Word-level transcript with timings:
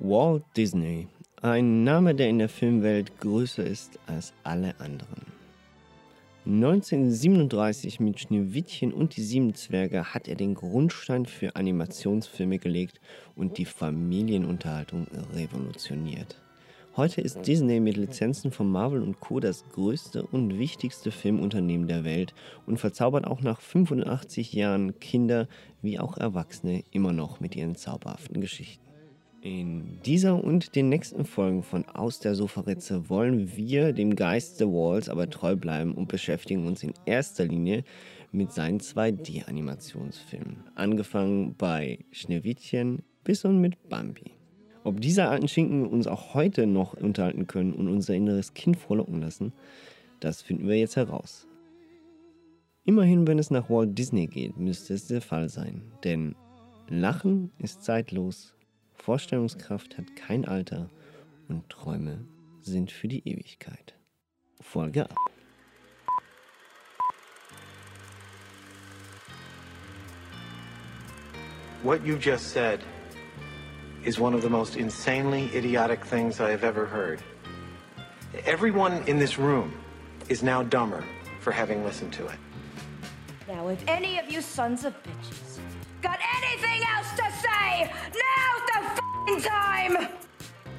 Walt 0.00 0.42
Disney. 0.56 1.06
Ein 1.40 1.84
Name, 1.84 2.16
der 2.16 2.28
in 2.28 2.40
der 2.40 2.48
Filmwelt 2.48 3.20
größer 3.20 3.64
ist 3.64 4.00
als 4.08 4.32
alle 4.42 4.74
anderen. 4.80 5.22
1937 6.46 8.00
mit 8.00 8.18
Schneewittchen 8.18 8.92
und 8.92 9.16
die 9.16 9.22
sieben 9.22 9.54
Zwerge 9.54 10.12
hat 10.12 10.26
er 10.26 10.34
den 10.34 10.54
Grundstein 10.54 11.26
für 11.26 11.54
Animationsfilme 11.54 12.58
gelegt 12.58 13.00
und 13.36 13.56
die 13.56 13.64
Familienunterhaltung 13.64 15.06
revolutioniert. 15.32 16.42
Heute 16.96 17.20
ist 17.20 17.46
Disney 17.46 17.78
mit 17.78 17.96
Lizenzen 17.96 18.50
von 18.50 18.70
Marvel 18.70 19.00
und 19.00 19.20
Co. 19.20 19.38
das 19.38 19.64
größte 19.70 20.24
und 20.24 20.58
wichtigste 20.58 21.12
Filmunternehmen 21.12 21.86
der 21.86 22.04
Welt 22.04 22.34
und 22.66 22.78
verzaubert 22.78 23.28
auch 23.28 23.42
nach 23.42 23.60
85 23.60 24.52
Jahren 24.52 24.98
Kinder 24.98 25.46
wie 25.82 26.00
auch 26.00 26.16
Erwachsene 26.16 26.82
immer 26.90 27.12
noch 27.12 27.38
mit 27.38 27.54
ihren 27.54 27.76
zauberhaften 27.76 28.40
Geschichten. 28.40 28.83
In 29.44 30.00
dieser 30.06 30.42
und 30.42 30.74
den 30.74 30.88
nächsten 30.88 31.26
Folgen 31.26 31.62
von 31.62 31.84
Aus 31.84 32.18
der 32.18 32.34
Sofaritze 32.34 33.10
wollen 33.10 33.54
wir 33.58 33.92
dem 33.92 34.16
Geist 34.16 34.56
The 34.56 34.64
Walls 34.64 35.10
aber 35.10 35.28
treu 35.28 35.54
bleiben 35.54 35.92
und 35.92 36.08
beschäftigen 36.08 36.66
uns 36.66 36.82
in 36.82 36.94
erster 37.04 37.44
Linie 37.44 37.84
mit 38.32 38.52
seinen 38.52 38.80
2D-Animationsfilmen. 38.80 40.64
Angefangen 40.74 41.54
bei 41.58 41.98
Schneewittchen 42.10 43.02
bis 43.22 43.44
und 43.44 43.60
mit 43.60 43.90
Bambi. 43.90 44.30
Ob 44.82 45.02
diese 45.02 45.28
alten 45.28 45.48
Schinken 45.48 45.88
uns 45.88 46.06
auch 46.06 46.32
heute 46.32 46.66
noch 46.66 46.94
unterhalten 46.94 47.46
können 47.46 47.74
und 47.74 47.88
unser 47.88 48.14
inneres 48.14 48.54
Kind 48.54 48.78
frohlocken 48.78 49.20
lassen, 49.20 49.52
das 50.20 50.40
finden 50.40 50.68
wir 50.68 50.78
jetzt 50.78 50.96
heraus. 50.96 51.46
Immerhin, 52.84 53.26
wenn 53.26 53.38
es 53.38 53.50
nach 53.50 53.68
Walt 53.68 53.98
Disney 53.98 54.26
geht, 54.26 54.56
müsste 54.56 54.94
es 54.94 55.06
der 55.06 55.20
Fall 55.20 55.50
sein. 55.50 55.82
Denn 56.02 56.34
Lachen 56.88 57.50
ist 57.58 57.82
zeitlos 57.82 58.53
Vorstellungskraft 58.94 59.98
hat 59.98 60.16
kein 60.16 60.44
Alter 60.44 60.88
und 61.48 61.68
Träume 61.68 62.26
sind 62.62 62.90
für 62.90 63.08
die 63.08 63.28
Ewigkeit. 63.28 63.94
Folge 64.60 65.10
ab. 65.10 65.16
What 71.82 72.04
you 72.04 72.16
just 72.16 72.52
said 72.52 72.80
is 74.04 74.18
one 74.18 74.34
of 74.34 74.42
the 74.42 74.48
most 74.48 74.76
insanely 74.76 75.50
idiotic 75.54 76.02
things 76.04 76.40
I 76.40 76.50
have 76.50 76.64
ever 76.64 76.86
heard. 76.86 77.20
Everyone 78.46 79.02
in 79.06 79.18
this 79.18 79.38
room 79.38 79.72
is 80.28 80.42
now 80.42 80.62
dumber 80.62 81.04
for 81.40 81.52
having 81.52 81.84
listened 81.84 82.12
to 82.14 82.26
it. 82.26 82.38
Now, 83.46 83.68
if 83.68 83.84
any 83.86 84.18
of 84.18 84.30
you 84.30 84.40
sons 84.40 84.86
of 84.86 84.94
bitches 85.02 85.58
got 86.00 86.18
f***ing 89.34 89.42
time! 89.42 90.08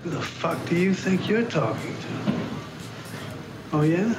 Who 0.04 0.10
the 0.12 0.22
fuck 0.22 0.58
do 0.70 0.76
you 0.76 0.94
think 0.94 1.28
you're 1.28 1.50
talking 1.50 1.96
to? 1.96 2.34
Oh 3.74 3.82
yeah? 3.82 4.14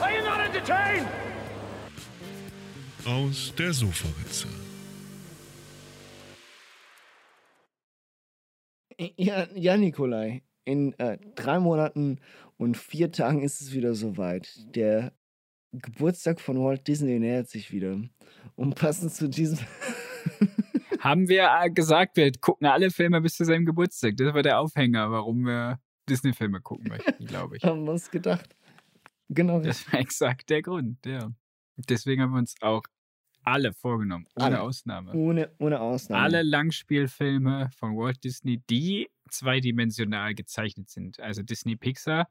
Are 0.00 0.12
you 0.12 0.22
not 0.22 0.40
entertained? 0.40 1.08
Aus 3.04 3.52
der 3.56 3.72
Sofaritze. 3.72 4.48
Ja, 9.16 9.46
ja 9.54 9.76
Nikolai. 9.76 10.42
In 10.64 10.98
äh, 10.98 11.18
drei 11.36 11.60
Monaten 11.60 12.18
und 12.56 12.76
vier 12.76 13.12
Tagen 13.12 13.42
ist 13.42 13.60
es 13.60 13.72
wieder 13.72 13.94
soweit. 13.94 14.48
Der 14.74 15.12
Geburtstag 15.72 16.40
von 16.40 16.62
Walt 16.64 16.88
Disney 16.88 17.20
nähert 17.20 17.48
sich 17.48 17.70
wieder. 17.70 18.00
Und 18.56 18.74
passend 18.74 19.12
zu 19.12 19.28
diesem 19.28 19.58
Haben 21.06 21.28
wir 21.28 21.48
äh, 21.62 21.70
gesagt, 21.70 22.16
wir 22.16 22.32
gucken 22.32 22.66
alle 22.66 22.90
Filme 22.90 23.20
bis 23.20 23.36
zu 23.36 23.44
seinem 23.44 23.64
Geburtstag. 23.64 24.16
Das 24.16 24.34
war 24.34 24.42
der 24.42 24.58
Aufhänger, 24.58 25.12
warum 25.12 25.46
wir 25.46 25.78
Disney-Filme 26.08 26.60
gucken 26.60 26.88
möchten, 26.88 27.26
glaube 27.26 27.56
ich. 27.56 27.62
haben 27.64 27.84
wir 27.84 27.92
uns 27.92 28.10
gedacht. 28.10 28.56
Genau. 29.28 29.60
Das 29.60 29.92
war 29.92 30.00
exakt 30.00 30.50
der 30.50 30.62
Grund, 30.62 31.06
ja. 31.06 31.30
Deswegen 31.76 32.22
haben 32.22 32.32
wir 32.32 32.38
uns 32.38 32.56
auch 32.60 32.82
alle 33.44 33.72
vorgenommen, 33.72 34.26
ohne 34.34 34.46
Alle. 34.46 34.62
Ausnahme. 34.62 35.12
Ohne, 35.12 35.52
ohne 35.60 35.80
Ausnahme. 35.80 36.22
Alle 36.24 36.42
Langspielfilme 36.42 37.70
von 37.78 37.96
Walt 37.96 38.24
Disney, 38.24 38.60
die 38.68 39.08
zweidimensional 39.30 40.34
gezeichnet 40.34 40.90
sind. 40.90 41.20
Also 41.20 41.44
Disney 41.44 41.76
Pixar, 41.76 42.28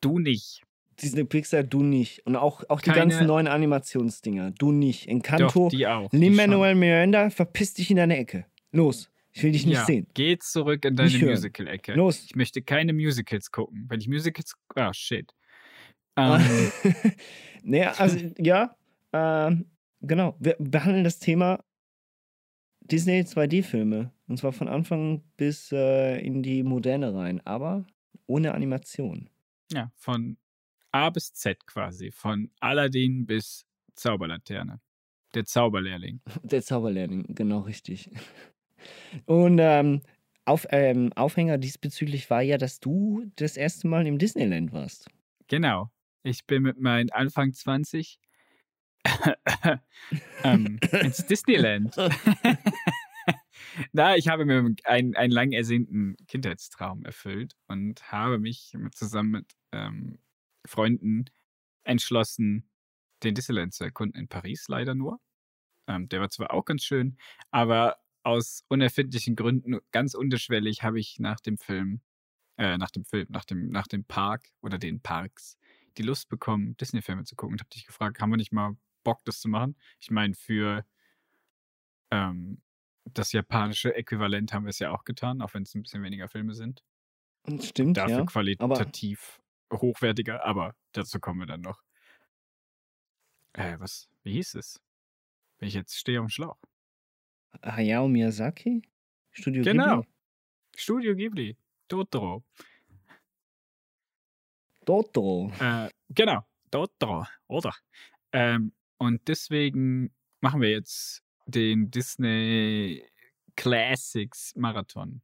du 0.00 0.18
nicht. 0.18 0.62
Disney 1.02 1.24
Pixar, 1.24 1.62
du 1.62 1.82
nicht. 1.82 2.24
Und 2.26 2.36
auch, 2.36 2.64
auch 2.68 2.80
die 2.80 2.90
Keine- 2.90 3.00
ganzen 3.00 3.26
neuen 3.26 3.48
Animationsdinger. 3.48 4.52
Du 4.52 4.72
nicht. 4.72 5.08
Encanto. 5.08 5.68
Lin-Manuel 6.12 6.74
Miranda, 6.74 7.30
verpiss 7.30 7.74
dich 7.74 7.90
in 7.90 7.96
deine 7.98 8.16
Ecke. 8.16 8.46
Los. 8.72 9.10
Ich 9.32 9.42
will 9.42 9.52
dich 9.52 9.66
nicht 9.66 9.74
ja, 9.76 9.84
sehen. 9.84 10.06
Geh 10.14 10.38
zurück 10.38 10.84
in 10.86 10.96
deine. 10.96 11.10
Musical-Ecke. 11.18 11.92
Los. 11.92 12.24
Ich 12.24 12.36
möchte 12.36 12.62
keine 12.62 12.94
Musicals 12.94 13.50
gucken. 13.50 13.84
Wenn 13.88 14.00
ich 14.00 14.08
Musicals. 14.08 14.54
Ah, 14.74 14.94
shit. 14.94 15.34
Ah. 16.14 16.40
Ähm, 16.40 16.72
naja, 17.62 17.92
also, 17.98 18.18
ja. 18.38 18.74
Ähm, 19.12 19.66
genau. 20.00 20.36
Wir 20.38 20.56
behandeln 20.58 21.04
das 21.04 21.18
Thema 21.18 21.62
Disney 22.80 23.20
2D-Filme. 23.20 24.10
Und 24.26 24.38
zwar 24.38 24.52
von 24.52 24.68
Anfang 24.68 25.22
bis 25.36 25.70
äh, 25.70 26.18
in 26.18 26.42
die 26.42 26.62
Moderne 26.62 27.14
rein. 27.14 27.42
Aber 27.44 27.84
ohne 28.26 28.54
Animation. 28.54 29.28
ja, 29.70 29.92
von 29.96 30.38
A 30.96 31.10
bis 31.10 31.34
Z 31.34 31.66
quasi. 31.66 32.10
Von 32.10 32.50
Aladdin 32.60 33.26
bis 33.26 33.66
Zauberlaterne. 33.94 34.80
Der 35.34 35.44
Zauberlehrling. 35.44 36.22
Der 36.42 36.62
Zauberlehrling, 36.62 37.34
genau 37.34 37.60
richtig. 37.60 38.10
Und 39.26 39.58
ähm, 39.60 40.00
auf, 40.46 40.66
ähm, 40.70 41.12
Aufhänger 41.14 41.58
diesbezüglich 41.58 42.30
war 42.30 42.40
ja, 42.40 42.56
dass 42.56 42.80
du 42.80 43.30
das 43.36 43.58
erste 43.58 43.88
Mal 43.88 44.06
im 44.06 44.16
Disneyland 44.16 44.72
warst. 44.72 45.08
Genau. 45.48 45.90
Ich 46.22 46.46
bin 46.46 46.62
mit 46.62 46.80
meinen 46.80 47.10
Anfang 47.10 47.52
20 47.52 48.18
ähm, 50.44 50.80
ins 50.92 51.26
Disneyland. 51.26 51.94
Na, 53.92 54.16
ich 54.16 54.28
habe 54.28 54.44
mir 54.44 54.74
einen, 54.84 55.14
einen 55.14 55.32
lang 55.32 55.52
ersehnten 55.52 56.16
Kindheitstraum 56.26 57.04
erfüllt 57.04 57.54
und 57.68 58.10
habe 58.10 58.38
mich 58.38 58.72
zusammen 58.92 59.30
mit 59.30 59.52
ähm, 59.72 60.18
Freunden 60.66 61.26
entschlossen, 61.84 62.68
den 63.22 63.34
Disneyland 63.34 63.74
zu 63.74 63.84
erkunden 63.84 64.20
in 64.20 64.28
Paris, 64.28 64.66
leider 64.68 64.94
nur. 64.94 65.20
Ähm, 65.86 66.08
der 66.08 66.20
war 66.20 66.30
zwar 66.30 66.52
auch 66.52 66.64
ganz 66.64 66.84
schön, 66.84 67.16
aber 67.50 67.98
aus 68.22 68.64
unerfindlichen 68.68 69.36
Gründen 69.36 69.78
ganz 69.92 70.14
unterschwellig 70.14 70.82
habe 70.82 70.98
ich 70.98 71.18
nach 71.20 71.40
dem 71.40 71.58
Film, 71.58 72.00
äh, 72.58 72.76
nach 72.76 72.90
dem 72.90 73.04
Film, 73.04 73.26
nach 73.30 73.44
dem, 73.44 73.68
nach 73.68 73.86
dem 73.86 74.04
Park 74.04 74.48
oder 74.62 74.78
den 74.78 75.00
Parks 75.00 75.56
die 75.96 76.02
Lust 76.02 76.28
bekommen, 76.28 76.76
Disney-Filme 76.76 77.24
zu 77.24 77.36
gucken 77.36 77.54
und 77.54 77.60
habe 77.60 77.70
dich 77.70 77.86
gefragt, 77.86 78.20
haben 78.20 78.30
wir 78.30 78.36
nicht 78.36 78.52
mal 78.52 78.76
Bock, 79.04 79.24
das 79.24 79.40
zu 79.40 79.48
machen? 79.48 79.76
Ich 80.00 80.10
meine, 80.10 80.34
für 80.34 80.84
ähm, 82.10 82.60
das 83.04 83.32
japanische 83.32 83.94
Äquivalent 83.94 84.52
haben 84.52 84.64
wir 84.64 84.70
es 84.70 84.80
ja 84.80 84.90
auch 84.90 85.04
getan, 85.04 85.40
auch 85.40 85.54
wenn 85.54 85.62
es 85.62 85.74
ein 85.74 85.82
bisschen 85.82 86.02
weniger 86.02 86.28
Filme 86.28 86.54
sind. 86.54 86.82
Stimmt, 87.60 87.96
Dafür 87.96 88.10
ja. 88.10 88.16
Aber 88.22 88.26
qualitativ 88.26 89.40
hochwertiger, 89.72 90.44
aber 90.44 90.74
dazu 90.92 91.20
kommen 91.20 91.40
wir 91.40 91.46
dann 91.46 91.60
noch. 91.62 91.82
Äh, 93.52 93.78
was, 93.78 94.08
wie 94.22 94.32
hieß 94.32 94.54
es? 94.56 94.80
Wenn 95.58 95.68
ich 95.68 95.74
jetzt 95.74 95.96
stehe 95.96 96.18
am 96.18 96.28
Schlauch. 96.28 96.58
Hayao 97.62 98.08
Miyazaki? 98.08 98.82
Studio 99.32 99.62
Genau. 99.62 100.00
Ghibli? 100.02 100.12
Studio 100.76 101.14
Ghibli. 101.14 101.56
Totoro. 101.88 102.44
Totoro. 104.84 105.52
Äh, 105.58 105.88
genau, 106.10 106.44
Totoro, 106.70 107.26
oder? 107.48 107.74
Ähm, 108.32 108.72
und 108.98 109.26
deswegen 109.28 110.14
machen 110.40 110.60
wir 110.60 110.70
jetzt 110.70 111.22
den 111.46 111.90
Disney 111.90 113.04
Classics 113.56 114.54
Marathon. 114.56 115.22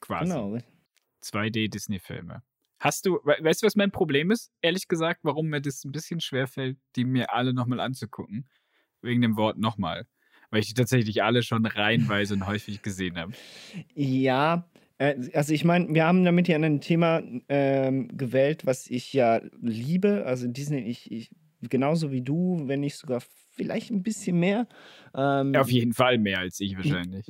Quasi. 0.00 0.32
Genau. 0.32 0.58
2D 1.22 1.68
Disney-Filme. 1.70 2.42
Hast 2.82 3.06
du, 3.06 3.20
we 3.22 3.36
weißt 3.38 3.62
du, 3.62 3.66
was 3.66 3.76
mein 3.76 3.92
Problem 3.92 4.32
ist? 4.32 4.50
Ehrlich 4.60 4.88
gesagt, 4.88 5.20
warum 5.22 5.46
mir 5.46 5.60
das 5.60 5.84
ein 5.84 5.92
bisschen 5.92 6.20
schwerfällt, 6.20 6.78
die 6.96 7.04
mir 7.04 7.32
alle 7.32 7.54
nochmal 7.54 7.78
anzugucken. 7.78 8.48
Wegen 9.02 9.20
dem 9.22 9.36
Wort 9.36 9.56
nochmal. 9.56 10.08
Weil 10.50 10.60
ich 10.60 10.66
die 10.66 10.74
tatsächlich 10.74 11.22
alle 11.22 11.44
schon 11.44 11.64
reihenweise 11.64 12.34
und 12.34 12.44
häufig 12.44 12.82
gesehen 12.82 13.18
habe. 13.18 13.34
Ja, 13.94 14.68
äh, 14.98 15.14
also 15.32 15.54
ich 15.54 15.64
meine, 15.64 15.94
wir 15.94 16.04
haben 16.04 16.24
damit 16.24 16.48
ja 16.48 16.56
ein 16.56 16.80
Thema 16.80 17.22
ähm, 17.48 18.16
gewählt, 18.16 18.66
was 18.66 18.90
ich 18.90 19.12
ja 19.12 19.40
liebe. 19.60 20.24
Also 20.26 20.48
Disney, 20.48 20.80
ich, 20.80 21.08
ich 21.12 21.30
genauso 21.60 22.10
wie 22.10 22.22
du, 22.22 22.62
wenn 22.66 22.80
nicht 22.80 22.96
sogar 22.96 23.20
vielleicht 23.52 23.90
ein 23.90 24.02
bisschen 24.02 24.38
mehr. 24.38 24.66
Ähm, 25.14 25.54
Auf 25.54 25.70
jeden 25.70 25.92
Fall 25.92 26.18
mehr 26.18 26.38
als 26.38 26.60
ich 26.60 26.76
wahrscheinlich. 26.76 27.26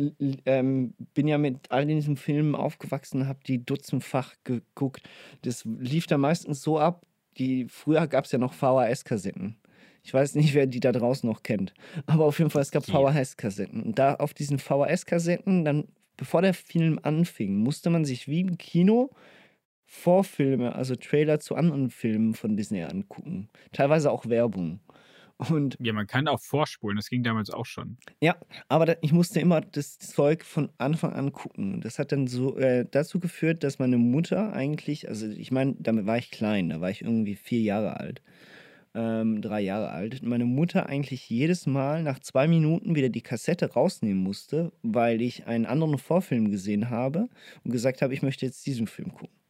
ähm, 0.46 0.94
bin 1.14 1.28
ja 1.28 1.38
mit 1.38 1.70
all 1.70 1.86
diesen 1.86 2.16
Filmen 2.16 2.54
aufgewachsen, 2.54 3.26
habe 3.26 3.40
die 3.46 3.64
dutzendfach 3.64 4.34
geguckt. 4.44 5.08
Das 5.42 5.64
lief 5.64 6.06
da 6.06 6.19
meistens 6.19 6.62
so 6.62 6.78
ab. 6.78 7.04
Die, 7.38 7.66
früher 7.69 8.06
gab 8.06 8.26
es 8.26 8.32
ja 8.32 8.38
noch 8.38 8.52
VHS-Kassetten. 8.52 9.56
Ich 10.04 10.12
weiß 10.12 10.34
nicht, 10.34 10.54
wer 10.54 10.66
die 10.66 10.80
da 10.80 10.92
draußen 10.92 11.28
noch 11.28 11.42
kennt. 11.42 11.74
Aber 12.06 12.24
auf 12.24 12.38
jeden 12.38 12.50
Fall, 12.50 12.62
es 12.62 12.70
gab. 12.70 12.84
VHS-Kassetten. 12.84 13.82
Und 13.82 13.98
da 13.98 14.14
auf 14.14 14.34
diesen 14.34 14.58
VHS-Kassetten, 14.58 15.64
dann 15.64 15.84
bevor 16.16 16.42
der 16.42 16.54
Film 16.54 16.98
anfing, 17.02 17.56
musste 17.56 17.90
man 17.90 18.04
sich 18.04 18.28
wie 18.28 18.40
im 18.40 18.58
Kino 18.58 19.10
Vorfilme, 19.84 20.74
also 20.74 20.96
Trailer 20.96 21.38
zu 21.38 21.54
anderen 21.54 21.90
Filmen 21.90 22.32
von 22.34 22.56
Disney 22.56 22.82
angucken. 22.82 23.50
Teilweise 23.72 24.10
auch 24.10 24.26
Werbung. 24.26 24.80
Und 25.50 25.77
Ja, 25.81 25.93
man 25.93 26.06
kann 26.06 26.29
auch 26.29 26.41
vorspulen, 26.41 26.97
das 26.97 27.09
ging 27.09 27.23
damals 27.23 27.50
auch 27.50 27.67
schon. 27.67 27.99
ja, 28.21 28.37
aber 28.69 28.87
da, 28.87 28.94
ich 29.00 29.12
musste 29.12 29.41
immer 29.41 29.61
das 29.61 29.99
Zeug 29.99 30.44
von 30.44 30.71
Anfang 30.79 31.12
an 31.12 31.33
gucken. 31.33 31.81
Das 31.81 31.99
hat 31.99 32.12
dann 32.12 32.27
so 32.27 32.56
äh, 32.56 32.87
dazu 32.91 33.21
geführt, 33.21 33.65
dass 33.65 33.79
meine 33.79 33.99
Mutter 33.99 34.53
eigentlich, 34.53 35.09
also 35.09 35.27
ich 35.27 35.50
meine, 35.50 35.75
damit 35.79 36.06
war 36.06 36.19
ich 36.19 36.31
klein, 36.31 36.69
da 36.71 36.81
war 36.81 36.91
ich 36.91 37.03
irgendwie 37.03 37.35
vier 37.37 37.61
Jahre 37.61 37.99
alt, 37.99 38.23
ähm, 38.94 39.41
drei 39.43 39.61
Jahre 39.61 39.91
alt. 39.91 40.23
Meine 40.23 40.44
Mutter 40.44 40.87
eigentlich 40.87 41.29
jedes 41.31 41.67
Mal 41.67 42.03
nach 42.03 42.21
zwei 42.21 42.47
Minuten 42.49 42.94
wieder 42.94 43.09
die 43.09 43.23
Kassette 43.23 43.73
rausnehmen 43.73 44.23
musste, 44.23 44.73
weil 44.83 45.23
ich 45.23 45.47
einen 45.47 45.67
anderen 45.67 45.99
Vorfilm 45.99 46.50
gesehen 46.50 46.91
habe 46.91 47.29
und 47.65 47.73
gesagt 47.73 48.03
habe, 48.03 48.15
ich 48.15 48.23
möchte 48.23 48.47
jetzt 48.47 48.67
diesen 48.67 48.87
Film 48.87 49.12
gucken. 49.12 49.42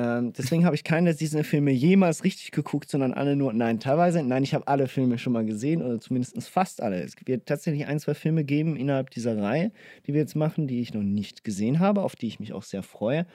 Ähm, 0.00 0.32
deswegen 0.32 0.64
habe 0.64 0.74
ich 0.74 0.82
keine 0.82 1.14
dieser 1.14 1.44
Filme 1.44 1.72
jemals 1.72 2.24
richtig 2.24 2.52
geguckt, 2.52 2.88
sondern 2.88 3.12
alle 3.12 3.36
nur, 3.36 3.52
nein, 3.52 3.80
teilweise, 3.80 4.22
nein, 4.22 4.42
ich 4.42 4.54
habe 4.54 4.66
alle 4.66 4.88
Filme 4.88 5.18
schon 5.18 5.34
mal 5.34 5.44
gesehen 5.44 5.82
oder 5.82 6.00
zumindest 6.00 6.48
fast 6.48 6.80
alle. 6.80 7.02
Es 7.02 7.16
wird 7.26 7.44
tatsächlich 7.44 7.86
ein, 7.86 8.00
zwei 8.00 8.14
Filme 8.14 8.44
geben 8.44 8.76
innerhalb 8.76 9.10
dieser 9.10 9.36
Reihe, 9.36 9.72
die 10.06 10.14
wir 10.14 10.22
jetzt 10.22 10.36
machen, 10.36 10.66
die 10.66 10.80
ich 10.80 10.94
noch 10.94 11.02
nicht 11.02 11.44
gesehen 11.44 11.80
habe, 11.80 12.02
auf 12.02 12.16
die 12.16 12.28
ich 12.28 12.40
mich 12.40 12.54
auch 12.54 12.62
sehr 12.62 12.82
freue. 12.82 13.26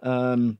Ähm, 0.00 0.58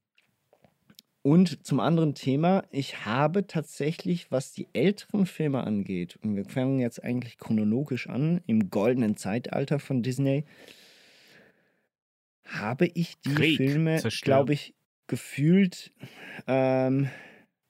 und 1.23 1.65
zum 1.65 1.79
anderen 1.79 2.15
Thema, 2.17 2.65
ich 2.73 3.05
habe 3.07 3.47
tatsächlich, 3.47 4.33
was 4.33 4.53
die 4.53 4.67
älteren 4.73 5.27
Filme 5.27 5.63
angeht, 5.63 6.19
und 6.25 6.35
wir 6.35 6.45
fangen 6.45 6.81
jetzt 6.81 7.05
eigentlich 7.05 7.39
chronologisch 7.39 8.09
an, 8.09 8.41
im 8.47 8.69
goldenen 8.71 9.17
Zeitalter 9.17 9.79
von 9.79 10.03
Disney, 10.03 10.45
habe 12.45 12.87
ich 12.95 13.21
die 13.21 13.35
Krieg, 13.35 13.57
Filme, 13.59 14.03
glaube 14.23 14.53
ich, 14.53 14.75
gefühlt 15.07 15.93
ähm, 16.47 17.09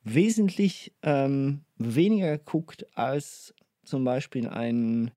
wesentlich 0.03 0.95
ähm, 1.03 1.65
weniger 1.77 2.39
geguckt 2.39 2.87
als 2.97 3.55
zum 3.85 4.05
Beispiel 4.05 4.49
ein 4.49 5.13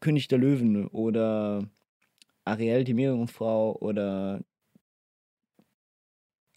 König 0.00 0.28
der 0.28 0.38
Löwen 0.38 0.86
oder 0.88 1.68
Ariel, 2.44 2.84
die 2.84 2.94
Meerjungfrau 2.94 3.76
oder 3.80 4.42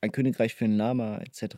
ein 0.02 0.12
Königreich 0.12 0.56
für 0.56 0.66
ein 0.66 0.76
Lama 0.76 1.18
etc. 1.20 1.56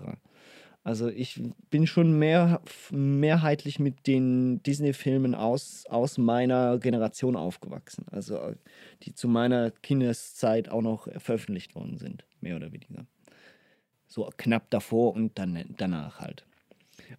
Also 0.86 1.10
ich 1.10 1.42
bin 1.72 1.88
schon 1.88 2.20
mehr, 2.20 2.62
mehrheitlich 2.92 3.80
mit 3.80 4.06
den 4.06 4.62
Disney-Filmen 4.62 5.34
aus, 5.34 5.88
aus 5.90 6.20
meiner 6.20 6.78
Generation 6.78 7.36
aufgewachsen. 7.36 8.06
Also 8.12 8.38
äh, 8.38 8.56
die 9.02 9.16
zu 9.16 9.28
meiner 9.28 9.72
Kindeszeit 9.72 10.70
auch 10.70 10.84
noch 10.84 11.08
veröffentlicht 11.20 11.74
worden 11.74 11.98
sind, 11.98 12.24
mehr 12.40 12.56
oder 12.56 12.72
weniger. 12.72 13.08
So 14.06 14.30
knapp 14.38 14.70
davor 14.70 15.16
und 15.16 15.40
dann 15.40 15.74
danach 15.76 16.20
halt. 16.20 16.46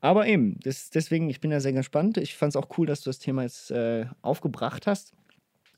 Aber 0.00 0.28
eben, 0.28 0.60
das, 0.60 0.90
deswegen, 0.90 1.28
ich 1.28 1.40
bin 1.40 1.50
da 1.50 1.58
sehr 1.58 1.72
gespannt. 1.72 2.18
Ich 2.18 2.36
fand 2.36 2.50
es 2.50 2.56
auch 2.56 2.78
cool, 2.78 2.86
dass 2.86 3.00
du 3.00 3.10
das 3.10 3.18
Thema 3.18 3.42
jetzt 3.42 3.72
äh, 3.72 4.06
aufgebracht 4.22 4.86
hast. 4.86 5.12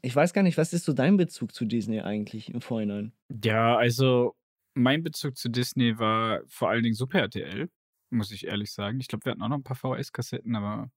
Ich 0.03 0.15
weiß 0.15 0.35
gar 0.35 0.43
nicht, 0.43 0.59
was 0.59 0.75
ist 0.75 0.85
so 0.85 0.93
dein 0.93 1.17
Bezug 1.17 1.55
zu 1.55 1.65
Disney 1.65 2.01
eigentlich 2.01 2.53
im 2.53 2.61
Vorhinein? 2.61 3.13
Ja, 3.43 3.79
also 3.79 4.37
mein 4.75 5.03
Bezug 5.03 5.39
zu 5.39 5.49
Disney 5.49 5.99
war 5.99 6.43
vor 6.47 6.69
allen 6.69 6.83
Dingen 6.83 6.95
Super 6.95 7.21
RTL, 7.21 7.71
muss 8.11 8.31
ich 8.31 8.47
ehrlich 8.47 8.73
sagen. 8.73 9.01
Ich 9.01 9.09
glaube, 9.09 9.25
wir 9.25 9.33
hatten 9.33 9.43
auch 9.43 9.49
noch 9.49 9.59
ein 9.59 9.65
paar 9.65 9.77
VHS-Kassetten, 9.77 10.57
aber 10.57 10.91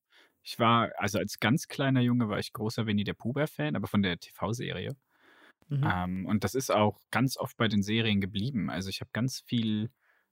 ich 0.43 0.59
war, 0.59 0.91
also 0.97 1.19
als 1.19 1.39
ganz 1.39 1.67
kleiner 1.67 2.01
Junge 2.01 2.29
war 2.29 2.39
ich 2.39 2.53
großer 2.53 2.85
Winnie 2.87 3.03
der 3.03 3.13
Pooh-Fan, 3.13 3.75
aber 3.75 3.87
von 3.87 4.01
der 4.01 4.19
TV-Serie. 4.19 4.95
Mhm. 5.69 5.89
Ähm, 5.89 6.25
und 6.25 6.43
das 6.43 6.55
ist 6.55 6.71
auch 6.71 6.99
ganz 7.11 7.37
oft 7.37 7.57
bei 7.57 7.67
den 7.67 7.83
Serien 7.83 8.21
geblieben. 8.21 8.69
Also 8.69 8.89
ich 8.89 9.01
habe 9.01 9.11
ganz 9.13 9.39
viel 9.39 9.89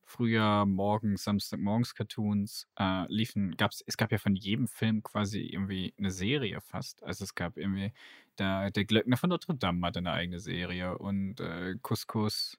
früher 0.09 0.65
morgens, 0.65 1.23
Samstagmorgens 1.23 1.93
Cartoons 1.93 2.67
äh, 2.77 3.05
liefen, 3.07 3.55
gab's, 3.55 3.83
es 3.85 3.95
gab 3.95 4.11
ja 4.11 4.17
von 4.17 4.35
jedem 4.35 4.67
Film 4.67 5.03
quasi 5.03 5.41
irgendwie 5.41 5.93
eine 5.97 6.11
Serie 6.11 6.59
fast. 6.61 7.03
Also 7.03 7.23
es 7.23 7.35
gab 7.35 7.57
irgendwie, 7.57 7.93
der, 8.39 8.71
der 8.71 8.85
Glöckner 8.85 9.17
von 9.17 9.29
Notre 9.29 9.55
Dame 9.55 9.85
hatte 9.85 9.99
eine 9.99 10.11
eigene 10.11 10.39
Serie 10.39 10.97
und 10.97 11.39
äh, 11.39 11.75
Couscous, 11.81 12.57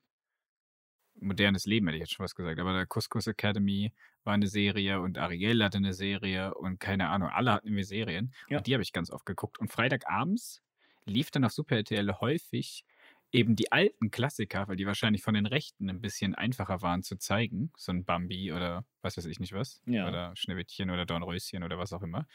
modernes 1.21 1.67
Leben 1.67 1.87
hätte 1.89 1.97
ich 1.97 2.03
jetzt 2.03 2.13
schon 2.13 2.25
was 2.25 2.37
gesagt, 2.37 2.61
aber 2.61 2.73
der 2.73 2.87
Couscous 2.87 3.27
Academy 3.27 3.93
war 4.25 4.35
eine 4.35 4.47
Serie 4.47 5.01
und 5.01 5.19
Ariel 5.19 5.63
hatte 5.65 5.79
eine 5.79 5.93
Serie 5.95 6.55
und 6.55 6.79
keine 6.79 7.09
Ahnung, 7.09 7.29
alle 7.31 7.53
hatten 7.53 7.69
irgendwie 7.69 7.85
Serien 7.85 8.33
Ja. 8.49 8.59
und 8.59 8.67
die 8.67 8.75
habe 8.75 8.83
ich 8.83 8.93
ganz 8.93 9.11
oft 9.11 9.27
geguckt. 9.27 9.59
Und 9.59 9.71
Freitagabends 9.73 10.63
lief 11.07 11.31
dann 11.31 11.45
auf 11.45 11.53
Super 11.53 11.77
RTL 11.77 12.21
häufig 12.21 12.85
eben 13.33 13.55
die 13.57 13.71
alten 13.73 14.11
Klassiker, 14.11 14.67
weil 14.69 14.77
die 14.77 14.87
wahrscheinlich 14.87 15.23
von 15.23 15.35
den 15.35 15.47
Rechten 15.47 15.89
ein 15.89 16.01
bisschen 16.01 16.35
einfacher 16.35 16.83
waren 16.83 17.03
zu 17.03 17.17
zeigen. 17.17 17.73
So 17.77 17.93
ein 17.93 18.05
Bambi 18.05 18.53
oder 18.53 18.85
was 19.03 19.17
weiß 19.17 19.25
ich 19.27 19.39
nicht 19.41 19.53
was. 19.53 19.81
Ja. 19.87 20.09
Oder 20.09 20.35
Schneewittchen 20.37 20.91
oder 20.91 21.07
Dornröschen 21.07 21.63
oder 21.63 21.79
was 21.79 21.93
auch 21.93 22.03
immer. 22.03 22.27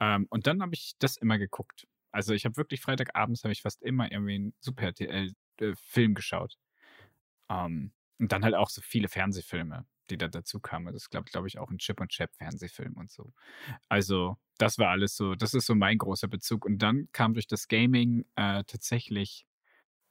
Ähm, 0.00 0.26
und 0.30 0.46
dann 0.48 0.60
habe 0.60 0.74
ich 0.74 0.94
das 0.98 1.16
immer 1.16 1.38
geguckt. 1.38 1.86
Also 2.10 2.34
ich 2.34 2.44
habe 2.44 2.56
wirklich 2.56 2.80
Freitagabends 2.80 3.44
habe 3.44 3.52
ich 3.52 3.62
fast 3.62 3.80
immer 3.82 4.10
irgendwie 4.10 4.34
einen 4.34 4.54
Super 4.60 4.86
RTL-Film 4.86 6.14
geschaut. 6.14 6.58
Ähm, 7.48 7.92
und 8.18 8.32
dann 8.32 8.44
halt 8.44 8.54
auch 8.54 8.70
so 8.70 8.80
viele 8.82 9.08
Fernsehfilme, 9.08 9.86
die 10.10 10.18
da 10.18 10.28
dazu 10.28 10.60
kamen. 10.60 10.92
Das 10.92 11.10
glaube 11.10 11.30
glaub 11.30 11.46
ich 11.46 11.58
auch 11.58 11.70
ein 11.70 11.78
Chip 11.78 12.00
und 12.00 12.10
Chap 12.10 12.34
Fernsehfilm 12.36 12.94
und 12.94 13.10
so. 13.10 13.32
Also 13.88 14.36
das 14.58 14.78
war 14.78 14.90
alles 14.90 15.16
so, 15.16 15.34
das 15.34 15.54
ist 15.54 15.66
so 15.66 15.74
mein 15.74 15.98
großer 15.98 16.28
Bezug. 16.28 16.64
Und 16.64 16.78
dann 16.78 17.08
kam 17.12 17.34
durch 17.34 17.46
das 17.46 17.68
Gaming 17.68 18.24
äh, 18.36 18.64
tatsächlich 18.64 19.46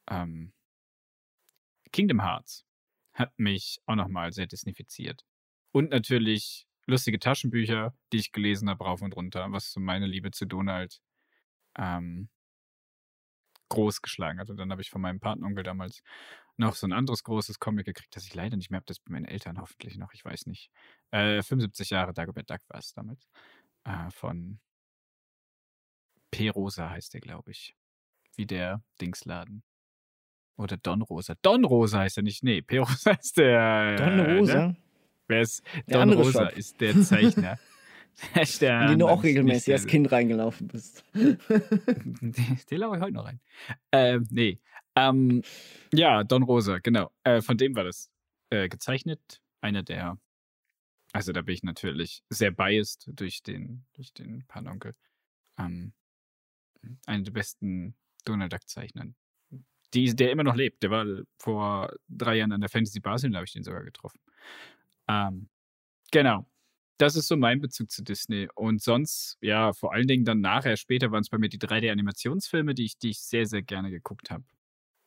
ähm, 0.10 0.54
Kingdom 1.92 2.22
Hearts 2.22 2.66
hat 3.13 3.31
mich 3.38 3.80
auch 3.86 3.95
nochmal 3.95 4.34
sehr 4.34 4.48
disnifiziert. 4.48 5.24
Und 5.72 5.92
natürlich 5.92 6.68
lustige 6.86 7.19
Taschenbücher, 7.19 7.95
die 8.12 8.18
ich 8.18 8.31
gelesen 8.31 8.69
habe, 8.69 8.84
rauf 8.84 9.01
und 9.01 9.16
runter, 9.16 9.51
was 9.51 9.72
so 9.72 9.80
meine 9.80 10.07
Liebe 10.07 10.31
zu 10.31 10.45
Donald 10.45 11.01
ähm, 11.78 12.30
groß 13.69 14.01
geschlagen 14.01 14.40
hat. 14.40 14.50
Und 14.50 14.57
dann 14.57 14.72
habe 14.72 14.81
ich 14.81 14.90
von 14.90 15.01
meinem 15.01 15.19
Patenonkel 15.19 15.63
damals 15.63 16.01
noch 16.58 16.76
so 16.76 16.88
ein 16.88 16.94
anderes 16.94 17.24
großes 17.24 17.60
Comic 17.60 17.86
gekriegt, 17.86 18.16
das 18.16 18.26
ich 18.26 18.36
leider 18.36 18.58
nicht 18.58 18.70
mehr 18.70 18.78
habe, 18.78 18.86
das 18.86 19.00
bei 19.00 19.12
meinen 19.12 19.26
Eltern 19.26 19.60
hoffentlich 19.60 19.98
noch, 19.98 20.14
ich 20.14 20.24
weiß 20.24 20.46
nicht. 20.46 20.70
Äh, 21.12 21.42
75 21.42 21.90
Jahre 21.90 22.14
Dagobert 22.14 22.50
Duck 22.50 22.62
war 22.68 22.80
es 22.80 22.94
damals. 22.94 23.28
Äh, 23.86 24.10
von 24.12 24.60
P. 26.32 26.50
Rosa 26.50 26.90
heißt 26.90 27.14
der, 27.14 27.22
glaube 27.22 27.52
ich. 27.52 27.76
Wie 28.36 28.46
der 28.46 28.82
Dingsladen. 29.00 29.64
Oder 30.57 30.78
Don 30.78 31.02
Rosa. 31.02 31.36
Don 31.42 31.66
Rosa 31.66 32.00
heißt 32.00 32.18
er 32.18 32.24
nicht. 32.24 32.44
Nee, 32.44 32.62
P. 32.62 32.78
Rosa 32.80 33.12
ist 33.12 33.38
der. 33.38 33.95
Don 33.95 34.19
äh, 34.19 34.38
Rosa, 34.38 34.68
Ne? 34.68 34.78
Wer 35.28 35.42
ist 35.42 35.64
Der 35.88 36.06
Don 36.06 36.14
Rosa 36.14 36.50
Shop. 36.50 36.57
ist 36.57 36.81
der 36.81 37.02
Zeichner. 37.02 37.60
Der 38.62 38.81
in 38.83 38.88
den 38.90 39.00
du 39.00 39.07
auch 39.07 39.24
regelmäßig 39.24 39.74
als 39.74 39.88
Kind 39.88 40.12
reingelaufen 40.12 40.68
bist. 40.68 41.04
den, 41.16 41.40
den 42.69 42.78
laufe 42.78 42.98
ich 42.98 43.02
heute 43.02 43.14
noch 43.14 43.26
rein. 43.26 43.40
Ähm, 43.92 44.28
nee. 44.30 44.60
Ähm, 44.95 45.42
ja, 45.94 46.23
Don 46.23 46.44
Rosa, 46.44 46.80
genau. 46.80 47.12
Äh, 47.23 47.42
von 47.42 47.57
dem 47.57 47.76
war 47.76 47.83
das 47.83 48.12
äh, 48.50 48.69
gezeichnet. 48.69 49.42
Einer 49.62 49.83
der, 49.83 50.19
also 51.14 51.31
da 51.31 51.42
bin 51.42 51.56
ich 51.56 51.64
natürlich 51.64 52.23
sehr 52.30 52.52
biased 52.52 53.09
durch 53.14 53.44
den, 53.44 53.85
durch 53.94 54.14
den 54.14 54.45
Panonkel. 54.47 54.95
Ähm, 55.57 55.94
einer 57.06 57.23
der 57.23 57.31
besten 57.31 57.95
Donald 58.26 58.54
Duck-Zeichnern. 58.54 59.16
Die, 59.94 60.16
der 60.16 60.31
immer 60.31 60.44
noch 60.44 60.56
lebt. 60.56 60.81
Der 60.83 60.90
war 60.90 61.06
vor 61.40 61.94
drei 62.09 62.38
Jahren 62.38 62.52
an 62.52 62.62
der 62.62 62.69
Fantasy 62.69 63.00
Basel, 63.00 63.30
da 63.31 63.38
habe 63.38 63.45
ich 63.45 63.54
den 63.54 63.64
sogar 63.64 63.83
getroffen. 63.83 64.19
Ähm, 65.07 65.50
genau. 66.12 66.47
Das 66.97 67.16
ist 67.16 67.28
so 67.28 67.38
mein 67.38 67.59
Bezug 67.59 67.92
zu 67.92 68.04
Disney. 68.04 68.47
Und 68.56 68.81
sonst, 68.81 69.38
ja, 69.42 69.73
vor 69.73 69.94
allen 69.94 70.07
Dingen 70.07 70.26
dann 70.26 70.42
nachher, 70.42 70.78
später 70.78 71.12
waren 71.12 71.21
es 71.21 71.30
bei 71.30 71.38
mir 71.38 71.50
die 71.50 71.59
3D-Animationsfilme, 71.59 72.73
die 72.73 72.85
ich, 72.85 72.97
die 72.97 73.09
ich 73.09 73.19
sehr, 73.19 73.45
sehr 73.45 73.62
gerne 73.62 73.92
geguckt 73.92 74.31
habe. 74.31 74.44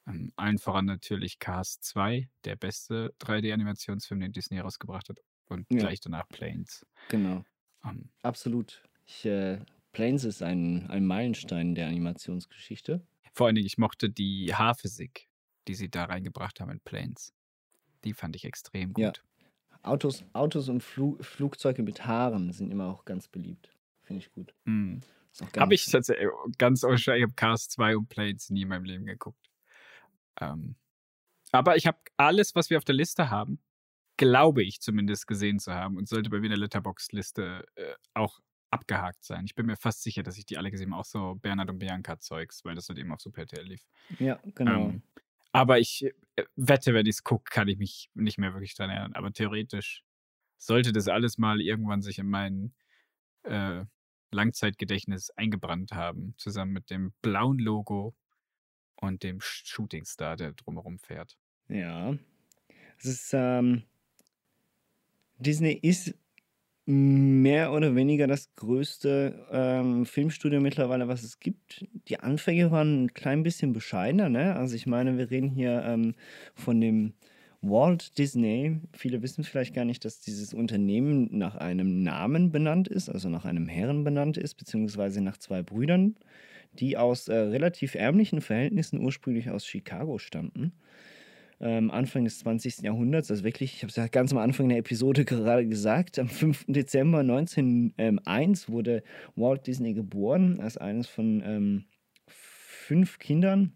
Ähm, 0.07 0.33
allen 0.37 0.59
voran 0.59 0.85
natürlich 0.87 1.39
Cars 1.39 1.81
2, 1.81 2.29
der 2.45 2.57
beste 2.57 3.15
3D-Animationsfilm, 3.19 4.21
den 4.21 4.33
Disney 4.33 4.57
herausgebracht 4.57 5.09
hat. 5.09 5.19
Und 5.49 5.67
Ja. 5.71 5.79
gleich 5.79 6.01
danach 6.01 6.29
Planes. 6.29 6.85
Genau, 7.09 7.45
Ähm, 7.85 8.11
absolut. 8.23 8.83
Ich, 9.07 9.25
äh, 9.25 9.61
Planes 9.93 10.25
ist 10.25 10.43
ein, 10.43 10.89
ein 10.91 11.07
Meilenstein 11.07 11.75
der 11.75 11.87
Animationsgeschichte. 11.89 13.01
vor 13.33 13.47
allen 13.47 13.55
Dingen, 13.57 13.67
ich 13.67 13.79
mochte 13.79 14.09
die 14.11 14.55
Haarphysik, 14.55 15.29
die 15.69 15.75
sie 15.75 15.91
da 15.91 16.05
reingebracht 16.05 16.61
haben 16.61 16.71
in 16.71 16.81
Planes. 16.81 17.33
Die 18.05 18.15
fand 18.15 18.35
ich 18.37 18.45
extrem 18.45 18.93
gut. 18.93 19.05
Ja. 19.05 19.13
Autos, 19.83 20.25
Autos 20.33 20.69
und 20.69 20.83
Flu 20.83 21.17
Flugzeuge 21.21 21.83
mit 21.83 22.07
Haaren 22.07 22.53
sind 22.53 22.73
immer 22.73 22.87
auch 22.89 23.05
ganz 23.05 23.29
beliebt. 23.29 23.75
Finde 24.03 24.21
ich 24.21 24.33
gut. 24.33 24.55
Mm. 24.65 24.99
Gar 25.53 25.63
Habe 25.65 25.75
ich 25.75 25.85
tatsächlich 25.85 26.29
ganz 26.57 26.83
unschwer, 26.83 27.17
ich 27.17 27.23
habe 27.23 27.35
Cars 27.35 27.69
2 27.69 27.97
und 27.97 28.09
Planes 28.09 28.49
nie 28.51 28.63
in 28.63 28.69
meinem 28.69 28.85
Leben 28.85 29.05
geguckt. 29.05 29.46
Ähm, 30.41 30.77
aber 31.53 31.77
ich 31.77 31.87
habe 31.87 31.99
alles, 32.17 32.55
was 32.55 32.71
wir 32.71 32.79
auf 32.79 32.85
der 32.85 32.95
Liste 32.95 33.31
haben, 33.31 33.61
glaube 34.17 34.63
ich 34.63 34.81
zumindest 34.81 35.27
gesehen 35.27 35.59
zu 35.59 35.75
haben 35.75 35.97
und 35.97 36.09
sollte 36.09 36.31
bei 36.31 36.39
mir 36.39 36.47
in 36.47 36.51
der 36.51 36.59
Letterbox-Liste 36.59 37.67
äh, 37.75 37.95
auch 38.15 38.41
abgehakt 38.71 39.25
sein. 39.25 39.45
Ich 39.45 39.55
bin 39.55 39.67
mir 39.67 39.77
fast 39.77 40.03
sicher, 40.03 40.23
dass 40.23 40.39
ich 40.39 40.47
die 40.47 40.59
alle 40.59 40.71
gesehen 40.71 40.93
habe, 40.93 41.01
auch 41.01 41.05
so 41.05 41.35
Bernhard 41.37 41.71
und 41.71 41.79
Bianca 41.79 42.19
Zeugs, 42.19 42.65
weil 42.65 42.75
das 42.75 42.89
halt 42.89 42.99
eben 42.99 43.13
auf 43.13 43.21
Super 43.21 43.43
RTL 43.43 43.65
lief. 43.65 43.87
Ja, 44.19 44.41
genau. 44.55 44.89
Ähm, 44.89 45.03
aber 45.53 45.79
ich 45.79 46.05
äh, 46.37 46.45
wette, 46.57 46.93
wenn 46.93 47.07
ich 47.07 47.17
es 47.17 47.25
gucke, 47.25 47.45
kann 47.51 47.69
ich 47.69 47.79
mich 47.79 48.11
nicht 48.15 48.39
mehr 48.39 48.53
wirklich 48.53 48.75
dran 48.75 48.91
erinnern. 48.91 49.15
Aber 49.15 49.33
theoretisch 49.33 50.05
sollte 50.59 50.93
das 50.93 51.09
alles 51.09 51.39
mal 51.39 51.61
irgendwann 51.61 52.03
sich 52.03 52.19
in 52.19 52.29
mein 52.29 52.75
äh, 53.45 53.85
Langzeitgedächtnis 54.33 55.31
eingebrannt 55.31 55.93
haben, 55.93 56.35
zusammen 56.37 56.73
mit 56.73 56.91
dem 56.91 57.13
blauen 57.23 57.59
Logo 57.59 58.15
und 59.01 59.23
dem 59.23 59.41
Shootingstar, 59.41 60.37
der 60.37 60.53
drumherum 60.53 60.99
fährt. 60.99 61.37
Ja. 61.69 62.17
Es 62.99 63.07
ist, 63.07 63.31
ähm, 63.35 63.83
Disney 65.39 65.73
ist 65.73 66.15
mehr 66.87 67.73
oder 67.73 67.97
weniger 67.97 68.29
das 68.29 68.55
größte 68.55 69.47
ähm, 69.51 70.07
Filmstudio 70.07 70.61
mittlerweile, 70.61 71.09
was 71.09 71.25
es 71.25 71.41
gibt. 71.41 71.85
Die 72.09 72.21
Anfänge 72.21 72.71
waren 72.71 73.05
ein 73.05 73.15
klein 73.15 73.43
bisschen 73.43 73.73
bescheidener, 73.73 74.29
ne? 74.29 74.55
Also 74.55 74.77
ich 74.77 74.87
meine, 74.87 75.19
wir 75.19 75.31
reden 75.31 75.51
hier 75.51 75.83
ähm, 75.85 76.15
von 76.55 76.81
dem 76.81 77.15
Walt 77.61 78.17
Disney. 78.19 78.81
Viele 78.93 79.21
wissen 79.23 79.43
vielleicht 79.43 79.75
gar 79.75 79.85
nicht, 79.85 80.05
dass 80.05 80.21
dieses 80.21 80.55
Unternehmen 80.55 81.29
nach 81.37 81.57
einem 81.57 82.05
Namen 82.05 82.53
benannt 82.53 82.87
ist, 82.87 83.09
also 83.09 83.29
nach 83.29 83.45
einem 83.45 83.67
Herren 83.67 84.05
benannt 84.05 84.37
ist, 84.37 84.55
beziehungsweise 84.55 85.21
nach 85.21 85.39
zwei 85.39 85.65
Brüdern, 85.65 86.15
die 86.81 86.97
aus 86.97 87.29
äh, 87.29 87.35
relativ 87.37 87.95
ärmlichen 87.95 88.41
Verhältnissen 88.41 89.01
ursprünglich 89.01 89.51
aus 89.51 89.67
Chicago 89.67 90.19
stammten 90.19 90.73
ähm, 91.61 91.91
Anfang 91.91 92.25
des 92.25 92.41
20. 92.41 92.83
Jahrhunderts, 92.83 93.31
also 93.31 93.45
wirklich, 93.45 93.75
ich 93.75 93.83
habe 93.83 93.91
es 93.91 93.97
ja 93.97 94.09
ganz 94.09 94.33
am 94.33 94.39
Anfang 94.39 94.69
der 94.69 94.79
Episode 94.79 95.25
gerade 95.25 95.67
gesagt, 95.67 96.19
am 96.19 96.29
5. 96.29 96.67
Dezember 96.69 97.21
1901 97.21 98.69
wurde 98.69 99.03
Walt 99.37 99.67
Disney 99.67 99.95
geboren, 99.95 100.61
als 100.61 100.77
eines 100.77 101.07
von 101.07 101.43
ähm, 101.45 101.85
fünf 102.27 103.19
Kindern 103.19 103.73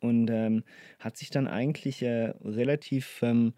und 0.00 0.30
ähm, 0.30 0.64
hat 0.98 1.16
sich 1.16 1.30
dann 1.30 1.48
eigentlich 1.48 2.02
äh, 2.02 2.34
relativ 2.44 3.22
ähm, 3.22 3.54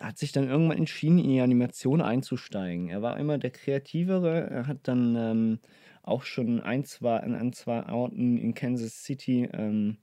hat 0.00 0.18
sich 0.18 0.32
dann 0.32 0.48
irgendwann 0.48 0.78
entschieden, 0.78 1.18
in 1.18 1.28
die 1.28 1.40
Animation 1.40 2.00
einzusteigen. 2.00 2.88
Er 2.88 3.02
war 3.02 3.20
immer 3.20 3.38
der 3.38 3.50
Kreativere. 3.50 4.50
Er 4.50 4.66
hat 4.66 4.88
dann 4.88 5.14
ähm, 5.14 5.58
auch 6.02 6.24
schon 6.24 6.60
ein, 6.60 6.84
zwei, 6.84 7.18
an, 7.18 7.52
zwei 7.52 7.86
Orten 7.88 8.36
in 8.36 8.54
Kansas 8.54 9.04
City 9.04 9.48
ähm, 9.52 9.98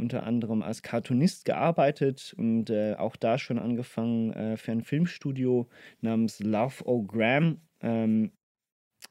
unter 0.00 0.24
anderem 0.24 0.62
als 0.62 0.82
Cartoonist 0.82 1.44
gearbeitet 1.44 2.34
und 2.36 2.70
äh, 2.70 2.94
auch 2.94 3.16
da 3.16 3.38
schon 3.38 3.58
angefangen 3.58 4.32
äh, 4.32 4.56
für 4.56 4.72
ein 4.72 4.82
Filmstudio 4.82 5.68
namens 6.00 6.40
Love 6.40 6.84
O'Gram 6.84 7.58
ähm, 7.80 8.32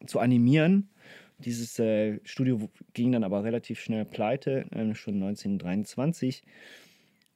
zu 0.06 0.20
animieren. 0.20 0.90
Dieses 1.38 1.80
äh, 1.80 2.20
Studio 2.24 2.70
ging 2.94 3.12
dann 3.14 3.24
aber 3.24 3.44
relativ 3.44 3.80
schnell 3.80 4.06
pleite, 4.06 4.66
äh, 4.72 4.94
schon 4.94 5.16
1923. 5.16 6.44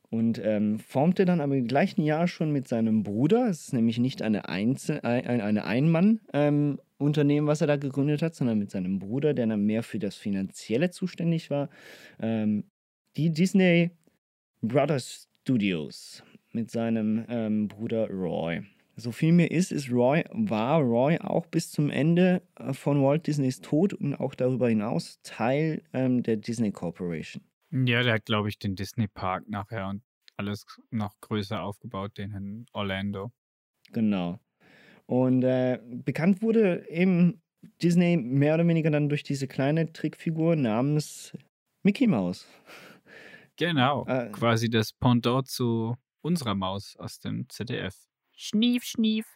Und 0.10 0.40
ähm, 0.44 0.80
formte 0.80 1.26
dann 1.26 1.42
aber 1.42 1.56
im 1.56 1.68
gleichen 1.68 2.04
Jahr 2.04 2.28
schon 2.28 2.52
mit 2.52 2.68
seinem 2.68 3.02
Bruder, 3.02 3.48
es 3.50 3.62
ist 3.62 3.74
nämlich 3.74 3.98
nicht 3.98 4.22
eine, 4.22 4.48
Einzel 4.48 5.00
eine 5.00 5.66
Einmann-Unternehmen, 5.66 6.20
ähm, 6.34 6.80
was 7.06 7.62
er 7.62 7.68
da 7.68 7.78
gegründet 7.78 8.22
hat, 8.22 8.36
sondern 8.36 8.60
mit 8.60 8.72
seinem 8.72 9.00
Bruder, 9.00 9.34
der 9.34 9.48
dann 9.48 9.66
mehr 9.66 9.84
für 9.84 10.00
das 10.00 10.16
Finanzielle 10.16 10.90
zuständig 10.92 11.50
war, 11.50 11.70
ähm, 12.20 12.66
die 13.18 13.32
Disney 13.32 13.92
Brothers 14.62 15.30
Studios 15.42 16.24
mit 16.52 16.72
seinem 16.72 17.26
ähm, 17.28 17.68
Bruder 17.68 18.10
Roy. 18.10 18.64
So 18.96 19.12
viel 19.12 19.34
mir 19.34 19.50
ist, 19.50 19.72
ist 19.72 19.92
Roy, 19.92 20.24
war 20.32 20.80
Roy 20.80 21.18
auch 21.18 21.48
bis 21.48 21.72
zum 21.72 21.90
Ende 21.90 22.44
äh, 22.56 22.74
von 22.74 23.02
Walt 23.02 23.26
Disneys 23.26 23.60
Tod 23.60 23.94
und 23.94 24.16
auch 24.16 24.36
darüber 24.36 24.70
hinaus 24.70 25.20
Teil 25.24 25.82
ähm, 25.94 26.22
der 26.22 26.38
Disney 26.38 26.72
Corporation. 26.72 27.44
Ja, 27.72 28.04
der 28.04 28.14
hat, 28.14 28.26
glaube 28.26 28.50
ich, 28.50 28.60
den 28.60 28.76
Disney 28.76 29.08
Park 29.08 29.50
nachher 29.50 29.88
und 29.88 30.04
alles 30.38 30.66
noch 30.92 31.20
größer 31.22 31.62
aufgebaut, 31.62 32.18
den 32.18 32.34
in 32.34 32.66
Orlando. 32.72 33.32
Genau. 33.92 34.40
Und 35.14 35.44
äh, 35.44 35.78
bekannt 35.84 36.42
wurde 36.42 36.90
eben 36.90 37.40
Disney 37.84 38.18
mehr 38.18 38.56
oder 38.56 38.68
weniger 38.68 38.90
dann 38.90 39.10
durch 39.10 39.22
diese 39.22 39.48
kleine 39.48 39.94
Trickfigur 39.94 40.56
namens 40.56 41.38
Mickey 41.84 42.08
Mouse. 42.08 42.48
Genau, 43.56 44.08
äh, 44.08 44.32
quasi 44.32 44.72
das 44.72 44.92
Pendant 44.92 45.48
zu 45.48 45.96
unserer 46.22 46.56
Maus 46.56 46.96
aus 46.98 47.20
dem 47.20 47.48
ZDF. 47.48 47.94
Schnief, 48.32 48.86
schnief. 48.86 49.28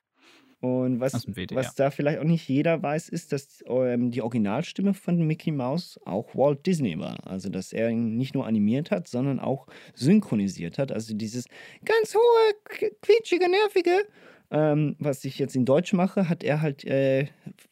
Und 0.62 1.00
was, 1.00 1.13
was 1.51 1.75
da 1.75 1.91
vielleicht 1.91 2.17
auch 2.17 2.24
nicht 2.24 2.50
jeder 2.50 2.81
weiß, 2.81 3.10
ist, 3.10 3.31
dass 3.31 3.63
ähm, 3.67 4.10
die 4.10 4.24
Originalstimme 4.24 4.96
von 4.96 5.27
Mickey 5.27 5.51
Mouse 5.51 6.00
auch 6.05 6.34
Walt 6.34 6.65
Disney 6.65 6.98
war. 6.98 7.19
Also, 7.27 7.50
dass 7.50 7.72
er 7.72 7.91
ihn 7.91 8.17
nicht 8.17 8.34
nur 8.34 8.48
animiert 8.48 8.89
hat, 8.89 9.07
sondern 9.07 9.39
auch 9.39 9.67
synchronisiert 9.93 10.79
hat. 10.79 10.91
Also, 10.91 11.13
dieses 11.13 11.46
ganz 11.86 12.15
hohe, 12.15 12.89
quietschige, 13.03 13.48
nervige, 13.48 14.07
ähm, 14.51 14.95
was 14.99 15.25
ich 15.25 15.39
jetzt 15.39 15.55
in 15.55 15.65
Deutsch 15.65 15.93
mache, 15.93 16.29
hat 16.29 16.43
er 16.43 16.61
halt 16.61 16.85
äh, 16.85 17.27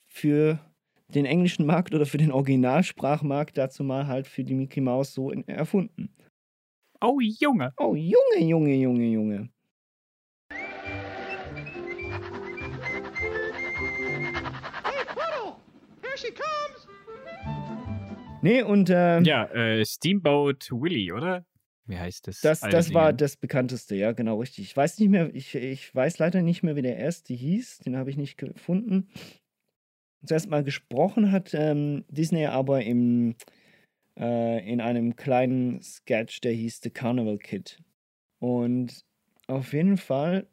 für 0.07 0.59
den 1.09 1.25
englischen 1.25 1.65
Markt 1.65 1.93
oder 1.93 2.05
für 2.05 2.17
den 2.17 2.31
Originalsprachmarkt 2.31 3.57
dazu 3.57 3.83
mal 3.83 4.07
halt 4.07 4.27
für 4.27 4.43
die 4.43 4.55
Mickey 4.55 4.81
Mouse 4.81 5.13
so 5.13 5.31
in, 5.31 5.47
erfunden. 5.47 6.09
Oh, 7.01 7.19
Junge. 7.19 7.73
Oh, 7.77 7.95
Junge, 7.95 8.39
Junge, 8.39 8.75
Junge, 8.75 9.05
Junge. 9.05 9.49
Hey, 14.83 15.05
Puddle! 15.07 15.57
Here 16.01 16.17
she 16.17 16.31
comes! 16.31 16.87
Nee, 18.41 18.63
und. 18.63 18.89
Äh, 18.89 19.21
ja, 19.21 19.45
äh, 19.45 19.85
Steamboat 19.85 20.69
Willie, 20.71 21.13
oder? 21.13 21.45
Wie 21.87 21.97
heißt 21.97 22.27
das? 22.27 22.41
Das, 22.41 22.61
das 22.61 22.93
war 22.93 23.13
das 23.13 23.37
bekannteste, 23.37 23.95
ja, 23.95 24.11
genau, 24.11 24.39
richtig. 24.39 24.65
Ich 24.65 24.75
weiß 24.75 24.97
nicht 24.99 25.09
mehr, 25.09 25.33
ich, 25.33 25.53
ich 25.53 25.93
weiß 25.93 26.17
leider 26.17 26.41
nicht 26.41 26.63
mehr, 26.63 26.75
wie 26.75 26.81
der 26.81 26.97
erste 26.97 27.33
hieß. 27.33 27.79
Den 27.79 27.95
habe 27.95 28.09
ich 28.09 28.17
nicht 28.17 28.37
gefunden. 28.37 29.07
Zuerst 30.25 30.49
mal 30.49 30.63
gesprochen 30.63 31.31
hat 31.31 31.53
ähm, 31.53 32.03
Disney 32.09 32.47
aber 32.47 32.83
im 32.83 33.35
äh, 34.17 34.71
in 34.71 34.81
einem 34.81 35.15
kleinen 35.15 35.81
Sketch, 35.81 36.41
der 36.41 36.53
hieß 36.53 36.81
The 36.81 36.89
Carnival 36.89 37.37
Kid. 37.37 37.79
Und 38.39 39.03
auf 39.47 39.73
jeden 39.73 39.97
Fall 39.97 40.47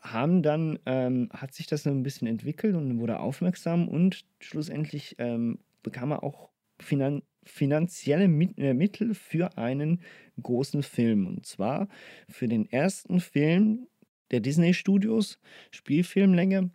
haben 0.00 0.42
dann, 0.42 0.78
ähm, 0.86 1.28
hat 1.32 1.52
sich 1.52 1.66
das 1.66 1.84
so 1.84 1.90
ein 1.90 2.02
bisschen 2.02 2.26
entwickelt 2.26 2.74
und 2.74 2.98
wurde 2.98 3.20
aufmerksam 3.20 3.88
und 3.88 4.24
schlussendlich 4.40 5.16
ähm, 5.18 5.58
bekam 5.82 6.10
er 6.10 6.24
auch 6.24 6.50
finan 6.82 7.22
finanzielle 7.44 8.24
äh, 8.24 8.74
Mittel 8.74 9.14
für 9.14 9.56
einen 9.58 10.02
großen 10.40 10.82
Film. 10.82 11.26
Und 11.26 11.46
zwar 11.46 11.88
für 12.28 12.46
den 12.46 12.70
ersten 12.70 13.20
Film 13.20 13.88
der 14.30 14.40
Disney 14.40 14.74
Studios, 14.74 15.38
Spielfilmlänge, 15.72 16.70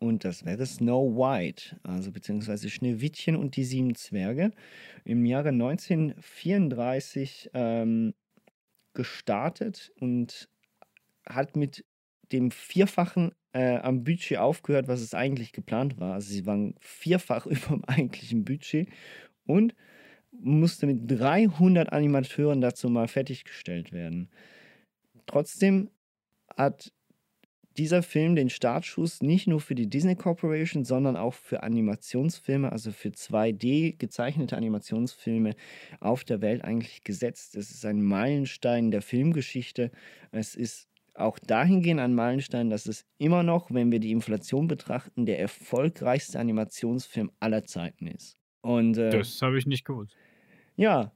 und 0.00 0.24
das 0.24 0.44
wäre 0.44 0.64
Snow 0.64 1.16
White, 1.16 1.80
also 1.82 2.12
beziehungsweise 2.12 2.70
Schneewittchen 2.70 3.34
und 3.34 3.56
die 3.56 3.64
sieben 3.64 3.96
Zwerge, 3.96 4.52
im 5.04 5.26
Jahre 5.26 5.48
1934 5.48 7.50
ähm, 7.52 8.14
gestartet 8.94 9.90
und 9.98 10.48
hat 11.26 11.56
mit 11.56 11.84
dem 12.32 12.50
Vierfachen 12.50 13.32
äh, 13.52 13.76
am 13.76 14.04
Budget 14.04 14.38
aufgehört, 14.38 14.88
was 14.88 15.00
es 15.00 15.14
eigentlich 15.14 15.52
geplant 15.52 15.98
war. 15.98 16.14
Also 16.14 16.30
sie 16.30 16.46
waren 16.46 16.74
vierfach 16.80 17.46
über 17.46 17.68
dem 17.68 17.84
eigentlichen 17.84 18.44
Budget 18.44 18.88
und 19.46 19.74
musste 20.40 20.86
mit 20.86 21.10
300 21.10 21.92
Animateuren 21.92 22.60
dazu 22.60 22.88
mal 22.88 23.08
fertiggestellt 23.08 23.92
werden. 23.92 24.28
Trotzdem 25.26 25.90
hat 26.56 26.92
dieser 27.78 28.02
Film 28.02 28.34
den 28.34 28.50
Startschuss 28.50 29.22
nicht 29.22 29.46
nur 29.46 29.60
für 29.60 29.76
die 29.76 29.88
Disney 29.88 30.16
Corporation, 30.16 30.84
sondern 30.84 31.16
auch 31.16 31.34
für 31.34 31.62
Animationsfilme, 31.62 32.72
also 32.72 32.90
für 32.90 33.10
2D 33.10 33.96
gezeichnete 33.96 34.56
Animationsfilme 34.56 35.54
auf 36.00 36.24
der 36.24 36.40
Welt 36.40 36.64
eigentlich 36.64 37.04
gesetzt. 37.04 37.54
Es 37.54 37.70
ist 37.70 37.86
ein 37.86 38.02
Meilenstein 38.02 38.90
der 38.90 39.00
Filmgeschichte. 39.00 39.92
Es 40.32 40.56
ist 40.56 40.88
auch 41.18 41.38
dahingehend 41.38 42.00
ein 42.00 42.14
Meilenstein, 42.14 42.70
dass 42.70 42.86
es 42.86 43.04
immer 43.18 43.42
noch, 43.42 43.70
wenn 43.70 43.90
wir 43.90 44.00
die 44.00 44.12
Inflation 44.12 44.68
betrachten, 44.68 45.26
der 45.26 45.38
erfolgreichste 45.38 46.38
Animationsfilm 46.38 47.30
aller 47.40 47.64
Zeiten 47.64 48.06
ist. 48.06 48.36
Und, 48.60 48.98
äh, 48.98 49.10
das 49.10 49.40
habe 49.42 49.58
ich 49.58 49.66
nicht 49.66 49.84
gewusst. 49.84 50.16
Ja, 50.76 51.12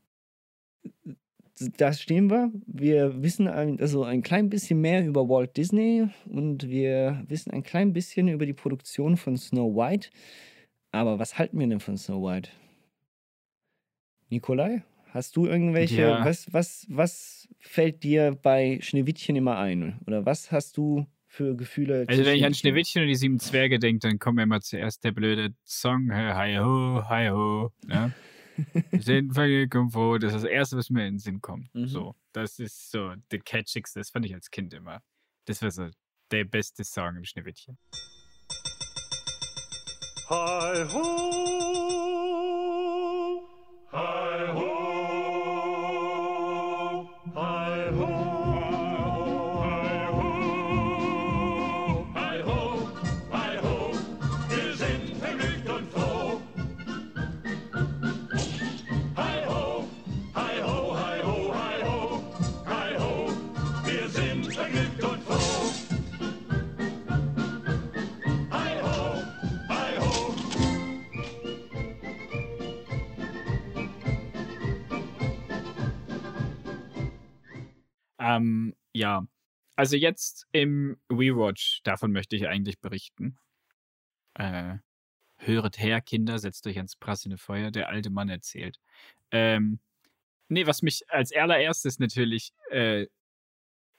da 1.77 1.93
stehen 1.93 2.31
wir. 2.31 2.51
Wir 2.67 3.23
wissen 3.23 3.47
also 3.47 4.05
ein 4.05 4.23
klein 4.23 4.49
bisschen 4.49 4.81
mehr 4.81 5.07
über 5.07 5.29
Walt 5.29 5.57
Disney 5.57 6.09
und 6.27 6.69
wir 6.69 7.25
wissen 7.29 7.53
ein 7.53 7.63
klein 7.63 7.93
bisschen 7.93 8.29
über 8.29 8.47
die 8.47 8.53
Produktion 8.53 9.17
von 9.17 9.37
Snow 9.37 9.75
White. 9.75 10.11
Aber 10.91 11.19
was 11.19 11.39
halten 11.39 11.59
wir 11.59 11.67
denn 11.67 11.81
von 11.81 11.97
Snow 11.97 12.23
White? 12.23 12.51
Nikolai, 14.31 14.83
hast 15.13 15.37
du 15.37 15.47
irgendwelche, 15.47 16.03
ja. 16.03 16.25
was, 16.25 16.53
was, 16.53 16.87
was 16.89 17.49
fällt 17.61 18.03
dir 18.03 18.37
bei 18.43 18.79
Schneewittchen 18.81 19.37
immer 19.37 19.59
ein? 19.59 20.01
Oder 20.07 20.25
was 20.27 20.51
hast 20.51 20.77
du 20.77 21.07
für 21.27 21.57
Gefühle. 21.57 22.05
Also 22.09 22.27
wenn 22.27 22.37
ich 22.37 22.45
an 22.45 22.53
Schneewittchen 22.53 23.03
und 23.03 23.09
die 23.09 23.15
sieben 23.15 23.39
Zwerge 23.39 23.79
denke, 23.79 24.07
dann 24.07 24.19
kommt 24.19 24.37
mir 24.37 24.43
immer 24.43 24.61
zuerst 24.61 25.03
der 25.03 25.13
blöde 25.13 25.55
Song, 25.65 26.11
hey, 26.11 26.33
hi 26.35 26.59
ho, 26.59 27.03
hi 27.09 27.31
ho, 27.31 27.73
ne? 27.87 28.13
Sind 29.01 29.35
Komfort, 29.71 30.19
das 30.19 30.35
ist 30.35 30.45
das 30.45 30.51
Erste, 30.51 30.77
was 30.77 30.91
mir 30.91 31.07
in 31.07 31.15
den 31.15 31.19
Sinn 31.19 31.41
kommt. 31.41 31.75
Mhm. 31.75 31.87
So, 31.87 32.15
das 32.33 32.59
ist 32.59 32.91
so 32.91 33.15
der 33.31 33.41
catchigste, 33.41 34.01
das 34.01 34.11
fand 34.11 34.27
ich 34.27 34.35
als 34.35 34.51
Kind 34.51 34.75
immer. 34.75 35.01
Das 35.47 35.63
war 35.63 35.71
so 35.71 35.89
der 36.31 36.45
beste 36.45 36.85
Song 36.85 37.17
im 37.17 37.25
Schneewittchen. 37.25 37.79
Hi 40.29 40.85
ho, 40.93 41.03
hi 43.91 44.03
ho, 44.03 44.19
hi 44.19 44.22
Ähm, 78.23 78.75
ja, 78.93 79.27
also 79.75 79.97
jetzt 79.97 80.47
im 80.53 80.97
Rewatch, 81.11 81.81
davon 81.83 82.13
möchte 82.13 82.37
ich 82.37 82.47
eigentlich 82.47 82.81
berichten. 82.81 83.37
Äh, 84.35 84.77
höret 85.37 85.79
her, 85.79 86.01
Kinder, 86.01 86.39
setzt 86.39 86.67
euch 86.67 86.77
ans 86.77 86.97
prassende 86.97 87.37
Feuer, 87.37 87.71
der 87.71 87.89
alte 87.89 88.11
Mann 88.11 88.29
erzählt. 88.29 88.79
Ähm, 89.33 89.81
nee, 90.49 90.67
was 90.67 90.83
mich 90.83 91.03
als 91.09 91.33
allererstes 91.35 91.99
natürlich, 91.99 92.53
äh, 92.71 93.07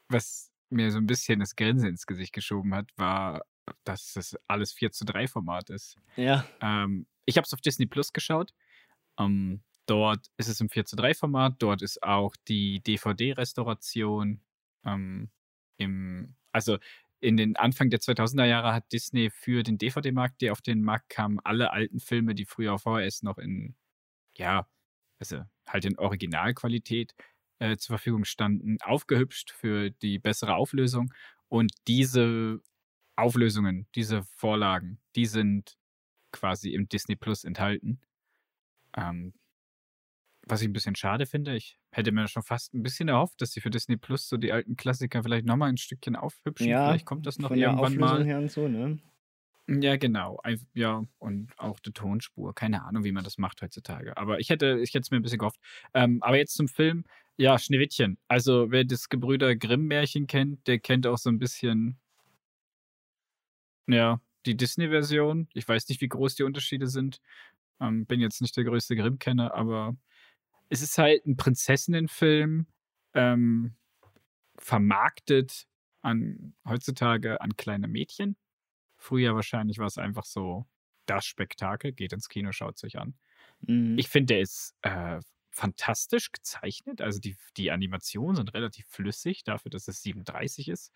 was 0.09 0.51
mir 0.69 0.91
so 0.91 0.99
ein 0.99 1.07
bisschen 1.07 1.39
das 1.39 1.55
Grinsen 1.55 1.89
ins 1.89 2.07
Gesicht 2.07 2.33
geschoben 2.33 2.73
hat, 2.73 2.89
war, 2.95 3.45
dass 3.83 4.13
das 4.13 4.37
alles 4.47 4.71
4 4.71 4.91
zu 4.91 5.05
3 5.05 5.27
Format 5.27 5.69
ist. 5.69 5.97
Ja, 6.15 6.45
Ähm, 6.61 7.07
ich 7.25 7.37
habe 7.37 7.45
es 7.45 7.53
auf 7.53 7.61
Disney 7.61 7.85
Plus 7.85 8.13
geschaut. 8.13 8.53
Ähm, 9.19 9.61
dort 9.85 10.27
ist 10.37 10.47
es 10.49 10.61
im 10.61 10.69
4 10.69 10.85
zu 10.85 10.95
3 10.95 11.13
Format. 11.13 11.55
Dort 11.59 11.81
ist 11.81 12.03
auch 12.03 12.35
die 12.47 12.81
DVD-Restauration. 12.81 14.41
Ähm, 14.85 15.29
also 16.51 16.77
in 17.19 17.37
den 17.37 17.55
Anfang 17.55 17.89
der 17.89 17.99
2000er 17.99 18.45
Jahre 18.45 18.73
hat 18.73 18.91
Disney 18.91 19.29
für 19.29 19.63
den 19.63 19.77
DVD-Markt, 19.77 20.41
der 20.41 20.51
auf 20.51 20.61
den 20.61 20.83
Markt 20.83 21.09
kam, 21.09 21.39
alle 21.43 21.71
alten 21.71 21.99
Filme, 21.99 22.35
die 22.35 22.45
früher 22.45 22.73
auf 22.73 22.83
VHS 22.83 23.23
noch 23.23 23.37
in, 23.37 23.75
ja, 24.35 24.67
also 25.19 25.43
halt 25.67 25.85
in 25.85 25.97
Originalqualität 25.97 27.15
äh, 27.59 27.77
zur 27.77 27.97
Verfügung 27.97 28.25
standen, 28.25 28.77
aufgehübscht 28.81 29.51
für 29.51 29.89
die 29.89 30.19
bessere 30.19 30.55
Auflösung. 30.55 31.13
Und 31.47 31.71
diese 31.87 32.61
Auflösungen, 33.15 33.87
diese 33.95 34.23
Vorlagen, 34.23 34.99
die 35.15 35.25
sind 35.25 35.77
quasi 36.31 36.73
im 36.73 36.89
Disney 36.89 37.15
Plus 37.15 37.43
enthalten. 37.45 38.01
Ähm, 38.97 39.33
was 40.45 40.61
ich 40.61 40.67
ein 40.67 40.73
bisschen 40.73 40.95
schade 40.95 41.25
finde, 41.25 41.55
ich 41.55 41.77
hätte 41.91 42.11
mir 42.11 42.27
schon 42.27 42.43
fast 42.43 42.73
ein 42.73 42.83
bisschen 42.83 43.07
erhofft, 43.07 43.41
dass 43.41 43.51
sie 43.51 43.61
für 43.61 43.69
Disney 43.69 43.97
Plus 43.97 44.27
so 44.27 44.37
die 44.37 44.51
alten 44.51 44.75
Klassiker 44.75 45.23
vielleicht 45.23 45.45
nochmal 45.45 45.69
ein 45.69 45.77
Stückchen 45.77 46.15
aufhübschen. 46.15 46.67
ja. 46.67 46.87
vielleicht 46.87 47.05
kommt 47.05 47.25
das 47.25 47.39
noch 47.39 47.49
von 47.49 47.57
der 47.57 47.69
irgendwann 47.69 47.93
Auflösung 47.93 48.17
mal. 48.17 48.25
her 48.25 48.37
und 48.39 48.51
so, 48.51 48.67
ne? 48.67 48.99
Ja, 49.67 49.95
genau. 49.95 50.41
Ja, 50.73 51.05
und 51.19 51.57
auch 51.57 51.79
die 51.79 51.93
Tonspur. 51.93 52.53
Keine 52.53 52.83
Ahnung, 52.83 53.05
wie 53.05 53.13
man 53.13 53.23
das 53.23 53.37
macht 53.37 53.61
heutzutage. 53.61 54.17
Aber 54.17 54.39
ich 54.39 54.49
hätte, 54.49 54.79
ich 54.81 54.89
hätte 54.89 55.03
es 55.03 55.11
mir 55.11 55.17
ein 55.17 55.21
bisschen 55.23 55.39
gehofft. 55.39 55.59
Ähm, 55.93 56.21
aber 56.21 56.37
jetzt 56.37 56.55
zum 56.55 56.67
Film. 56.67 57.05
Ja, 57.37 57.57
Schneewittchen. 57.57 58.17
Also, 58.27 58.71
wer 58.71 58.83
das 58.83 59.09
Gebrüder 59.09 59.55
Grimm-Märchen 59.55 60.27
kennt, 60.27 60.67
der 60.67 60.79
kennt 60.79 61.07
auch 61.07 61.17
so 61.17 61.29
ein 61.29 61.39
bisschen, 61.39 61.97
ja, 63.87 64.21
die 64.45 64.55
Disney-Version. 64.55 65.47
Ich 65.53 65.67
weiß 65.67 65.87
nicht, 65.89 66.01
wie 66.01 66.09
groß 66.09 66.35
die 66.35 66.43
Unterschiede 66.43 66.87
sind. 66.87 67.21
Ähm, 67.79 68.05
bin 68.05 68.19
jetzt 68.19 68.41
nicht 68.41 68.55
der 68.57 68.65
größte 68.65 68.95
Grimm-Kenner, 68.95 69.53
aber 69.53 69.95
es 70.73 70.81
ist 70.81 70.97
halt 70.97 71.23
ein 71.27 71.37
Prinzessinnenfilm, 71.37 72.65
ähm, 73.13 73.75
vermarktet 74.57 75.67
an 76.01 76.55
heutzutage 76.67 77.39
an 77.41 77.55
kleine 77.55 77.87
Mädchen. 77.87 78.35
Früher 78.97 79.35
wahrscheinlich 79.35 79.77
war 79.77 79.85
es 79.85 79.99
einfach 79.99 80.25
so 80.25 80.65
das 81.05 81.25
Spektakel. 81.25 81.91
Geht 81.91 82.13
ins 82.13 82.27
Kino, 82.27 82.51
schaut 82.51 82.77
es 82.77 82.83
euch 82.83 82.97
an. 82.97 83.13
Mhm. 83.61 83.99
Ich 83.99 84.09
finde, 84.09 84.33
der 84.33 84.41
ist 84.41 84.73
äh, 84.81 85.19
fantastisch 85.51 86.31
gezeichnet. 86.31 87.01
Also 87.01 87.19
die, 87.19 87.37
die 87.55 87.69
Animationen 87.69 88.35
sind 88.37 88.53
relativ 88.55 88.87
flüssig, 88.87 89.43
dafür, 89.43 89.69
dass 89.69 89.87
es 89.87 90.01
37 90.01 90.69
ist. 90.69 90.91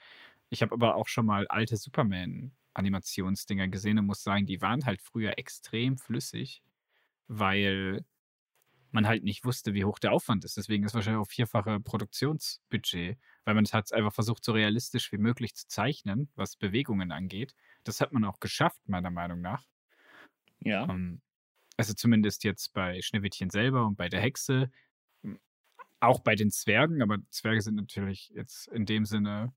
Ich 0.50 0.64
habe 0.64 0.74
aber 0.74 0.96
auch 0.96 1.08
schon 1.08 1.28
mal 1.28 1.48
alte 1.50 1.78
Superman-Animationsdinger 1.78 3.68
gesehen 3.68 4.00
und 4.00 4.08
muss 4.08 4.24
sagen, 4.24 4.48
die 4.48 4.60
waren 4.60 4.86
halt 4.86 5.04
früher 5.04 5.38
extrem 5.38 5.98
flüssig, 6.00 6.64
weil 7.28 8.04
man 8.98 9.08
halt 9.08 9.24
nicht 9.24 9.46
wusste, 9.46 9.76
wie 9.76 9.86
hoch 9.86 10.00
der 10.00 10.12
Aufwand 10.12 10.44
ist. 10.44 10.58
Deswegen 10.58 10.84
ist 10.84 10.96
wahrscheinlich 10.96 11.22
auch 11.22 11.30
vierfache 11.30 11.80
Produktionsbudget, 11.80 13.20
weil 13.46 13.54
man 13.54 13.64
es 13.64 13.72
hat 13.72 13.94
einfach 13.94 14.12
versucht, 14.12 14.44
so 14.44 14.54
realistisch 14.54 15.12
wie 15.12 15.20
möglich 15.20 15.54
zu 15.54 15.68
zeichnen, 15.68 16.32
was 16.34 16.56
Bewegungen 16.56 17.12
angeht. 17.12 17.54
Das 17.84 18.02
hat 18.02 18.12
man 18.12 18.26
auch 18.26 18.40
geschafft, 18.40 18.82
meiner 18.90 19.12
Meinung 19.12 19.40
nach. 19.40 19.68
ja. 20.60 20.90
Ähm, 20.90 21.22
also 21.80 21.94
zumindest 21.94 22.44
jetzt 22.44 22.74
bei 22.74 23.00
Schneewittchen 23.04 23.52
selber 23.52 23.86
und 23.86 23.98
bei 23.98 24.10
der 24.10 24.20
Hexe. 24.20 24.72
Auch 26.00 26.22
bei 26.22 26.34
den 26.34 26.50
Zwergen, 26.50 27.04
aber 27.04 27.18
Zwerge 27.30 27.62
sind 27.62 27.76
natürlich 27.76 28.30
jetzt 28.30 28.68
in 28.70 28.88
dem 28.88 29.06
Sinne, 29.06 29.54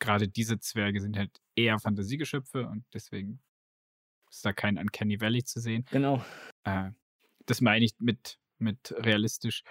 gerade 0.00 0.26
diese 0.26 0.58
Zwerge 0.58 1.00
sind 1.00 1.16
halt 1.16 1.40
eher 1.54 1.78
Fantasiegeschöpfe 1.78 2.66
und 2.66 2.84
deswegen 2.92 3.40
ist 4.28 4.44
da 4.44 4.52
kein 4.52 4.76
Uncanny 4.76 5.20
Valley 5.20 5.44
zu 5.44 5.60
sehen. 5.60 5.84
Genau. 5.92 6.24
Äh, 6.64 6.90
das 7.46 7.60
meine 7.60 7.84
ich 7.84 7.92
mit, 8.00 8.40
mit 8.62 8.94
realistisch. 8.98 9.62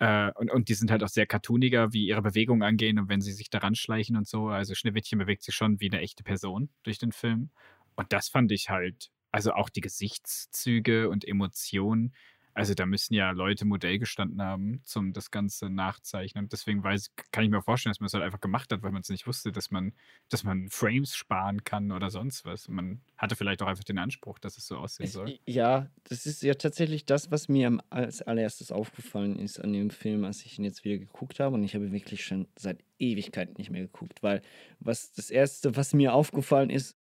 Äh, 0.00 0.30
und, 0.34 0.50
und 0.50 0.68
die 0.68 0.74
sind 0.74 0.90
halt 0.90 1.02
auch 1.02 1.08
sehr 1.08 1.26
cartooniger, 1.26 1.92
wie 1.92 2.06
ihre 2.06 2.22
Bewegungen 2.22 2.62
angehen 2.62 2.98
und 2.98 3.08
wenn 3.08 3.20
sie 3.20 3.32
sich 3.32 3.50
daran 3.50 3.74
schleichen 3.74 4.16
und 4.16 4.26
so. 4.28 4.48
Also 4.48 4.74
Schneewittchen 4.74 5.18
bewegt 5.18 5.42
sich 5.42 5.54
schon 5.54 5.80
wie 5.80 5.90
eine 5.90 6.00
echte 6.00 6.22
Person 6.24 6.70
durch 6.82 6.98
den 6.98 7.12
Film. 7.12 7.50
Und 7.96 8.12
das 8.12 8.28
fand 8.28 8.52
ich 8.52 8.70
halt, 8.70 9.10
also 9.32 9.52
auch 9.52 9.68
die 9.68 9.80
Gesichtszüge 9.80 11.08
und 11.10 11.26
Emotionen. 11.26 12.14
Also 12.58 12.74
da 12.74 12.86
müssen 12.86 13.14
ja 13.14 13.30
Leute 13.30 13.64
Modell 13.64 13.98
gestanden 13.98 14.42
haben, 14.42 14.80
zum 14.84 15.12
das 15.12 15.30
Ganze 15.30 15.70
nachzeichnen. 15.70 16.44
Und 16.44 16.52
deswegen 16.52 16.82
weiß, 16.82 17.12
kann 17.30 17.44
ich 17.44 17.50
mir 17.50 17.62
vorstellen, 17.62 17.92
dass 17.92 18.00
man 18.00 18.06
es 18.06 18.14
halt 18.14 18.24
einfach 18.24 18.40
gemacht 18.40 18.72
hat, 18.72 18.82
weil 18.82 18.90
man 18.90 19.02
es 19.02 19.08
nicht 19.08 19.26
wusste, 19.26 19.52
dass 19.52 19.70
man, 19.70 19.92
dass 20.28 20.44
man 20.44 20.68
Frames 20.68 21.14
sparen 21.14 21.64
kann 21.64 21.92
oder 21.92 22.10
sonst 22.10 22.44
was. 22.44 22.68
Man 22.68 23.00
hatte 23.16 23.36
vielleicht 23.36 23.62
auch 23.62 23.66
einfach 23.66 23.84
den 23.84 23.98
Anspruch, 23.98 24.38
dass 24.38 24.58
es 24.58 24.66
so 24.66 24.76
aussehen 24.76 25.06
Es, 25.06 25.12
soll. 25.12 25.38
ja, 25.46 25.88
das 26.04 26.26
ist 26.26 26.42
ja 26.42 26.54
tatsächlich 26.54 27.06
das, 27.06 27.30
was 27.30 27.48
mir 27.48 27.78
als 27.90 28.22
allererstes 28.22 28.72
aufgefallen 28.72 29.38
ist 29.38 29.58
an 29.58 29.72
dem 29.72 29.90
Film, 29.90 30.24
als 30.24 30.44
ich 30.44 30.58
ihn 30.58 30.64
jetzt 30.64 30.84
wieder 30.84 30.98
geguckt 30.98 31.40
habe. 31.40 31.54
Und 31.54 31.62
ich 31.62 31.74
habe 31.74 31.92
wirklich 31.92 32.24
schon 32.24 32.48
seit 32.56 32.78
Ewigkeit 32.98 33.58
nicht 33.58 33.70
mehr 33.70 33.82
geguckt, 33.82 34.22
weil 34.22 34.42
was 34.80 35.12
das 35.12 35.30
Erste, 35.30 35.76
was 35.76 35.94
mir 35.94 36.12
aufgefallen 36.12 36.70
ist, 36.70 36.96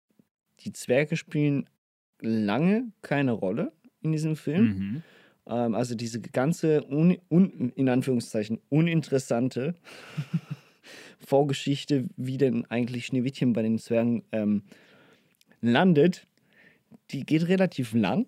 die 0.61 0.73
Zwerge 0.73 1.17
spielen 1.17 1.69
lange 2.21 2.93
keine 3.03 3.33
Rolle 3.33 3.73
in 4.01 4.13
diesem 4.13 4.37
Film. 4.37 4.65
Mhm. 4.65 5.03
Ähm, 5.49 5.75
also 5.75 5.95
diese 5.95 6.21
ganze, 6.21 6.85
un, 6.85 7.19
un, 7.29 7.73
in 7.75 7.89
Anführungszeichen, 7.89 8.61
uninteressante 8.69 9.75
Vorgeschichte, 11.27 12.05
wie 12.17 12.39
denn 12.39 12.65
eigentlich 12.67 13.07
Schneewittchen 13.07 13.53
bei 13.53 13.63
den 13.63 13.79
Zwergen 13.79 14.23
ähm, 14.33 14.63
landet, 15.61 16.27
die 17.11 17.25
geht 17.25 17.49
relativ 17.49 17.95
lang. 17.95 18.27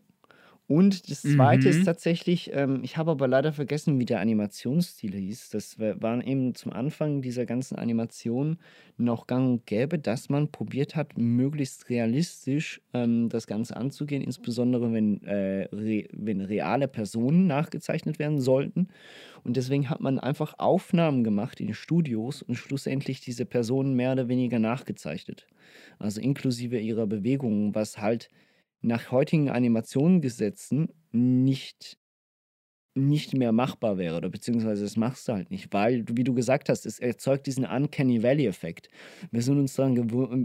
Und 0.71 1.11
das 1.11 1.27
zweite 1.27 1.71
Mhm. 1.71 1.71
ist 1.71 1.87
tatsächlich, 1.87 2.51
ähm, 2.53 2.81
ich 2.83 2.99
habe 2.99 3.13
aber 3.13 3.27
leider 3.27 3.55
vergessen, 3.55 3.99
wie 3.99 4.05
der 4.05 4.21
Animationsstil 4.21 5.15
hieß. 5.15 5.49
Das 5.49 5.79
wa- 5.79 5.97
waren 5.99 6.21
eben 6.21 6.55
zum 6.55 6.75
Anfang 6.75 7.23
dieser 7.23 7.47
ganzen 7.47 7.77
Animation 7.77 8.59
noch 8.99 9.27
gang 9.27 9.49
und 9.51 9.67
gäbe, 9.67 9.99
dass 9.99 10.29
man 10.29 10.53
probiert 10.53 10.95
hat, 10.95 11.17
möglichst 11.17 11.89
realistisch 11.89 12.83
ähm, 12.93 13.31
das 13.31 13.47
Ganze 13.47 13.79
anzugehen, 13.79 14.23
insbesondere 14.23 14.93
wenn, 14.93 15.23
äh, 15.25 15.69
re 15.73 16.07
wenn 16.13 16.43
reale 16.43 16.87
Personen 16.87 17.47
nachgezeichnet 17.47 18.19
werden 18.19 18.39
sollten. 18.39 18.89
Und 19.45 19.57
deswegen 19.57 19.89
hat 19.91 20.01
man 20.01 20.19
einfach 20.19 20.55
Aufnahmen 20.59 21.25
gemacht 21.25 21.61
in 21.61 21.73
Studios 21.75 22.43
und 22.43 22.57
schlussendlich 22.57 23.21
diese 23.21 23.47
Personen 23.47 23.95
mehr 23.95 24.13
oder 24.13 24.29
weniger 24.29 24.59
nachgezeichnet. 24.59 25.47
Also 25.99 26.21
inklusive 26.21 26.79
ihrer 26.79 27.07
Bewegungen, 27.07 27.75
was 27.75 27.99
halt 27.99 28.29
nach 28.81 29.11
heutigen 29.11 29.51
Animationengesetzen 29.51 30.89
nicht 31.13 31.99
nicht 32.95 33.35
mehr 33.35 33.53
machbar 33.53 33.97
wäre 33.97 34.17
oder 34.17 34.29
beziehungsweise 34.29 34.83
das 34.83 34.97
machst 34.97 35.29
du 35.29 35.33
halt 35.33 35.51
nicht, 35.51 35.73
weil, 35.73 36.05
wie 36.11 36.25
du 36.25 36.35
gesagt 36.35 36.69
hast, 36.69 36.85
es 36.85 36.99
erzeugt 36.99 37.47
diesen 37.47 37.65
Uncanny 37.65 38.23
Valley-Effekt. 38.23 38.89
Wir 39.31 39.43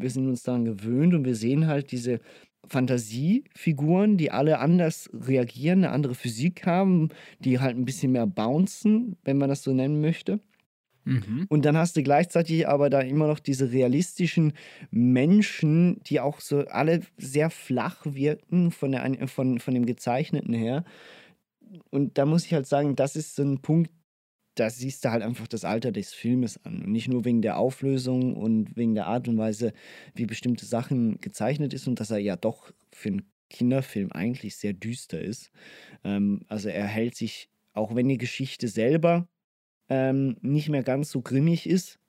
wir 0.02 0.10
sind 0.10 0.28
uns 0.28 0.44
daran 0.44 0.66
gewöhnt 0.66 1.14
und 1.14 1.26
wir 1.26 1.36
sehen 1.36 1.68
halt 1.68 1.92
diese 1.92 2.20
Fantasiefiguren, 2.68 4.18
die 4.18 4.32
alle 4.32 4.60
anders 4.60 5.10
reagieren, 5.14 5.80
eine 5.80 5.92
andere 5.94 6.16
Physik 6.16 6.66
haben, 6.66 7.10
die 7.40 7.60
halt 7.60 7.76
ein 7.76 7.86
bisschen 7.86 8.12
mehr 8.14 8.28
bouncen, 8.28 9.18
wenn 9.24 9.38
man 9.38 9.50
das 9.50 9.64
so 9.64 9.74
nennen 9.74 10.00
möchte. 10.00 10.40
Mhm. 11.06 11.46
Und 11.50 11.66
dann 11.66 11.78
hast 11.78 11.98
du 11.98 12.04
gleichzeitig 12.04 12.68
aber 12.68 12.90
da 12.90 13.02
immer 13.02 13.28
noch 13.28 13.40
diese 13.40 13.72
realistischen 13.72 14.54
Menschen, 14.92 16.02
die 16.04 16.20
auch 16.20 16.40
so 16.40 16.66
alle 16.68 17.02
sehr 17.18 17.50
flach 17.50 18.06
wirken 18.06 18.72
von, 18.72 18.92
der, 18.92 19.28
von, 19.28 19.60
von 19.60 19.74
dem 19.74 19.86
Gezeichneten 19.86 20.54
her. 20.54 20.84
Und 21.90 22.18
da 22.18 22.26
muss 22.26 22.46
ich 22.46 22.54
halt 22.54 22.68
sagen, 22.68 22.96
das 22.96 23.16
ist 23.16 23.36
so 23.36 23.44
ein 23.44 23.62
Punkt, 23.62 23.92
da 24.56 24.70
siehst 24.70 25.04
du 25.04 25.10
halt 25.10 25.24
einfach 25.24 25.48
das 25.48 25.66
Alter 25.66 25.92
des 25.92 26.14
Filmes 26.14 26.64
an. 26.64 26.84
Und 26.84 26.92
nicht 26.92 27.08
nur 27.08 27.26
wegen 27.26 27.42
der 27.42 27.58
Auflösung 27.58 28.36
und 28.36 28.76
wegen 28.78 28.94
der 28.94 29.08
Art 29.08 29.28
und 29.28 29.38
Weise, 29.38 29.74
wie 30.14 30.26
bestimmte 30.26 30.66
Sachen 30.66 31.20
gezeichnet 31.22 31.74
ist 31.74 31.88
und 31.88 32.00
dass 32.00 32.12
er 32.12 32.20
ja 32.20 32.36
doch 32.36 32.72
für 32.92 33.10
einen 33.10 33.24
Kinderfilm 33.50 34.12
eigentlich 34.12 34.56
sehr 34.58 34.74
düster 34.74 35.22
ist. 35.22 35.52
Ähm, 36.04 36.42
also 36.48 36.70
er 36.70 36.86
hält 36.86 37.16
sich, 37.16 37.50
auch 37.74 37.96
wenn 37.96 38.10
die 38.10 38.18
Geschichte 38.18 38.68
selber 38.68 39.28
ähm, 39.90 40.38
nicht 40.42 40.70
mehr 40.70 40.84
ganz 40.84 41.10
so 41.12 41.22
grimmig 41.22 41.68
ist, 41.68 42.00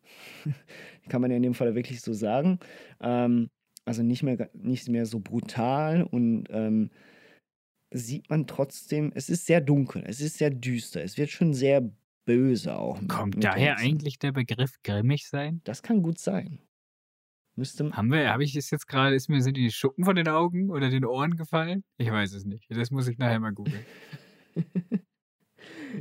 kann 1.08 1.20
man 1.20 1.30
ja 1.30 1.36
in 1.36 1.42
dem 1.42 1.54
Fall 1.54 1.74
wirklich 1.74 2.00
so 2.00 2.12
sagen. 2.12 2.58
Ähm, 3.00 3.48
also 3.84 4.02
nicht 4.02 4.22
mehr, 4.22 4.48
nicht 4.54 4.88
mehr 4.88 5.04
so 5.06 5.20
brutal 5.20 6.02
und 6.04 6.46
ähm, 6.50 6.90
sieht 7.92 8.28
man 8.30 8.46
trotzdem, 8.46 9.12
es 9.14 9.28
ist 9.28 9.46
sehr 9.46 9.60
dunkel, 9.60 10.02
es 10.06 10.20
ist 10.20 10.38
sehr 10.38 10.50
düster, 10.50 11.02
es 11.02 11.16
wird 11.18 11.30
schon 11.30 11.52
sehr 11.54 11.90
böse 12.24 12.76
auch. 12.78 13.00
mit- 13.00 13.10
Kommt 13.10 13.34
mit 13.36 13.44
daher 13.44 13.72
uns. 13.74 13.82
eigentlich 13.82 14.18
der 14.18 14.32
Begriff 14.32 14.80
grimmig 14.82 15.28
sein? 15.28 15.60
Das 15.64 15.82
kann 15.82 16.02
gut 16.02 16.18
sein. 16.18 16.60
Müsste, 17.56 17.92
Haben 17.92 18.10
wir, 18.10 18.32
habe 18.32 18.42
ich 18.42 18.56
es 18.56 18.70
jetzt 18.70 18.88
gerade, 18.88 19.14
ist 19.14 19.28
mir, 19.28 19.40
sind 19.40 19.56
die 19.56 19.70
Schuppen 19.70 20.04
von 20.04 20.16
den 20.16 20.26
Augen 20.26 20.70
oder 20.70 20.90
den 20.90 21.04
Ohren 21.04 21.36
gefallen? 21.36 21.84
Ich 21.98 22.10
weiß 22.10 22.32
es 22.32 22.44
nicht. 22.44 22.66
Das 22.70 22.90
muss 22.90 23.06
ich 23.06 23.16
nachher 23.18 23.38
mal 23.38 23.52
googeln. 23.52 23.84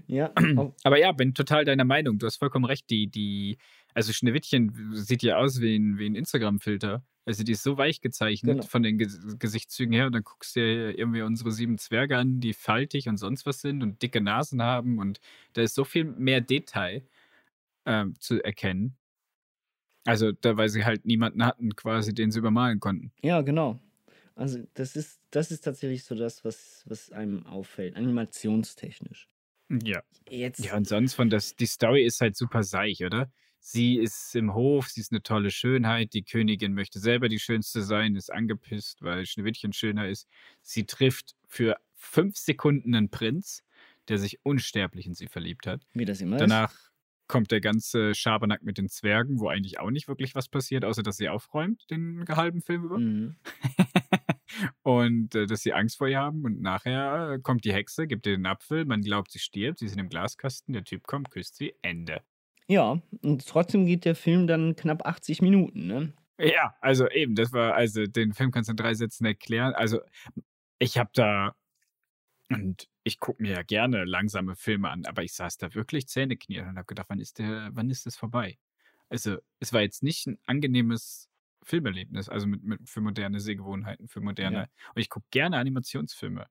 ja, 0.07 0.31
Aber 0.83 0.99
ja, 0.99 1.11
bin 1.11 1.33
total 1.33 1.65
deiner 1.65 1.85
Meinung. 1.85 2.19
Du 2.19 2.25
hast 2.25 2.37
vollkommen 2.37 2.65
recht. 2.65 2.89
Die, 2.89 3.07
die, 3.07 3.57
also 3.93 4.13
Schneewittchen 4.13 4.93
sieht 4.93 5.23
ja 5.23 5.37
aus 5.37 5.61
wie 5.61 5.75
ein, 5.77 5.97
wie 5.97 6.05
ein 6.07 6.15
Instagram-Filter. 6.15 7.03
Also 7.25 7.43
die 7.43 7.53
ist 7.53 7.63
so 7.63 7.77
weich 7.77 8.01
gezeichnet 8.01 8.57
Genau. 8.57 8.67
von 8.67 8.83
den 8.83 8.97
Ges 8.97 9.37
Gesichtszügen 9.39 9.93
her. 9.93 10.07
Und 10.07 10.13
dann 10.13 10.23
guckst 10.23 10.55
du 10.55 10.59
dir 10.59 10.97
irgendwie 10.99 11.21
unsere 11.21 11.51
sieben 11.51 11.77
Zwerge 11.77 12.17
an, 12.17 12.39
die 12.39 12.53
faltig 12.53 13.07
und 13.07 13.17
sonst 13.17 13.45
was 13.45 13.61
sind 13.61 13.81
und 13.81 14.01
dicke 14.01 14.19
Nasen 14.21 14.61
haben. 14.61 14.99
Und 14.99 15.19
da 15.53 15.61
ist 15.61 15.75
so 15.75 15.83
viel 15.85 16.03
mehr 16.03 16.41
Detail 16.41 17.03
ähm, 17.85 18.15
zu 18.19 18.43
erkennen. 18.43 18.95
Also, 20.05 20.33
da, 20.33 20.57
weil 20.57 20.67
sie 20.67 20.83
halt 20.83 21.05
niemanden 21.05 21.45
hatten, 21.45 21.75
quasi, 21.77 22.13
den 22.13 22.29
sie 22.31 22.39
übermalen 22.39 22.79
konnten. 22.79 23.11
ja, 23.21 23.41
genau. 23.41 23.79
Also 24.35 24.63
das 24.73 24.95
ist, 24.95 25.21
das 25.29 25.51
ist 25.51 25.61
tatsächlich 25.61 26.03
so 26.05 26.15
das, 26.15 26.43
was, 26.43 26.83
was 26.87 27.11
einem 27.11 27.45
auffällt, 27.45 27.95
animationstechnisch. 27.95 29.29
Ja. 29.83 30.01
Jetzt, 30.29 30.63
Ja, 30.63 30.75
und 30.75 30.87
sonst 30.87 31.13
von 31.13 31.29
das, 31.29 31.55
die 31.55 31.65
Story 31.65 32.03
ist 32.03 32.21
halt 32.21 32.35
super 32.35 32.63
seich, 32.63 33.03
oder? 33.05 33.31
Sie 33.59 33.97
ist 33.97 34.35
im 34.35 34.53
Hof, 34.53 34.89
sie 34.89 34.99
ist 34.99 35.11
eine 35.11 35.23
tolle 35.23 35.49
Schönheit, 35.49 36.13
die 36.13 36.23
Königin 36.23 36.73
möchte 36.73 36.99
selber 36.99 37.29
die 37.29 37.39
Schönste 37.39 37.81
sein, 37.81 38.15
ist 38.15 38.31
angepisst, 38.31 39.01
weil 39.01 39.25
Schneewittchen 39.25 39.71
schöner 39.71 40.09
ist. 40.09 40.27
Sie 40.61 40.85
trifft 40.85 41.35
für 41.47 41.77
fünf 41.95 42.35
Sekunden 42.35 42.93
einen 42.93 43.09
Prinz, 43.09 43.63
der 44.09 44.17
sich 44.17 44.39
unsterblich 44.43 45.05
in 45.05 45.13
sie 45.13 45.27
verliebt 45.27 45.65
hat. 45.65 45.81
wie 45.93 46.03
das 46.03 46.19
immer 46.19 46.37
Danach 46.37 46.73
kommt 47.27 47.51
der 47.51 47.61
ganze 47.61 48.13
Schabernack 48.13 48.63
mit 48.63 48.77
den 48.77 48.89
Zwergen, 48.89 49.39
wo 49.39 49.47
eigentlich 49.47 49.79
auch 49.79 49.91
nicht 49.91 50.09
wirklich 50.09 50.35
was 50.35 50.49
passiert, 50.49 50.83
außer 50.83 51.01
dass 51.01 51.17
sie 51.17 51.29
aufräumt, 51.29 51.89
den 51.89 52.25
halben 52.27 52.61
Film 52.61 52.83
über. 52.83 52.97
ist. 52.97 53.01
Mhm. 53.01 53.35
und 54.81 55.35
äh, 55.35 55.45
dass 55.45 55.61
sie 55.61 55.73
Angst 55.73 55.97
vor 55.97 56.07
ihr 56.07 56.19
haben. 56.19 56.43
Und 56.43 56.61
nachher 56.61 57.39
kommt 57.41 57.65
die 57.65 57.73
Hexe, 57.73 58.07
gibt 58.07 58.25
ihr 58.27 58.35
den 58.35 58.45
Apfel, 58.45 58.85
man 58.85 59.01
glaubt, 59.01 59.31
sie 59.31 59.39
stirbt, 59.39 59.79
sie 59.79 59.85
ist 59.85 59.93
in 59.93 59.99
dem 59.99 60.09
Glaskasten, 60.09 60.73
der 60.73 60.83
Typ 60.83 61.07
kommt, 61.07 61.31
küsst 61.31 61.55
sie, 61.55 61.73
Ende. 61.81 62.21
Ja, 62.67 63.01
und 63.21 63.47
trotzdem 63.47 63.85
geht 63.85 64.05
der 64.05 64.15
Film 64.15 64.47
dann 64.47 64.75
knapp 64.75 65.05
80 65.05 65.41
Minuten, 65.41 65.87
ne? 65.87 66.13
Ja, 66.39 66.75
also 66.81 67.09
eben, 67.09 67.35
das 67.35 67.53
war, 67.53 67.75
also 67.75 68.05
den 68.05 68.33
Film 68.33 68.51
kannst 68.51 68.69
du 68.69 68.71
in 68.71 68.77
drei 68.77 68.93
Sätzen 68.93 69.25
erklären. 69.25 69.73
Also 69.73 70.01
ich 70.79 70.97
habe 70.97 71.11
da, 71.13 71.55
und 72.49 72.89
ich 73.03 73.19
gucke 73.19 73.41
mir 73.41 73.53
ja 73.53 73.63
gerne 73.63 74.05
langsame 74.05 74.55
Filme 74.55 74.89
an, 74.89 75.05
aber 75.05 75.23
ich 75.23 75.33
saß 75.33 75.57
da 75.57 75.73
wirklich 75.75 76.07
zähneknirschend 76.07 76.71
und 76.71 76.77
habe 76.77 76.87
gedacht, 76.87 77.07
wann 77.09 77.19
ist 77.19 77.39
der, 77.39 77.69
wann 77.73 77.89
ist 77.89 78.05
das 78.05 78.15
vorbei? 78.15 78.57
Also 79.09 79.37
es 79.59 79.73
war 79.73 79.81
jetzt 79.81 80.03
nicht 80.03 80.25
ein 80.27 80.39
angenehmes 80.45 81.29
Filmerlebnis, 81.63 82.29
also 82.29 82.47
mit, 82.47 82.63
mit 82.63 82.89
für 82.89 83.01
moderne 83.01 83.39
Sehgewohnheiten, 83.39 84.07
für 84.07 84.21
moderne. 84.21 84.57
Ja. 84.57 84.67
Und 84.95 85.01
ich 85.01 85.09
gucke 85.09 85.27
gerne 85.31 85.57
Animationsfilme. 85.57 86.47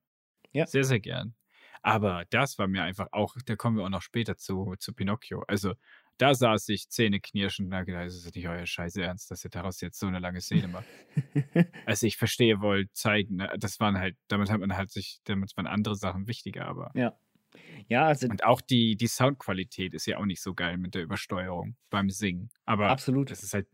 Ja. 0.52 0.66
Sehr, 0.66 0.84
sehr 0.84 1.00
gern. 1.00 1.34
Aber 1.82 2.24
das 2.30 2.58
war 2.58 2.68
mir 2.68 2.84
einfach 2.84 3.08
auch, 3.10 3.36
da 3.44 3.56
kommen 3.56 3.76
wir 3.76 3.84
auch 3.84 3.90
noch 3.90 4.02
später 4.02 4.36
zu, 4.36 4.74
zu 4.78 4.92
Pinocchio. 4.92 5.42
Also 5.48 5.74
da 6.16 6.34
saß 6.34 6.68
ich 6.68 6.88
zähneknirschend 6.88 7.68
und 7.68 7.74
habe 7.74 7.86
gedacht, 7.86 8.06
das 8.06 8.14
ist 8.14 8.34
nicht 8.36 8.46
euer 8.46 8.66
Scheiße 8.66 9.02
Ernst, 9.02 9.30
dass 9.30 9.44
ihr 9.44 9.50
daraus 9.50 9.80
jetzt 9.80 9.98
so 9.98 10.06
eine 10.06 10.20
lange 10.20 10.40
Szene 10.40 10.68
macht. 10.68 10.86
also 11.86 12.06
ich 12.06 12.16
verstehe 12.16 12.60
wohl 12.60 12.88
zeigen, 12.92 13.36
ne? 13.36 13.52
das 13.58 13.80
waren 13.80 13.98
halt, 13.98 14.16
damit 14.28 14.50
hat 14.50 14.60
man 14.60 14.76
halt 14.76 14.90
sich, 14.90 15.20
damit 15.24 15.56
waren 15.56 15.66
andere 15.66 15.96
Sachen 15.96 16.28
wichtiger, 16.28 16.66
aber. 16.66 16.92
Ja. 16.94 17.16
Ja, 17.88 18.06
also 18.06 18.28
Und 18.28 18.44
auch 18.44 18.60
die, 18.60 18.96
die 18.96 19.08
Soundqualität 19.08 19.92
ist 19.92 20.06
ja 20.06 20.18
auch 20.18 20.24
nicht 20.24 20.40
so 20.40 20.54
geil 20.54 20.78
mit 20.78 20.94
der 20.94 21.02
Übersteuerung 21.02 21.76
beim 21.90 22.08
Singen. 22.08 22.50
Aber 22.64 22.88
absolut. 22.88 23.30
das 23.30 23.42
ist 23.42 23.52
halt 23.52 23.66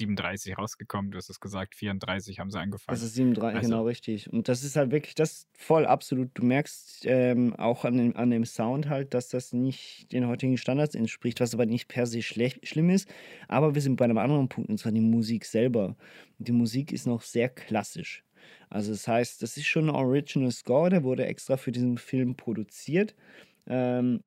1937 0.00 0.58
rausgekommen, 0.58 1.10
du 1.10 1.18
hast 1.18 1.28
es 1.30 1.40
gesagt, 1.40 1.74
34 1.74 2.38
haben 2.38 2.50
sie 2.50 2.58
angefangen. 2.58 2.94
Das 2.94 3.02
ist 3.02 3.14
37, 3.14 3.56
Also- 3.56 3.68
genau 3.68 3.84
richtig. 3.84 4.32
Und 4.32 4.48
das 4.48 4.64
ist 4.64 4.76
halt 4.76 4.90
wirklich, 4.90 5.14
das 5.14 5.46
voll 5.56 5.86
absolut. 5.86 6.30
Du 6.34 6.44
merkst 6.44 7.02
ähm, 7.04 7.54
auch 7.56 7.84
an 7.84 7.96
dem, 7.96 8.16
an 8.16 8.30
dem 8.30 8.44
Sound 8.44 8.88
halt, 8.88 9.14
dass 9.14 9.28
das 9.28 9.52
nicht 9.52 10.12
den 10.12 10.26
heutigen 10.26 10.56
Standards 10.56 10.94
entspricht, 10.94 11.40
was 11.40 11.54
aber 11.54 11.66
nicht 11.66 11.88
per 11.88 12.06
se 12.06 12.22
schlecht, 12.22 12.66
schlimm 12.66 12.90
ist. 12.90 13.08
Aber 13.48 13.74
wir 13.74 13.82
sind 13.82 13.96
bei 13.96 14.04
einem 14.04 14.18
anderen 14.18 14.48
Punkt, 14.48 14.70
und 14.70 14.78
zwar 14.78 14.92
die 14.92 15.00
Musik 15.00 15.44
selber. 15.44 15.96
Die 16.38 16.52
Musik 16.52 16.92
ist 16.92 17.06
noch 17.06 17.22
sehr 17.22 17.48
klassisch. 17.48 18.24
Also 18.70 18.92
das 18.92 19.08
heißt, 19.08 19.42
das 19.42 19.56
ist 19.56 19.66
schon 19.66 19.88
ein 19.88 19.94
Original 19.94 20.50
Score, 20.50 20.90
der 20.90 21.02
wurde 21.02 21.26
extra 21.26 21.56
für 21.56 21.72
diesen 21.72 21.98
Film 21.98 22.36
produziert. 22.36 23.14
Ähm, 23.66 24.22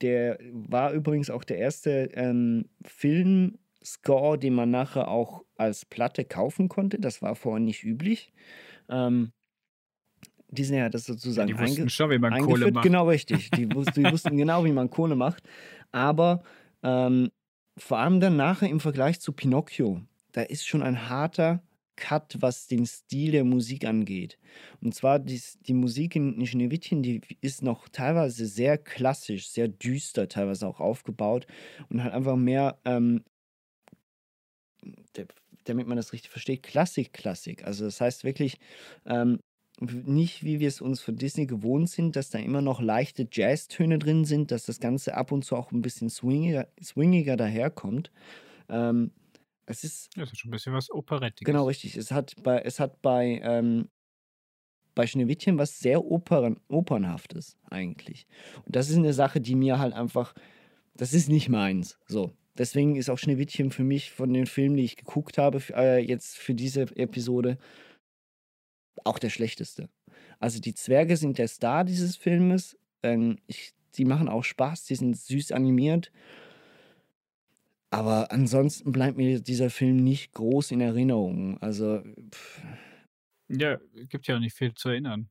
der 0.00 0.38
war 0.52 0.92
übrigens 0.92 1.30
auch 1.30 1.44
der 1.44 1.58
erste 1.58 2.10
ähm, 2.14 2.68
Film-Score, 3.84 4.38
den 4.38 4.54
man 4.54 4.70
nachher 4.70 5.08
auch 5.08 5.44
als 5.56 5.84
Platte 5.84 6.24
kaufen 6.24 6.68
konnte. 6.68 6.98
Das 6.98 7.22
war 7.22 7.34
vorher 7.34 7.60
nicht 7.60 7.84
üblich. 7.84 8.32
Ähm, 8.88 9.32
Disney 10.48 10.78
hat 10.78 10.94
das 10.94 11.04
sozusagen 11.04 11.48
die 11.48 11.58
wussten 11.58 11.90
schon, 11.90 12.10
wie 12.10 12.18
man 12.18 12.38
Kohle 12.40 12.70
macht. 12.70 12.84
Genau 12.84 13.08
richtig. 13.08 13.50
Die, 13.50 13.68
die 13.68 13.74
wussten 13.74 14.02
genau, 14.36 14.64
wie 14.64 14.72
man 14.72 14.90
Kohle 14.90 15.16
macht. 15.16 15.42
Aber 15.92 16.42
ähm, 16.82 17.30
vor 17.76 17.98
allem 17.98 18.20
dann 18.20 18.36
nachher 18.36 18.68
im 18.68 18.80
Vergleich 18.80 19.20
zu 19.20 19.32
Pinocchio, 19.32 20.00
da 20.32 20.42
ist 20.42 20.66
schon 20.66 20.82
ein 20.82 21.08
harter 21.08 21.62
Cut, 21.96 22.36
was 22.40 22.66
den 22.66 22.86
Stil 22.86 23.32
der 23.32 23.44
Musik 23.44 23.84
angeht. 23.84 24.38
Und 24.80 24.94
zwar 24.94 25.20
die, 25.20 25.40
die 25.66 25.74
Musik 25.74 26.16
in, 26.16 26.44
Schneewittchen, 26.44 27.02
die 27.02 27.20
ist 27.40 27.62
noch 27.62 27.88
teilweise 27.88 28.46
sehr 28.46 28.78
klassisch, 28.78 29.48
sehr 29.48 29.68
düster 29.68 30.28
teilweise 30.28 30.66
auch 30.66 30.80
aufgebaut 30.80 31.46
und 31.88 32.02
hat 32.02 32.12
einfach 32.12 32.36
mehr, 32.36 32.78
ähm, 32.84 33.22
damit 35.64 35.86
man 35.86 35.96
das 35.96 36.12
richtig 36.12 36.30
versteht, 36.30 36.62
Klassik-Klassik. 36.62 37.64
Also 37.64 37.84
das 37.84 38.00
heißt 38.00 38.24
wirklich, 38.24 38.58
ähm, 39.06 39.40
nicht 39.80 40.44
wie 40.44 40.60
wir 40.60 40.68
es 40.68 40.80
uns 40.80 41.00
von 41.00 41.16
Disney 41.16 41.46
gewohnt 41.46 41.90
sind, 41.90 42.16
dass 42.16 42.30
da 42.30 42.38
immer 42.38 42.62
noch 42.62 42.80
leichte 42.80 43.26
Jazztöne 43.30 43.98
drin 43.98 44.24
sind, 44.24 44.50
dass 44.50 44.66
das 44.66 44.78
Ganze 44.78 45.14
ab 45.16 45.32
und 45.32 45.44
zu 45.44 45.56
auch 45.56 45.72
ein 45.72 45.82
bisschen 45.82 46.10
swingiger, 46.10 46.68
swingiger 46.82 47.36
daherkommt. 47.36 48.12
Ähm, 48.68 49.10
es 49.66 49.82
ist 49.82 50.16
Das 50.16 50.30
ist 50.30 50.38
schon 50.38 50.50
ein 50.50 50.52
bisschen 50.52 50.74
was 50.74 50.90
Operettiges. 50.90 51.46
Genau, 51.46 51.66
richtig. 51.66 51.96
Es 51.96 52.12
hat 52.12 52.34
bei, 52.42 52.60
es 52.60 52.78
hat 52.78 53.02
bei, 53.02 53.40
ähm, 53.42 53.88
bei 54.94 55.06
Schneewittchen 55.06 55.58
was 55.58 55.80
sehr 55.80 56.04
Opern, 56.04 56.60
Opernhaftes 56.68 57.56
eigentlich. 57.68 58.26
Und 58.64 58.76
das 58.76 58.90
ist 58.90 58.96
eine 58.96 59.12
Sache, 59.12 59.40
die 59.40 59.56
mir 59.56 59.78
halt 59.78 59.92
einfach, 59.92 60.34
das 60.94 61.14
ist 61.14 61.28
nicht 61.28 61.48
meins. 61.48 61.98
So. 62.06 62.32
Deswegen 62.56 62.96
ist 62.96 63.10
auch 63.10 63.18
Schneewittchen 63.18 63.70
für 63.70 63.84
mich 63.84 64.12
von 64.12 64.32
den 64.32 64.46
Filmen, 64.46 64.76
die 64.76 64.84
ich 64.84 64.96
geguckt 64.96 65.38
habe, 65.38 65.60
äh, 65.74 65.98
jetzt 65.98 66.38
für 66.38 66.54
diese 66.54 66.82
Episode, 66.96 67.58
auch 69.04 69.18
der 69.18 69.30
schlechteste. 69.30 69.88
Also 70.38 70.60
die 70.60 70.74
Zwerge 70.74 71.16
sind 71.16 71.38
der 71.38 71.48
Star 71.48 71.84
dieses 71.84 72.16
Filmes. 72.16 72.78
Ähm, 73.02 73.38
ich, 73.46 73.72
die 73.96 74.04
machen 74.04 74.28
auch 74.28 74.44
Spaß, 74.44 74.84
die 74.84 74.94
sind 74.96 75.16
süß 75.16 75.52
animiert. 75.52 76.10
Aber 77.90 78.32
ansonsten 78.32 78.90
bleibt 78.92 79.16
mir 79.16 79.40
dieser 79.40 79.70
Film 79.70 79.96
nicht 80.02 80.32
groß 80.32 80.72
in 80.72 80.80
Erinnerung. 80.80 81.58
Also, 81.62 82.02
pff, 82.32 82.62
Ja, 83.48 83.78
gibt 84.08 84.26
ja 84.26 84.36
auch 84.36 84.40
nicht 84.40 84.56
viel 84.56 84.74
zu 84.74 84.88
erinnern. 84.88 85.30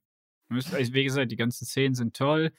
Also, 0.50 0.94
wie 0.94 1.04
gesagt, 1.04 1.32
die 1.32 1.36
ganzen 1.36 1.66
Szenen 1.66 1.96
sind 1.96 2.16
toll. 2.16 2.52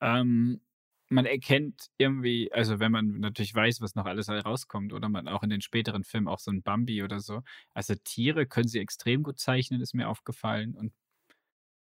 Ähm, 0.00 0.60
man 1.10 1.26
erkennt 1.26 1.88
irgendwie, 1.98 2.52
also 2.52 2.80
wenn 2.80 2.92
man 2.92 3.20
natürlich 3.20 3.54
weiß, 3.54 3.80
was 3.80 3.94
noch 3.96 4.06
alles 4.06 4.28
herauskommt, 4.28 4.92
oder 4.92 5.08
man 5.08 5.28
auch 5.28 5.42
in 5.42 5.50
den 5.50 5.60
späteren 5.62 6.04
Filmen 6.04 6.28
auch 6.28 6.40
so 6.40 6.50
ein 6.52 6.62
Bambi 6.62 7.02
oder 7.02 7.20
so. 7.20 7.42
Also 7.74 7.94
Tiere 8.04 8.46
können 8.46 8.68
sie 8.68 8.80
extrem 8.80 9.22
gut 9.24 9.38
zeichnen, 9.40 9.80
ist 9.80 9.94
mir 9.94 10.08
aufgefallen 10.08 10.76
und, 10.76 10.92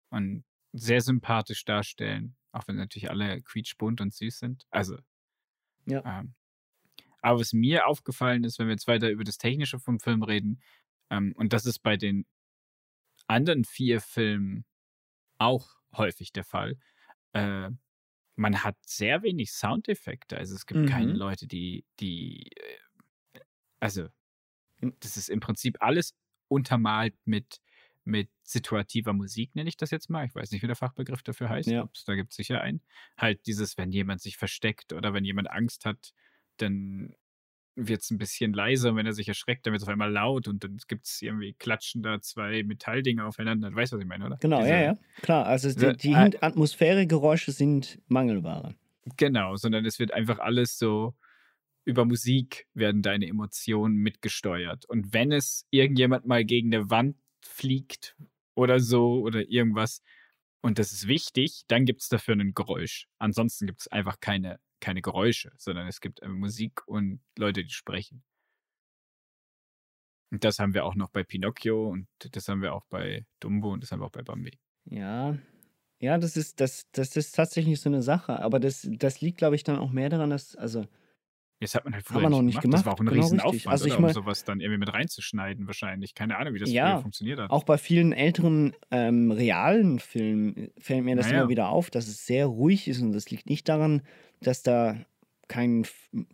und 0.09 0.43
sehr 0.73 1.01
sympathisch 1.01 1.65
darstellen, 1.65 2.35
auch 2.51 2.67
wenn 2.67 2.75
natürlich 2.75 3.09
alle 3.09 3.41
quietschbunt 3.41 4.01
und 4.01 4.13
süß 4.13 4.39
sind. 4.39 4.65
Also, 4.69 4.97
Ja. 5.85 6.03
ähm, 6.03 6.33
aber 7.21 7.39
was 7.39 7.53
mir 7.53 7.87
aufgefallen 7.87 8.43
ist, 8.45 8.59
wenn 8.59 8.67
wir 8.67 8.73
jetzt 8.73 8.87
weiter 8.87 9.09
über 9.09 9.23
das 9.23 9.37
Technische 9.37 9.79
vom 9.79 9.99
Film 9.99 10.23
reden, 10.23 10.61
ähm, 11.11 11.33
und 11.37 11.53
das 11.53 11.65
ist 11.65 11.79
bei 11.79 11.97
den 11.97 12.25
anderen 13.27 13.63
vier 13.65 14.01
Filmen 14.01 14.65
auch 15.39 15.69
häufig 15.95 16.33
der 16.33 16.43
Fall, 16.45 16.77
äh, 17.33 17.69
man 18.37 18.63
hat 18.63 18.77
sehr 18.85 19.23
wenig 19.23 19.51
Soundeffekte. 19.51 20.37
Also 20.37 20.55
es 20.55 20.65
gibt 20.65 20.87
keine 20.89 21.13
Mhm. 21.13 21.17
Leute, 21.19 21.47
die, 21.47 21.85
die, 21.99 22.49
äh, 22.55 23.39
also 23.79 24.07
das 24.99 25.17
ist 25.17 25.29
im 25.29 25.39
Prinzip 25.39 25.77
alles 25.81 26.15
untermalt 26.47 27.15
mit, 27.25 27.59
mit 28.05 28.29
situativer 28.43 29.13
Musik, 29.13 29.55
nenne 29.55 29.69
ich 29.69 29.77
das 29.77 29.91
jetzt 29.91 30.09
mal. 30.09 30.25
Ich 30.25 30.35
weiß 30.35 30.51
nicht, 30.51 30.61
wie 30.63 30.67
der 30.67 30.75
Fachbegriff 30.77 31.23
dafür 31.23 31.49
heißt. 31.49 31.69
Ja. 31.69 31.83
Ob's- 31.83 32.05
Da 32.05 32.15
gibt 32.15 32.31
es 32.31 32.37
sicher 32.37 32.61
einen. 32.61 32.81
Halt 33.17 33.45
dieses, 33.47 33.77
wenn 33.77 33.91
jemand 33.91 34.21
sich 34.21 34.37
versteckt 34.37 34.93
oder 34.93 35.13
wenn 35.13 35.25
jemand 35.25 35.51
Angst 35.51 35.85
hat, 35.85 36.13
dann 36.57 37.15
wird 37.77 38.01
es 38.01 38.11
ein 38.11 38.17
bisschen 38.17 38.53
leiser. 38.53 38.89
Und 38.89 38.95
wenn 38.97 39.05
er 39.05 39.13
sich 39.13 39.27
erschreckt, 39.27 39.65
dann 39.65 39.71
wird 39.73 39.81
es 39.81 39.87
auf 39.87 39.91
einmal 39.91 40.11
laut 40.11 40.47
und 40.47 40.63
dann 40.63 40.77
gibt 40.87 41.05
es 41.05 41.21
irgendwie 41.21 41.53
klatschen 41.53 42.01
da 42.01 42.19
zwei 42.21 42.63
Metalldinger 42.63 43.25
aufeinander. 43.27 43.69
Du 43.69 43.75
weißt, 43.75 43.93
was 43.93 44.01
ich 44.01 44.07
meine, 44.07 44.25
oder? 44.25 44.37
Genau, 44.41 44.57
Diese- 44.59 44.69
ja, 44.69 44.81
ja. 44.81 44.97
Klar, 45.21 45.45
also 45.45 45.71
die, 45.73 45.95
die 45.95 46.13
äh, 46.13 46.31
Atmosphäregeräusche 46.41 47.51
sind 47.51 47.99
Mangelware. 48.07 48.75
Genau, 49.15 49.55
sondern 49.55 49.85
es 49.85 49.99
wird 49.99 50.13
einfach 50.13 50.39
alles 50.39 50.77
so 50.77 51.13
über 51.85 52.03
Musik 52.03 52.67
werden 52.73 53.01
deine 53.01 53.27
Emotionen 53.27 53.95
mitgesteuert. 53.95 54.83
Und 54.89 55.13
wenn 55.13 55.31
es 55.31 55.65
irgendjemand 55.69 56.25
mal 56.25 56.43
gegen 56.43 56.73
eine 56.73 56.89
Wand 56.89 57.15
fliegt 57.39 58.17
oder 58.55 58.79
so 58.79 59.21
oder 59.21 59.47
irgendwas 59.49 60.01
und 60.67 60.79
das 60.79 60.91
ist 60.91 61.07
wichtig, 61.07 61.63
dann 61.69 61.85
gibt 61.85 62.01
es 62.01 62.09
dafür 62.09 62.35
ein 62.35 62.53
Geräusch. 62.53 63.07
Ansonsten 63.19 63.67
gibt 63.67 63.79
es 63.79 63.87
einfach 63.87 64.19
keine, 64.19 64.59
keine 64.81 65.01
Geräusche, 65.01 65.53
sondern 65.57 65.87
es 65.87 66.01
gibt 66.01 66.21
äh, 66.21 66.27
Musik 66.27 66.85
und 66.87 67.21
Leute, 67.37 67.63
die 67.63 67.69
sprechen. 67.69 68.21
Und 70.29 70.43
das 70.43 70.59
haben 70.59 70.73
wir 70.73 70.83
auch 70.83 70.95
noch 70.95 71.09
bei 71.09 71.23
Pinocchio 71.23 71.87
und 71.87 72.09
das 72.19 72.49
haben 72.49 72.61
wir 72.61 72.73
auch 72.73 72.83
bei 72.89 73.25
Dumbo 73.39 73.71
und 73.71 73.81
das 73.81 73.93
haben 73.93 74.01
wir 74.01 74.07
auch 74.07 74.11
bei 74.11 74.23
Bambi. 74.23 74.59
Ja. 74.83 75.37
Ja, 75.99 76.17
das 76.17 76.35
ist, 76.35 76.59
das, 76.59 76.91
das 76.91 77.15
ist 77.15 77.33
tatsächlich 77.33 77.79
so 77.79 77.89
eine 77.89 78.01
Sache. 78.01 78.37
Aber 78.41 78.59
das, 78.59 78.85
das 78.91 79.21
liegt, 79.21 79.37
glaube 79.37 79.55
ich, 79.55 79.63
dann 79.63 79.79
auch 79.79 79.91
mehr 79.91 80.09
daran, 80.09 80.31
dass, 80.31 80.57
also, 80.57 80.85
Das 81.59 81.73
hat 81.73 81.85
man 81.85 81.93
halt 81.95 82.05
früher 82.05 82.21
man 82.21 82.31
noch 82.31 82.41
nicht 82.43 82.57
Das 82.57 82.63
war 82.63 82.71
gemacht, 82.71 82.87
auch 82.87 82.99
ein 82.99 83.07
genau 83.07 83.21
Riesenaufwand, 83.23 83.53
richtig. 83.55 83.69
Also 83.69 83.85
ich 83.87 83.93
mein- 83.99 84.09
um 84.09 84.13
sowas 84.13 84.43
dann 84.43 84.59
irgendwie 84.59 84.79
mit 84.79 84.93
reinzuschneiden 84.93 85.65
wahrscheinlich. 85.67 86.13
Keine 86.13 86.37
Ahnung, 86.37 86.53
wie 86.53 86.59
das 86.59 86.69
Ja, 86.71 86.97
funktioniert 87.01 87.39
hat. 87.39 87.49
auch 87.49 87.63
bei 87.63 87.77
vielen 87.77 88.13
älteren 88.13 88.73
ähm, 88.91 89.31
realen 89.31 89.99
Filmen 89.99 90.69
fällt 90.77 91.03
mir 91.03 91.15
das 91.15 91.27
Naja. 91.27 91.41
immer 91.41 91.49
wieder 91.49 91.69
auf, 91.69 91.89
dass 91.89 92.07
es 92.07 92.25
sehr 92.25 92.45
ruhig 92.45 92.87
ist 92.87 93.01
und 93.01 93.11
das 93.11 93.31
liegt 93.31 93.49
nicht 93.49 93.67
daran, 93.69 94.03
dass 94.41 94.61
da 94.61 94.97
kein, 95.47 95.85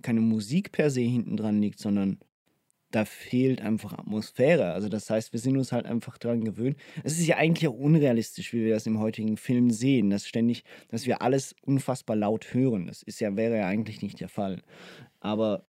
keine 0.02 0.20
Musik 0.22 0.72
per 0.74 0.90
se 0.90 1.02
hinten 1.02 1.38
dran 1.38 1.62
liegt, 1.62 1.80
sondern 1.80 2.20
da 2.92 3.06
fehlt 3.06 3.60
einfach 3.62 3.94
Atmosphäre. 3.94 4.72
Also 4.74 4.88
das 4.88 5.10
heißt, 5.10 5.34
wir 5.34 5.40
sind 5.40 5.58
uns 5.58 5.72
halt 5.72 5.88
einfach 5.88 6.20
daran 6.20 6.44
gewöhnt. 6.46 6.78
Es 7.04 7.18
ist 7.18 7.26
ja 7.26 7.38
eigentlich 7.38 7.68
auch 7.68 7.74
unrealistisch, 7.74 8.54
wie 8.54 8.66
wir 8.66 8.74
das 8.76 8.86
im 8.86 9.00
heutigen 9.00 9.36
Film 9.38 9.72
sehen, 9.72 10.12
dass 10.12 10.28
ständig, 10.28 10.64
dass 10.90 11.08
wir 11.08 11.24
alles 11.24 11.56
unfassbar 11.64 12.16
laut 12.16 12.54
hören. 12.54 12.86
Das 12.86 13.02
ist 13.02 13.20
ja, 13.20 13.36
wäre 13.36 13.58
ja 13.58 13.66
eigentlich 13.68 14.04
nicht 14.04 14.20
der 14.20 14.30
Fall. 14.30 14.62
Aber 15.24 15.66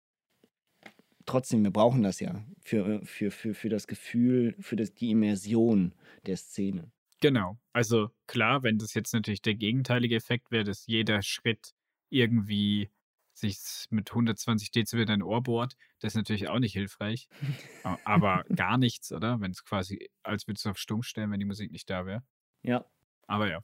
trotzdem, 1.26 1.64
wir 1.64 1.72
brauchen 1.72 2.04
das 2.04 2.22
ja 2.22 2.42
für, 2.62 3.06
für, 3.06 3.32
für, 3.32 3.54
für 3.54 3.70
das 3.70 3.86
Gefühl, 3.86 4.56
für 4.62 4.78
das, 4.78 4.94
die 4.94 5.12
Immersion 5.12 5.94
der 6.26 6.38
Szene. 6.38 6.90
Genau. 7.20 7.60
Also 7.74 8.10
klar, 8.28 8.64
wenn 8.64 8.78
das 8.78 8.94
jetzt 8.94 9.14
natürlich 9.14 9.42
der 9.42 9.56
gegenteilige 9.56 10.16
Effekt 10.16 10.52
wäre, 10.52 10.64
dass 10.64 10.88
jeder 10.88 11.22
Schritt 11.22 11.74
irgendwie 12.10 12.90
sich 13.34 13.58
mit 13.90 14.10
120 14.10 14.72
Dezibel 14.72 15.02
in 15.02 15.08
dein 15.08 15.22
Ohr 15.22 15.44
bohrt, 15.44 15.76
das 16.00 16.14
ist 16.14 16.18
natürlich 16.18 16.48
auch 16.48 16.60
nicht 16.60 16.74
hilfreich. 16.74 17.28
Aber 18.06 18.46
gar 18.56 18.78
nichts, 18.78 19.12
oder? 19.12 19.42
Wenn 19.42 19.52
es 19.52 19.66
quasi, 19.66 20.10
als 20.24 20.48
würdest 20.48 20.66
du 20.66 20.70
auf 20.70 20.78
stumm 20.78 21.04
stellen, 21.04 21.30
wenn 21.32 21.40
die 21.40 21.46
Musik 21.46 21.72
nicht 21.72 21.90
da 21.90 22.06
wäre. 22.06 22.24
Ja, 22.64 22.86
Aber 23.28 23.50
ja. 23.50 23.60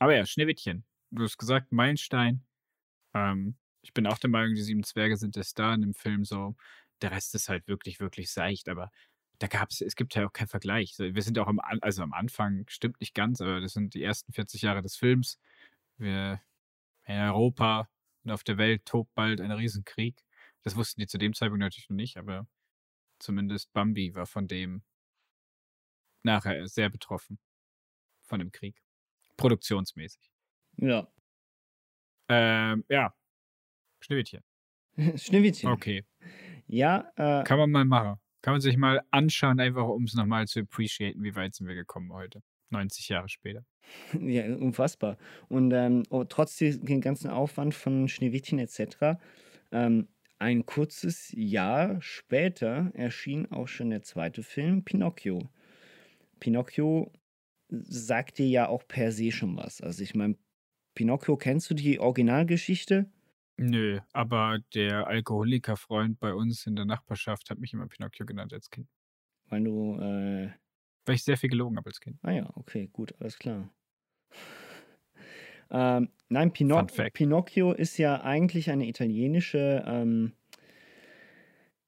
Aber 0.00 0.16
ja, 0.16 0.26
Schneewittchen. 0.26 0.84
Du 1.12 1.22
hast 1.22 1.38
gesagt, 1.38 1.70
Meilenstein. 1.70 2.44
Ähm, 3.14 3.56
ich 3.82 3.92
bin 3.92 4.06
auch 4.06 4.18
der 4.18 4.30
Meinung, 4.30 4.54
die 4.54 4.62
sieben 4.62 4.84
Zwerge 4.84 5.16
sind 5.16 5.36
der 5.36 5.44
Star 5.44 5.74
in 5.74 5.82
dem 5.82 5.94
Film 5.94 6.24
so. 6.24 6.56
Der 7.02 7.10
Rest 7.10 7.34
ist 7.34 7.48
halt 7.48 7.66
wirklich, 7.68 8.00
wirklich 8.00 8.30
seicht, 8.30 8.68
aber 8.68 8.90
da 9.38 9.48
gab's, 9.48 9.80
es 9.80 9.96
gibt 9.96 10.14
ja 10.14 10.26
auch 10.26 10.32
keinen 10.32 10.48
Vergleich. 10.48 10.94
Wir 10.98 11.22
sind 11.22 11.38
auch 11.38 11.48
am, 11.48 11.60
also 11.60 12.02
am 12.02 12.12
Anfang, 12.12 12.64
stimmt 12.68 13.00
nicht 13.00 13.14
ganz, 13.14 13.40
aber 13.40 13.60
das 13.60 13.72
sind 13.72 13.94
die 13.94 14.02
ersten 14.02 14.32
40 14.32 14.62
Jahre 14.62 14.82
des 14.82 14.96
Films. 14.96 15.38
Wir 15.98 16.40
in 17.06 17.18
Europa 17.18 17.88
und 18.22 18.30
auf 18.30 18.44
der 18.44 18.56
Welt 18.56 18.86
tobt 18.86 19.12
bald 19.14 19.40
ein 19.40 19.50
Riesenkrieg. 19.50 20.24
Das 20.62 20.76
wussten 20.76 21.00
die 21.00 21.08
zu 21.08 21.18
dem 21.18 21.34
Zeitpunkt 21.34 21.60
natürlich 21.60 21.88
noch 21.90 21.96
nicht, 21.96 22.16
aber 22.16 22.46
zumindest 23.18 23.72
Bambi 23.72 24.14
war 24.14 24.26
von 24.26 24.46
dem 24.46 24.82
nachher 26.22 26.68
sehr 26.68 26.88
betroffen. 26.88 27.40
Von 28.22 28.38
dem 28.38 28.52
Krieg. 28.52 28.80
Produktionsmäßig. 29.36 30.30
ja. 30.76 31.08
Ähm, 32.28 32.84
ja. 32.88 33.12
Schneewittchen. 34.02 34.42
Schneewittchen. 35.16 35.70
Okay. 35.70 36.04
Ja, 36.66 37.10
äh, 37.16 37.44
Kann 37.44 37.58
man 37.58 37.70
mal 37.70 37.84
machen. 37.84 38.18
Kann 38.42 38.54
man 38.54 38.60
sich 38.60 38.76
mal 38.76 39.02
anschauen, 39.10 39.60
einfach 39.60 39.86
um 39.86 40.04
es 40.04 40.14
nochmal 40.14 40.46
zu 40.46 40.60
appreciaten, 40.60 41.22
wie 41.22 41.34
weit 41.36 41.54
sind 41.54 41.68
wir 41.68 41.74
gekommen 41.74 42.12
heute. 42.12 42.42
90 42.70 43.08
Jahre 43.08 43.28
später. 43.28 43.64
ja, 44.20 44.44
unfassbar. 44.56 45.16
Und 45.48 45.72
ähm, 45.72 46.02
oh, 46.10 46.24
trotz 46.24 46.56
dem 46.56 47.00
ganzen 47.00 47.30
Aufwand 47.30 47.74
von 47.74 48.08
Schneewittchen 48.08 48.58
etc., 48.58 49.18
ähm, 49.70 50.08
ein 50.38 50.66
kurzes 50.66 51.32
Jahr 51.36 52.02
später 52.02 52.90
erschien 52.94 53.52
auch 53.52 53.68
schon 53.68 53.90
der 53.90 54.02
zweite 54.02 54.42
Film, 54.42 54.82
Pinocchio. 54.82 55.48
Pinocchio 56.40 57.12
sagt 57.68 58.38
dir 58.38 58.48
ja 58.48 58.68
auch 58.68 58.86
per 58.88 59.12
se 59.12 59.30
schon 59.30 59.56
was. 59.56 59.80
Also 59.80 60.02
ich 60.02 60.16
meine, 60.16 60.34
Pinocchio, 60.96 61.36
kennst 61.36 61.70
du 61.70 61.74
die 61.74 62.00
Originalgeschichte? 62.00 63.08
Nö, 63.56 64.00
aber 64.12 64.58
der 64.74 65.06
Alkoholikerfreund 65.06 66.18
bei 66.18 66.34
uns 66.34 66.66
in 66.66 66.76
der 66.76 66.84
Nachbarschaft 66.84 67.50
hat 67.50 67.58
mich 67.58 67.72
immer 67.72 67.86
Pinocchio 67.86 68.26
genannt 68.26 68.52
als 68.52 68.70
Kind. 68.70 68.88
Weil 69.48 69.64
du, 69.64 69.98
äh, 70.00 70.50
Weil 71.06 71.14
ich 71.14 71.24
sehr 71.24 71.36
viel 71.36 71.50
gelogen 71.50 71.76
habe 71.76 71.88
als 71.90 72.00
Kind. 72.00 72.18
Ah 72.22 72.30
ja, 72.30 72.50
okay, 72.54 72.88
gut, 72.92 73.14
alles 73.20 73.38
klar. 73.38 73.70
Ähm, 75.70 76.10
nein, 76.28 76.52
Pino 76.52 76.78
Fun 76.78 76.88
Fact. 76.88 77.14
Pinocchio 77.14 77.72
ist 77.72 77.96
ja 77.98 78.22
eigentlich 78.22 78.70
eine 78.70 78.86
italienische. 78.86 79.82
Ähm, 79.86 80.32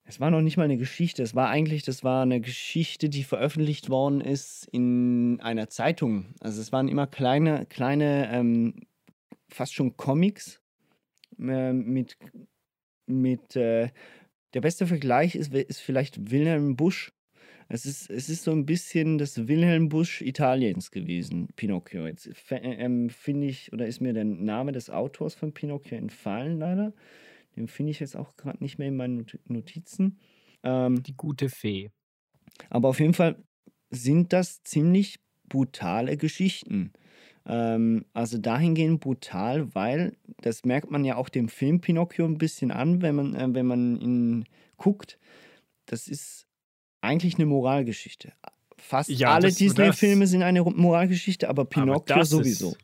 es 0.04 0.20
war 0.20 0.30
noch 0.30 0.40
nicht 0.42 0.56
mal 0.56 0.64
eine 0.64 0.76
Geschichte. 0.76 1.22
Es 1.22 1.34
war 1.34 1.48
eigentlich, 1.48 1.82
das 1.82 2.04
war 2.04 2.22
eine 2.22 2.40
Geschichte, 2.40 3.08
die 3.08 3.24
veröffentlicht 3.24 3.88
worden 3.88 4.20
ist 4.20 4.68
in 4.70 5.40
einer 5.40 5.68
Zeitung. 5.68 6.34
Also 6.40 6.60
es 6.60 6.72
waren 6.72 6.88
immer 6.88 7.06
kleine, 7.06 7.66
kleine, 7.66 8.30
ähm, 8.32 8.86
fast 9.48 9.74
schon 9.74 9.96
Comics 9.96 10.60
äh, 11.38 11.72
mit, 11.72 12.16
mit. 13.06 13.56
Äh, 13.56 13.90
der 14.54 14.60
beste 14.60 14.86
Vergleich 14.86 15.34
ist, 15.34 15.52
ist 15.52 15.80
vielleicht 15.80 16.30
Wilhelm 16.30 16.76
Busch. 16.76 17.12
Es 17.68 17.86
ist, 17.86 18.08
es 18.08 18.28
ist 18.28 18.44
so 18.44 18.52
ein 18.52 18.66
bisschen 18.66 19.18
das 19.18 19.48
Wilhelm 19.48 19.88
Busch 19.88 20.20
Italiens 20.22 20.90
gewesen, 20.90 21.48
Pinocchio. 21.56 22.06
Jetzt 22.06 22.28
fe- 22.36 22.60
ähm, 22.62 23.10
finde 23.10 23.46
ich, 23.48 23.72
oder 23.72 23.86
ist 23.86 24.00
mir 24.00 24.12
der 24.12 24.24
Name 24.24 24.70
des 24.72 24.90
Autors 24.90 25.34
von 25.34 25.52
Pinocchio 25.52 25.96
entfallen, 25.96 26.58
leider. 26.58 26.92
Den 27.56 27.66
finde 27.68 27.90
ich 27.90 28.00
jetzt 28.00 28.16
auch 28.16 28.36
gerade 28.36 28.62
nicht 28.62 28.78
mehr 28.78 28.88
in 28.88 28.96
meinen 28.96 29.16
Not- 29.16 29.40
Notizen. 29.48 30.18
Ähm, 30.62 31.02
Die 31.02 31.16
gute 31.16 31.48
Fee. 31.48 31.90
aber 32.70 32.88
auf 32.90 33.00
jeden 33.00 33.14
Fall 33.14 33.42
sind 33.90 34.32
das 34.32 34.62
ziemlich 34.62 35.18
brutale 35.48 36.16
Geschichten. 36.16 36.92
Ähm, 37.46 38.06
also 38.14 38.38
dahingehend 38.38 39.00
brutal, 39.00 39.74
weil 39.74 40.16
das 40.40 40.64
merkt 40.64 40.90
man 40.90 41.04
ja 41.04 41.16
auch 41.16 41.28
dem 41.28 41.48
Film 41.48 41.80
Pinocchio 41.80 42.24
ein 42.24 42.38
bisschen 42.38 42.70
an, 42.70 43.02
wenn 43.02 43.14
man, 43.14 43.34
äh, 43.34 43.48
wenn 43.52 43.66
man 43.66 44.00
ihn 44.00 44.44
guckt. 44.76 45.18
Das 45.86 46.08
ist 46.08 46.46
eigentlich 47.02 47.34
eine 47.34 47.46
Moralgeschichte. 47.46 48.32
Fast 48.78 49.10
Ja, 49.10 49.34
alle 49.34 49.52
Disney-Filme 49.52 50.26
sind 50.26 50.42
eine 50.42 50.62
Moralgeschichte, 50.62 51.48
aber 51.48 51.64
Pinocchio 51.66 52.16
das 52.16 52.30
sowieso. 52.30 52.70
Ist, 52.70 52.78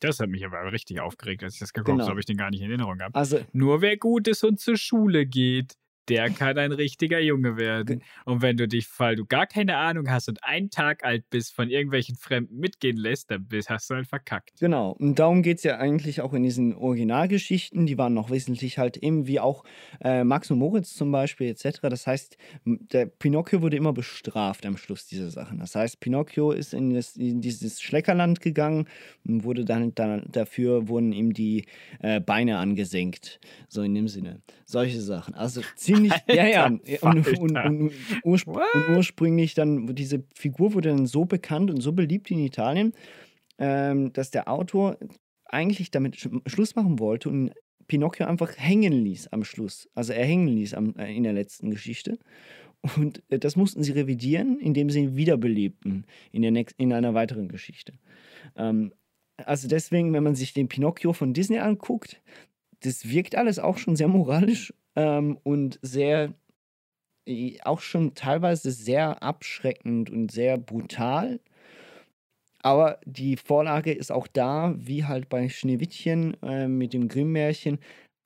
das 0.00 0.18
hat 0.20 0.30
mich 0.30 0.44
aber 0.44 0.72
richtig 0.72 1.00
aufgeregt, 1.00 1.42
als 1.44 1.54
ich 1.54 1.60
das 1.60 1.74
geguckt 1.74 1.96
Genau. 1.96 2.04
habe, 2.04 2.12
ob 2.14 2.18
ich 2.18 2.24
den 2.24 2.38
gar 2.38 2.50
nicht 2.50 2.62
in 2.62 2.68
Erinnerung 2.70 3.00
habe. 3.00 3.14
Also 3.14 3.40
Nur 3.52 3.82
wer 3.82 3.98
gut 3.98 4.26
ist 4.28 4.42
und 4.44 4.58
zur 4.58 4.76
Schule 4.78 5.26
geht, 5.26 5.74
der 6.10 6.28
kann 6.30 6.58
ein 6.58 6.72
richtiger 6.72 7.20
Junge 7.20 7.56
werden. 7.56 8.02
Und 8.24 8.42
wenn 8.42 8.56
du 8.56 8.66
dich, 8.66 8.88
weil 8.98 9.14
du 9.14 9.24
gar 9.24 9.46
keine 9.46 9.76
Ahnung 9.76 10.10
hast 10.10 10.28
und 10.28 10.42
einen 10.42 10.68
Tag 10.68 11.04
alt 11.04 11.30
bist, 11.30 11.54
von 11.54 11.70
irgendwelchen 11.70 12.16
Fremden 12.16 12.58
mitgehen 12.58 12.96
lässt, 12.96 13.30
dann 13.30 13.46
bist, 13.46 13.70
hast 13.70 13.88
du 13.88 13.94
halt 13.94 14.08
verkackt. 14.08 14.58
Genau, 14.58 14.90
und 14.90 15.18
darum 15.20 15.42
geht 15.42 15.58
es 15.58 15.62
ja 15.62 15.78
eigentlich 15.78 16.20
auch 16.20 16.34
in 16.34 16.42
diesen 16.42 16.74
Originalgeschichten. 16.74 17.86
Die 17.86 17.96
waren 17.96 18.12
noch 18.12 18.30
wesentlich 18.30 18.78
halt 18.78 18.96
eben 18.96 19.28
wie 19.28 19.38
auch 19.38 19.64
äh, 20.02 20.24
Max 20.24 20.50
und 20.50 20.58
Moritz 20.58 20.94
zum 20.94 21.12
Beispiel 21.12 21.48
etc. 21.48 21.80
Das 21.82 22.06
heißt, 22.06 22.36
der 22.64 23.06
Pinocchio 23.06 23.62
wurde 23.62 23.76
immer 23.76 23.92
bestraft 23.92 24.66
am 24.66 24.76
Schluss 24.76 25.06
dieser 25.06 25.30
Sachen. 25.30 25.58
Das 25.58 25.76
heißt, 25.76 26.00
Pinocchio 26.00 26.50
ist 26.50 26.74
in, 26.74 26.92
das, 26.92 27.16
in 27.16 27.40
dieses 27.40 27.80
Schleckerland 27.80 28.40
gegangen 28.40 28.88
und 29.24 29.44
wurde 29.44 29.64
dann, 29.64 29.94
dann 29.94 30.24
dafür 30.28 30.88
wurden 30.88 31.12
ihm 31.12 31.32
die 31.34 31.66
äh, 32.00 32.20
Beine 32.20 32.58
angesenkt. 32.58 33.38
So 33.68 33.82
in 33.82 33.94
dem 33.94 34.08
Sinne. 34.08 34.40
Solche 34.66 35.00
Sachen. 35.00 35.34
Also 35.34 35.62
ziemlich, 35.76 35.99
ja, 36.28 36.46
ja. 36.46 36.64
Alter 36.64 37.02
Und, 37.02 37.38
und, 37.38 37.56
und, 37.56 37.92
urspr 38.24 38.62
und 38.74 38.96
ursprünglich 38.96 39.54
dann, 39.54 39.94
diese 39.94 40.24
Figur 40.34 40.74
wurde 40.74 40.90
dann 40.90 41.06
so 41.06 41.24
bekannt 41.24 41.70
und 41.70 41.80
so 41.80 41.92
beliebt 41.92 42.30
in 42.30 42.38
Italien, 42.38 42.92
ähm, 43.58 44.12
dass 44.12 44.30
der 44.30 44.48
Autor 44.48 44.96
eigentlich 45.44 45.90
damit 45.90 46.16
sch 46.16 46.28
Schluss 46.46 46.76
machen 46.76 46.98
wollte 46.98 47.28
und 47.28 47.52
Pinocchio 47.88 48.26
einfach 48.26 48.52
hängen 48.56 48.92
ließ 48.92 49.28
am 49.28 49.44
Schluss. 49.44 49.88
Also 49.94 50.12
er 50.12 50.24
hängen 50.24 50.48
ließ 50.48 50.74
am, 50.74 50.94
äh, 50.96 51.14
in 51.14 51.24
der 51.24 51.32
letzten 51.32 51.70
Geschichte. 51.70 52.18
Und 52.96 53.22
äh, 53.28 53.38
das 53.38 53.56
mussten 53.56 53.82
sie 53.82 53.92
revidieren, 53.92 54.58
indem 54.58 54.90
sie 54.90 55.00
ihn 55.00 55.16
wiederbelebten 55.16 56.06
in, 56.32 56.42
der 56.42 56.50
nächst, 56.50 56.78
in 56.78 56.92
einer 56.92 57.14
weiteren 57.14 57.48
Geschichte. 57.48 57.92
Ähm, 58.56 58.92
also 59.36 59.68
deswegen, 59.68 60.12
wenn 60.12 60.22
man 60.22 60.34
sich 60.34 60.52
den 60.52 60.68
Pinocchio 60.68 61.12
von 61.12 61.34
Disney 61.34 61.58
anguckt, 61.58 62.22
das 62.80 63.10
wirkt 63.10 63.34
alles 63.34 63.58
auch 63.58 63.78
schon 63.78 63.96
sehr 63.96 64.08
moralisch 64.08 64.72
ähm, 64.96 65.38
und 65.42 65.78
sehr, 65.82 66.34
auch 67.62 67.80
schon 67.80 68.14
teilweise 68.14 68.72
sehr 68.72 69.22
abschreckend 69.22 70.10
und 70.10 70.30
sehr 70.30 70.58
brutal. 70.58 71.40
Aber 72.62 73.00
die 73.06 73.36
Vorlage 73.36 73.92
ist 73.92 74.12
auch 74.12 74.26
da, 74.26 74.74
wie 74.76 75.04
halt 75.04 75.28
bei 75.28 75.48
Schneewittchen 75.48 76.36
äh, 76.42 76.68
mit 76.68 76.92
dem 76.92 77.08
Grimm-Märchen, 77.08 77.78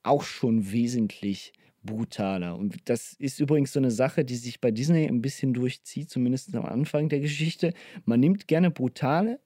auch 0.03 0.23
schon 0.23 0.73
wesentlich 0.73 1.53
brutaler. 1.85 2.57
Und 2.57 2.89
das 2.89 3.13
ist 3.15 3.41
übrigens 3.41 3.73
so 3.73 3.79
eine 3.79 3.91
Sache, 3.91 4.25
die 4.25 4.37
sich 4.37 4.61
bei 4.61 4.71
Disney 4.71 5.07
ein 5.07 5.23
bisschen 5.23 5.55
durchzieht, 5.55 6.11
zumindest 6.11 6.55
am 6.55 6.65
Anfang 6.65 7.09
der 7.09 7.21
Geschichte. 7.21 7.73
Man 8.05 8.21
nimmt 8.21 8.49
gerne 8.49 8.71
brutale 8.71 9.39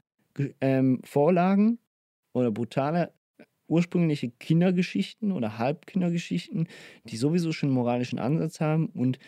ähm, 0.60 1.00
Vorlagen 1.04 1.78
oder 2.32 2.50
brutale 2.50 3.12
ursprüngliche 3.68 4.30
Kindergeschichten 4.30 5.32
oder 5.32 5.58
Halbkindergeschichten, 5.58 6.68
die 7.04 7.16
sowieso 7.16 7.52
schon 7.52 7.68
einen 7.68 7.74
moralischen 7.74 8.18
Ansatz 8.18 8.60
haben 8.60 8.86
und 8.86 9.18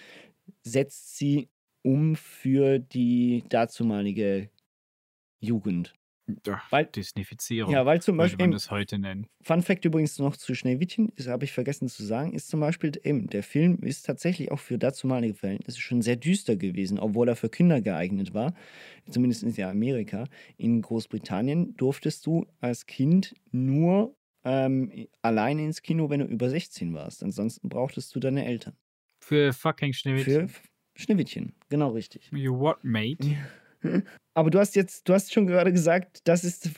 setzt 0.62 1.16
sie 1.16 1.48
um 1.82 2.16
für 2.16 2.78
die 2.78 3.44
dazumalige 3.48 4.50
Jugend. 5.40 5.94
Ja, 6.46 6.62
Weil- 6.70 6.84
Disneyfizierung. 6.84 7.72
Ja, 7.72 7.86
weil 7.86 8.00
zum 8.00 8.16
Beispiel, 8.16 8.46
man 8.46 8.52
das 8.52 8.70
heute 8.70 8.98
nennen. 8.98 9.26
Fun 9.42 9.62
Fact 9.62 9.84
übrigens 9.84 10.18
noch 10.20 10.36
zu 10.36 10.54
Schneewittchen, 10.54 11.10
das 11.16 11.26
habe 11.26 11.44
ich 11.44 11.50
vergessen 11.52 11.88
zu 11.88 12.04
sagen, 12.04 12.34
ist 12.34 12.48
zum 12.48 12.60
Beispiel, 12.60 12.92
eben, 13.02 13.26
der 13.28 13.42
Film 13.42 13.78
ist 13.82 14.06
tatsächlich 14.06 14.52
auch 14.52 14.60
für 14.60 14.78
dazumalige 14.78 15.34
Verhältnisse 15.34 15.80
schon 15.80 16.02
sehr 16.02 16.14
düster 16.16 16.54
gewesen, 16.56 17.00
obwohl 17.00 17.28
er 17.28 17.34
für 17.36 17.48
Kinder 17.48 17.80
geeignet 17.80 18.32
war, 18.32 18.54
zumindest 19.08 19.42
in 19.42 19.64
Amerika. 19.64 20.24
In 20.56 20.82
Großbritannien 20.82 21.76
durftest 21.76 22.26
du 22.26 22.46
als 22.60 22.86
Kind 22.86 23.34
nur 23.50 24.14
ähm, 24.44 25.06
alleine 25.22 25.64
ins 25.64 25.82
Kino, 25.82 26.10
wenn 26.10 26.20
du 26.20 26.26
über 26.26 26.48
16 26.50 26.94
warst. 26.94 27.22
Ansonsten 27.22 27.68
brauchtest 27.68 28.14
du 28.14 28.20
deine 28.20 28.44
Eltern. 28.44 28.74
Für 29.22 29.52
fucking 29.52 29.92
Für 29.92 29.98
Schneewittchen. 29.98 30.44
F- 30.44 30.62
Schneewittchen, 30.96 31.54
genau 31.68 31.90
richtig. 31.90 32.30
You 32.32 32.58
what, 32.58 32.82
mate? 32.84 33.36
Aber 34.34 34.50
du 34.50 34.58
hast 34.58 34.76
jetzt, 34.76 35.08
du 35.08 35.14
hast 35.14 35.32
schon 35.32 35.46
gerade 35.46 35.72
gesagt, 35.72 36.20
das 36.28 36.44
ist 36.44 36.70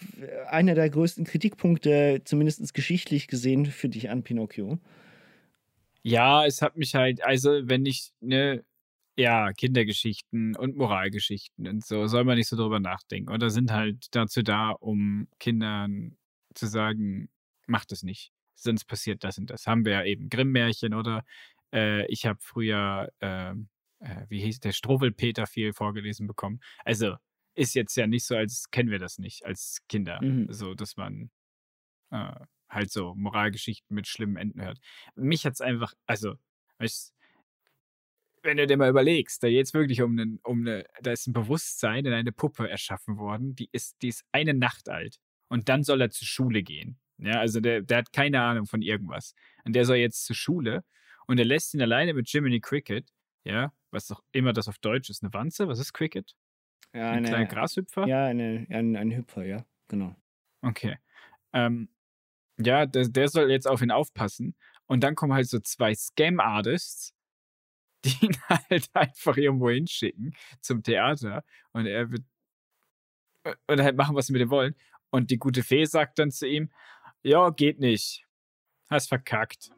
einer 0.48 0.74
der 0.74 0.88
größten 0.88 1.24
Kritikpunkte, 1.24 2.22
zumindest 2.24 2.74
geschichtlich 2.74 3.26
gesehen, 3.28 3.66
für 3.66 3.88
dich 3.88 4.10
an 4.10 4.22
Pinocchio. 4.22 4.78
Ja, 6.02 6.44
es 6.46 6.62
hat 6.62 6.76
mich 6.76 6.94
halt, 6.94 7.24
also 7.24 7.50
wenn 7.68 7.86
ich, 7.86 8.12
ne, 8.20 8.64
ja, 9.16 9.52
Kindergeschichten 9.52 10.56
und 10.56 10.76
Moralgeschichten 10.76 11.68
und 11.68 11.84
so, 11.84 12.06
soll 12.06 12.24
man 12.24 12.36
nicht 12.38 12.48
so 12.48 12.56
drüber 12.56 12.80
nachdenken. 12.80 13.30
Oder 13.32 13.50
sind 13.50 13.70
halt 13.72 14.06
dazu 14.12 14.42
da, 14.42 14.70
um 14.70 15.28
Kindern 15.38 16.16
zu 16.54 16.66
sagen, 16.66 17.28
macht 17.72 17.90
es 17.90 18.04
nicht. 18.04 18.32
Sonst 18.54 18.84
passiert 18.84 19.24
das 19.24 19.38
und 19.38 19.50
das. 19.50 19.66
Haben 19.66 19.84
wir 19.84 19.92
ja 19.92 20.04
eben 20.04 20.28
Grimm-Märchen 20.28 20.94
oder 20.94 21.24
äh, 21.74 22.06
ich 22.06 22.26
habe 22.26 22.38
früher, 22.40 23.10
ähm, 23.20 23.68
äh, 23.98 24.26
wie 24.28 24.40
hieß 24.40 24.60
der, 24.60 24.72
Struwwelpeter 24.72 25.46
viel 25.46 25.72
vorgelesen 25.72 26.28
bekommen. 26.28 26.60
Also 26.84 27.16
ist 27.54 27.74
jetzt 27.74 27.96
ja 27.96 28.06
nicht 28.06 28.24
so, 28.24 28.36
als 28.36 28.70
kennen 28.70 28.90
wir 28.90 29.00
das 29.00 29.18
nicht 29.18 29.44
als 29.44 29.78
Kinder. 29.88 30.22
Mhm. 30.22 30.52
So, 30.52 30.74
dass 30.74 30.96
man 30.96 31.30
äh, 32.10 32.34
halt 32.68 32.90
so 32.90 33.14
Moralgeschichten 33.14 33.94
mit 33.94 34.06
schlimmen 34.06 34.36
Enden 34.36 34.62
hört. 34.62 34.78
Mich 35.14 35.44
hat's 35.44 35.60
einfach, 35.60 35.94
also, 36.06 36.36
weißt, 36.78 37.12
wenn 38.42 38.56
du 38.56 38.66
dir 38.66 38.76
mal 38.76 38.90
überlegst, 38.90 39.42
da 39.42 39.48
geht's 39.48 39.74
wirklich 39.74 40.02
um, 40.02 40.12
einen, 40.12 40.40
um 40.42 40.60
eine, 40.60 40.84
da 41.00 41.12
ist 41.12 41.26
ein 41.26 41.32
Bewusstsein 41.32 42.04
in 42.04 42.12
eine 42.12 42.32
Puppe 42.32 42.68
erschaffen 42.68 43.18
worden, 43.18 43.54
die 43.54 43.68
ist, 43.72 44.02
die 44.02 44.08
ist 44.08 44.24
eine 44.32 44.54
Nacht 44.54 44.88
alt. 44.88 45.18
Und 45.48 45.68
dann 45.68 45.84
soll 45.84 46.00
er 46.00 46.10
zur 46.10 46.26
Schule 46.26 46.62
gehen. 46.62 46.98
Ja, 47.22 47.38
also 47.38 47.60
der, 47.60 47.82
der 47.82 47.98
hat 47.98 48.12
keine 48.12 48.40
Ahnung 48.40 48.66
von 48.66 48.82
irgendwas. 48.82 49.34
Und 49.64 49.74
der 49.74 49.84
soll 49.84 49.96
jetzt 49.96 50.24
zur 50.24 50.36
Schule 50.36 50.84
und 51.26 51.38
er 51.38 51.44
lässt 51.44 51.72
ihn 51.74 51.82
alleine 51.82 52.14
mit 52.14 52.30
Jiminy 52.32 52.60
Cricket, 52.60 53.08
ja, 53.44 53.72
was 53.90 54.10
auch 54.10 54.22
immer 54.32 54.52
das 54.52 54.68
auf 54.68 54.78
Deutsch 54.78 55.08
ist, 55.10 55.22
eine 55.22 55.32
Wanze, 55.32 55.68
was 55.68 55.78
ist 55.78 55.92
Cricket? 55.92 56.34
Ja, 56.92 57.10
Ein 57.10 57.24
kleiner 57.24 57.46
Grashüpfer? 57.46 58.06
Ja, 58.06 58.26
eine, 58.26 58.66
ein, 58.70 58.96
ein 58.96 59.10
Hüpfer, 59.12 59.44
ja, 59.44 59.64
genau. 59.88 60.14
Okay. 60.60 60.98
Ähm, 61.52 61.88
ja, 62.58 62.86
der, 62.86 63.08
der 63.08 63.28
soll 63.28 63.50
jetzt 63.50 63.66
auf 63.66 63.82
ihn 63.82 63.90
aufpassen. 63.90 64.54
Und 64.86 65.02
dann 65.02 65.14
kommen 65.14 65.32
halt 65.32 65.48
so 65.48 65.58
zwei 65.60 65.94
Scam-Artists, 65.94 67.14
die 68.04 68.26
ihn 68.26 68.36
halt 68.48 68.90
einfach 68.94 69.36
irgendwo 69.36 69.70
hinschicken 69.70 70.34
zum 70.60 70.82
Theater. 70.82 71.44
Und 71.72 71.86
er 71.86 72.10
wird. 72.10 72.24
Und 73.66 73.80
halt 73.80 73.96
machen, 73.96 74.14
was 74.14 74.26
sie 74.26 74.32
mit 74.32 74.42
ihm 74.42 74.50
wollen. 74.50 74.74
Und 75.10 75.30
die 75.30 75.38
gute 75.38 75.62
Fee 75.62 75.84
sagt 75.84 76.18
dann 76.18 76.30
zu 76.30 76.46
ihm: 76.46 76.70
Ja, 77.22 77.50
geht 77.50 77.78
nicht. 77.78 78.24
Hast 78.90 79.08
verkackt. 79.08 79.70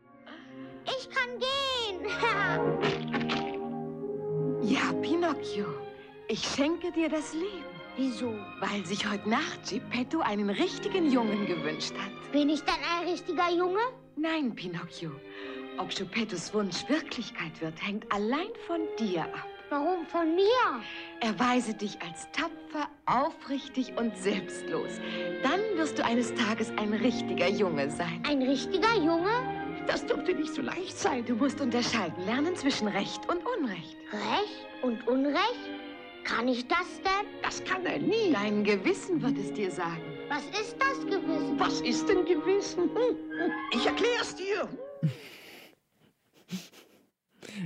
Ich 0.86 1.08
kann 1.10 1.38
gehen. 1.38 1.44
Ja, 4.66 4.92
Pinocchio, 5.02 5.66
ich 6.26 6.42
schenke 6.42 6.90
dir 6.90 7.10
das 7.10 7.34
Leben, 7.34 7.66
Wieso? 7.98 8.34
weil 8.60 8.84
sich 8.86 9.06
heute 9.06 9.28
Nacht 9.28 9.68
Geppetto 9.68 10.20
einen 10.20 10.48
richtigen 10.48 11.10
Jungen 11.12 11.44
gewünscht 11.46 11.92
hat. 11.98 12.32
Bin 12.32 12.48
ich 12.48 12.62
dann 12.62 12.78
ein 12.98 13.06
richtiger 13.08 13.50
Junge? 13.50 13.80
Nein, 14.16 14.54
Pinocchio. 14.54 15.10
Ob 15.76 15.94
Geppettos 15.94 16.54
Wunsch 16.54 16.88
Wirklichkeit 16.88 17.60
wird, 17.60 17.86
hängt 17.86 18.10
allein 18.10 18.48
von 18.66 18.80
dir 18.98 19.24
ab. 19.24 19.46
Warum 19.76 20.06
von 20.06 20.36
mir? 20.36 20.84
Erweise 21.18 21.74
dich 21.74 22.00
als 22.00 22.28
tapfer, 22.30 22.88
aufrichtig 23.06 23.92
und 23.96 24.16
selbstlos. 24.16 25.00
Dann 25.42 25.58
wirst 25.74 25.98
du 25.98 26.04
eines 26.04 26.32
Tages 26.32 26.70
ein 26.76 26.92
richtiger 26.92 27.48
Junge 27.48 27.90
sein. 27.90 28.22
Ein 28.24 28.40
richtiger 28.42 28.94
Junge? 28.94 29.32
Das 29.88 30.06
dürfte 30.06 30.32
nicht 30.32 30.54
so 30.54 30.62
leicht 30.62 30.96
sein. 30.96 31.24
Du 31.26 31.34
musst 31.34 31.60
unterscheiden 31.60 32.24
lernen 32.24 32.54
zwischen 32.54 32.86
Recht 32.86 33.28
und 33.28 33.44
Unrecht. 33.44 33.96
Recht 34.12 34.84
und 34.84 35.08
Unrecht? 35.08 35.70
Kann 36.22 36.46
ich 36.46 36.68
das 36.68 37.02
denn? 37.02 37.26
Das 37.42 37.64
kann 37.64 37.84
er 37.84 37.98
nie. 37.98 38.32
Dein 38.32 38.62
Gewissen 38.62 39.20
wird 39.20 39.36
es 39.38 39.52
dir 39.54 39.72
sagen. 39.72 40.04
Was 40.28 40.44
ist 40.60 40.76
das 40.78 41.04
Gewissen? 41.04 41.58
Was 41.58 41.80
ist 41.80 42.08
denn 42.08 42.24
Gewissen? 42.24 42.90
Ich 43.72 43.84
erklär's 43.84 44.36
dir. 44.36 44.68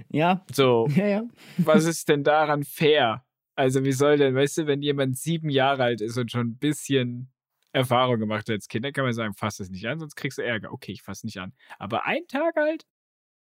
Ja, 0.08 0.44
So, 0.52 0.88
ja, 0.94 1.06
ja. 1.06 1.22
was 1.56 1.84
ist 1.84 2.08
denn 2.08 2.24
daran 2.24 2.64
fair? 2.64 3.24
Also, 3.54 3.84
wie 3.84 3.92
soll 3.92 4.18
denn, 4.18 4.34
weißt 4.34 4.58
du, 4.58 4.66
wenn 4.66 4.82
jemand 4.82 5.18
sieben 5.18 5.50
Jahre 5.50 5.84
alt 5.84 6.00
ist 6.00 6.16
und 6.16 6.30
schon 6.30 6.48
ein 6.48 6.58
bisschen 6.58 7.32
Erfahrung 7.72 8.18
gemacht 8.20 8.48
hat 8.48 8.50
als 8.50 8.68
Kind, 8.68 8.84
dann 8.84 8.92
kann 8.92 9.04
man 9.04 9.12
sagen, 9.12 9.34
fass 9.34 9.60
es 9.60 9.70
nicht 9.70 9.86
an, 9.86 9.98
sonst 9.98 10.16
kriegst 10.16 10.38
du 10.38 10.42
Ärger. 10.42 10.72
Okay, 10.72 10.92
ich 10.92 11.02
fass 11.02 11.24
nicht 11.24 11.38
an. 11.38 11.52
Aber 11.78 12.06
ein 12.06 12.26
Tag 12.28 12.56
alt, 12.56 12.86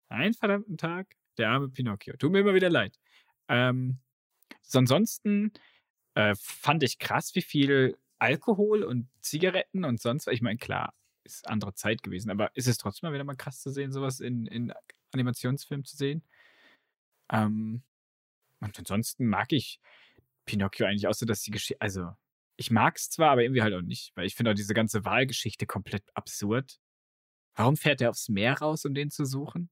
einen 0.09 0.35
verdammten 0.35 0.77
Tag, 0.77 1.09
der 1.37 1.51
arme 1.51 1.69
Pinocchio. 1.69 2.17
Tut 2.17 2.33
mir 2.33 2.41
immer 2.41 2.55
wieder 2.55 2.71
leid. 2.71 2.99
Ähm, 3.49 3.99
so 4.63 4.79
ansonsten 4.79 5.53
äh, 6.15 6.35
fand 6.39 6.83
ich 6.83 6.99
krass, 6.99 7.35
wie 7.35 7.43
viel 7.43 7.97
Alkohol 8.19 8.83
und 8.83 9.09
Zigaretten 9.21 9.85
und 9.85 10.01
sonst, 10.01 10.27
was. 10.27 10.35
ich 10.35 10.43
meine, 10.43 10.59
klar, 10.59 10.95
ist 11.25 11.49
andere 11.49 11.75
Zeit 11.75 12.03
gewesen, 12.03 12.31
aber 12.31 12.51
ist 12.57 12.67
es 12.67 12.79
trotzdem 12.79 13.09
mal 13.09 13.15
wieder 13.15 13.25
mal 13.25 13.37
krass 13.37 13.61
zu 13.61 13.71
sehen, 13.71 13.93
sowas 13.93 14.21
in, 14.21 14.47
in 14.47 14.73
Animationsfilmen 15.13 15.85
zu 15.85 15.97
sehen. 15.97 16.23
Ähm, 17.31 17.83
und 18.61 18.79
ansonsten 18.79 19.27
mag 19.27 19.53
ich 19.53 19.81
Pinocchio 20.47 20.87
eigentlich 20.87 21.07
auch 21.07 21.15
so, 21.15 21.27
dass 21.27 21.43
die 21.43 21.51
Geschichte, 21.51 21.81
also 21.81 22.13
ich 22.57 22.71
mag 22.71 22.97
es 22.97 23.11
zwar, 23.11 23.31
aber 23.31 23.43
irgendwie 23.43 23.63
halt 23.63 23.75
auch 23.75 23.83
nicht, 23.83 24.13
weil 24.17 24.27
ich 24.27 24.35
finde 24.35 24.51
auch 24.51 24.55
diese 24.57 24.75
ganze 24.75 25.05
Wahlgeschichte 25.05 25.67
komplett 25.67 26.05
absurd. 26.15 26.81
Warum 27.55 27.77
fährt 27.77 28.01
er 28.01 28.11
aufs 28.11 28.29
Meer 28.29 28.59
raus, 28.59 28.85
um 28.85 28.95
den 28.95 29.11
zu 29.11 29.25
suchen? 29.25 29.71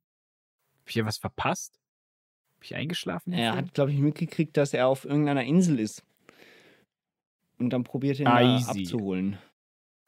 ich 0.87 0.93
hier 0.93 1.05
was 1.05 1.19
verpasst? 1.19 1.81
Bin 2.61 2.65
ich 2.67 2.75
eingeschlafen? 2.77 3.33
Er 3.33 3.57
hat, 3.57 3.75
glaube 3.75 3.91
ich, 3.93 3.99
mitgekriegt, 3.99 4.57
dass 4.57 4.73
er 4.73 4.87
auf 4.87 5.05
irgendeiner 5.05 5.43
Insel 5.45 5.81
ist. 5.81 6.05
Und 7.59 7.71
dann 7.71 7.83
probiert 7.83 8.21
ihn 8.21 8.29
Ah, 8.29 8.61
da 8.61 8.71
abzuholen. 8.71 9.39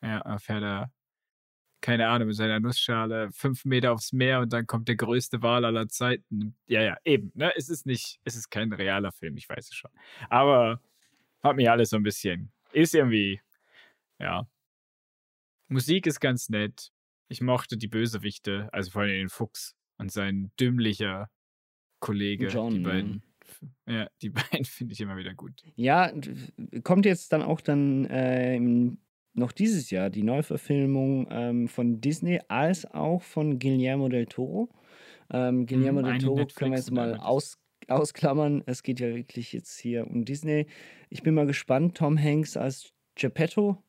Ja, 0.03 0.18
er 0.18 0.39
fährt 0.39 0.62
er, 0.62 0.93
keine 1.81 2.09
Ahnung, 2.09 2.29
mit 2.29 2.37
seiner 2.37 2.61
Nussschale 2.61 3.31
fünf 3.33 3.64
Meter 3.64 3.93
aufs 3.93 4.12
Meer 4.12 4.41
und 4.41 4.53
dann 4.53 4.66
kommt 4.66 4.89
der 4.89 4.97
größte 4.97 5.43
Wal 5.43 5.64
aller 5.64 5.89
Zeiten. 5.89 6.57
Ja, 6.66 6.83
ja, 6.83 6.97
eben. 7.05 7.31
Ne? 7.35 7.53
Es 7.57 7.68
ist 7.68 7.87
nicht, 7.87 8.20
es 8.24 8.37
ist 8.37 8.51
kein 8.51 8.72
realer 8.72 9.12
Film, 9.12 9.37
ich 9.37 9.49
weiß 9.49 9.68
es 9.68 9.74
schon. 9.74 9.91
Aber 10.29 10.81
hat 11.43 11.57
mich 11.57 11.70
alles 11.70 11.91
so 11.91 11.97
ein 11.97 12.03
bisschen, 12.03 12.53
ist 12.72 12.95
irgendwie, 12.95 13.41
ja. 14.18 14.49
Musik 15.68 16.07
ist 16.07 16.20
ganz 16.20 16.49
nett. 16.49 16.91
Ich 17.29 17.41
mochte 17.41 17.76
die 17.76 17.89
Bösewichte, 17.89 18.68
also 18.72 18.91
vor 18.91 19.03
allem 19.03 19.12
den 19.12 19.29
Fuchs 19.29 19.76
und 19.99 20.11
sein 20.11 20.51
dümmlicher 20.59 21.31
Kollege. 22.01 22.49
John, 22.49 22.74
die 22.74 22.81
beiden, 22.81 23.22
ja, 23.87 24.09
die 24.22 24.31
beiden 24.31 24.64
finde 24.64 24.95
ich 24.95 25.01
immer 25.01 25.16
wieder 25.16 25.35
gut. 25.35 25.62
Ja, 25.76 26.12
kommt 26.83 27.05
jetzt 27.05 27.33
dann 27.33 27.43
auch 27.43 27.61
dann 27.61 28.07
äh, 28.07 28.57
im, 28.57 28.99
noch 29.35 29.53
dieses 29.53 29.91
Jahr 29.91 30.11
die 30.11 30.22
Neuverfilmung 30.22 31.29
ähm, 31.31 31.68
von 31.68 32.01
Disney 32.01 32.41
als 32.49 32.87
auch 32.87 33.22
von 33.22 33.59
Guillermo 33.59 34.09
del 34.09 34.26
Toro. 34.26 34.68
Ähm, 35.31 35.66
Guillermo 35.66 36.01
Mhm, 36.01 36.07
del 36.07 36.18
Toro 36.18 36.47
können 36.47 36.72
wir 36.72 36.79
Netflix 36.79 36.87
jetzt 36.87 36.91
mal 36.93 37.16
aus, 37.16 37.59
ausklammern. 37.89 38.62
Es 38.66 38.83
geht 38.83 39.01
ja 39.01 39.14
wirklich 39.14 39.53
jetzt 39.53 39.79
hier 39.79 40.07
um 40.07 40.24
Disney. 40.24 40.66
Ich 41.11 41.22
bin 41.22 41.35
mal 41.35 41.47
gespannt, 41.47 41.97
Tom 41.97 42.18
Hanks 42.18 42.57
als 42.57 42.93
Geppetto. 43.14 43.83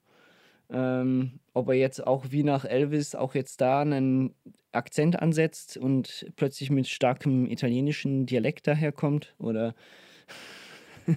Ähm, 0.72 1.40
ob 1.54 1.70
er 1.70 1.76
jetzt 1.76 2.06
auch 2.06 2.26
wie 2.30 2.44
nach 2.44 2.64
Elvis 2.64 3.16
auch 3.16 3.34
jetzt 3.34 3.60
da 3.60 3.82
einen 3.82 4.36
Akzent 4.72 5.20
ansetzt 5.20 5.78
und 5.78 6.32
plötzlich 6.36 6.70
mit 6.70 6.88
starkem 6.88 7.48
italienischen 7.48 8.28
Dialekt 8.28 8.68
daherkommt 8.68 9.34
oder 9.40 9.74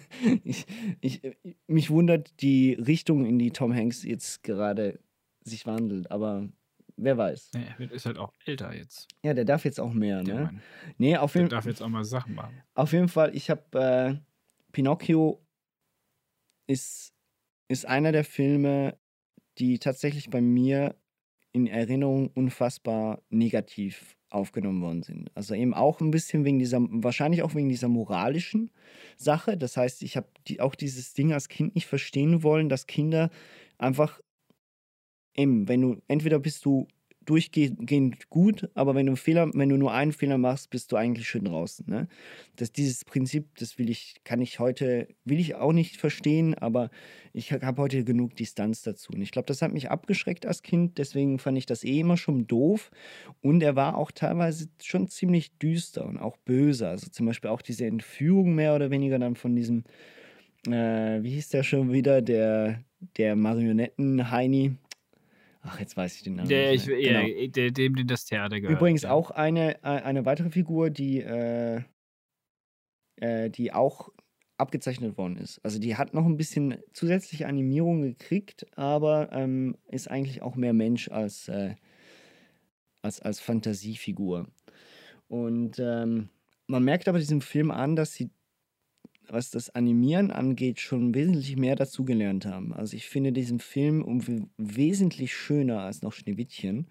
ich, 0.45 0.67
ich, 1.01 1.23
mich 1.67 1.91
wundert 1.91 2.41
die 2.41 2.75
Richtung, 2.75 3.27
in 3.27 3.39
die 3.39 3.51
Tom 3.51 3.75
Hanks 3.75 4.03
jetzt 4.03 4.43
gerade 4.43 4.99
sich 5.45 5.67
wandelt, 5.67 6.11
aber 6.11 6.49
wer 6.97 7.17
weiß. 7.19 7.51
Ja, 7.55 7.61
er 7.79 7.93
ist 7.93 8.07
halt 8.07 8.19
auch 8.19 8.33
älter 8.45 8.75
jetzt. 8.75 9.09
Ja, 9.23 9.35
der 9.35 9.45
darf 9.45 9.65
jetzt 9.65 9.81
auch 9.81 9.93
mehr, 9.93 10.23
ne? 10.23 10.61
Nee, 10.99 11.17
auf 11.17 11.33
Der 11.33 11.49
darf 11.49 11.67
jetzt 11.67 11.83
auch 11.83 11.89
mal 11.89 12.05
Sachen 12.05 12.35
machen. 12.35 12.63
auf 12.75 12.93
jeden 12.93 13.09
Fall, 13.09 13.35
ich 13.35 13.51
habe 13.51 13.79
äh, 13.79 14.15
Pinocchio 14.73 15.45
ist, 16.67 17.13
ist 17.69 17.87
einer 17.87 18.13
der 18.13 18.25
Filme, 18.25 18.99
die 19.59 19.79
tatsächlich 19.79 20.31
bei 20.31 20.41
mir 20.41 20.97
in 21.53 21.67
Erinnerung 21.67 22.29
unfassbar 22.29 23.23
negativ 23.29 24.17
aufgenommen 24.35 24.83
worden 24.83 25.03
sind. 25.03 25.31
Also 25.35 25.55
eben 25.55 25.75
auch 25.75 26.01
ein 26.01 26.11
bisschen 26.11 26.45
wegen 26.45 26.59
dieser, 26.59 26.79
wahrscheinlich 26.81 27.43
auch 27.43 27.55
wegen 27.55 27.69
dieser 27.69 27.89
moralischen 27.89 28.71
Sache. 29.17 29.57
Das 29.57 29.77
heißt, 29.77 30.03
ich 30.03 30.17
habe 30.17 30.29
die, 30.47 30.61
auch 30.61 30.75
dieses 30.75 31.15
Ding 31.15 31.33
als 31.33 31.49
Kind 31.49 31.75
nicht 31.75 31.87
verstehen 31.87 32.43
wollen, 32.43 32.69
dass 32.69 32.87
Kinder 32.87 33.31
einfach 33.79 34.21
eben, 35.35 35.69
wenn 35.69 35.81
du, 35.81 36.03
entweder 36.09 36.39
bist 36.39 36.65
du 36.65 36.89
durchgehend 37.25 38.29
gut, 38.31 38.69
aber 38.75 38.95
wenn 38.95 39.07
du 39.07 39.17
Fehler, 39.17 39.51
wenn 39.55 39.69
du 39.69 39.77
nur 39.77 39.93
einen 39.93 40.13
Fehler 40.13 40.39
machst, 40.39 40.71
bist 40.71 40.93
du 40.93 40.97
eigentlich 40.97 41.29
schon 41.29 41.45
draußen. 41.45 41.87
Ne? 41.89 42.09
Das, 42.57 42.73
dieses 42.73 43.05
Prinzip, 43.05 43.47
das 43.59 43.79
will 43.79 43.91
ich, 43.91 44.17
kann 44.25 44.41
ich 44.41 44.59
heute, 44.59 45.09
will 45.25 45.41
ich 45.41 45.55
auch 45.55 45.73
nicht 45.73 45.97
verstehen, 45.97 46.55
aber 46.55 46.91
ich 47.33 47.53
habe 47.53 47.83
heute 47.83 48.05
genug 48.05 48.37
Distanz 48.37 48.83
dazu. 48.83 49.13
Und 49.13 49.23
ich 49.23 49.31
glaube, 49.31 49.47
das 49.47 49.63
hat 49.63 49.73
mich 49.73 49.91
abgeschreckt 49.91 50.47
als 50.47 50.63
Kind, 50.63 50.99
deswegen 50.99 51.39
fand 51.39 51.59
ich 51.59 51.67
das 51.67 51.85
eh 51.85 52.01
immer 52.01 52.17
schon 52.17 52.47
doof. 52.47 52.91
Und 53.41 53.63
er 53.63 53.77
war 53.77 53.97
auch 53.97 54.11
teilweise 54.11 54.69
schon 54.81 55.09
ziemlich 55.09 55.57
düster 55.59 56.05
und 56.07 56.19
auch 56.19 56.37
böse. 56.39 56.89
Also 56.89 57.09
zum 57.11 57.27
Beispiel 57.27 57.51
auch 57.51 57.63
diese 57.63 57.87
Entführung 57.87 58.55
mehr 58.55 58.75
oder 58.75 58.91
weniger 58.91 59.19
dann 59.19 59.37
von 59.37 59.57
diesem, 59.57 59.85
äh, 60.67 61.23
wie 61.23 61.31
hieß 61.31 61.51
der 61.51 61.63
schon 61.63 61.93
wieder, 61.93 62.23
der, 62.23 62.83
der 63.17 63.37
Marionetten-Heini. 63.37 64.77
Ach, 65.63 65.79
jetzt 65.79 65.97
weiß 65.97 66.17
ich 66.17 66.23
den 66.25 66.35
Namen. 66.35 66.49
Der, 66.49 66.73
nicht 66.73 66.83
ich, 66.83 66.89
mehr. 66.89 67.01
ja, 67.01 67.23
Genau. 67.23 67.53
der, 67.53 67.71
dem, 67.71 67.95
dem 67.95 68.07
das 68.07 68.25
Theater 68.25 68.61
gehört. 68.61 68.79
Übrigens 68.79 69.03
ja. 69.03 69.13
auch 69.13 69.31
eine, 69.31 69.77
äh, 69.77 70.03
eine 70.03 70.25
weitere 70.25 70.51
Figur, 70.51 70.91
die, 70.91 71.21
äh, 71.21 71.83
äh, 73.17 73.49
die 73.49 73.73
auch 73.73 74.11
abgezeichnet 74.59 75.17
worden 75.17 75.37
ist. 75.37 75.61
Also 75.65 75.79
die 75.79 75.97
hat 75.97 76.15
noch 76.15 76.27
ein 76.27 76.37
bisschen 76.37 76.79
zusätzliche 76.93 77.47
Animierung 77.47 78.03
gekriegt, 78.03 78.67
aber 78.77 79.31
ähm, 79.33 79.77
ist 79.89 80.11
eigentlich 80.11 80.43
auch 80.43 80.57
mehr 80.57 80.73
Mensch 80.73 81.09
als, 81.11 81.49
äh, 81.49 81.75
als, 83.03 83.21
als 83.21 83.41
Fantasiefigur. 83.41 84.49
Und 85.29 85.79
ähm, 85.79 86.29
man 86.67 86.85
merkt 86.85 87.09
aber 87.09 87.19
diesem 87.19 87.41
Film 87.41 87.71
an, 87.71 87.97
dass 87.97 88.15
sie, 88.15 88.31
was 89.33 89.51
das 89.51 89.71
Animieren 89.71 90.31
angeht, 90.31 90.81
schon 90.81 91.15
wesentlich 91.15 91.57
mehr 91.57 91.77
dazugelernt 91.77 92.47
haben. 92.47 92.73
Also 92.75 92.97
ich 92.97 93.09
finde 93.09 93.33
diesen 93.33 93.61
Film 93.61 94.03
um 94.03 94.27
we- 94.27 94.47
wesentlich 94.59 95.35
schöner 95.35 95.81
als 95.81 96.03
noch 96.03 96.13
Schneewittchen 96.13 96.89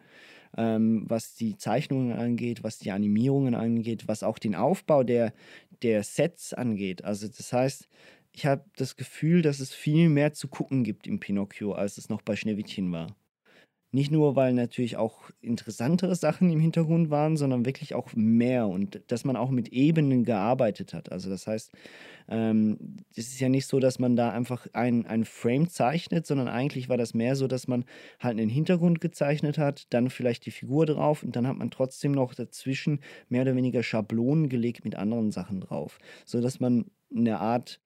ähm, 0.58 1.04
was 1.08 1.36
die 1.36 1.58
Zeichnungen 1.58 2.14
angeht, 2.14 2.64
was 2.64 2.78
die 2.78 2.92
Animierungen 2.92 3.56
angeht, 3.56 4.08
was 4.08 4.24
auch 4.24 4.40
den 4.40 4.56
Aufbau 4.56 5.04
der, 5.04 5.34
der 5.82 6.04
Sets 6.04 6.54
angeht. 6.54 7.04
Also 7.04 7.28
das 7.28 7.54
heißt, 7.54 7.88
ich 8.34 8.46
habe 8.46 8.66
das 8.78 8.96
Gefühl, 8.96 9.42
dass 9.42 9.60
es 9.60 9.74
viel 9.74 10.10
mehr 10.10 10.34
zu 10.34 10.48
gucken 10.48 10.84
gibt 10.84 11.08
im 11.08 11.20
Pinocchio, 11.20 11.74
als 11.74 11.98
es 11.98 12.10
noch 12.10 12.22
bei 12.22 12.36
Schneewittchen 12.36 12.92
war. 12.92 13.08
Nicht 13.94 14.10
nur, 14.10 14.38
weil 14.38 14.54
natürlich 14.54 14.96
auch 14.96 15.32
interessantere 15.42 16.16
Sachen 16.16 16.50
im 16.50 16.62
Hintergrund 16.62 17.10
waren, 17.10 17.36
sondern 17.36 17.66
wirklich 17.66 17.94
auch 17.94 18.14
mehr 18.16 18.68
und 18.68 19.02
dass 19.08 19.26
man 19.26 19.36
auch 19.36 19.50
mit 19.50 19.70
Ebenen 19.74 20.24
gearbeitet 20.24 20.94
hat. 20.94 21.12
Also 21.12 21.30
das 21.30 21.46
heißt, 21.46 21.74
ähm, 22.30 22.98
es 23.16 23.28
ist 23.28 23.42
ja 23.42 23.50
nicht 23.50 23.68
so, 23.68 23.80
dass 23.80 24.00
man 24.00 24.16
da 24.16 24.32
einfach 24.32 24.66
ein, 24.72 25.06
ein 25.06 25.26
Frame 25.26 25.68
zeichnet, 25.68 26.26
sondern 26.26 26.48
eigentlich 26.48 26.88
war 26.88 26.96
das 26.98 27.14
mehr 27.14 27.36
so, 27.36 27.48
dass 27.48 27.68
man 27.68 27.84
halt 28.20 28.40
einen 28.40 28.50
Hintergrund 28.50 29.02
gezeichnet 29.02 29.58
hat, 29.58 29.88
dann 29.94 30.10
vielleicht 30.10 30.46
die 30.46 30.52
Figur 30.52 30.86
drauf 30.86 31.22
und 31.22 31.36
dann 31.36 31.46
hat 31.46 31.58
man 31.58 31.70
trotzdem 31.70 32.14
noch 32.14 32.34
dazwischen 32.34 33.02
mehr 33.28 33.42
oder 33.42 33.58
weniger 33.58 33.84
Schablonen 33.84 34.48
gelegt 34.48 34.86
mit 34.86 34.96
anderen 34.96 35.32
Sachen 35.32 35.60
drauf, 35.60 36.00
sodass 36.26 36.62
man 36.62 36.86
eine 37.14 37.40
Art 37.42 37.82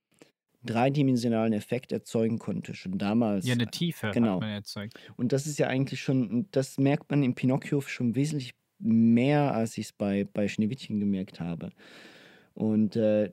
dreidimensionalen 0.65 1.53
Effekt 1.53 1.91
erzeugen 1.91 2.39
konnte, 2.39 2.73
schon 2.73 2.97
damals. 2.97 3.45
Ja, 3.45 3.53
eine 3.53 3.67
Tiefe 3.67 4.11
Genau. 4.13 4.35
hat 4.35 4.41
man 4.41 4.49
erzeugt. 4.49 4.93
Und 5.17 5.31
das 5.31 5.47
ist 5.47 5.59
ja 5.59 5.67
eigentlich 5.67 6.01
schon, 6.01 6.47
das 6.51 6.77
merkt 6.77 7.09
man 7.09 7.23
im 7.23 7.35
Pinocchio 7.35 7.81
schon 7.81 8.15
wesentlich 8.15 8.53
mehr, 8.79 9.53
als 9.53 9.77
ich 9.77 9.85
es 9.87 9.93
bei, 9.93 10.27
bei 10.31 10.47
Schneewittchen 10.47 10.99
gemerkt 10.99 11.39
habe. 11.39 11.71
Und 12.53 12.95
äh, 12.95 13.31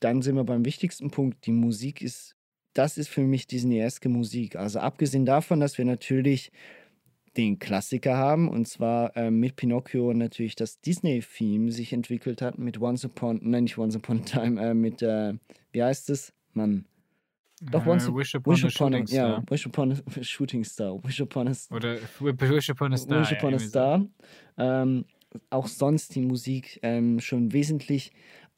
dann 0.00 0.22
sind 0.22 0.36
wir 0.36 0.44
beim 0.44 0.64
wichtigsten 0.64 1.10
Punkt, 1.10 1.46
die 1.46 1.52
Musik 1.52 2.00
ist, 2.00 2.36
das 2.72 2.96
ist 2.96 3.08
für 3.08 3.22
mich 3.22 3.46
Disney-eske 3.46 4.08
Musik. 4.08 4.56
Also 4.56 4.78
abgesehen 4.78 5.26
davon, 5.26 5.60
dass 5.60 5.76
wir 5.76 5.84
natürlich 5.84 6.50
den 7.36 7.58
Klassiker 7.58 8.16
haben, 8.16 8.48
und 8.48 8.66
zwar 8.66 9.16
äh, 9.16 9.30
mit 9.30 9.56
Pinocchio 9.56 10.12
natürlich 10.12 10.56
das 10.56 10.80
Disney-Theme 10.80 11.70
sich 11.70 11.92
entwickelt 11.92 12.42
hat, 12.42 12.58
mit 12.58 12.80
Once 12.80 13.04
Upon, 13.04 13.38
nein, 13.42 13.64
nicht 13.64 13.78
Once 13.78 13.94
Upon 13.96 14.20
a 14.20 14.24
Time, 14.24 14.60
äh, 14.60 14.74
mit, 14.74 15.02
äh, 15.02 15.34
wie 15.72 15.82
heißt 15.82 16.10
es? 16.10 16.32
Mann. 16.54 16.86
Doch, 17.60 17.86
Once 17.86 18.08
äh, 18.08 18.14
Wish 18.14 18.34
Upon 18.34 18.54
a 18.54 18.70
Shooting 18.70 19.06
ja, 19.06 19.06
Star. 19.06 19.44
Wish 19.50 19.66
Upon 19.66 19.92
a 19.92 20.22
Shooting 20.22 20.64
Star. 20.64 21.04
Wish 21.04 21.20
Upon 21.20 21.48
a 21.48 21.52
Oder 21.70 21.98
Wish 22.18 22.70
Upon 22.70 22.94
a 22.94 22.96
Star. 22.96 23.20
Wish 23.20 23.32
ja, 23.32 23.36
Upon 23.38 23.54
a. 23.54 23.58
Star. 23.58 24.06
Ähm, 24.56 25.04
auch 25.50 25.68
sonst 25.68 26.14
die 26.14 26.22
Musik 26.22 26.80
ähm, 26.82 27.20
schon 27.20 27.52
wesentlich, 27.52 28.12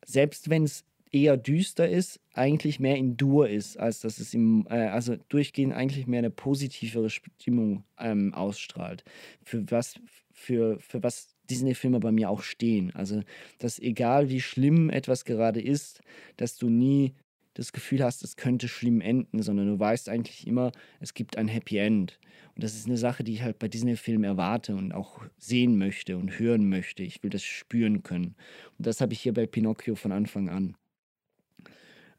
selbst 0.04 0.50
wenn 0.50 0.64
es 0.64 0.84
eher 1.10 1.36
düster 1.36 1.88
ist, 1.88 2.20
eigentlich 2.32 2.80
mehr 2.80 2.96
in 2.96 3.16
Dur 3.16 3.48
ist, 3.48 3.78
als 3.78 4.00
dass 4.00 4.18
es 4.18 4.32
im, 4.32 4.66
äh, 4.70 4.86
also 4.86 5.16
durchgehend 5.28 5.74
eigentlich 5.74 6.06
mehr 6.06 6.20
eine 6.20 6.30
positivere 6.30 7.10
Stimmung 7.10 7.84
ähm, 7.98 8.32
ausstrahlt. 8.32 9.04
Für 9.44 9.70
was, 9.70 10.00
für, 10.32 10.78
für 10.80 11.02
was 11.02 11.36
Disney-Filme 11.50 12.00
bei 12.00 12.12
mir 12.12 12.30
auch 12.30 12.42
stehen. 12.42 12.92
Also, 12.94 13.22
dass 13.58 13.78
egal 13.78 14.30
wie 14.30 14.40
schlimm 14.40 14.88
etwas 14.88 15.24
gerade 15.24 15.60
ist, 15.60 16.00
dass 16.36 16.56
du 16.56 16.70
nie 16.70 17.14
das 17.54 17.72
Gefühl 17.72 18.02
hast, 18.02 18.22
es 18.24 18.36
könnte 18.36 18.68
schlimm 18.68 19.00
enden, 19.00 19.42
sondern 19.42 19.66
du 19.66 19.78
weißt 19.78 20.08
eigentlich 20.08 20.46
immer, 20.46 20.72
es 21.00 21.14
gibt 21.14 21.36
ein 21.36 21.48
Happy 21.48 21.76
End. 21.76 22.18
Und 22.54 22.64
das 22.64 22.74
ist 22.74 22.86
eine 22.86 22.96
Sache, 22.96 23.24
die 23.24 23.34
ich 23.34 23.42
halt 23.42 23.58
bei 23.58 23.68
Disney-Filmen 23.68 24.24
erwarte 24.24 24.74
und 24.74 24.92
auch 24.92 25.22
sehen 25.38 25.78
möchte 25.78 26.16
und 26.16 26.38
hören 26.38 26.68
möchte. 26.68 27.02
Ich 27.02 27.22
will 27.22 27.30
das 27.30 27.42
spüren 27.42 28.02
können. 28.02 28.34
Und 28.78 28.86
das 28.86 29.00
habe 29.00 29.12
ich 29.12 29.20
hier 29.20 29.34
bei 29.34 29.46
Pinocchio 29.46 29.94
von 29.94 30.12
Anfang 30.12 30.48
an. 30.48 30.76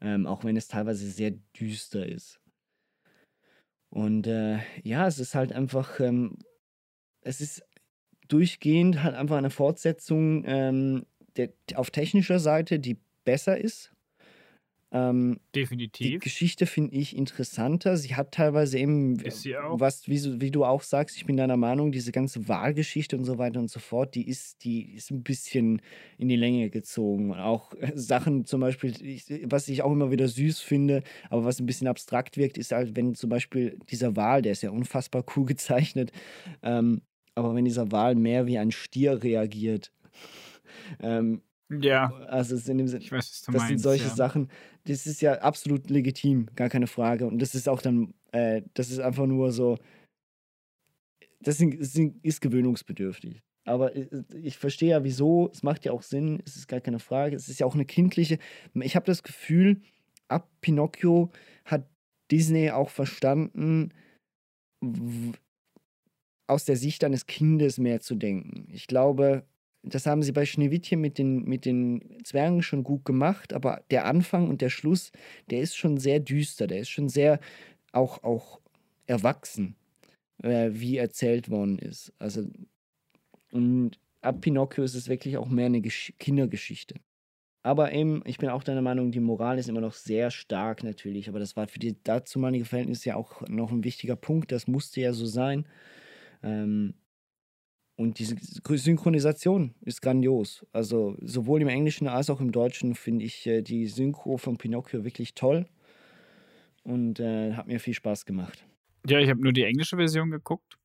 Ähm, 0.00 0.26
auch 0.26 0.44
wenn 0.44 0.56
es 0.56 0.68
teilweise 0.68 1.08
sehr 1.10 1.32
düster 1.58 2.06
ist. 2.06 2.40
Und 3.90 4.26
äh, 4.26 4.58
ja, 4.82 5.06
es 5.06 5.18
ist 5.20 5.34
halt 5.34 5.52
einfach, 5.52 6.00
ähm, 6.00 6.38
es 7.20 7.40
ist 7.40 7.64
durchgehend 8.26 9.02
halt 9.02 9.14
einfach 9.14 9.36
eine 9.36 9.50
Fortsetzung 9.50 10.44
ähm, 10.46 11.06
der, 11.36 11.52
auf 11.76 11.90
technischer 11.90 12.40
Seite, 12.40 12.80
die 12.80 12.98
besser 13.24 13.56
ist. 13.56 13.93
Ähm, 14.94 15.40
die 16.00 16.12
Definitiv. 16.12 16.20
Geschichte 16.20 16.66
finde 16.66 16.94
ich 16.96 17.16
interessanter. 17.16 17.96
Sie 17.96 18.14
hat 18.14 18.32
teilweise 18.32 18.78
eben, 18.78 19.18
was, 19.24 20.08
wie, 20.08 20.40
wie 20.40 20.52
du 20.52 20.64
auch 20.64 20.82
sagst, 20.82 21.16
ich 21.16 21.26
bin 21.26 21.36
deiner 21.36 21.56
Meinung, 21.56 21.92
diese 21.92 22.12
ganze 22.12 22.46
Wahlgeschichte 22.48 23.16
und 23.16 23.24
so 23.24 23.36
weiter 23.38 23.58
und 23.60 23.70
so 23.70 23.80
fort, 23.80 24.14
die 24.14 24.28
ist, 24.28 24.64
die 24.64 24.94
ist 24.94 25.10
ein 25.10 25.24
bisschen 25.24 25.82
in 26.16 26.28
die 26.28 26.36
Länge 26.36 26.70
gezogen. 26.70 27.32
Und 27.32 27.40
auch 27.40 27.74
äh, 27.74 27.92
Sachen 27.96 28.44
zum 28.46 28.60
Beispiel, 28.60 28.94
ich, 29.02 29.26
was 29.44 29.68
ich 29.68 29.82
auch 29.82 29.92
immer 29.92 30.12
wieder 30.12 30.28
süß 30.28 30.60
finde, 30.60 31.02
aber 31.28 31.44
was 31.44 31.60
ein 31.60 31.66
bisschen 31.66 31.88
abstrakt 31.88 32.36
wirkt, 32.36 32.56
ist 32.56 32.70
halt, 32.72 32.94
wenn 32.96 33.16
zum 33.16 33.30
Beispiel 33.30 33.78
dieser 33.90 34.14
Wal, 34.16 34.42
der 34.42 34.52
ist 34.52 34.62
ja 34.62 34.70
unfassbar 34.70 35.24
cool 35.36 35.44
gezeichnet, 35.46 36.12
ähm, 36.62 37.02
aber 37.34 37.54
wenn 37.56 37.64
dieser 37.64 37.90
Wal 37.90 38.14
mehr 38.14 38.46
wie 38.46 38.58
ein 38.58 38.70
Stier 38.70 39.22
reagiert, 39.24 39.92
ähm, 41.00 41.42
Ja, 41.70 42.12
also 42.28 42.54
es 42.54 42.62
ist 42.62 42.68
in 42.68 42.78
dem 42.78 42.88
Sinne, 42.88 43.04
das 43.50 43.66
sind 43.66 43.78
solche 43.78 44.08
ja. 44.08 44.10
Sachen, 44.10 44.50
das 44.86 45.06
ist 45.06 45.22
ja 45.22 45.34
absolut 45.40 45.90
legitim, 45.90 46.46
gar 46.56 46.68
keine 46.68 46.86
Frage. 46.86 47.26
Und 47.26 47.40
das 47.40 47.54
ist 47.54 47.68
auch 47.68 47.80
dann, 47.80 48.14
äh, 48.32 48.62
das 48.74 48.90
ist 48.90 49.00
einfach 49.00 49.26
nur 49.26 49.52
so, 49.52 49.78
das 51.40 51.58
sind, 51.58 52.24
ist 52.24 52.40
gewöhnungsbedürftig. 52.40 53.42
Aber 53.64 53.96
äh, 53.96 54.08
ich 54.42 54.58
verstehe 54.58 54.90
ja, 54.90 55.04
wieso, 55.04 55.50
es 55.52 55.62
macht 55.62 55.84
ja 55.84 55.92
auch 55.92 56.02
Sinn, 56.02 56.42
es 56.44 56.56
ist 56.56 56.68
gar 56.68 56.80
keine 56.80 56.98
Frage. 56.98 57.36
Es 57.36 57.48
ist 57.48 57.60
ja 57.60 57.66
auch 57.66 57.74
eine 57.74 57.86
kindliche, 57.86 58.38
ich 58.74 58.96
habe 58.96 59.06
das 59.06 59.22
Gefühl, 59.22 59.80
ab 60.28 60.50
Pinocchio 60.60 61.30
hat 61.64 61.88
Disney 62.30 62.70
auch 62.70 62.90
verstanden, 62.90 63.92
aus 66.46 66.64
der 66.64 66.76
Sicht 66.76 67.04
eines 67.04 67.26
Kindes 67.26 67.78
mehr 67.78 68.00
zu 68.00 68.16
denken. 68.16 68.68
Ich 68.70 68.86
glaube, 68.86 69.46
das 69.84 70.06
haben 70.06 70.22
sie 70.22 70.32
bei 70.32 70.46
Schneewittchen 70.46 71.00
mit 71.00 71.18
den, 71.18 71.44
mit 71.44 71.64
den 71.64 72.18
Zwergen 72.24 72.62
schon 72.62 72.84
gut 72.84 73.04
gemacht, 73.04 73.52
aber 73.52 73.82
der 73.90 74.06
Anfang 74.06 74.48
und 74.48 74.60
der 74.60 74.70
Schluss, 74.70 75.12
der 75.50 75.60
ist 75.60 75.76
schon 75.76 75.98
sehr 75.98 76.20
düster, 76.20 76.66
der 76.66 76.80
ist 76.80 76.88
schon 76.88 77.08
sehr 77.08 77.38
auch, 77.92 78.22
auch 78.24 78.60
erwachsen, 79.06 79.76
äh, 80.42 80.70
wie 80.72 80.96
erzählt 80.96 81.50
worden 81.50 81.78
ist. 81.78 82.12
Also, 82.18 82.46
und 83.52 83.98
ab 84.20 84.40
Pinocchio 84.40 84.84
ist 84.84 84.94
es 84.94 85.08
wirklich 85.08 85.36
auch 85.36 85.48
mehr 85.48 85.66
eine 85.66 85.80
Gesch 85.80 86.12
Kindergeschichte. 86.18 86.94
Aber 87.62 87.92
eben, 87.92 88.22
ich 88.26 88.38
bin 88.38 88.50
auch 88.50 88.62
deiner 88.62 88.82
Meinung, 88.82 89.10
die 89.10 89.20
Moral 89.20 89.58
ist 89.58 89.70
immer 89.70 89.80
noch 89.80 89.94
sehr 89.94 90.30
stark 90.30 90.84
natürlich, 90.84 91.30
aber 91.30 91.38
das 91.38 91.56
war 91.56 91.66
für 91.66 91.78
die 91.78 91.96
dazumalige 92.04 92.66
Verhältnisse 92.66 93.10
ja 93.10 93.16
auch 93.16 93.40
noch 93.48 93.70
ein 93.70 93.84
wichtiger 93.84 94.16
Punkt, 94.16 94.52
das 94.52 94.66
musste 94.66 95.00
ja 95.00 95.14
so 95.14 95.24
sein. 95.24 95.66
Ähm, 96.42 96.94
und 97.96 98.18
diese 98.18 98.36
Synchronisation 98.38 99.74
ist 99.82 100.02
grandios. 100.02 100.66
Also 100.72 101.16
sowohl 101.20 101.62
im 101.62 101.68
Englischen 101.68 102.08
als 102.08 102.30
auch 102.30 102.40
im 102.40 102.52
Deutschen 102.52 102.94
finde 102.94 103.24
ich 103.24 103.46
äh, 103.46 103.62
die 103.62 103.86
Synchro 103.86 104.36
von 104.36 104.56
Pinocchio 104.58 105.04
wirklich 105.04 105.34
toll 105.34 105.66
und 106.82 107.20
äh, 107.20 107.54
hat 107.54 107.66
mir 107.66 107.80
viel 107.80 107.94
Spaß 107.94 108.24
gemacht. 108.24 108.64
Ja, 109.06 109.18
ich 109.20 109.28
habe 109.28 109.40
nur 109.40 109.52
die 109.52 109.64
englische 109.64 109.96
Version 109.96 110.30
geguckt. 110.30 110.78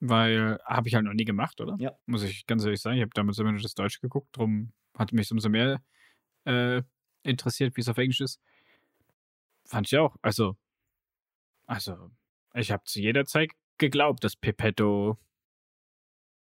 Weil 0.00 0.58
habe 0.64 0.88
ich 0.88 0.94
halt 0.94 1.04
noch 1.04 1.12
nie 1.12 1.26
gemacht, 1.26 1.60
oder? 1.60 1.76
Ja. 1.78 1.92
Muss 2.06 2.22
ich 2.22 2.46
ganz 2.46 2.64
ehrlich 2.64 2.80
sagen. 2.80 2.96
Ich 2.96 3.02
habe 3.02 3.12
damals 3.14 3.38
immer 3.38 3.52
nur 3.52 3.60
das 3.60 3.74
Deutsche 3.74 4.00
geguckt, 4.00 4.28
drum 4.32 4.72
hat 4.96 5.12
mich 5.12 5.30
umso 5.30 5.50
mehr 5.50 5.82
äh, 6.44 6.82
interessiert, 7.22 7.76
wie 7.76 7.82
es 7.82 7.88
auf 7.88 7.98
Englisch 7.98 8.22
ist. 8.22 8.40
Fand 9.66 9.86
ich 9.86 9.98
auch. 9.98 10.16
Also, 10.22 10.56
also, 11.66 12.10
ich 12.54 12.72
habe 12.72 12.82
zu 12.84 13.00
jeder 13.00 13.26
Zeit 13.26 13.50
geglaubt, 13.76 14.24
dass 14.24 14.36
Pepetto, 14.36 15.18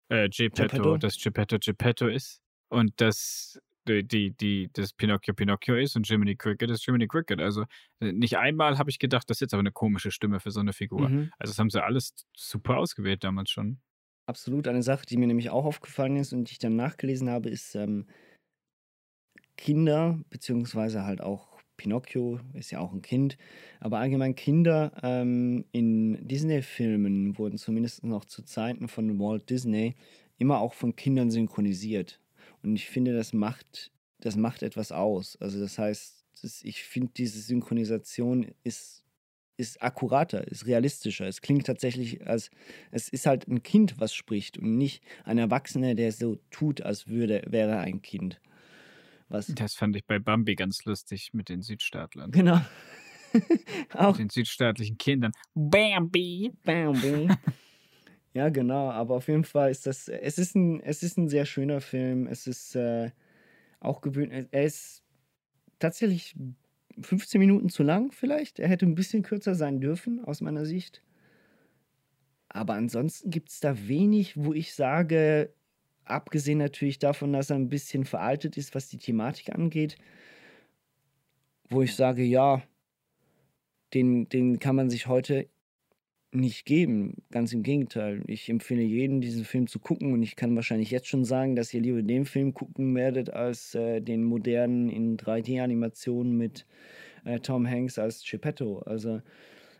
äh, 0.09 0.29
Geppetto, 0.29 0.77
Geppetto? 0.77 0.97
dass 0.99 1.19
Geppetto 1.19 1.59
Geppetto 1.59 2.09
ist 2.09 2.41
und 2.69 3.01
dass 3.01 3.61
die, 3.89 4.07
die, 4.07 4.31
die, 4.33 4.71
das 4.73 4.93
Pinocchio 4.93 5.35
Pinocchio 5.35 5.77
ist 5.77 5.97
und 5.97 6.09
Jiminy 6.09 6.37
Cricket 6.37 6.71
ist 6.71 6.87
Jiminy 6.87 7.07
Cricket. 7.07 7.41
Also 7.41 7.65
äh, 8.01 8.13
nicht 8.13 8.37
einmal 8.37 8.79
habe 8.79 8.91
ich 8.91 8.99
gedacht, 8.99 9.29
das 9.31 9.39
ist 9.39 9.41
jetzt 9.41 9.55
aber 9.55 9.61
eine 9.61 9.73
komische 9.73 10.11
Stimme 10.11 10.41
für 10.41 10.51
so 10.51 10.61
eine 10.61 10.73
Figur. 10.73 11.09
Mhm. 11.09 11.31
Also 11.39 11.53
das 11.53 11.59
haben 11.59 11.71
sie 11.71 11.83
alles 11.83 12.15
super 12.37 12.77
ausgewählt 12.77 13.25
damals 13.25 13.51
schon. 13.51 13.81
Absolut. 14.27 14.69
Eine 14.69 14.83
Sache, 14.83 15.07
die 15.07 15.17
mir 15.17 15.27
nämlich 15.27 15.49
auch 15.51 15.65
aufgefallen 15.65 16.17
ist 16.17 16.35
und 16.35 16.51
die 16.51 16.53
ich 16.53 16.59
dann 16.59 16.77
nachgelesen 16.77 17.31
habe, 17.31 17.49
ist 17.49 17.75
ähm, 17.75 18.07
Kinder, 19.57 20.21
beziehungsweise 20.29 21.05
halt 21.05 21.23
auch 21.23 21.48
Pinocchio 21.79 22.41
ist 22.53 22.71
ja 22.71 22.81
auch 22.81 22.93
ein 22.93 23.01
Kind, 23.01 23.39
aber 23.81 23.99
allgemein 23.99 24.35
Kinder 24.35 24.93
ähm, 25.03 25.65
in 25.73 26.29
Disney-Filmen 26.29 27.39
wurden 27.39 27.57
zumindest 27.57 28.05
noch 28.05 28.27
zu 28.27 28.43
Zeiten 28.43 28.89
von 28.89 29.19
Walt 29.19 29.49
Disney 29.49 29.95
immer 30.37 30.61
auch 30.61 30.75
von 30.75 30.95
Kindern 30.95 31.31
synchronisiert. 31.31 32.21
Und 32.63 32.75
ich 32.77 32.89
finde, 32.89 33.15
das 33.15 33.33
macht, 33.33 33.91
das 34.21 34.37
macht 34.37 34.63
etwas 34.63 34.93
aus. 34.93 35.37
Also 35.41 35.59
das 35.61 35.79
heißt, 35.79 36.25
das, 36.43 36.63
ich 36.63 36.83
finde, 36.83 37.13
diese 37.17 37.41
Synchronisation 37.41 38.49
ist, 38.65 39.05
ist 39.57 39.83
akkurater, 39.83 40.47
ist 40.47 40.67
realistischer. 40.67 41.27
Es 41.27 41.41
klingt 41.41 41.67
tatsächlich 41.67 42.27
als, 42.27 42.51
es 42.91 43.09
ist 43.09 43.27
halt 43.27 43.49
ein 43.49 43.63
Kind, 43.63 43.99
was 43.99 44.15
spricht 44.15 44.59
und 44.59 44.77
nicht 44.77 45.03
ein 45.25 45.39
Erwachsener, 45.39 45.95
der 45.95 46.13
so 46.13 46.39
tut, 46.51 46.83
als 46.83 47.09
würde, 47.09 47.43
wäre 47.49 47.79
ein 47.79 48.03
Kind. 48.03 48.41
Was, 49.29 49.47
Das 49.49 49.75
fand 49.75 49.95
ich 49.97 50.05
bei 50.07 50.19
Bambi 50.19 50.55
ganz 50.55 50.85
lustig 50.85 51.35
mit 51.35 51.49
den 51.49 51.63
Südstaatlern. 51.63 52.31
genau. 52.31 52.61
auch 53.95 54.13
Mit 54.13 54.19
den 54.21 54.31
südstaatlichen 54.31 54.97
Kindern. 54.97 55.33
Bambi! 55.55 56.53
Bambi. 56.65 57.29
ja, 58.35 58.49
genau, 58.49 58.91
aber 58.91 59.17
auf 59.17 59.29
jeden 59.29 59.45
Fall 59.45 59.71
ist 59.71 59.87
das, 59.87 60.09
es 60.09 60.39
ist 60.39 60.55
ein, 60.57 60.81
es 60.81 61.03
ist 61.03 61.19
ein 61.19 61.29
sehr 61.29 61.45
schöner 61.45 61.81
Film. 61.83 62.27
Es 62.27 62.47
ist 62.47 62.75
äh, 62.75 63.11
auch 63.81 64.01
gewöhnlich, 64.01 64.47
er 64.51 64.65
ist 64.65 65.03
tatsächlich 65.79 66.35
15 67.01 67.39
Minuten 67.39 67.69
zu 67.69 67.83
lang 67.83 68.13
vielleicht. 68.13 68.59
Er 68.59 68.69
hätte 68.69 68.87
ein 68.87 68.95
bisschen 68.95 69.23
kürzer 69.23 69.55
sein 69.55 69.81
dürfen, 69.81 70.25
aus 70.25 70.41
meiner 70.41 70.65
Sicht. 70.65 71.03
Aber 72.49 72.75
ansonsten 72.75 73.31
gibt 73.31 73.51
es 73.51 73.61
da 73.61 73.89
wenig, 73.89 74.37
wo 74.37 74.55
ich 74.55 74.75
sage, 74.75 75.53
abgesehen 76.11 76.59
natürlich 76.59 76.99
davon, 76.99 77.33
dass 77.33 77.51
er 77.51 77.57
ein 77.57 77.69
bisschen 77.69 78.05
veraltet 78.05 78.57
ist, 78.57 78.75
was 78.75 78.89
die 78.89 78.99
Thematik 78.99 79.55
angeht, 79.55 79.97
wo 81.71 81.83
ich 81.83 81.95
sage, 81.95 82.23
ja, 82.23 82.63
den, 83.95 84.29
den 84.29 84.59
kann 84.59 84.77
man 84.77 84.91
sich 84.91 85.07
heute 85.07 85.49
nicht 86.33 86.67
geben. 86.67 87.23
Ganz 87.31 87.53
im 87.53 87.63
Gegenteil. 87.63 88.23
Ich 88.27 88.49
empfehle 88.49 88.83
jedem, 88.83 89.21
diesen 89.21 89.45
Film 89.45 89.67
zu 89.67 89.79
gucken 89.79 90.13
und 90.13 90.23
ich 90.23 90.37
kann 90.37 90.55
wahrscheinlich 90.57 90.91
jetzt 90.91 91.09
schon 91.09 91.25
sagen, 91.25 91.57
dass 91.57 91.73
ihr 91.73 91.81
lieber 91.81 92.03
den 92.03 92.27
Film 92.27 92.53
gucken 92.53 92.95
werdet, 92.95 93.31
als 93.31 93.75
äh, 93.75 94.01
den 94.01 94.25
modernen 94.25 94.91
in 94.91 95.17
3D-Animationen 95.17 96.37
mit 96.37 96.67
äh, 97.25 97.41
Tom 97.41 97.67
Hanks 97.67 97.99
als 97.99 98.23
Geppetto. 98.29 98.81
Also, 98.81 99.23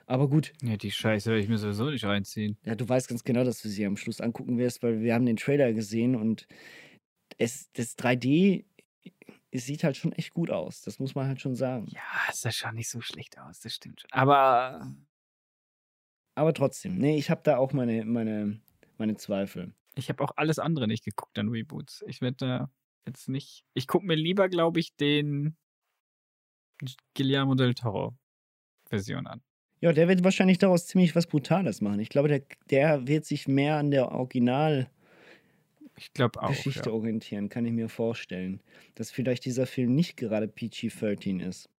aber 0.09 0.29
gut, 0.29 0.53
Ja, 0.63 0.77
die 0.77 0.91
Scheiße 0.91 1.31
werde 1.31 1.43
ich 1.43 1.49
mir 1.49 1.59
sowieso 1.59 1.91
nicht 1.91 2.05
reinziehen. 2.05 2.59
ja, 2.65 2.75
du 2.75 2.89
weißt 2.89 3.09
ganz 3.09 3.23
genau, 3.25 3.45
dass 3.45 3.63
du 3.63 3.69
sie 3.69 3.87
am 3.87 3.97
Schluss 3.97 4.21
angucken 4.21 4.59
wirst, 4.59 4.83
weil 4.83 5.01
wir 5.01 5.15
haben 5.15 5.27
den 5.27 5.37
Trailer 5.37 5.73
gesehen 5.73 6.17
und 6.17 6.47
es, 7.37 7.71
das 7.73 7.97
3D, 7.97 8.65
es 9.51 9.65
sieht 9.67 9.85
halt 9.85 9.97
schon 9.97 10.13
echt 10.13 10.33
gut 10.35 10.51
aus. 10.51 10.83
Das 10.83 10.99
muss 10.99 11.15
man 11.15 11.27
halt 11.29 11.41
schon 11.41 11.55
sagen. 11.55 11.87
Ja, 11.89 12.03
es 12.31 12.41
sah 12.43 12.51
schon 12.53 12.75
nicht 12.75 12.89
so 12.91 13.01
schlecht 13.01 13.39
aus, 13.39 13.61
das 13.61 13.75
stimmt 13.75 14.01
schon. 14.03 14.11
Aber 14.13 14.93
Aber 16.35 16.53
trotzdem, 16.55 16.97
nee, 16.99 17.17
ich 17.19 17.31
habe 17.31 17.43
da 17.45 17.57
auch 17.59 17.73
meine, 17.73 18.05
meine, 18.05 18.61
meine 18.97 19.17
Zweifel. 19.17 19.75
ich 19.95 20.09
habe 20.09 20.23
auch 20.23 20.33
alles 20.37 20.59
andere 20.59 20.87
nicht 20.87 21.05
geguckt 21.05 21.39
an 21.39 21.49
Reboots. 21.49 22.05
Ich 22.07 22.21
werde 22.21 22.37
da 22.37 22.71
jetzt 23.07 23.29
nicht. 23.29 23.65
Ich 23.75 23.87
gucke 23.87 24.07
mir 24.07 24.15
lieber, 24.17 24.49
glaube 24.49 24.81
ich, 24.81 24.95
den 24.97 25.57
Guillermo 27.15 27.55
del 27.55 27.75
Toro 27.75 28.17
Version 28.89 29.27
an. 29.27 29.43
Ja, 29.81 29.93
der 29.93 30.09
wird 30.09 30.25
wahrscheinlich 30.25 30.59
daraus 30.59 30.87
ziemlich 30.87 31.15
was 31.15 31.27
Brutales 31.27 31.81
machen. 31.81 32.01
Ich 32.01 32.09
glaube, 32.09 32.29
der, 32.29 32.43
der 32.71 33.07
wird 33.07 33.25
sich 33.25 33.47
mehr 33.47 33.77
an 33.77 33.91
der 33.91 34.11
Originalgeschichte 34.11 34.91
Ich 35.97 36.13
glaube 36.13 36.43
auch. 36.43 36.53
Ja. 36.65 36.87
orientieren, 36.93 37.49
kann 37.49 37.65
ich 37.65 37.73
mir 37.73 37.89
vorstellen. 37.89 38.61
Dass 38.97 39.11
vielleicht 39.11 39.45
dieser 39.45 39.67
Film 39.67 39.95
nicht 39.95 40.17
gerade 40.17 40.49
PG-13 40.49 41.47
ist. 41.47 41.71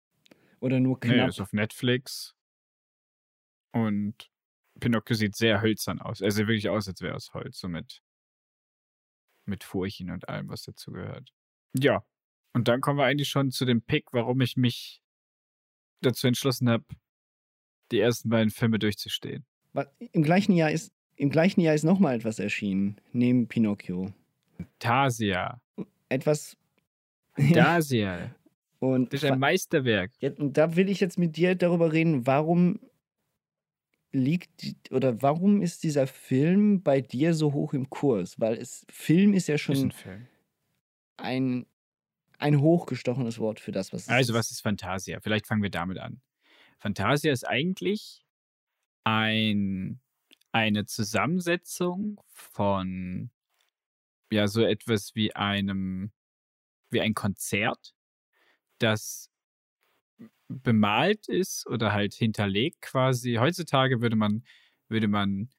Oder 0.62 0.80
nur 0.80 0.98
Nee, 1.04 1.14
knapp. 1.14 1.30
ist 1.30 1.42
auf 1.42 1.54
Netflix. 1.54 2.36
Und 3.72 4.30
Pinocchio 4.80 5.16
sieht 5.16 5.36
sehr 5.36 5.62
hölzern 5.62 6.00
aus. 6.02 6.22
Er 6.22 6.32
sieht 6.32 6.48
wirklich 6.48 6.70
aus, 6.70 6.88
als 6.88 7.02
wäre 7.02 7.14
er 7.14 7.16
aus 7.18 7.34
Holz, 7.34 7.60
so 7.60 7.68
mit, 7.68 8.02
mit 9.46 9.64
Furchen 9.64 10.10
und 10.10 10.28
allem, 10.30 10.48
was 10.50 10.64
dazu 10.64 10.92
gehört. 10.92 11.34
Ja. 11.78 12.04
Und 12.54 12.68
dann 12.68 12.82
kommen 12.82 12.98
wir 12.98 13.06
eigentlich 13.06 13.30
schon 13.30 13.52
zu 13.52 13.66
dem 13.66 13.82
Pick, 13.82 14.12
warum 14.12 14.42
ich 14.42 14.58
mich 14.58 15.02
dazu 16.02 16.28
entschlossen 16.28 16.70
habe, 16.70 16.86
die 17.92 18.00
ersten 18.00 18.30
beiden 18.30 18.50
Filme 18.52 18.80
durchzustehen. 18.80 19.46
Im 20.12 20.24
gleichen 20.24 20.54
Jahr 20.54 20.72
ist, 20.72 20.92
im 21.16 21.30
gleichen 21.30 21.62
Jahr 21.62 21.74
ist 21.76 21.84
nochmal 21.84 22.16
etwas 22.16 22.40
erschienen, 22.40 22.98
neben 23.12 23.48
Pinocchio. 23.48 24.14
Tasia. 24.80 25.62
Etwas. 26.10 26.58
Tasia. 27.54 28.34
und 28.80 29.14
Das 29.14 29.24
ist 29.24 29.30
ein 29.32 29.40
Meisterwerk. 29.40 30.12
Da 30.20 30.76
will 30.76 30.90
ich 30.90 31.00
jetzt 31.00 31.18
mit 31.18 31.38
dir 31.38 31.56
darüber 31.56 31.94
reden, 31.94 32.26
warum 32.28 32.80
liegt 34.12 34.50
oder 34.92 35.22
warum 35.22 35.62
ist 35.62 35.84
dieser 35.84 36.08
Film 36.08 36.82
bei 36.82 37.00
dir 37.02 37.34
so 37.34 37.54
hoch 37.54 37.74
im 37.74 37.90
Kurs? 37.90 38.40
Weil 38.40 38.56
es 38.58 38.86
Film 38.90 39.34
ist 39.34 39.48
ja 39.48 39.56
Ist 39.56 39.70
ein 39.70 39.92
schon 39.92 40.28
ein, 41.18 41.66
ein 42.40 42.60
hochgestochenes 42.60 43.40
Wort 43.40 43.60
für 43.60 43.72
das, 43.72 43.94
was 43.94 44.04
es 44.04 44.10
Also, 44.10 44.34
ist. 44.34 44.40
was 44.40 44.52
ist 44.52 44.62
Fantasia? 44.62 45.20
Vielleicht 45.22 45.46
fangen 45.48 45.62
wir 45.62 45.70
damit 45.70 46.00
an. 46.00 46.22
Fantasia 46.80 47.32
ist 47.32 47.48
eigentlich 47.48 48.26
ein, 49.04 50.00
eine 50.52 50.86
Zusammensetzung 50.86 52.22
von 52.28 53.32
ja, 54.32 54.48
so 54.48 54.64
etwas 54.64 55.16
wie 55.16 55.36
einem, 55.36 56.12
wie 56.90 57.02
ein 57.02 57.14
Konzert, 57.14 57.94
das 58.80 59.30
bemalt 60.48 61.28
ist 61.28 61.68
oder 61.68 61.94
halt 61.94 62.14
hinterlegt 62.14 62.82
quasi. 62.82 63.36
Heutzutage 63.36 64.02
würde 64.02 64.16
man, 64.16 64.44
würde 64.88 65.08
man 65.08 65.50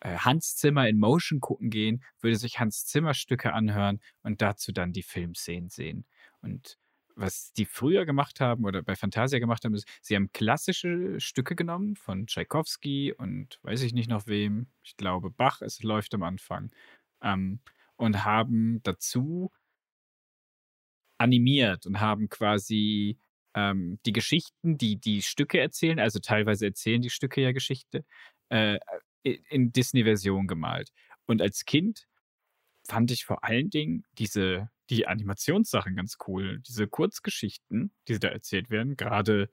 äh, 0.00 0.18
Hans 0.18 0.56
Zimmer 0.56 0.88
in 0.88 0.98
Motion 0.98 1.40
gucken 1.40 1.70
gehen, 1.70 2.02
würde 2.20 2.36
sich 2.36 2.58
Hans 2.58 2.86
Zimmer 2.86 3.14
Stücke 3.14 3.52
anhören 3.52 4.00
und 4.22 4.42
dazu 4.42 4.72
dann 4.72 4.92
die 4.92 5.02
Filmszenen 5.02 5.68
sehen. 5.68 6.06
Und 6.40 6.78
was 7.16 7.52
die 7.52 7.64
früher 7.66 8.06
gemacht 8.06 8.40
haben 8.40 8.64
oder 8.64 8.82
bei 8.82 8.96
Fantasia 8.96 9.38
gemacht 9.38 9.64
haben, 9.64 9.74
ist, 9.74 9.86
sie 10.00 10.16
haben 10.16 10.32
klassische 10.32 11.20
Stücke 11.20 11.56
genommen 11.56 11.96
von 11.96 12.26
Tschaikowski 12.26 13.12
und 13.12 13.58
weiß 13.62 13.82
ich 13.82 13.92
nicht 13.92 14.08
noch 14.10 14.26
wem. 14.26 14.66
Ich 14.82 14.96
glaube 14.96 15.30
Bach, 15.30 15.62
es 15.62 15.82
läuft 15.82 16.14
am 16.14 16.22
Anfang. 16.22 16.70
Ähm, 17.22 17.60
und 17.96 18.24
haben 18.24 18.80
dazu 18.82 19.50
animiert 21.18 21.86
und 21.86 22.00
haben 22.00 22.28
quasi 22.28 23.18
ähm, 23.54 23.98
die 24.06 24.12
Geschichten, 24.12 24.78
die 24.78 24.96
die 24.98 25.22
Stücke 25.22 25.60
erzählen, 25.60 26.00
also 26.00 26.18
teilweise 26.18 26.66
erzählen 26.66 27.02
die 27.02 27.10
Stücke 27.10 27.42
ja 27.42 27.52
Geschichte, 27.52 28.04
äh, 28.48 28.78
in 29.22 29.72
Disney-Version 29.72 30.46
gemalt. 30.48 30.90
Und 31.26 31.40
als 31.40 31.64
Kind 31.64 32.08
fand 32.92 33.10
ich 33.10 33.24
vor 33.24 33.42
allen 33.42 33.70
Dingen 33.70 34.04
diese, 34.18 34.68
die 34.90 35.06
Animationssachen 35.06 35.96
ganz 35.96 36.18
cool. 36.26 36.60
Diese 36.60 36.86
Kurzgeschichten, 36.86 37.90
die 38.06 38.18
da 38.18 38.28
erzählt 38.28 38.68
werden, 38.68 38.98
gerade 38.98 39.50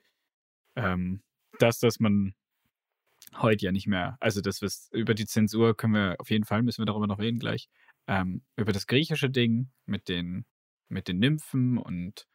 ähm, 0.76 1.24
das, 1.58 1.80
dass 1.80 2.02
man 2.02 2.36
heute 3.38 3.64
ja 3.64 3.72
nicht 3.72 3.88
mehr, 3.88 4.18
also 4.20 4.42
das 4.42 4.62
was 4.62 4.90
über 4.92 5.14
die 5.14 5.26
Zensur 5.26 5.78
können 5.78 5.94
wir 5.94 6.16
auf 6.20 6.30
jeden 6.30 6.44
Fall, 6.44 6.64
müssen 6.64 6.82
wir 6.82 6.86
darüber 6.86 7.08
noch 7.08 7.20
reden 7.20 7.40
gleich, 7.40 7.70
ähm, 8.08 8.44
über 8.58 8.74
das 8.74 8.88
griechische 8.88 9.30
Ding 9.30 9.70
mit 9.86 10.10
den, 10.10 10.46
mit 10.90 11.08
den 11.08 11.20
Nymphen 11.20 11.78
und 11.78 12.28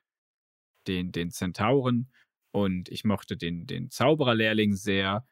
den, 0.86 1.12
den 1.12 1.30
Zentauren 1.30 2.10
und 2.50 2.88
ich 2.88 3.04
mochte 3.04 3.36
den, 3.36 3.66
den 3.66 3.90
Zaubererlehrling 3.90 4.74
sehr. 4.74 5.26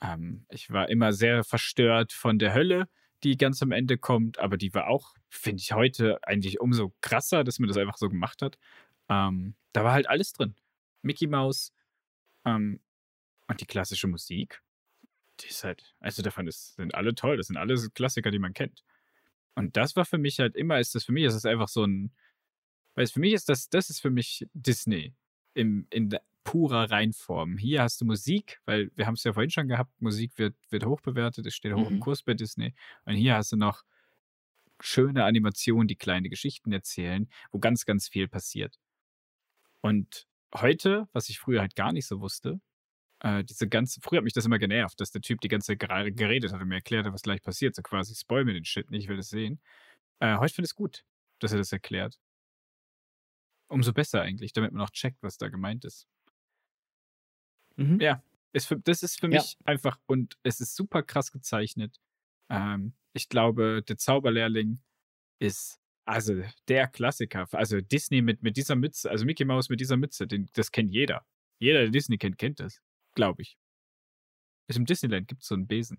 Ähm, 0.00 0.46
ich 0.48 0.70
war 0.70 0.88
immer 0.88 1.12
sehr 1.12 1.44
verstört 1.44 2.14
von 2.14 2.38
der 2.38 2.54
Hölle, 2.54 2.88
die 3.24 3.36
ganz 3.36 3.62
am 3.62 3.72
Ende 3.72 3.98
kommt, 3.98 4.38
aber 4.38 4.56
die 4.56 4.72
war 4.74 4.88
auch, 4.88 5.14
finde 5.28 5.60
ich 5.60 5.72
heute 5.72 6.18
eigentlich 6.22 6.60
umso 6.60 6.94
krasser, 7.00 7.44
dass 7.44 7.58
man 7.58 7.68
das 7.68 7.76
einfach 7.76 7.96
so 7.96 8.08
gemacht 8.08 8.42
hat. 8.42 8.58
Ähm, 9.08 9.54
da 9.72 9.84
war 9.84 9.92
halt 9.92 10.08
alles 10.08 10.32
drin. 10.32 10.54
Mickey 11.02 11.26
Mouse 11.26 11.72
ähm, 12.44 12.80
und 13.46 13.60
die 13.60 13.66
klassische 13.66 14.08
Musik. 14.08 14.62
Die 15.40 15.48
ist 15.48 15.64
halt, 15.64 15.94
also 16.00 16.22
davon 16.22 16.46
ist, 16.46 16.74
sind 16.74 16.94
alle 16.94 17.14
toll, 17.14 17.36
das 17.36 17.46
sind 17.46 17.56
alles 17.56 17.92
Klassiker, 17.94 18.30
die 18.30 18.40
man 18.40 18.54
kennt. 18.54 18.82
Und 19.54 19.76
das 19.76 19.96
war 19.96 20.04
für 20.04 20.18
mich 20.18 20.40
halt 20.40 20.56
immer, 20.56 20.78
ist 20.80 20.94
das 20.94 21.04
für 21.04 21.12
mich, 21.12 21.24
ist 21.24 21.34
das 21.34 21.44
einfach 21.44 21.68
so 21.68 21.84
ein, 21.84 22.12
weil 22.94 23.04
es 23.04 23.12
für 23.12 23.20
mich 23.20 23.32
ist 23.32 23.48
das, 23.48 23.68
das 23.68 23.90
ist 23.90 24.00
für 24.00 24.10
mich 24.10 24.46
Disney 24.52 25.14
im, 25.54 25.86
in 25.90 26.10
purer 26.44 26.90
Reinform. 26.90 27.58
Hier 27.58 27.82
hast 27.82 28.00
du 28.00 28.04
Musik, 28.04 28.60
weil 28.64 28.90
wir 28.96 29.06
haben 29.06 29.14
es 29.14 29.24
ja 29.24 29.32
vorhin 29.32 29.50
schon 29.50 29.68
gehabt, 29.68 29.90
Musik 30.00 30.38
wird, 30.38 30.56
wird 30.70 30.86
hoch 30.86 31.00
bewertet, 31.00 31.46
es 31.46 31.54
steht 31.54 31.74
hoch 31.74 31.88
im 31.90 31.96
Mhm. 31.96 32.00
Kurs 32.00 32.22
bei 32.22 32.34
Disney. 32.34 32.74
Und 33.04 33.14
hier 33.14 33.36
hast 33.36 33.52
du 33.52 33.56
noch 33.56 33.84
schöne 34.80 35.24
Animationen, 35.24 35.88
die 35.88 35.96
kleine 35.96 36.28
Geschichten 36.28 36.72
erzählen, 36.72 37.28
wo 37.52 37.58
ganz, 37.58 37.84
ganz 37.84 38.08
viel 38.08 38.28
passiert. 38.28 38.78
Und 39.80 40.26
heute, 40.54 41.08
was 41.12 41.28
ich 41.28 41.38
früher 41.38 41.60
halt 41.60 41.74
gar 41.76 41.92
nicht 41.92 42.06
so 42.06 42.20
wusste, 42.20 42.60
äh, 43.20 43.44
diese 43.44 43.68
ganze, 43.68 44.00
früher 44.02 44.18
hat 44.18 44.24
mich 44.24 44.34
das 44.34 44.46
immer 44.46 44.58
genervt, 44.58 45.00
dass 45.00 45.10
der 45.12 45.22
Typ 45.22 45.40
die 45.40 45.48
ganze 45.48 45.68
Zeit 45.68 45.80
gere- 45.82 46.12
geredet 46.12 46.52
hat 46.52 46.60
und 46.62 46.68
mir 46.68 46.76
erklärt 46.76 47.06
hat, 47.06 47.12
was 47.12 47.22
gleich 47.22 47.42
passiert, 47.42 47.74
so 47.76 47.82
quasi, 47.82 48.14
spoil 48.14 48.44
mir 48.44 48.54
den 48.54 48.64
Shit 48.64 48.90
nicht, 48.90 49.04
ich 49.04 49.08
will 49.08 49.16
das 49.18 49.30
sehen. 49.30 49.60
Äh, 50.20 50.38
heute 50.38 50.54
finde 50.54 50.66
ich 50.66 50.72
es 50.72 50.76
gut, 50.76 51.04
dass 51.40 51.52
er 51.52 51.58
das 51.58 51.72
erklärt. 51.72 52.18
Umso 53.68 53.92
besser 53.92 54.22
eigentlich, 54.22 54.52
damit 54.52 54.72
man 54.72 54.82
auch 54.82 54.90
checkt, 54.90 55.22
was 55.22 55.36
da 55.36 55.48
gemeint 55.48 55.84
ist. 55.84 56.06
Mhm. 57.76 58.00
Ja, 58.00 58.22
ist 58.52 58.66
für, 58.66 58.78
das 58.78 59.02
ist 59.02 59.20
für 59.20 59.30
Ja. 59.30 59.40
mich 59.40 59.58
einfach 59.64 59.98
und 60.06 60.38
es 60.42 60.60
ist 60.60 60.74
super 60.74 61.02
krass 61.02 61.32
gezeichnet. 61.32 62.00
Ähm, 62.48 62.94
ich 63.18 63.28
glaube, 63.28 63.82
der 63.82 63.98
Zauberlehrling 63.98 64.78
ist 65.40 65.80
also 66.04 66.40
der 66.68 66.86
Klassiker. 66.86 67.48
Also 67.52 67.80
Disney 67.80 68.22
mit, 68.22 68.42
mit 68.44 68.56
dieser 68.56 68.76
Mütze, 68.76 69.10
also 69.10 69.24
Mickey 69.24 69.44
Mouse 69.44 69.68
mit 69.68 69.80
dieser 69.80 69.96
Mütze, 69.96 70.28
den, 70.28 70.48
das 70.54 70.70
kennt 70.70 70.92
jeder. 70.92 71.26
Jeder, 71.58 71.80
der 71.80 71.90
Disney 71.90 72.16
kennt, 72.16 72.38
kennt 72.38 72.60
das. 72.60 72.80
Glaube 73.14 73.42
ich. 73.42 73.58
Im 74.68 74.86
Disneyland 74.86 75.26
gibt 75.26 75.42
es 75.42 75.48
so 75.48 75.56
einen 75.56 75.66
Besen. 75.66 75.98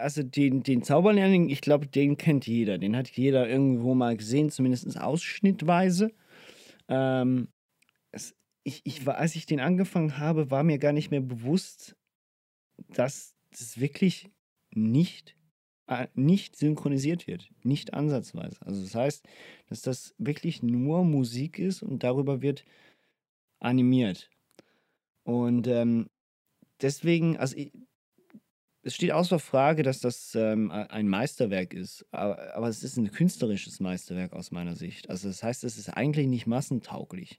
Also 0.00 0.22
den, 0.22 0.62
den 0.62 0.82
Zauberlehrling, 0.82 1.48
ich 1.48 1.60
glaube, 1.60 1.86
den 1.86 2.16
kennt 2.16 2.46
jeder. 2.46 2.78
Den 2.78 2.96
hat 2.96 3.10
jeder 3.10 3.48
irgendwo 3.48 3.94
mal 3.94 4.16
gesehen, 4.16 4.50
zumindest 4.50 4.98
ausschnittweise. 4.98 6.12
Ähm, 6.88 7.48
es, 8.10 8.34
ich, 8.64 8.80
ich, 8.84 9.06
als 9.06 9.36
ich 9.36 9.46
den 9.46 9.60
angefangen 9.60 10.18
habe, 10.18 10.50
war 10.50 10.62
mir 10.62 10.78
gar 10.78 10.92
nicht 10.92 11.10
mehr 11.10 11.20
bewusst, 11.20 11.96
dass 12.88 13.34
das 13.50 13.80
wirklich 13.80 14.30
nicht, 14.70 15.36
äh, 15.86 16.08
nicht 16.14 16.56
synchronisiert 16.56 17.26
wird. 17.26 17.50
Nicht 17.62 17.94
ansatzweise. 17.94 18.56
Also 18.60 18.82
das 18.82 18.94
heißt, 18.94 19.28
dass 19.68 19.82
das 19.82 20.14
wirklich 20.18 20.62
nur 20.62 21.04
Musik 21.04 21.58
ist 21.58 21.82
und 21.82 22.02
darüber 22.02 22.42
wird 22.42 22.64
animiert. 23.60 24.30
Und 25.24 25.66
ähm, 25.66 26.08
deswegen, 26.80 27.36
also 27.36 27.56
ich, 27.56 27.72
es 28.88 28.94
steht 28.94 29.12
außer 29.12 29.38
Frage, 29.38 29.82
dass 29.82 30.00
das 30.00 30.34
ähm, 30.34 30.70
ein 30.70 31.08
Meisterwerk 31.08 31.74
ist, 31.74 32.06
aber, 32.10 32.54
aber 32.54 32.68
es 32.68 32.82
ist 32.82 32.96
ein 32.96 33.10
künstlerisches 33.10 33.80
Meisterwerk 33.80 34.32
aus 34.32 34.50
meiner 34.50 34.76
Sicht. 34.76 35.10
Also 35.10 35.28
das 35.28 35.42
heißt, 35.42 35.62
es 35.64 35.76
ist 35.76 35.90
eigentlich 35.90 36.26
nicht 36.26 36.46
massentauglich. 36.46 37.38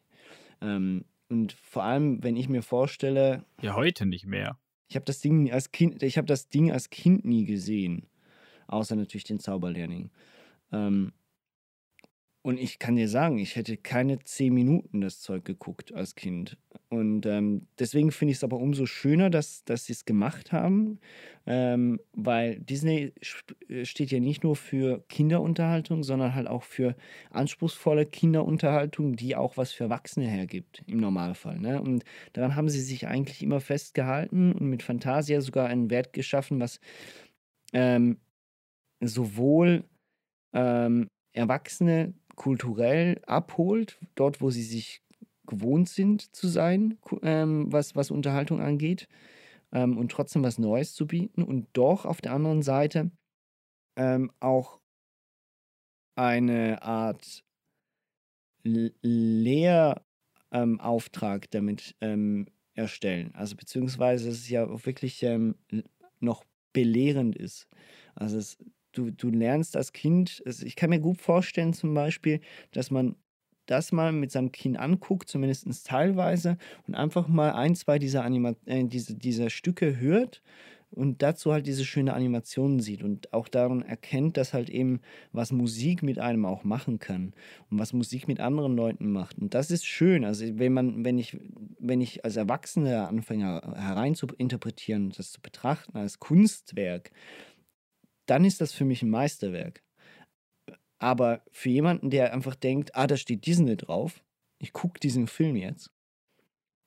Ähm, 0.61 1.05
und 1.27 1.53
vor 1.53 1.83
allem, 1.83 2.23
wenn 2.23 2.35
ich 2.35 2.49
mir 2.49 2.61
vorstelle, 2.61 3.45
Ja, 3.61 3.75
heute 3.75 4.05
nicht 4.05 4.27
mehr. 4.27 4.59
ich 4.89 4.95
habe 4.95 5.05
das 5.05 5.21
Ding 5.21 5.51
als 5.51 5.71
Kind, 5.71 6.03
ich 6.03 6.17
habe 6.17 6.27
das 6.27 6.49
Ding 6.49 6.71
als 6.71 6.91
Kind 6.91 7.25
nie 7.25 7.45
gesehen, 7.45 8.07
außer 8.67 8.95
natürlich 8.95 9.23
den 9.23 9.39
Zauberlehrling. 9.39 10.11
Ähm, 10.71 11.13
und 12.41 12.57
ich 12.57 12.79
kann 12.79 12.95
dir 12.95 13.09
sagen, 13.09 13.37
ich 13.37 13.57
hätte 13.57 13.75
keine 13.75 14.19
zehn 14.19 14.53
Minuten 14.53 15.01
das 15.01 15.19
Zeug 15.19 15.43
geguckt 15.43 15.93
als 15.93 16.15
Kind. 16.15 16.57
Und 16.87 17.25
ähm, 17.25 17.67
deswegen 17.77 18.11
finde 18.11 18.31
ich 18.31 18.37
es 18.37 18.43
aber 18.45 18.57
umso 18.57 18.85
schöner, 18.85 19.29
dass, 19.29 19.65
dass 19.65 19.85
sie 19.85 19.93
es 19.93 20.05
gemacht 20.05 20.53
haben, 20.53 20.99
ähm, 21.45 21.99
weil 22.13 22.59
Disney 22.61 23.13
äh, 23.67 23.83
steht 23.83 24.11
ja 24.11 24.21
nicht 24.21 24.43
nur 24.43 24.55
für 24.55 25.03
Kinderunterhaltung, 25.09 26.03
sondern 26.03 26.33
halt 26.33 26.47
auch 26.47 26.63
für 26.63 26.95
anspruchsvolle 27.29 28.05
Kinderunterhaltung, 28.05 29.17
die 29.17 29.35
auch 29.35 29.57
was 29.57 29.73
für 29.73 29.83
Erwachsene 29.83 30.27
hergibt, 30.27 30.81
im 30.87 30.99
Normalfall. 30.99 31.59
Ne? 31.59 31.81
Und 31.81 32.05
daran 32.33 32.55
haben 32.55 32.69
sie 32.69 32.81
sich 32.81 33.05
eigentlich 33.05 33.43
immer 33.43 33.59
festgehalten 33.59 34.53
und 34.53 34.69
mit 34.69 34.81
Fantasia 34.81 35.41
sogar 35.41 35.67
einen 35.67 35.89
Wert 35.89 36.13
geschaffen, 36.13 36.61
was 36.61 36.79
ähm, 37.73 38.17
sowohl 39.01 39.83
ähm, 40.53 41.09
Erwachsene 41.33 42.13
kulturell 42.39 43.21
abholt, 43.27 43.99
dort 44.15 44.41
wo 44.41 44.49
sie 44.49 44.63
sich 44.63 45.03
gewohnt 45.45 45.89
sind 45.89 46.33
zu 46.33 46.47
sein, 46.47 46.97
ähm, 47.21 47.71
was, 47.71 47.95
was 47.95 48.11
Unterhaltung 48.11 48.61
angeht, 48.61 49.07
ähm, 49.71 49.97
und 49.97 50.11
trotzdem 50.11 50.41
was 50.41 50.57
Neues 50.57 50.93
zu 50.93 51.05
bieten 51.05 51.43
und 51.43 51.67
doch 51.73 52.05
auf 52.05 52.21
der 52.21 52.33
anderen 52.33 52.61
Seite 52.61 53.11
ähm, 53.97 54.31
auch 54.39 54.79
eine 56.15 56.81
Art 56.81 57.43
Lehrauftrag 58.63 60.05
Auftrag 60.79 61.51
damit 61.51 61.95
ähm, 62.01 62.47
erstellen. 62.73 63.35
Also 63.35 63.55
beziehungsweise 63.55 64.29
es 64.29 64.39
ist 64.39 64.49
ja 64.49 64.65
auch 64.65 64.85
wirklich 64.85 65.21
ähm, 65.23 65.55
noch 66.19 66.43
belehrend 66.73 67.35
ist. 67.35 67.67
Also 68.15 68.37
es, 68.37 68.57
du, 68.91 69.11
du 69.11 69.29
lernst 69.29 69.75
als 69.75 69.93
Kind, 69.93 70.41
also 70.45 70.65
ich 70.65 70.75
kann 70.75 70.89
mir 70.89 70.99
gut 70.99 71.19
vorstellen 71.19 71.73
zum 71.73 71.93
Beispiel, 71.93 72.39
dass 72.71 72.91
man 72.91 73.15
das 73.65 73.91
mal 73.91 74.11
mit 74.11 74.31
seinem 74.31 74.51
Kind 74.51 74.77
anguckt, 74.77 75.29
zumindest 75.29 75.85
teilweise, 75.85 76.57
und 76.87 76.95
einfach 76.95 77.27
mal 77.27 77.51
ein, 77.51 77.75
zwei 77.75 77.99
dieser, 77.99 78.23
Anima 78.23 78.55
äh, 78.65 78.83
diese, 78.85 79.15
dieser 79.15 79.49
Stücke 79.49 79.99
hört 79.99 80.41
und 80.91 81.21
dazu 81.21 81.51
halt 81.51 81.67
diese 81.67 81.85
schöne 81.85 82.13
Animationen 82.13 82.79
sieht 82.79 83.03
und 83.03 83.31
auch 83.31 83.47
daran 83.47 83.83
erkennt, 83.83 84.37
dass 84.37 84.53
halt 84.53 84.69
eben, 84.69 85.01
was 85.31 85.51
Musik 85.51 86.01
mit 86.01 86.17
einem 86.19 86.45
auch 86.45 86.63
machen 86.63 86.99
kann 86.99 87.33
und 87.69 87.77
was 87.77 87.93
Musik 87.93 88.27
mit 88.27 88.39
anderen 88.39 88.75
Leuten 88.75 89.11
macht. 89.11 89.37
Und 89.37 89.53
das 89.53 89.69
ist 89.69 89.85
schön. 89.85 90.25
Also 90.25 90.45
wenn 90.57 90.73
man, 90.73 91.05
wenn 91.05 91.19
ich, 91.19 91.37
wenn 91.79 92.01
ich 92.01 92.25
als 92.25 92.37
Erwachsener 92.37 93.07
anfange 93.07 93.61
herein 93.75 94.15
zu 94.15 94.27
interpretieren, 94.37 95.11
das 95.15 95.31
zu 95.31 95.41
betrachten 95.41 95.95
als 95.97 96.19
Kunstwerk, 96.19 97.11
dann 98.29 98.45
ist 98.45 98.61
das 98.61 98.73
für 98.73 98.85
mich 98.85 99.01
ein 99.03 99.09
Meisterwerk. 99.09 99.83
Aber 100.97 101.41
für 101.51 101.69
jemanden, 101.69 102.09
der 102.09 102.33
einfach 102.33 102.55
denkt, 102.55 102.95
ah, 102.95 103.07
da 103.07 103.15
steht 103.15 103.45
Disney 103.45 103.77
drauf, 103.77 104.21
ich 104.57 104.73
gucke 104.73 104.99
diesen 104.99 105.27
Film 105.27 105.55
jetzt. 105.55 105.91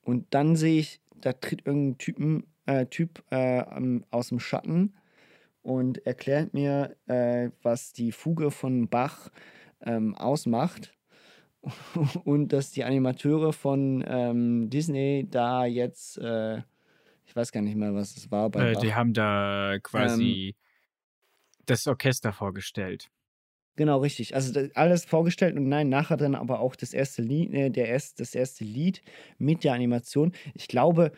Und 0.01 0.33
dann 0.33 0.55
sehe 0.55 0.79
ich, 0.79 1.01
da 1.15 1.33
tritt 1.33 1.65
irgendein 1.65 1.97
Typen, 1.97 2.43
äh, 2.65 2.85
Typ 2.85 3.23
äh, 3.31 3.63
aus 4.11 4.29
dem 4.29 4.39
Schatten 4.39 4.93
und 5.61 6.05
erklärt 6.05 6.53
mir, 6.53 6.95
äh, 7.07 7.49
was 7.63 7.93
die 7.93 8.11
Fuge 8.11 8.51
von 8.51 8.87
Bach 8.87 9.29
ähm, 9.81 10.15
ausmacht. 10.15 10.93
Und 12.25 12.49
dass 12.51 12.71
die 12.71 12.83
Animateure 12.83 13.53
von 13.53 14.03
ähm, 14.05 14.69
Disney 14.69 15.25
da 15.31 15.65
jetzt, 15.65 16.17
äh, 16.17 16.57
ich 17.25 17.33
weiß 17.33 17.53
gar 17.53 17.61
nicht 17.61 17.77
mehr, 17.77 17.93
was 17.95 18.17
es 18.17 18.29
war 18.31 18.49
bei 18.49 18.71
Äh, 18.71 18.73
Bach. 18.73 18.81
die 18.81 18.93
haben 18.93 19.13
da 19.13 19.77
quasi 19.81 20.49
Ähm, 20.49 20.53
das 21.65 21.87
Orchester 21.87 22.33
vorgestellt. 22.33 23.09
Genau, 23.75 23.99
richtig. 23.99 24.35
Also 24.35 24.59
alles 24.75 25.05
vorgestellt 25.05 25.55
und 25.57 25.67
nein, 25.67 25.89
nachher 25.89 26.17
dann 26.17 26.35
aber 26.35 26.59
auch 26.59 26.75
das 26.75 26.93
erste 26.93 27.23
Lied, 27.23 27.53
äh, 27.53 27.69
der 27.71 27.87
erst, 27.87 28.19
das 28.19 28.35
erste 28.35 28.63
Lied 28.63 29.01
mit 29.39 29.63
der 29.63 29.73
Animation. 29.73 30.31
Ich 30.53 30.67
glaube, 30.67 31.11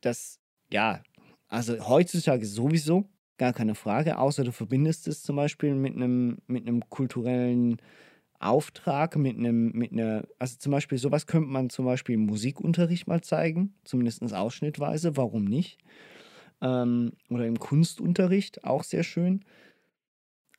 dass, 0.00 0.40
ja, 0.72 1.02
also 1.48 1.88
heutzutage 1.88 2.46
sowieso, 2.46 3.10
gar 3.38 3.52
keine 3.52 3.74
Frage, 3.74 4.18
außer 4.18 4.44
du 4.44 4.52
verbindest 4.52 5.08
es 5.08 5.22
zum 5.22 5.36
Beispiel 5.36 5.74
mit 5.74 5.96
einem, 5.96 6.38
mit 6.46 6.66
einem 6.68 6.88
kulturellen 6.90 7.78
Auftrag, 8.40 9.16
mit 9.16 9.36
einem, 9.38 9.72
mit 9.72 9.92
einer, 9.92 10.26
also 10.38 10.56
zum 10.58 10.72
Beispiel, 10.72 10.98
sowas 10.98 11.26
könnte 11.26 11.48
man 11.50 11.70
zum 11.70 11.84
Beispiel 11.86 12.16
im 12.16 12.26
Musikunterricht 12.26 13.08
mal 13.08 13.22
zeigen, 13.22 13.74
zumindest 13.84 14.22
ausschnittweise, 14.34 15.16
warum 15.16 15.44
nicht? 15.44 15.78
Ähm, 16.62 17.12
oder 17.28 17.44
im 17.46 17.58
Kunstunterricht, 17.58 18.64
auch 18.64 18.84
sehr 18.84 19.02
schön. 19.02 19.44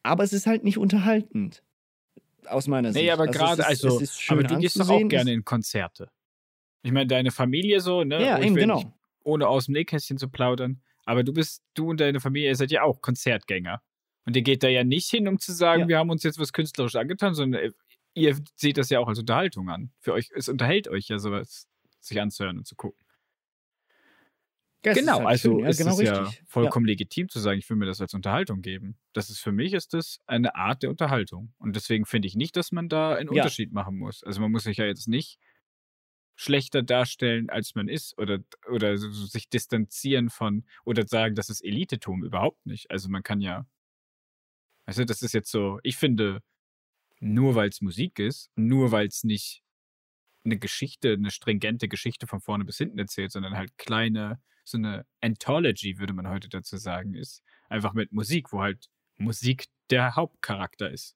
Aber 0.04 0.24
es 0.24 0.34
ist 0.34 0.46
halt 0.46 0.64
nicht 0.66 0.78
unterhaltend. 0.78 1.64
Aus 2.46 2.68
meiner 2.68 2.92
Sicht. 2.92 3.06
Nee, 3.06 3.12
aber 3.12 3.30
es 3.30 3.32
gerade, 3.32 3.66
also, 3.66 4.02
aber 4.28 4.44
du 4.44 4.58
gehst 4.60 4.78
doch 4.78 4.90
auch 4.90 5.08
gerne 5.08 5.32
in 5.32 5.46
Konzerte. 5.46 6.12
Ich 6.82 6.92
meine, 6.92 7.08
deine 7.08 7.32
Familie 7.32 7.80
so, 7.80 8.04
ne? 8.04 8.22
Ja, 8.22 8.38
eben, 8.40 8.56
genau. 8.56 8.76
nicht- 8.80 8.88
ohne 9.24 9.48
aus 9.48 9.68
dem 9.68 9.74
Nähkästchen 9.74 10.18
zu 10.18 10.28
plaudern. 10.28 10.82
Aber 11.06 11.24
du 11.24 11.32
bist, 11.32 11.64
du 11.74 11.90
und 11.90 12.02
deine 12.02 12.20
Familie, 12.20 12.50
ihr 12.50 12.56
seid 12.58 12.72
ja 12.72 12.84
auch 12.84 13.02
Konzertgänger. 13.02 13.82
Und 14.26 14.36
ihr 14.36 14.42
geht 14.42 14.64
da 14.64 14.68
ja 14.68 14.84
nicht 14.84 15.10
hin, 15.10 15.30
um 15.30 15.40
zu 15.40 15.54
sagen, 15.54 15.84
Ja. 15.84 15.88
wir 15.88 15.98
haben 16.00 16.10
uns 16.10 16.24
jetzt 16.24 16.40
was 16.40 16.52
künstlerisch 16.52 16.96
angetan, 16.96 17.34
sondern 17.34 17.64
ihr- 17.64 17.74
ihr 18.16 18.38
seht 18.56 18.78
das 18.78 18.90
ja 18.90 19.00
auch 19.00 19.08
als 19.08 19.20
Unterhaltung 19.20 19.70
an. 19.70 19.92
Für 20.00 20.12
euch, 20.12 20.30
es 20.36 20.50
unterhält 20.50 20.90
euch 20.90 21.08
ja 21.08 21.20
sowas, 21.20 21.68
sich 22.02 22.20
anzuhören 22.20 22.58
und 22.58 22.68
zu 22.68 22.76
gucken. 22.76 23.03
Ja, 24.86 24.94
genau, 24.94 25.20
halt 25.20 25.28
also 25.28 25.50
schön, 25.52 25.60
ja, 25.60 25.70
ist 25.70 25.78
genau 25.78 25.92
es 25.92 26.00
ja 26.02 26.24
richtig. 26.24 26.44
vollkommen 26.48 26.86
legitim 26.86 27.30
zu 27.30 27.40
sagen, 27.40 27.60
ich 27.60 27.70
will 27.70 27.78
mir 27.78 27.86
das 27.86 28.02
als 28.02 28.14
Unterhaltung 28.14 28.62
geben. 28.62 28.98
Das 29.14 29.30
ist 29.30 29.40
für 29.40 29.52
mich 29.52 29.74
ist 29.74 29.94
das 29.94 30.20
eine 30.26 30.56
Art 30.56 30.84
der 30.84 30.90
Unterhaltung. 30.90 31.54
Und 31.58 31.76
deswegen 31.76 32.06
finde 32.06 32.28
ich 32.28 32.36
nicht, 32.36 32.56
dass 32.58 32.72
man 32.72 32.90
da 32.90 33.16
einen 33.16 33.32
Ja. 33.32 33.44
Unterschied 33.44 33.72
machen 33.72 33.98
muss. 33.98 34.24
Also 34.24 34.42
man 34.42 34.52
muss 34.52 34.64
sich 34.64 34.78
ja 34.78 34.86
jetzt 34.86 35.08
nicht 35.08 35.40
schlechter 36.36 36.82
darstellen, 36.84 37.50
als 37.50 37.76
man 37.76 37.88
ist 37.88 38.18
oder, 38.18 38.40
oder 38.68 38.98
so 38.98 39.10
sich 39.12 39.50
distanzieren 39.50 40.30
von 40.30 40.66
oder 40.84 41.08
sagen, 41.08 41.36
das 41.36 41.50
ist 41.50 41.64
Elitetum 41.64 42.24
überhaupt 42.24 42.66
nicht. 42.66 42.92
Also 42.92 43.10
man 43.10 43.24
kann 43.24 43.40
ja, 43.42 43.66
also 44.86 45.06
das 45.06 45.22
ist 45.22 45.34
jetzt 45.34 45.52
so, 45.52 45.80
ich 45.84 45.96
finde, 45.98 46.42
nur 47.20 47.56
weil 47.56 47.70
es 47.70 47.82
Musik 47.82 48.20
ist, 48.20 48.52
nur 48.56 48.92
weil 48.92 49.08
es 49.08 49.24
nicht 49.24 49.64
eine 50.46 50.58
Geschichte, 50.60 51.14
eine 51.14 51.32
stringente 51.32 51.88
Geschichte 51.90 52.28
von 52.28 52.42
vorne 52.42 52.66
bis 52.66 52.78
hinten 52.78 53.00
erzählt, 53.00 53.32
sondern 53.32 53.56
halt 53.58 53.78
kleine, 53.78 54.42
so 54.64 54.78
eine 54.78 55.06
Anthology, 55.22 56.00
würde 56.00 56.14
man 56.14 56.28
heute 56.28 56.50
dazu 56.50 56.78
sagen, 56.78 57.16
ist. 57.16 57.44
Einfach 57.70 57.94
mit 57.94 58.12
Musik, 58.12 58.52
wo 58.54 58.62
halt 58.62 58.90
Musik 59.18 59.66
der 59.90 60.16
Hauptcharakter 60.16 60.90
ist. 60.90 61.16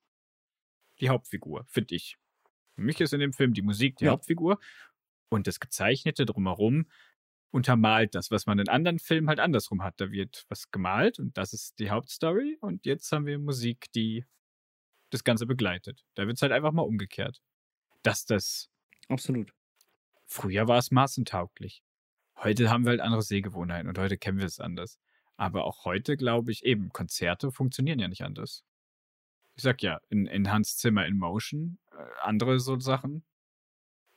Die 1.00 1.10
Hauptfigur, 1.10 1.66
finde 1.68 1.96
ich. 1.96 2.18
Für 2.76 2.82
mich 2.82 3.00
ist 3.02 3.14
in 3.14 3.20
dem 3.20 3.34
Film 3.34 3.54
die 3.54 3.62
Musik 3.62 3.98
die 3.98 4.06
Ja. 4.06 4.12
Hauptfigur 4.12 4.60
und 5.30 5.48
das 5.48 5.60
Gezeichnete 5.60 6.26
drumherum 6.26 6.90
untermalt 7.52 8.14
das, 8.14 8.30
was 8.30 8.46
man 8.46 8.60
in 8.60 8.68
anderen 8.70 9.00
Filmen 9.00 9.30
halt 9.30 9.40
andersrum 9.40 9.84
hat. 9.84 10.00
Da 10.00 10.12
wird 10.12 10.46
was 10.50 10.70
gemalt 10.72 11.18
und 11.20 11.38
das 11.38 11.54
ist 11.54 11.80
die 11.80 11.90
Hauptstory 11.90 12.58
und 12.62 12.86
jetzt 12.86 13.12
haben 13.12 13.26
wir 13.26 13.40
Musik, 13.40 13.92
die 13.94 14.26
das 15.10 15.24
Ganze 15.24 15.46
begleitet. 15.46 16.04
Da 16.16 16.28
wird 16.28 16.36
es 16.38 16.42
halt 16.42 16.52
einfach 16.52 16.72
mal 16.74 16.82
umgekehrt. 16.82 17.42
Dass 18.04 18.26
das 18.26 18.70
Absolut. 19.08 19.54
Früher 20.26 20.68
war 20.68 20.78
es 20.78 20.92
maßentauglich. 20.92 21.82
Heute 22.44 22.70
haben 22.70 22.86
wir 22.86 22.92
halt 22.92 23.02
andere 23.02 23.24
Sehgewohnheiten 23.24 23.90
und 23.90 23.98
heute 23.98 24.18
kennen 24.18 24.38
wir 24.38 24.46
es 24.46 24.60
anders. 24.60 25.00
Aber 25.38 25.66
auch 25.66 25.86
heute 25.86 26.18
glaube 26.18 26.52
ich 26.52 26.64
eben, 26.64 26.90
Konzerte 26.90 27.52
funktionieren 27.52 28.00
ja 28.00 28.08
nicht 28.08 28.24
anders. 28.24 28.64
Ich 29.56 29.64
sag 29.64 29.82
ja, 29.82 30.00
in, 30.10 30.28
in 30.28 30.52
Hans 30.52 30.78
Zimmer 30.78 31.08
in 31.08 31.18
Motion, 31.18 31.80
äh, 31.92 32.04
andere 32.22 32.60
so 32.60 32.80
Sachen 32.80 33.24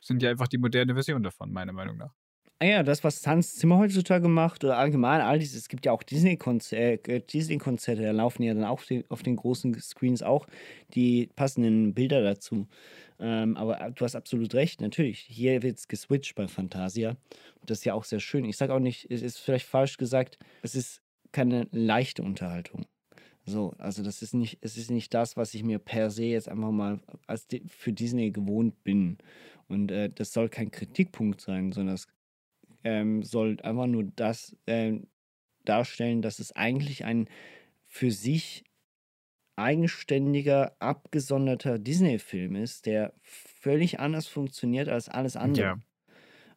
sind 0.00 0.22
ja 0.22 0.30
einfach 0.30 0.48
die 0.48 0.58
moderne 0.58 0.94
Version 0.94 1.22
davon, 1.22 1.52
meiner 1.52 1.72
Meinung 1.72 1.96
nach. 1.96 2.14
Ah 2.62 2.66
ja, 2.66 2.82
das, 2.82 3.02
was 3.04 3.26
Hans 3.26 3.54
Zimmer 3.54 3.78
heutzutage 3.78 4.28
macht, 4.28 4.64
oder 4.64 4.76
allgemein 4.76 5.22
all 5.22 5.38
dieses, 5.38 5.62
es 5.62 5.68
gibt 5.68 5.86
ja 5.86 5.92
auch 5.92 6.02
Disney-Konzerte, 6.02 7.10
äh, 7.10 7.20
Disney-Konzerte, 7.20 8.02
da 8.02 8.10
laufen 8.10 8.42
ja 8.42 8.52
dann 8.52 8.64
auch 8.64 8.82
die, 8.82 9.06
auf 9.08 9.22
den 9.22 9.36
großen 9.36 9.80
Screens 9.80 10.22
auch 10.22 10.46
die 10.92 11.30
passenden 11.36 11.94
Bilder 11.94 12.22
dazu. 12.22 12.68
Ähm, 13.20 13.56
aber 13.56 13.80
äh, 13.80 13.92
du 13.92 14.04
hast 14.04 14.16
absolut 14.16 14.54
recht, 14.54 14.80
natürlich. 14.80 15.20
Hier 15.20 15.62
wird 15.62 15.78
es 15.78 15.88
geswitcht 15.88 16.34
bei 16.34 16.48
Fantasia. 16.48 17.16
Das 17.66 17.78
ist 17.78 17.84
ja 17.84 17.94
auch 17.94 18.04
sehr 18.04 18.20
schön. 18.20 18.44
Ich 18.44 18.56
sage 18.56 18.74
auch 18.74 18.80
nicht, 18.80 19.10
es 19.10 19.22
ist 19.22 19.38
vielleicht 19.38 19.66
falsch 19.66 19.98
gesagt, 19.98 20.38
es 20.62 20.74
ist 20.74 21.02
keine 21.32 21.68
leichte 21.70 22.22
Unterhaltung. 22.22 22.86
So, 23.44 23.74
also 23.78 24.02
das 24.02 24.22
ist 24.22 24.34
nicht, 24.34 24.58
es 24.60 24.76
ist 24.76 24.90
nicht 24.90 25.12
das, 25.12 25.36
was 25.36 25.54
ich 25.54 25.62
mir 25.62 25.78
per 25.78 26.10
se 26.10 26.24
jetzt 26.24 26.48
einfach 26.48 26.70
mal 26.70 27.00
als 27.26 27.46
für 27.68 27.92
Disney 27.92 28.30
gewohnt 28.30 28.82
bin. 28.84 29.18
Und 29.68 29.90
äh, 29.90 30.10
das 30.10 30.32
soll 30.32 30.48
kein 30.48 30.70
Kritikpunkt 30.70 31.40
sein, 31.40 31.72
sondern 31.72 31.94
es 31.94 32.06
ähm, 32.84 33.22
soll 33.22 33.58
einfach 33.62 33.86
nur 33.86 34.04
das 34.16 34.56
ähm, 34.66 35.06
darstellen, 35.64 36.22
dass 36.22 36.38
es 36.38 36.52
eigentlich 36.52 37.04
ein 37.04 37.28
für 37.86 38.10
sich 38.10 38.64
eigenständiger, 39.60 40.74
abgesonderter 40.78 41.78
Disney-Film 41.78 42.56
ist, 42.56 42.86
der 42.86 43.12
völlig 43.22 44.00
anders 44.00 44.26
funktioniert 44.26 44.88
als 44.88 45.08
alles 45.08 45.36
andere. 45.36 45.64
Ja. 45.64 45.78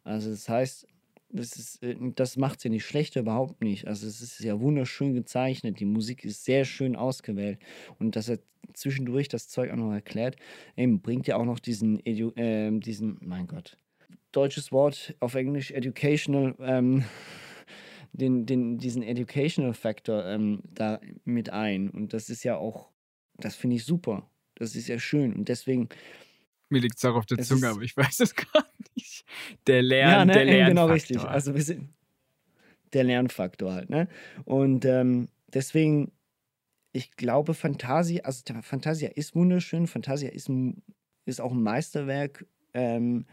Also 0.02 0.30
das 0.30 0.48
heißt, 0.48 0.86
das, 1.30 1.56
ist, 1.56 1.82
äh, 1.82 1.96
das 2.14 2.36
macht 2.36 2.64
ja 2.64 2.70
nicht 2.70 2.84
schlechter, 2.84 3.20
überhaupt 3.20 3.62
nicht. 3.62 3.86
Also 3.86 4.06
es 4.06 4.20
ist 4.20 4.40
ja 4.40 4.60
wunderschön 4.60 5.14
gezeichnet, 5.14 5.80
die 5.80 5.84
Musik 5.84 6.24
ist 6.24 6.44
sehr 6.44 6.64
schön 6.64 6.96
ausgewählt 6.96 7.58
und 7.98 8.16
dass 8.16 8.28
er 8.28 8.38
zwischendurch 8.72 9.28
das 9.28 9.48
Zeug 9.48 9.70
auch 9.70 9.76
noch 9.76 9.92
erklärt, 9.92 10.36
eben 10.76 11.00
bringt 11.00 11.26
ja 11.26 11.36
auch 11.36 11.44
noch 11.44 11.58
diesen, 11.58 12.04
Edu 12.04 12.32
ähm, 12.36 12.80
diesen, 12.80 13.18
mein 13.20 13.46
Gott, 13.46 13.76
deutsches 14.32 14.72
Wort 14.72 15.14
auf 15.20 15.34
Englisch, 15.34 15.70
educational, 15.70 16.54
ähm, 16.60 17.04
den, 18.12 18.46
den, 18.46 18.78
diesen 18.78 19.02
educational 19.02 19.74
Factor 19.74 20.24
ähm, 20.24 20.62
da 20.72 21.00
mit 21.24 21.50
ein. 21.50 21.90
Und 21.90 22.12
das 22.12 22.30
ist 22.30 22.44
ja 22.44 22.56
auch, 22.56 22.90
das 23.38 23.56
finde 23.56 23.76
ich 23.76 23.84
super. 23.84 24.28
Das 24.56 24.74
ist 24.76 24.88
ja 24.88 24.98
schön. 24.98 25.32
Und 25.34 25.48
deswegen, 25.48 25.88
Mir 26.68 26.80
liegt 26.80 26.96
es 26.98 27.04
auch 27.04 27.14
auf 27.16 27.26
der 27.26 27.38
Zunge, 27.38 27.66
ist- 27.68 27.72
aber 27.74 27.82
ich 27.82 27.96
weiß 27.96 28.20
es 28.20 28.34
gerade 28.36 28.68
nicht. 28.96 29.24
Der 29.66 29.82
Lern, 29.82 30.10
ja, 30.10 30.24
ne, 30.24 30.32
der 30.32 30.42
eben 30.42 30.50
Lernfaktor. 30.50 30.68
genau 30.86 30.92
richtig. 30.92 31.18
Also 31.24 31.54
wir 31.54 31.62
sind 31.62 31.88
der 32.92 33.04
Lernfaktor 33.04 33.72
halt, 33.72 33.90
ne? 33.90 34.08
Und 34.44 34.84
ähm, 34.84 35.28
deswegen, 35.52 36.12
ich 36.92 37.10
glaube, 37.16 37.54
Fantasia, 37.54 38.22
also 38.22 38.42
Fantasia 38.62 39.08
ist 39.10 39.34
wunderschön, 39.34 39.88
Fantasia 39.88 40.28
ist, 40.30 40.48
ist 41.26 41.40
auch 41.40 41.50
ein 41.52 41.62
Meisterwerk 41.62 42.46
ähm, 42.72 43.26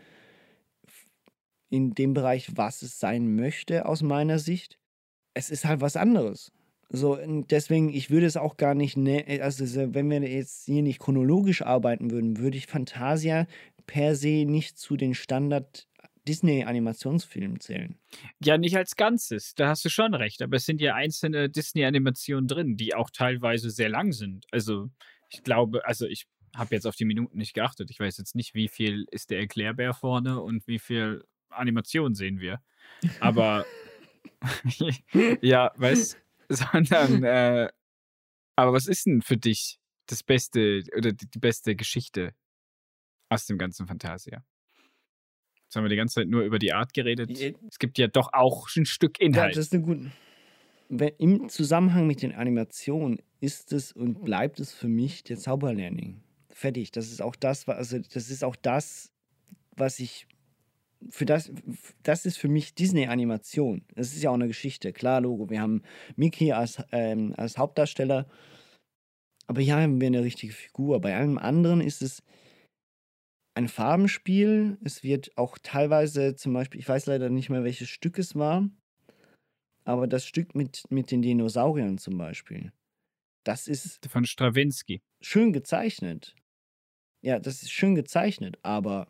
in 1.69 1.93
dem 1.93 2.13
Bereich, 2.13 2.57
was 2.57 2.81
es 2.81 2.99
sein 2.99 3.35
möchte, 3.35 3.85
aus 3.85 4.01
meiner 4.01 4.39
Sicht. 4.39 4.77
Es 5.33 5.49
ist 5.49 5.65
halt 5.65 5.79
was 5.81 5.95
anderes. 5.95 6.51
So, 6.93 7.17
deswegen, 7.49 7.87
ich 7.87 8.09
würde 8.09 8.25
es 8.25 8.35
auch 8.35 8.57
gar 8.57 8.75
nicht, 8.75 8.97
ne 8.97 9.39
also 9.41 9.65
so, 9.65 9.93
wenn 9.93 10.09
wir 10.09 10.21
jetzt 10.21 10.65
hier 10.65 10.81
nicht 10.81 10.99
chronologisch 10.99 11.61
arbeiten 11.61 12.11
würden, 12.11 12.37
würde 12.37 12.57
ich 12.57 12.67
Fantasia 12.67 13.47
per 13.85 14.15
se 14.15 14.43
nicht 14.45 14.77
zu 14.77 14.97
den 14.97 15.13
Standard 15.13 15.87
Disney-Animationsfilmen 16.27 17.61
zählen. 17.61 17.97
Ja, 18.43 18.57
nicht 18.57 18.75
als 18.75 18.97
Ganzes, 18.97 19.55
da 19.55 19.69
hast 19.69 19.85
du 19.85 19.89
schon 19.89 20.13
recht, 20.13 20.41
aber 20.41 20.57
es 20.57 20.65
sind 20.65 20.81
ja 20.81 20.93
einzelne 20.93 21.49
Disney-Animationen 21.49 22.49
drin, 22.49 22.75
die 22.75 22.93
auch 22.93 23.09
teilweise 23.09 23.69
sehr 23.69 23.89
lang 23.89 24.11
sind. 24.11 24.45
Also, 24.51 24.89
ich 25.29 25.43
glaube, 25.43 25.85
also 25.85 26.05
ich 26.05 26.25
habe 26.53 26.75
jetzt 26.75 26.85
auf 26.85 26.97
die 26.97 27.05
Minuten 27.05 27.37
nicht 27.37 27.53
geachtet. 27.53 27.89
Ich 27.89 28.01
weiß 28.01 28.17
jetzt 28.17 28.35
nicht, 28.35 28.53
wie 28.53 28.67
viel 28.67 29.05
ist 29.11 29.29
der 29.29 29.39
Erklärbär 29.39 29.93
vorne 29.93 30.41
und 30.41 30.67
wie 30.67 30.79
viel 30.79 31.23
Animation 31.49 32.15
sehen 32.15 32.41
wir. 32.41 32.59
Aber 33.21 33.65
ja, 35.41 35.71
weißt 35.77 36.21
sondern 36.55 37.23
äh, 37.23 37.69
aber 38.55 38.73
was 38.73 38.87
ist 38.87 39.05
denn 39.05 39.21
für 39.21 39.37
dich 39.37 39.79
das 40.07 40.23
Beste 40.23 40.83
oder 40.97 41.11
die, 41.13 41.27
die 41.29 41.39
beste 41.39 41.75
Geschichte 41.75 42.33
aus 43.29 43.45
dem 43.45 43.57
ganzen 43.57 43.87
Fantasia? 43.87 44.43
Jetzt 45.63 45.75
haben 45.75 45.83
wir 45.85 45.89
die 45.89 45.95
ganze 45.95 46.15
Zeit 46.15 46.27
nur 46.27 46.43
über 46.43 46.59
die 46.59 46.73
Art 46.73 46.93
geredet. 46.93 47.29
Die- 47.29 47.55
Es 47.69 47.79
gibt 47.79 47.97
ja 47.97 48.07
doch 48.07 48.33
auch 48.33 48.67
ein 48.75 48.85
Stück 48.85 49.19
Ja, 49.19 49.25
Inhalt. 49.27 49.55
das 49.55 49.67
ist 49.67 49.73
eine 49.73 49.83
gute. 49.83 50.11
Im 51.17 51.47
Zusammenhang 51.47 52.05
mit 52.07 52.21
den 52.21 52.33
Animationen 52.33 53.21
ist 53.39 53.71
es 53.71 53.93
und 53.93 54.25
bleibt 54.25 54.59
es 54.59 54.73
für 54.73 54.89
mich 54.89 55.23
der 55.23 55.37
Zauberlehrling. 55.37 56.21
Fertig. 56.49 56.91
Das 56.91 57.09
ist 57.09 57.21
auch 57.21 57.37
das, 57.37 57.65
also 57.69 57.97
das 57.99 58.29
ist 58.29 58.43
auch 58.43 58.57
das, 58.57 59.09
was 59.77 59.99
ich 59.99 60.27
für 61.09 61.25
das, 61.25 61.51
das 62.03 62.25
ist 62.25 62.37
für 62.37 62.47
mich 62.47 62.75
Disney-Animation. 62.75 63.83
Das 63.95 64.13
ist 64.13 64.21
ja 64.21 64.29
auch 64.29 64.35
eine 64.35 64.47
Geschichte. 64.47 64.93
Klar, 64.93 65.21
Logo, 65.21 65.49
wir 65.49 65.61
haben 65.61 65.81
Mickey 66.15 66.51
als, 66.51 66.81
ähm, 66.91 67.33
als 67.37 67.57
Hauptdarsteller, 67.57 68.27
aber 69.47 69.61
hier 69.61 69.75
haben 69.75 69.99
wir 69.99 70.07
eine 70.07 70.23
richtige 70.23 70.53
Figur. 70.53 71.01
Bei 71.01 71.15
allem 71.15 71.37
anderen 71.37 71.81
ist 71.81 72.01
es 72.01 72.23
ein 73.53 73.67
Farbenspiel. 73.67 74.77
Es 74.83 75.03
wird 75.03 75.37
auch 75.37 75.57
teilweise 75.57 76.35
zum 76.35 76.53
Beispiel, 76.53 76.79
ich 76.79 76.87
weiß 76.87 77.05
leider 77.07 77.29
nicht 77.29 77.49
mehr, 77.49 77.63
welches 77.63 77.89
Stück 77.89 78.17
es 78.17 78.35
war, 78.35 78.69
aber 79.83 80.07
das 80.07 80.25
Stück 80.25 80.55
mit, 80.55 80.83
mit 80.89 81.11
den 81.11 81.21
Dinosauriern 81.21 81.97
zum 81.97 82.17
Beispiel, 82.17 82.71
das 83.43 83.67
ist 83.67 84.05
von 84.07 84.25
Stravinsky. 84.25 85.01
schön 85.21 85.51
gezeichnet. 85.51 86.35
Ja, 87.23 87.39
das 87.39 87.61
ist 87.61 87.71
schön 87.71 87.95
gezeichnet, 87.95 88.57
aber 88.63 89.07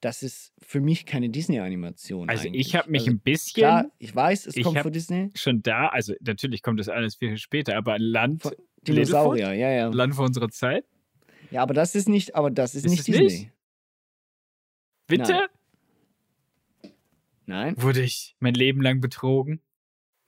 das 0.00 0.22
ist 0.22 0.52
für 0.58 0.80
mich 0.80 1.04
keine 1.06 1.28
Disney-Animation. 1.28 2.28
Also 2.28 2.44
ich 2.44 2.48
eigentlich. 2.48 2.74
habe 2.76 2.90
mich 2.90 3.02
also, 3.02 3.10
ein 3.12 3.20
bisschen 3.20 3.54
Klar, 3.54 3.86
ich 3.98 4.14
weiß, 4.14 4.46
es 4.46 4.56
Ich 4.56 4.64
kommt 4.64 4.78
von 4.78 4.92
Disney. 4.92 5.30
schon 5.34 5.62
da, 5.62 5.88
also 5.88 6.14
natürlich 6.20 6.62
kommt 6.62 6.80
das 6.80 6.88
alles 6.88 7.16
viel 7.16 7.36
später, 7.38 7.76
aber 7.76 7.98
Land, 7.98 8.42
Von 8.42 8.52
Dinosaurier, 8.82 9.52
ja, 9.52 9.70
ja. 9.70 9.88
Land 9.88 10.14
vor 10.14 10.24
unserer 10.24 10.48
Zeit. 10.48 10.84
Ja, 11.50 11.62
aber 11.62 11.74
das 11.74 11.94
ist 11.94 12.08
nicht, 12.08 12.34
aber 12.34 12.50
das 12.50 12.74
ist, 12.74 12.86
Ist 12.86 12.92
nicht 12.92 13.06
Disney. 13.08 13.24
nicht? 13.24 13.50
Bitte? 15.06 15.32
Nein. 15.32 16.92
Nein. 17.46 17.82
Wurde 17.82 18.02
ich 18.02 18.36
mein 18.38 18.54
Leben 18.54 18.80
lang 18.80 19.00
betrogen? 19.00 19.60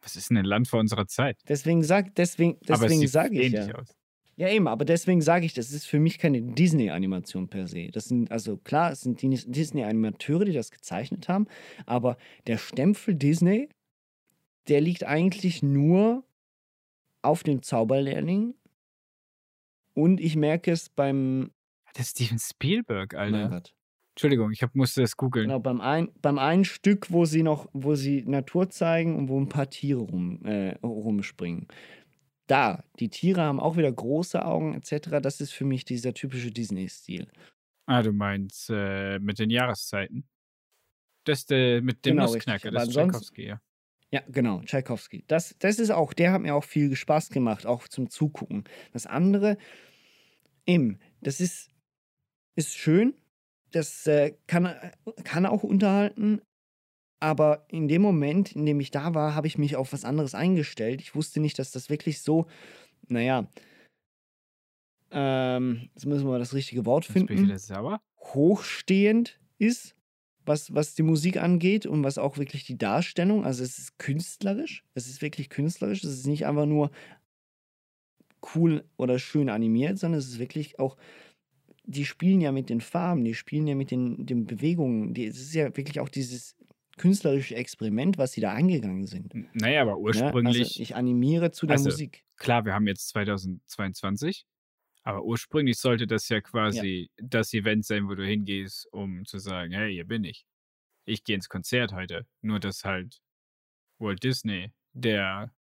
Was 0.03 0.16
ist 0.16 0.31
denn 0.31 0.37
ein 0.39 0.45
Land 0.45 0.66
vor 0.66 0.81
unserer 0.81 1.07
Zeit? 1.07 1.39
Deswegen 1.49 1.85
sag, 1.85 2.16
deswegen, 2.16 2.59
deswegen 2.66 3.07
sage 3.07 3.39
ich 3.39 3.47
ähnlich 3.47 3.68
ja. 3.68 3.77
aus. 3.77 3.97
Ja, 4.37 4.49
eben, 4.49 4.66
aber 4.66 4.85
deswegen 4.85 5.20
sage 5.20 5.45
ich, 5.45 5.53
das 5.53 5.72
ist 5.72 5.87
für 5.87 6.01
mich 6.01 6.18
keine 6.18 6.41
Disney-Animation 6.41 7.49
per 7.49 7.66
se. 7.66 7.89
Das 7.93 8.07
sind, 8.07 8.30
also 8.30 8.57
klar, 8.57 8.91
es 8.93 9.03
sind 9.03 9.20
Dis- 9.20 9.47
Disney-Animateure, 9.47 10.47
die 10.47 10.53
das 10.53 10.70
gezeichnet 10.70 11.28
haben, 11.28 11.47
aber 11.85 12.16
der 12.47 12.57
Stempel 12.57 13.14
Disney, 13.14 13.68
der 14.68 14.80
liegt 14.80 15.05
eigentlich 15.05 15.62
nur 15.62 16.24
auf 17.20 17.43
dem 17.43 17.62
Zauberlehrling. 17.62 18.55
Und 19.95 20.20
ich 20.20 20.37
merke 20.37 20.72
es 20.72 20.89
beim. 20.89 21.51
Das 21.95 22.07
ist 22.07 22.11
Steven 22.16 22.39
Spielberg, 22.39 23.14
Alter. 23.14 23.39
Mein 23.39 23.51
Gott. 23.51 23.74
Entschuldigung, 24.14 24.51
ich 24.53 24.62
hab, 24.62 24.74
musste 24.74 25.01
das 25.01 25.16
googeln. 25.16 25.49
Genau, 25.49 25.59
beim, 25.59 25.80
ein, 25.80 26.09
beim 26.20 26.39
einen 26.39 26.64
Stück, 26.64 27.11
wo 27.11 27.24
sie 27.24 27.43
noch, 27.43 27.68
wo 27.72 27.95
sie 27.95 28.22
Natur 28.26 28.68
zeigen 28.68 29.16
und 29.16 29.28
wo 29.28 29.41
ein 29.41 29.49
paar 29.49 29.70
Tiere 29.70 30.01
rum, 30.01 30.45
äh, 30.45 30.76
rumspringen. 30.83 31.66
Da, 32.53 32.85
die 32.99 33.09
Tiere 33.09 33.41
haben 33.41 33.61
auch 33.61 33.79
wieder 33.79 33.91
große 33.91 34.45
Augen 34.45 34.75
etc. 34.75 35.23
Das 35.23 35.41
ist 35.41 35.53
für 35.53 35.65
mich 35.65 35.87
dieser 35.87 36.13
typische 36.13 36.51
Disney-Stil. 36.51 37.27
Ah, 37.87 38.03
du 38.03 38.13
meinst 38.13 38.69
äh, 38.69 39.19
mit 39.21 39.39
den 39.39 39.49
Jahreszeiten. 39.49 40.29
Das 41.25 41.47
der 41.47 41.81
mit 41.81 42.05
dem 42.05 42.17
Genau, 42.17 42.27
Nussknacker, 42.27 42.71
das 42.71 42.89
ist 42.89 42.93
Tchaikovsky, 42.93 43.47
ja. 43.47 43.61
Ja, 44.11 44.21
genau, 44.29 44.61
Tchaikovsky. 44.61 45.25
Das, 45.29 45.57
das 45.61 45.79
ist 45.79 45.89
auch, 45.89 46.13
der 46.13 46.33
hat 46.33 46.43
mir 46.43 46.55
auch 46.55 46.65
viel 46.65 46.95
Spaß 46.95 47.31
gemacht, 47.31 47.65
auch 47.65 47.89
zum 47.89 48.11
Zugucken. 48.11 48.65
Das 48.93 49.07
andere, 49.07 49.57
eben, 50.67 50.99
das 51.23 51.41
ist, 51.41 51.71
ist 52.55 52.77
schön, 52.77 53.15
das 53.71 54.07
äh, 54.07 54.35
kann, 54.47 54.77
kann 55.25 55.47
auch 55.47 55.63
unterhalten, 55.63 56.43
aber 57.23 57.64
in 57.68 57.87
dem 57.87 58.03
Moment, 58.03 58.51
in 58.51 58.66
dem 58.66 58.81
ich 58.81 58.91
da 58.91 59.14
war, 59.14 59.37
habe 59.37 59.47
ich 59.47 59.57
mich 59.57 59.77
auf 59.77 59.93
was 59.93 60.05
anderes 60.05 60.35
eingestellt. 60.35 61.01
Ich 61.01 61.14
wusste 61.14 61.39
nicht, 61.39 61.57
dass 61.57 61.70
das 61.70 61.89
wirklich 61.89 62.20
so, 62.20 62.47
naja, 63.07 63.47
ähm, 65.12 65.89
jetzt 65.95 66.05
müssen 66.05 66.27
wir 66.27 66.41
das 66.41 66.53
richtige 66.53 66.85
Wort 66.85 67.05
finden 67.05 67.29
hochstehend 68.18 69.39
ist, 69.59 69.95
was, 70.45 70.75
was 70.75 70.97
die 70.97 71.05
Musik 71.05 71.37
angeht 71.37 71.87
und 71.87 72.03
was 72.03 72.18
auch 72.18 72.39
wirklich 72.39 72.64
die 72.64 72.77
Darstellung. 72.77 73.45
Also 73.45 73.62
es 73.62 73.79
ist 73.79 73.99
künstlerisch. 73.99 74.83
Es 74.95 75.07
ist 75.07 75.23
wirklich 75.23 75.49
künstlerisch. 75.49 76.03
Es 76.03 76.11
ist 76.11 76.27
nicht 76.27 76.45
einfach 76.45 76.66
nur 76.66 76.91
cool 78.57 78.85
oder 78.97 79.20
schön 79.20 79.49
animiert, 79.49 79.97
sondern 79.97 80.18
es 80.18 80.27
ist 80.27 80.39
wirklich 80.41 80.81
auch. 80.81 80.97
Die 81.85 82.05
spielen 82.05 82.41
ja 82.41 82.51
mit 82.51 82.68
den 82.68 82.81
Farben, 82.81 83.25
die 83.25 83.35
spielen 83.35 83.66
ja 83.66 83.77
mit 83.77 83.93
den, 83.93 84.27
den 84.27 84.45
Bewegungen. 84.47 85.14
Die, 85.14 85.27
es 85.27 85.41
ist 85.41 85.55
ja 85.55 85.77
wirklich 85.77 86.01
auch 86.01 86.09
dieses 86.09 86.57
künstlerische 87.03 87.55
Experiment, 87.57 88.19
was 88.19 88.33
sie 88.33 88.41
da 88.41 88.53
angegangen 88.55 89.07
sind. 89.07 89.35
Naja, 89.55 89.83
aber 89.83 89.93
Ne? 89.93 89.99
ursprünglich, 89.99 90.59
Also 90.61 90.83
ich 90.83 90.95
animiere 90.97 91.51
zu 91.51 91.67
der 91.67 91.75
Also, 91.77 91.91
Musik. 91.91 92.25
klar, 92.37 92.65
wir 92.65 92.75
haben 92.75 92.87
jetzt 92.87 93.09
2022, 93.09 94.47
aber 95.05 95.25
ursprünglich 95.25 95.79
sollte 95.79 96.07
das 96.07 96.29
ja 96.29 96.41
quasi 96.41 97.11
das 97.17 97.53
Event 97.55 97.85
sein, 97.87 98.09
wo 98.09 98.15
du 98.15 98.25
hingehst, 98.25 98.87
um 98.93 99.25
zu 99.27 99.39
sagen, 99.39 99.73
hey, 99.73 99.93
hier 99.93 100.07
bin 100.07 100.25
ich. 100.25 100.47
Ich 101.07 101.25
gehe 101.25 101.37
ins 101.37 101.49
Konzert 101.49 101.93
heute. 101.93 102.27
Nur, 102.43 102.61
dass 102.61 102.85
halt 102.85 103.21
Walt 103.99 104.23
Disney 104.23 104.73
der 104.93 105.55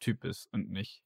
Typ 0.00 0.24
ist 0.24 0.48
und 0.52 0.70
nicht, 0.70 1.02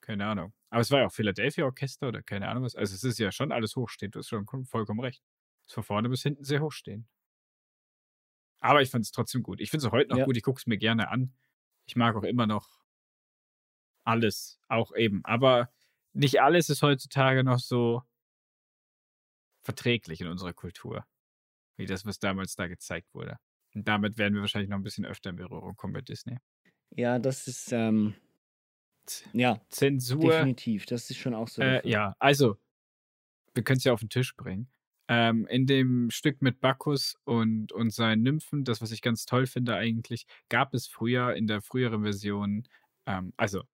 keine 0.00 0.26
Ahnung. 0.26 0.52
Aber 0.70 0.80
es 0.82 0.90
war 0.90 1.00
ja 1.00 1.06
auch 1.06 1.12
Philadelphia 1.12 1.64
Orchester 1.64 2.08
oder 2.08 2.22
keine 2.22 2.48
Ahnung 2.48 2.64
was. 2.64 2.76
Also 2.76 2.94
es 2.94 3.04
ist 3.04 3.18
ja 3.18 3.32
schon 3.32 3.52
alles 3.52 3.76
hochstehend, 3.76 4.14
du 4.14 4.20
hast 4.20 4.28
schon 4.28 4.46
kom- 4.46 4.66
vollkommen 4.68 5.00
recht. 5.00 5.22
Ist 5.66 5.74
von 5.74 5.84
vorne 5.84 6.08
bis 6.08 6.22
hinten 6.22 6.44
sehr 6.44 6.60
hochstehend. 6.62 7.06
Aber 8.60 8.82
ich 8.82 8.90
fand 8.90 9.04
es 9.04 9.10
trotzdem 9.10 9.42
gut. 9.42 9.60
Ich 9.60 9.70
finde 9.70 9.84
es 9.86 9.88
auch 9.90 9.94
heute 9.96 10.10
noch 10.10 10.18
Ja. 10.18 10.24
gut, 10.24 10.36
ich 10.36 10.42
gucke 10.42 10.58
es 10.58 10.66
mir 10.66 10.78
gerne 10.78 11.08
an. 11.08 11.34
Ich 11.86 11.96
mag 11.96 12.14
auch 12.14 12.22
immer 12.22 12.46
noch 12.46 12.68
alles, 14.04 14.60
auch 14.68 14.94
eben. 14.94 15.24
Aber 15.24 15.70
nicht 16.12 16.40
alles 16.40 16.68
ist 16.68 16.82
heutzutage 16.82 17.44
noch 17.44 17.58
so 17.58 18.02
verträglich 19.62 20.20
in 20.20 20.26
unserer 20.26 20.52
Kultur, 20.52 21.06
wie 21.76 21.86
das, 21.86 22.04
was 22.04 22.18
damals 22.18 22.54
da 22.56 22.66
gezeigt 22.66 23.12
wurde. 23.14 23.38
Und 23.74 23.86
damit 23.86 24.18
werden 24.18 24.34
wir 24.34 24.40
wahrscheinlich 24.40 24.70
noch 24.70 24.78
ein 24.78 24.82
bisschen 24.82 25.04
öfter 25.04 25.30
in 25.30 25.36
Berührung 25.36 25.76
kommen 25.76 25.92
bei 25.92 26.00
Disney. 26.00 26.38
Ja, 26.90 27.18
das 27.18 27.46
ist, 27.46 27.72
ähm, 27.72 28.14
ja, 29.32 29.60
Zensur. 29.68 30.30
definitiv. 30.30 30.86
Das 30.86 31.08
ist 31.10 31.18
schon 31.18 31.34
auch 31.34 31.48
so. 31.48 31.62
Äh, 31.62 31.88
ja, 31.88 32.14
also, 32.18 32.56
wir 33.54 33.62
können 33.62 33.78
es 33.78 33.84
ja 33.84 33.92
auf 33.92 34.00
den 34.00 34.08
Tisch 34.08 34.36
bringen. 34.36 34.69
Ähm, 35.10 35.44
in 35.48 35.66
dem 35.66 36.08
Stück 36.10 36.40
mit 36.40 36.60
Bacchus 36.60 37.16
und, 37.24 37.72
und 37.72 37.90
seinen 37.92 38.22
Nymphen, 38.22 38.62
das, 38.62 38.80
was 38.80 38.92
ich 38.92 39.02
ganz 39.02 39.26
toll 39.26 39.46
finde 39.46 39.74
eigentlich, 39.74 40.24
gab 40.48 40.72
es 40.72 40.86
früher 40.86 41.34
in 41.34 41.48
der 41.48 41.62
früheren 41.62 42.02
Version, 42.04 42.68
ähm, 43.06 43.32
also 43.36 43.64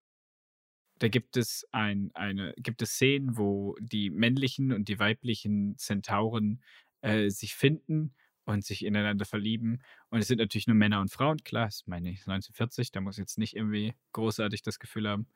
da 0.99 1.09
gibt 1.09 1.37
es 1.37 1.67
ein, 1.73 2.11
eine, 2.15 2.55
gibt 2.57 2.81
es 2.81 2.93
Szenen, 2.93 3.37
wo 3.37 3.77
die 3.81 4.09
männlichen 4.09 4.73
und 4.73 4.89
die 4.89 4.99
weiblichen 4.99 5.77
Zentauren 5.77 6.63
äh, 7.03 7.29
sich 7.29 7.55
finden 7.55 8.15
und 8.47 8.65
sich 8.65 8.83
ineinander 8.83 9.27
verlieben. 9.27 9.83
Und 10.09 10.21
es 10.21 10.29
sind 10.29 10.39
natürlich 10.39 10.67
nur 10.67 10.77
Männer 10.77 11.03
und 11.03 11.11
Frauen, 11.11 11.39
klar, 11.45 11.69
ist 11.69 11.87
meine 11.87 12.09
ich 12.09 12.21
1940, 12.21 12.93
da 12.93 13.03
muss 13.03 13.19
jetzt 13.19 13.37
nicht 13.37 13.57
irgendwie 13.57 13.95
großartig 14.13 14.63
das 14.63 14.79
Gefühl 14.79 15.07
haben, 15.07 15.27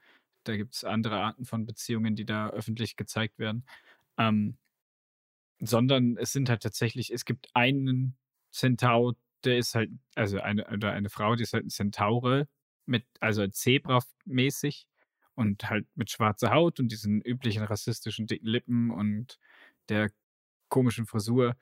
da 0.45 0.57
gibt 0.57 0.75
es 0.75 0.85
andere 0.85 1.21
Arten 1.21 1.45
von 1.45 1.67
Beziehungen, 1.67 2.17
die 2.17 2.25
da 2.25 2.49
öffentlich 2.49 2.97
gezeigt 2.97 3.39
werden. 3.39 3.67
Ähm, 4.19 4.57
sondern 5.61 6.17
es 6.17 6.33
sind 6.33 6.49
halt 6.49 6.63
tatsächlich, 6.63 7.13
es 7.13 7.25
gibt 7.25 7.49
einen 7.55 8.17
Zentaur, 8.51 9.17
der 9.45 9.59
ist 9.59 9.75
halt, 9.75 9.91
also 10.15 10.41
eine, 10.41 10.67
oder 10.69 10.93
eine 10.93 11.11
Frau, 11.11 11.37
die 11.37 11.43
ist 11.45 11.53
halt 11.53 11.67
ein 11.67 11.71
Zentaure 11.71 12.49
mit, 12.87 13.07
also 13.21 13.47
Zebra-mäßig 13.47 14.87
und 15.35 15.69
halt 15.71 15.87
mit 15.95 16.11
schwarzer 16.11 16.53
Haut 16.53 16.81
und 16.81 16.91
diesen 16.93 17.21
üblichen 17.23 17.63
rassistischen 17.65 18.27
dicken 18.27 18.47
Lippen 18.47 18.91
und 18.91 19.39
der 19.89 20.11
komischen 20.69 21.07
Frisur. 21.07 21.57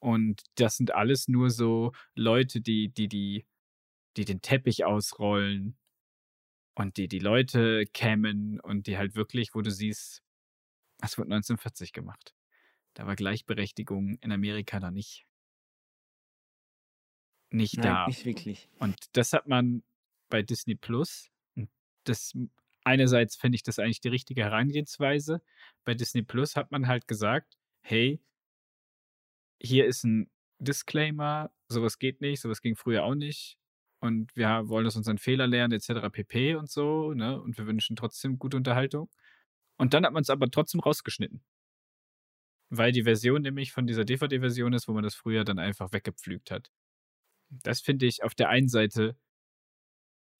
Und 0.00 0.42
das 0.56 0.76
sind 0.76 0.94
alles 0.94 1.28
nur 1.28 1.50
so 1.50 1.92
Leute, 2.14 2.60
die, 2.60 2.88
die, 2.88 3.08
die, 3.08 3.46
die 4.16 4.24
den 4.24 4.42
Teppich 4.42 4.84
ausrollen 4.84 5.76
und 6.74 6.96
die 6.96 7.08
die 7.08 7.18
Leute 7.18 7.86
kämen 7.92 8.60
und 8.60 8.86
die 8.86 8.96
halt 8.98 9.16
wirklich, 9.16 9.54
wo 9.54 9.62
du 9.62 9.70
siehst, 9.70 10.22
das 11.00 11.18
wurde 11.18 11.30
1940 11.30 11.92
gemacht. 11.92 12.34
Da 12.98 13.06
war 13.06 13.14
Gleichberechtigung 13.14 14.18
in 14.22 14.32
Amerika 14.32 14.80
noch 14.80 14.90
nicht, 14.90 15.24
nicht 17.48 17.76
Nein, 17.76 17.86
da. 17.86 18.06
nicht 18.08 18.24
wirklich. 18.24 18.68
Und 18.80 18.96
das 19.12 19.32
hat 19.32 19.46
man 19.46 19.84
bei 20.28 20.42
Disney 20.42 20.74
Plus. 20.74 21.30
Das 22.02 22.32
einerseits 22.82 23.36
finde 23.36 23.54
ich 23.54 23.62
das 23.62 23.78
eigentlich 23.78 24.00
die 24.00 24.08
richtige 24.08 24.42
Herangehensweise. 24.42 25.42
Bei 25.84 25.94
Disney 25.94 26.22
Plus 26.22 26.56
hat 26.56 26.72
man 26.72 26.88
halt 26.88 27.06
gesagt, 27.06 27.56
hey, 27.82 28.20
hier 29.62 29.86
ist 29.86 30.02
ein 30.02 30.28
Disclaimer, 30.58 31.52
sowas 31.68 32.00
geht 32.00 32.20
nicht, 32.20 32.40
sowas 32.40 32.62
ging 32.62 32.74
früher 32.74 33.04
auch 33.04 33.14
nicht. 33.14 33.58
Und 34.00 34.34
wir 34.34 34.68
wollen 34.68 34.88
aus 34.88 34.96
unseren 34.96 35.18
Fehlern 35.18 35.50
lernen, 35.50 35.72
etc. 35.72 36.10
pp. 36.10 36.56
und 36.56 36.68
so, 36.68 37.14
ne? 37.14 37.40
Und 37.40 37.58
wir 37.58 37.66
wünschen 37.68 37.94
trotzdem 37.94 38.40
gute 38.40 38.56
Unterhaltung. 38.56 39.08
Und 39.76 39.94
dann 39.94 40.04
hat 40.04 40.12
man 40.12 40.22
es 40.22 40.30
aber 40.30 40.50
trotzdem 40.50 40.80
rausgeschnitten. 40.80 41.44
Weil 42.70 42.92
die 42.92 43.04
Version 43.04 43.42
nämlich 43.42 43.72
von 43.72 43.86
dieser 43.86 44.04
DVD-Version 44.04 44.72
ist, 44.74 44.88
wo 44.88 44.92
man 44.92 45.02
das 45.02 45.14
früher 45.14 45.44
dann 45.44 45.58
einfach 45.58 45.92
weggepflügt 45.92 46.50
hat. 46.50 46.70
Das 47.50 47.80
finde 47.80 48.06
ich 48.06 48.22
auf 48.22 48.34
der 48.34 48.50
einen 48.50 48.68
Seite, 48.68 49.16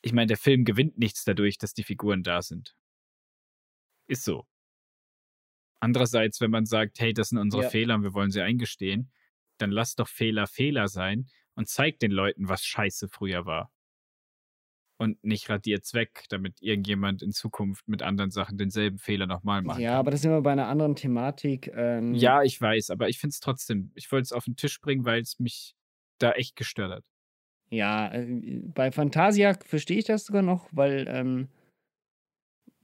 ich 0.02 0.12
meine, 0.12 0.26
der 0.26 0.36
Film 0.36 0.64
gewinnt 0.64 0.98
nichts 0.98 1.24
dadurch, 1.24 1.58
dass 1.58 1.72
die 1.72 1.84
Figuren 1.84 2.22
da 2.22 2.42
sind. 2.42 2.76
Ist 4.06 4.24
so. 4.24 4.46
Andererseits, 5.80 6.40
wenn 6.40 6.50
man 6.50 6.66
sagt, 6.66 6.98
hey, 7.00 7.12
das 7.12 7.28
sind 7.28 7.38
unsere 7.38 7.64
Ja. 7.64 7.70
Fehler 7.70 7.94
und 7.94 8.02
wir 8.02 8.14
wollen 8.14 8.30
sie 8.30 8.42
eingestehen, 8.42 9.10
dann 9.58 9.70
lass 9.70 9.94
doch 9.94 10.08
Fehler 10.08 10.46
Fehler 10.46 10.88
sein 10.88 11.28
und 11.54 11.68
zeig 11.68 11.98
den 11.98 12.10
Leuten, 12.10 12.48
was 12.48 12.64
scheiße 12.64 13.08
früher 13.08 13.46
war. 13.46 13.72
Und 15.00 15.22
nicht 15.22 15.48
radiert's 15.48 15.94
weg, 15.94 16.24
damit 16.28 16.60
irgendjemand 16.60 17.22
in 17.22 17.30
Zukunft 17.30 17.86
mit 17.86 18.02
anderen 18.02 18.32
Sachen 18.32 18.58
denselben 18.58 18.98
Fehler 18.98 19.28
nochmal 19.28 19.62
macht. 19.62 19.78
Ja, 19.78 19.96
aber 19.96 20.10
das 20.10 20.22
sind 20.22 20.32
wir 20.32 20.42
bei 20.42 20.50
einer 20.50 20.66
anderen 20.66 20.96
Thematik. 20.96 21.70
Ähm, 21.72 22.14
Ja, 22.14 22.42
ich 22.42 22.60
weiß, 22.60 22.90
aber 22.90 23.08
ich 23.08 23.20
finde 23.20 23.32
es 23.34 23.40
trotzdem, 23.40 23.92
ich 23.94 24.10
wollte 24.10 24.24
es 24.24 24.32
auf 24.32 24.44
den 24.44 24.56
Tisch 24.56 24.80
bringen, 24.80 25.04
weil 25.04 25.22
es 25.22 25.38
mich 25.38 25.76
da 26.18 26.32
echt 26.32 26.56
gestört 26.56 26.90
hat. 26.90 27.04
Ja, 27.70 28.12
äh, 28.12 28.60
bei 28.74 28.90
Fantasia 28.90 29.54
verstehe 29.64 29.98
ich 29.98 30.04
das 30.06 30.24
sogar 30.24 30.42
noch, 30.42 30.68
weil, 30.72 31.06
ähm, 31.08 31.48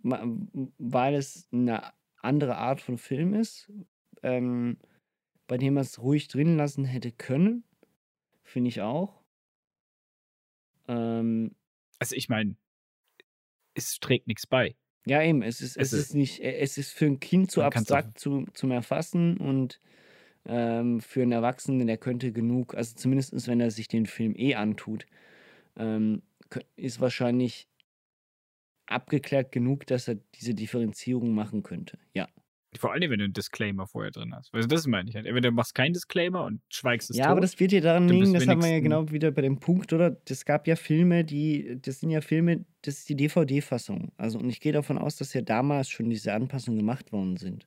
weil 0.02 1.14
es 1.14 1.48
eine 1.50 1.92
andere 2.20 2.56
Art 2.56 2.80
von 2.80 2.96
Film 2.96 3.34
ist, 3.34 3.72
ähm, 4.22 4.78
bei 5.48 5.58
dem 5.58 5.74
man 5.74 5.82
es 5.82 6.00
ruhig 6.00 6.28
drin 6.28 6.56
lassen 6.56 6.84
hätte 6.84 7.10
können. 7.10 7.64
Finde 8.44 8.68
ich 8.68 8.82
auch. 8.82 9.22
Ähm, 10.86 11.56
Also 11.98 12.16
ich 12.16 12.28
meine, 12.28 12.56
es 13.74 13.98
trägt 14.00 14.26
nichts 14.26 14.46
bei. 14.46 14.76
ja, 15.06 15.22
eben, 15.22 15.42
es 15.42 15.60
ist, 15.60 15.76
es 15.76 15.92
Es 15.92 16.06
ist 16.06 16.14
nicht, 16.14 16.40
äh, 16.40 16.58
es 16.58 16.78
ist 16.78 16.92
für 16.92 17.06
ein 17.06 17.20
Kind 17.20 17.50
zu 17.50 17.62
abstrakt 17.62 18.18
zu, 18.18 18.46
zum 18.54 18.70
Erfassen 18.70 19.36
und 19.36 19.80
ähm, 20.46 21.00
für 21.00 21.22
einen 21.22 21.32
Erwachsenen, 21.32 21.86
der 21.86 21.98
könnte 21.98 22.32
genug, 22.32 22.74
also 22.74 22.94
zumindest 22.94 23.46
wenn 23.46 23.60
er 23.60 23.70
sich 23.70 23.88
den 23.88 24.06
Film 24.06 24.34
eh 24.36 24.54
antut, 24.54 25.06
ähm, 25.76 26.22
ist 26.76 27.00
wahrscheinlich 27.00 27.68
abgeklärt 28.86 29.50
genug, 29.50 29.86
dass 29.86 30.08
er 30.08 30.16
diese 30.34 30.54
Differenzierung 30.54 31.34
machen 31.34 31.62
könnte. 31.62 31.98
Ja. 32.12 32.28
Vor 32.78 32.92
allem, 32.92 33.10
wenn 33.10 33.18
du 33.18 33.24
einen 33.24 33.32
Disclaimer 33.32 33.86
vorher 33.86 34.10
drin 34.10 34.34
hast. 34.34 34.52
Also 34.54 34.68
das 34.68 34.86
meine 34.86 35.08
ich 35.08 35.16
halt. 35.16 35.26
Entweder 35.26 35.50
du 35.50 35.54
machst 35.54 35.74
keinen 35.74 35.92
Disclaimer 35.92 36.44
und 36.44 36.60
schweigst 36.68 37.10
es 37.10 37.16
Ja, 37.16 37.24
tot. 37.24 37.32
aber 37.32 37.40
das 37.40 37.58
wird 37.60 37.72
ja 37.72 37.80
daran 37.80 38.08
liegen, 38.08 38.32
das 38.34 38.46
haben 38.46 38.62
wir 38.62 38.70
ja 38.70 38.80
genau 38.80 39.10
wieder 39.10 39.30
bei 39.30 39.42
dem 39.42 39.58
Punkt, 39.60 39.92
oder? 39.92 40.16
Es 40.28 40.44
gab 40.44 40.66
ja 40.66 40.76
Filme, 40.76 41.24
die, 41.24 41.78
das 41.80 42.00
sind 42.00 42.10
ja 42.10 42.20
Filme, 42.20 42.64
das 42.82 42.98
ist 42.98 43.08
die 43.08 43.16
DVD-Fassung. 43.16 44.12
Also, 44.16 44.38
und 44.38 44.48
ich 44.50 44.60
gehe 44.60 44.72
davon 44.72 44.98
aus, 44.98 45.16
dass 45.16 45.32
ja 45.34 45.42
damals 45.42 45.88
schon 45.88 46.10
diese 46.10 46.32
Anpassungen 46.32 46.78
gemacht 46.78 47.12
worden 47.12 47.36
sind. 47.36 47.66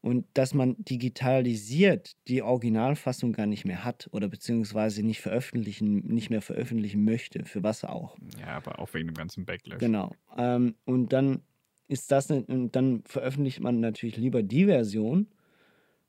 Und 0.00 0.26
dass 0.34 0.52
man 0.52 0.76
digitalisiert 0.78 2.12
die 2.28 2.42
Originalfassung 2.42 3.32
gar 3.32 3.46
nicht 3.46 3.64
mehr 3.64 3.84
hat 3.84 4.08
oder 4.12 4.28
beziehungsweise 4.28 5.02
nicht 5.02 5.22
veröffentlichen, 5.22 6.06
nicht 6.06 6.28
mehr 6.28 6.42
veröffentlichen 6.42 7.04
möchte, 7.04 7.44
für 7.46 7.62
was 7.62 7.84
auch. 7.84 8.18
Ja, 8.38 8.48
aber 8.48 8.78
auch 8.80 8.92
wegen 8.92 9.08
dem 9.08 9.14
ganzen 9.14 9.46
Backlash. 9.46 9.78
Genau. 9.78 10.12
Ähm, 10.36 10.74
und 10.84 11.14
dann 11.14 11.40
ist 11.88 12.10
das, 12.10 12.28
ne- 12.28 12.44
und 12.46 12.74
dann 12.76 13.02
veröffentlicht 13.04 13.60
man 13.60 13.80
natürlich 13.80 14.16
lieber 14.16 14.42
die 14.42 14.66
Version 14.66 15.28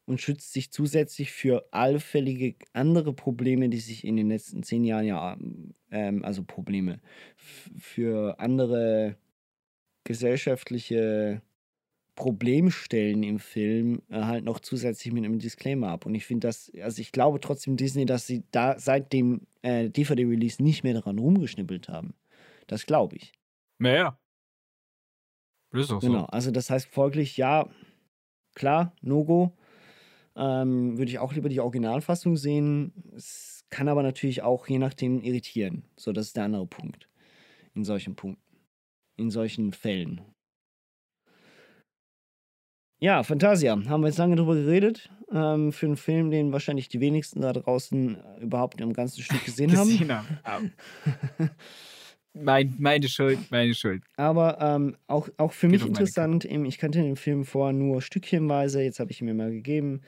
und 0.06 0.22
schützt 0.22 0.54
sich 0.54 0.72
zusätzlich 0.72 1.32
für 1.32 1.68
allfällige 1.72 2.56
andere 2.74 3.14
Probleme, 3.14 3.70
die 3.70 3.80
sich 3.80 4.06
in 4.06 4.16
den 4.18 4.30
letzten 4.30 4.64
zehn 4.64 4.84
Jahren 4.84 5.06
ja, 5.06 5.38
ähm, 5.92 6.24
also 6.24 6.44
Probleme, 6.44 7.00
für 7.36 8.40
andere 8.40 9.18
gesellschaftliche 10.04 11.42
Problemstellen 12.16 13.24
im 13.24 13.40
Film 13.40 14.02
äh, 14.10 14.22
halt 14.22 14.46
noch 14.46 14.60
zusätzlich 14.60 15.14
mit 15.14 15.26
einem 15.26 15.40
Disclaimer 15.40 15.90
ab. 15.90 16.06
Und 16.06 16.16
ich 16.16 16.26
finde 16.26 16.48
das, 16.48 16.72
also 16.82 17.02
ich 17.02 17.12
glaube 17.12 17.42
trotzdem 17.42 17.76
Disney, 17.76 18.06
dass 18.06 18.26
sie 18.26 18.44
da 18.52 18.80
seit 18.80 19.12
dem 19.12 19.42
äh, 19.64 19.90
DVD-Release 19.90 20.64
nicht 20.64 20.84
mehr 20.84 20.94
daran 20.94 21.20
rumgeschnippelt 21.20 21.90
haben. 21.90 22.14
Das 22.68 22.86
glaube 22.86 23.18
ich. 23.18 23.34
Naja. 23.80 24.18
Ist 25.74 25.92
auch 25.92 26.00
Genau, 26.00 26.22
so. 26.22 26.26
also 26.28 26.52
das 26.52 26.70
heißt 26.70 26.88
folglich, 26.88 27.38
ja, 27.38 27.68
klar, 28.56 28.94
No-Go. 29.02 29.52
Ähm, 30.38 30.98
würde 30.98 31.10
ich 31.12 31.20
auch 31.20 31.34
lieber 31.34 31.48
die 31.50 31.62
Originalfassung 31.62 32.36
sehen. 32.36 32.92
Es 33.16 33.64
kann 33.70 33.88
aber 33.88 34.04
natürlich 34.04 34.42
auch 34.42 34.68
je 34.68 34.80
nachdem 34.80 35.22
irritieren. 35.22 35.86
So, 35.96 36.12
das 36.12 36.28
ist 36.28 36.36
der 36.38 36.44
andere 36.46 36.68
Punkt. 36.68 37.08
In 37.74 37.86
solchen 37.86 38.16
Punkten. 38.16 38.42
In 39.18 39.32
solchen 39.32 39.72
Fällen. 39.72 40.22
Ja, 43.00 43.24
Fantasia. 43.24 43.78
Haben 43.88 44.02
wir 44.02 44.08
jetzt 44.08 44.18
lange 44.18 44.36
drüber 44.36 44.56
geredet. 44.56 45.10
Ähm, 45.32 45.72
für 45.72 45.86
einen 45.86 45.98
Film, 45.98 46.32
den 46.32 46.52
wahrscheinlich 46.52 46.88
die 46.88 47.00
wenigsten 47.00 47.42
da 47.42 47.52
draußen 47.54 48.18
überhaupt 48.42 48.80
im 48.82 48.94
ganzen 48.94 49.22
Stück 49.22 49.44
gesehen 49.46 49.72
haben. 49.78 49.90
Gesehen 49.90 50.12
haben. 50.12 50.28
Ah. 50.44 50.60
mein, 52.36 52.76
meine 52.78 53.08
Schuld, 53.08 53.40
meine 53.50 53.74
Schuld. 53.74 54.04
Aber 54.18 54.60
ähm, 54.62 54.96
auch, 55.08 55.30
auch 55.38 55.52
für 55.54 55.68
mich 55.68 55.82
auf 55.82 55.88
meine 55.90 56.00
interessant, 56.00 56.46
eben, 56.46 56.66
ich 56.66 56.78
kannte 56.78 57.02
den 57.02 57.16
Film 57.16 57.46
vorher 57.46 57.74
nur 57.74 58.02
stückchenweise, 58.02 58.82
jetzt 58.82 59.00
habe 59.00 59.12
ich 59.12 59.22
ihn 59.22 59.26
mir 59.26 59.34
mal 59.34 59.52
gegeben. 59.52 60.02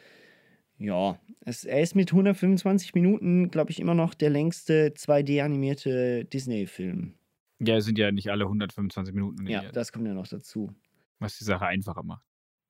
Ja, 0.79 1.19
es, 1.45 1.63
er 1.65 1.81
ist 1.81 1.95
mit 1.95 2.11
125 2.11 2.93
Minuten, 2.93 3.49
glaube 3.49 3.71
ich, 3.71 3.79
immer 3.79 3.95
noch 3.95 4.13
der 4.13 4.29
längste 4.29 4.89
2D-animierte 4.95 6.25
Disney-Film. 6.25 7.13
Ja, 7.59 7.81
sind 7.81 7.97
ja 7.97 8.11
nicht 8.11 8.29
alle 8.29 8.43
125 8.45 9.15
Minuten 9.15 9.47
Ja, 9.47 9.59
animiert, 9.59 9.75
das 9.75 9.91
kommt 9.91 10.05
ja 10.05 10.13
noch 10.13 10.27
dazu. 10.27 10.71
was 11.19 11.37
die 11.39 11.45
Sache 11.45 11.65
einfacher 11.65 12.03
macht. 12.03 12.23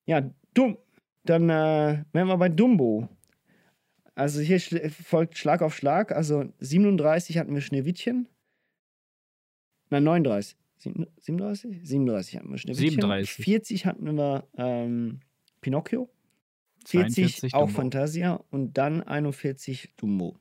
Ja, 0.05 0.30
dumm. 0.53 0.78
Dann 1.26 1.49
äh, 1.49 2.05
wären 2.14 2.28
wir 2.30 2.38
bei 2.38 2.47
Dumbo. 2.47 3.10
Also 4.16 4.39
hier 4.39 4.60
schl 4.60 4.89
folgt 4.89 5.38
Schlag 5.38 5.62
auf 5.62 5.76
Schlag. 5.76 6.14
Also 6.14 6.45
37 6.60 7.38
hatten 7.38 7.53
wir 7.53 7.60
Schneewittchen. 7.60 8.30
Nein, 9.90 10.04
39. 10.04 10.56
Sieben- 10.80 11.08
37? 11.20 11.80
37 11.84 12.38
hatten 12.38 12.50
wir 12.52 12.58
Schneewittchen. 12.58 12.90
37. 13.02 13.34
40 13.46 13.86
hatten 13.86 14.16
wir 14.16 14.48
ähm, 14.58 15.20
Pinocchio. 15.62 16.10
40 16.86 17.16
42 17.16 17.54
auch 17.56 17.66
Dumbo. 17.66 17.74
Fantasia. 17.74 18.44
Und 18.52 18.78
dann 18.78 19.02
41 19.04 19.90
Dumbo. 19.98 20.38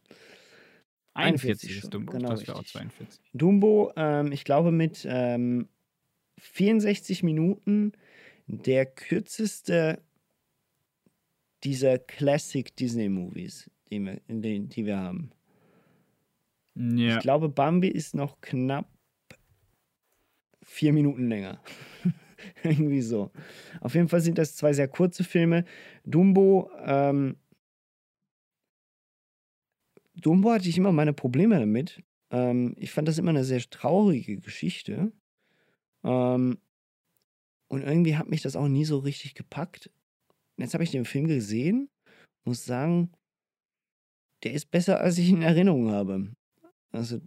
41 1.14 1.70
41 1.70 1.70
schon, 1.72 1.82
ist 1.84 1.94
Dumbo. 1.94 2.12
genau 2.12 2.28
das 2.30 2.46
wäre 2.46 2.54
auch 2.56 2.60
richtig. 2.60 2.72
42. 2.72 3.20
Dumbo, 3.32 3.92
ähm, 3.96 4.32
ich 4.32 4.44
glaube, 4.44 4.70
mit 4.72 5.06
ähm, 5.08 5.68
64 6.38 7.22
Minuten 7.22 7.92
der 8.46 8.84
kürzeste 8.86 10.02
dieser 11.64 11.98
Classic 11.98 12.74
Disney 12.76 13.08
Movies, 13.08 13.70
die 13.90 14.00
wir, 14.00 14.20
die 14.28 14.84
wir 14.86 14.98
haben. 14.98 15.30
Ja. 16.74 17.16
Ich 17.16 17.20
glaube, 17.22 17.48
Bambi 17.48 17.88
ist 17.88 18.14
noch 18.14 18.40
knapp 18.42 18.86
vier 20.66 20.92
Minuten 20.92 21.28
länger. 21.28 21.60
Irgendwie 22.62 23.00
so. 23.00 23.30
Auf 23.80 23.94
jeden 23.94 24.08
Fall 24.08 24.20
sind 24.20 24.36
das 24.36 24.56
zwei 24.56 24.72
sehr 24.72 24.88
kurze 24.88 25.24
Filme. 25.24 25.64
Dumbo, 26.04 26.70
ähm, 26.84 27.36
Dumbo 30.14 30.50
hatte 30.50 30.68
ich 30.68 30.76
immer 30.76 30.92
meine 30.92 31.12
Probleme 31.12 31.58
damit. 31.58 32.02
Ähm, 32.30 32.74
ich 32.78 32.90
fand 32.90 33.08
das 33.08 33.18
immer 33.18 33.30
eine 33.30 33.44
sehr 33.44 33.60
traurige 33.60 34.36
Geschichte. 34.38 35.12
Ähm, 36.04 36.58
und 37.68 37.82
irgendwie 37.82 38.16
hat 38.16 38.28
mich 38.28 38.42
das 38.42 38.56
auch 38.56 38.68
nie 38.68 38.84
so 38.84 38.98
richtig 38.98 39.34
gepackt. 39.34 39.90
Jetzt 40.56 40.74
habe 40.74 40.84
ich 40.84 40.90
den 40.90 41.04
Film 41.04 41.26
gesehen, 41.26 41.90
muss 42.44 42.64
sagen, 42.64 43.12
der 44.42 44.52
ist 44.52 44.70
besser, 44.70 45.00
als 45.00 45.18
ich 45.18 45.28
ihn 45.28 45.36
in 45.36 45.42
Erinnerung 45.42 45.90
habe. 45.90 46.32
Also 46.92 47.20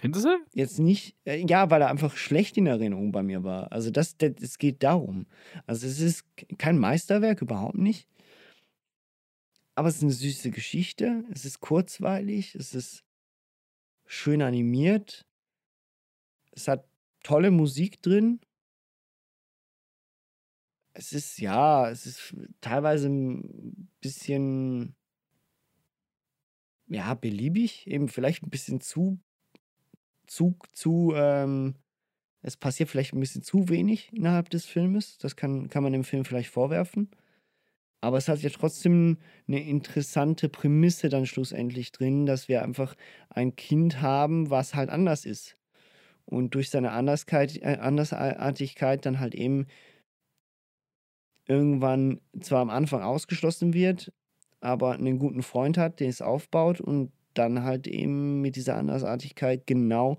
Findest 0.00 0.24
du? 0.24 0.30
jetzt 0.54 0.78
nicht, 0.78 1.14
äh, 1.26 1.44
ja, 1.46 1.68
weil 1.68 1.82
er 1.82 1.88
einfach 1.88 2.16
schlecht 2.16 2.56
in 2.56 2.66
Erinnerung 2.66 3.12
bei 3.12 3.22
mir 3.22 3.44
war. 3.44 3.70
Also 3.70 3.90
das, 3.90 4.16
das, 4.16 4.32
es 4.40 4.56
geht 4.56 4.82
darum. 4.82 5.26
Also 5.66 5.86
es 5.86 6.00
ist 6.00 6.24
kein 6.56 6.78
Meisterwerk, 6.78 7.42
überhaupt 7.42 7.76
nicht. 7.76 8.08
Aber 9.74 9.88
es 9.88 9.96
ist 9.96 10.02
eine 10.02 10.12
süße 10.12 10.52
Geschichte. 10.52 11.24
Es 11.30 11.44
ist 11.44 11.60
kurzweilig. 11.60 12.54
Es 12.54 12.74
ist 12.74 13.04
schön 14.06 14.40
animiert. 14.40 15.26
Es 16.52 16.66
hat 16.66 16.88
tolle 17.22 17.50
Musik 17.50 18.00
drin. 18.00 18.40
Es 20.94 21.12
ist, 21.12 21.38
ja, 21.40 21.90
es 21.90 22.06
ist 22.06 22.34
teilweise 22.62 23.10
ein 23.10 23.90
bisschen, 24.00 24.96
ja, 26.86 27.12
beliebig, 27.12 27.86
eben 27.86 28.08
vielleicht 28.08 28.42
ein 28.42 28.50
bisschen 28.50 28.80
zu, 28.80 29.20
zu, 30.30 30.56
zu, 30.72 31.12
ähm, 31.16 31.74
es 32.40 32.56
passiert 32.56 32.88
vielleicht 32.88 33.12
ein 33.12 33.20
bisschen 33.20 33.42
zu 33.42 33.68
wenig 33.68 34.12
innerhalb 34.12 34.48
des 34.48 34.64
Filmes. 34.64 35.18
Das 35.18 35.34
kann, 35.34 35.68
kann 35.68 35.82
man 35.82 35.92
dem 35.92 36.04
Film 36.04 36.24
vielleicht 36.24 36.50
vorwerfen. 36.50 37.10
Aber 38.00 38.16
es 38.16 38.28
hat 38.28 38.40
ja 38.40 38.48
trotzdem 38.48 39.18
eine 39.46 39.62
interessante 39.62 40.48
Prämisse 40.48 41.08
dann 41.08 41.26
schlussendlich 41.26 41.92
drin, 41.92 42.26
dass 42.26 42.48
wir 42.48 42.62
einfach 42.62 42.94
ein 43.28 43.56
Kind 43.56 44.00
haben, 44.00 44.50
was 44.50 44.74
halt 44.74 44.88
anders 44.88 45.26
ist. 45.26 45.58
Und 46.24 46.54
durch 46.54 46.70
seine 46.70 46.92
Anderskeit, 46.92 47.58
äh, 47.58 47.78
Andersartigkeit 47.80 49.04
dann 49.04 49.18
halt 49.18 49.34
eben 49.34 49.66
irgendwann 51.46 52.20
zwar 52.40 52.60
am 52.60 52.70
Anfang 52.70 53.02
ausgeschlossen 53.02 53.74
wird, 53.74 54.12
aber 54.60 54.92
einen 54.92 55.18
guten 55.18 55.42
Freund 55.42 55.76
hat, 55.76 55.98
den 55.98 56.08
es 56.08 56.22
aufbaut 56.22 56.80
und 56.80 57.10
dann 57.34 57.62
halt 57.62 57.86
eben 57.86 58.40
mit 58.40 58.56
dieser 58.56 58.76
Andersartigkeit 58.76 59.66
genau 59.66 60.18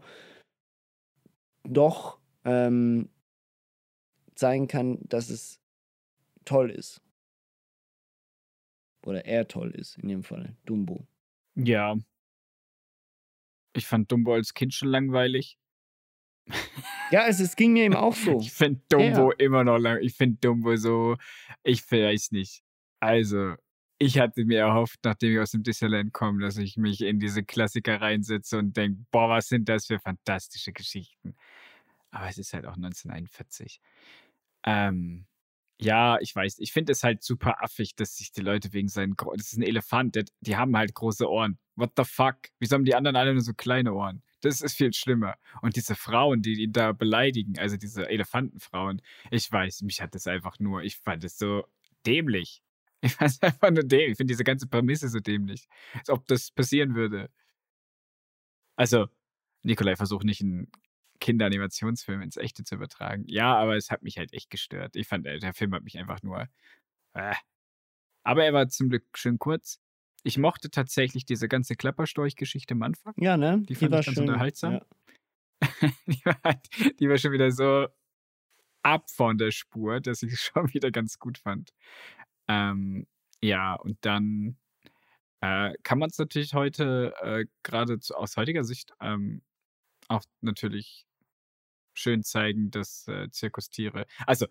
doch 1.64 2.20
ähm, 2.46 3.10
zeigen 4.36 4.68
kann, 4.68 5.00
dass 5.04 5.30
es 5.30 5.60
toll 6.46 6.72
ist. 6.72 7.02
Oder 9.06 9.26
er 9.26 9.48
toll 9.48 9.72
ist, 9.72 9.98
in 9.98 10.10
dem 10.10 10.24
Fall. 10.24 10.56
Dumbo. 10.66 11.08
Ja. 11.56 11.98
Ich 13.74 13.86
fand 13.88 14.12
Dumbo 14.12 14.34
als 14.34 14.54
Kind 14.54 14.74
schon 14.74 14.90
langweilig. 14.90 15.58
Ja, 17.12 17.28
es, 17.28 17.40
es 17.40 17.56
ging 17.56 17.74
mir 17.74 17.84
eben 17.84 17.96
auch 17.96 18.16
so. 18.16 18.40
Ich 18.40 18.52
finde 18.52 18.82
Dumbo 18.90 19.32
immer 19.32 19.64
noch 19.64 19.78
lang. 19.78 20.00
Ich 20.02 20.16
finde 20.16 20.38
Dumbo 20.40 20.76
so, 20.76 21.18
ich 21.64 21.90
weiß 21.92 22.32
nicht. 22.32 22.64
Also, 23.00 23.56
ich 24.02 24.20
hatte 24.20 24.46
mir 24.46 24.60
erhofft, 24.60 25.00
nachdem 25.04 25.34
ich 25.34 25.40
aus 25.40 25.52
dem 25.52 25.64
Disneyland 25.64 26.14
komme, 26.14 26.42
dass 26.42 26.58
ich 26.58 26.78
mich 26.78 27.02
in 27.02 27.20
diese 27.20 27.44
Klassiker 27.44 28.02
reinsetze 28.02 28.58
und 28.58 28.76
denke, 28.78 29.04
boah, 29.12 29.30
was 29.30 29.48
sind 29.48 29.70
das 29.70 29.86
für 29.88 30.00
fantastische 30.00 30.74
Geschichten. 30.74 31.36
Aber 32.12 32.28
es 32.30 32.38
ist 32.38 32.54
halt 32.54 32.66
auch 32.66 32.78
1941. 32.78 33.82
Ähm, 34.66 35.28
ja, 35.82 36.20
ich 36.22 36.36
weiß, 36.36 36.60
ich 36.60 36.74
finde 36.74 36.94
es 36.94 37.04
halt 37.04 37.24
super 37.24 37.64
affig, 37.64 37.96
dass 37.96 38.18
sich 38.18 38.32
die 38.32 38.42
Leute 38.42 38.74
wegen 38.74 38.88
seinen, 38.90 39.16
Gro- 39.16 39.36
das 39.36 39.48
ist 39.54 39.58
ein 39.60 39.64
Elefant, 39.64 40.16
der, 40.16 40.26
die 40.42 40.58
haben 40.58 40.78
halt 40.78 40.94
große 40.96 41.30
Ohren. 41.30 41.60
What 41.76 41.94
the 41.98 42.04
fuck? 42.06 42.38
Wieso 42.60 42.76
haben 42.76 42.86
die 42.86 42.96
anderen 42.96 43.16
alle 43.18 43.34
nur 43.34 43.42
so 43.44 43.54
kleine 43.54 43.94
Ohren? 43.94 44.24
Das 44.42 44.62
ist 44.62 44.76
viel 44.78 44.94
schlimmer. 44.94 45.36
Und 45.62 45.76
diese 45.78 45.96
Frauen, 45.96 46.42
die 46.44 46.64
ihn 46.64 46.74
da 46.74 46.92
beleidigen, 46.94 47.58
also 47.60 47.78
diese 47.78 48.10
Elefantenfrauen, 48.10 49.02
ich 49.32 49.52
weiß, 49.52 49.82
mich 49.84 50.02
hat 50.02 50.16
das 50.16 50.28
einfach 50.28 50.60
nur, 50.60 50.84
ich 50.84 50.98
fand 50.98 51.24
es 51.24 51.38
so 51.38 51.66
dämlich. 52.06 52.62
Ich 53.02 53.14
fand 53.14 53.32
es 53.32 53.42
einfach 53.42 53.72
nur 53.72 53.84
dämlich. 53.84 54.12
Ich 54.12 54.18
finde 54.18 54.32
diese 54.32 54.44
ganze 54.44 54.68
Prämisse 54.68 55.10
so 55.10 55.20
dämlich. 55.20 55.68
Als 55.94 56.10
ob 56.10 56.28
das 56.28 56.52
passieren 56.52 56.96
würde. 56.96 57.30
Also, 58.76 59.08
Nikolai 59.64 59.96
versucht 59.96 60.24
nicht 60.24 60.42
einen 60.42 60.72
Kinderanimationsfilm 61.20 62.22
ins 62.22 62.38
Echte 62.38 62.64
zu 62.64 62.76
übertragen. 62.76 63.24
Ja, 63.28 63.56
aber 63.56 63.76
es 63.76 63.92
hat 63.92 64.04
mich 64.04 64.18
halt 64.18 64.34
echt 64.34 64.50
gestört. 64.50 64.96
Ich 64.96 65.08
fand, 65.08 65.26
äh, 65.26 65.40
der 65.40 65.54
Film 65.54 65.74
hat 65.74 65.84
mich 65.84 65.98
einfach 65.98 66.22
nur. 66.22 66.48
Äh. 67.14 67.36
Aber 68.24 68.44
er 68.44 68.54
war 68.54 68.68
zum 68.68 68.90
Glück 68.90 69.06
schön 69.16 69.40
kurz. 69.40 69.80
Ich 70.24 70.38
mochte 70.38 70.70
tatsächlich 70.70 71.26
diese 71.26 71.48
ganze 71.48 71.76
Klapperstorch-Geschichte 71.76 72.74
am 72.74 72.84
Anfang. 72.84 73.14
Ja, 73.18 73.38
ne? 73.38 73.64
Die 73.68 73.76
fand 73.76 73.96
ich 73.96 74.06
ganz 74.06 74.18
unterhaltsam. 74.18 74.74
Ja. 74.74 74.82
die, 76.06 76.26
war 76.26 76.40
halt, 76.44 77.00
die 77.00 77.10
war 77.10 77.18
schon 77.18 77.32
wieder 77.32 77.52
so 77.52 77.88
ab 78.84 79.10
von 79.10 79.38
der 79.38 79.52
Spur, 79.52 80.00
dass 80.00 80.22
ich 80.24 80.34
es 80.34 80.42
schon 80.42 80.74
wieder 80.74 80.92
ganz 80.92 81.18
gut 81.18 81.38
fand. 81.38 81.72
Ähm, 82.52 83.08
ja, 83.42 83.76
und 83.76 83.98
dann 84.02 84.58
äh, 85.42 85.74
kann 85.84 86.00
man 86.00 86.10
es 86.10 86.18
natürlich 86.18 86.54
heute, 86.54 87.14
äh, 87.22 87.46
gerade 87.64 87.98
aus 88.14 88.38
heutiger 88.38 88.64
Sicht, 88.64 88.94
ähm, 89.00 89.42
auch 90.10 90.24
natürlich 90.42 91.06
schön 91.94 92.24
zeigen, 92.24 92.72
dass 92.72 93.08
äh, 93.08 93.30
Zirkustiere. 93.32 94.06
Also, 94.28 94.48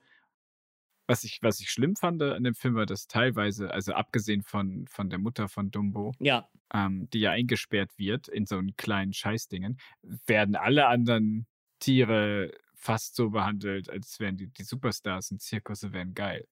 was 1.07 1.25
ich, 1.25 1.41
was 1.43 1.61
ich 1.61 1.71
schlimm 1.71 1.97
fand 1.97 2.23
an 2.23 2.45
dem 2.45 2.55
Film 2.55 2.75
war, 2.77 2.87
dass 2.87 3.09
teilweise, 3.09 3.71
also 3.73 3.93
abgesehen 3.93 4.43
von, 4.43 4.87
von 4.87 5.11
der 5.11 5.19
Mutter 5.19 5.49
von 5.49 5.71
Dumbo, 5.71 6.13
ja, 6.21 6.49
ähm, 6.73 7.09
die 7.11 7.21
ja 7.21 7.33
eingesperrt 7.33 7.99
wird 7.99 8.29
in 8.29 8.47
so 8.47 8.57
einen 8.57 8.77
kleinen 8.77 9.13
Scheißdingen, 9.13 9.79
werden 10.27 10.55
alle 10.57 10.87
anderen 10.87 11.47
Tiere 11.81 12.53
fast 12.75 13.17
so 13.17 13.31
behandelt, 13.31 13.91
als 13.91 14.21
wären 14.21 14.37
die, 14.37 14.49
die 14.49 14.63
Superstars 14.63 15.33
und 15.33 15.43
Zirkusse 15.43 15.93
wären 15.93 16.15
geil. 16.15 16.47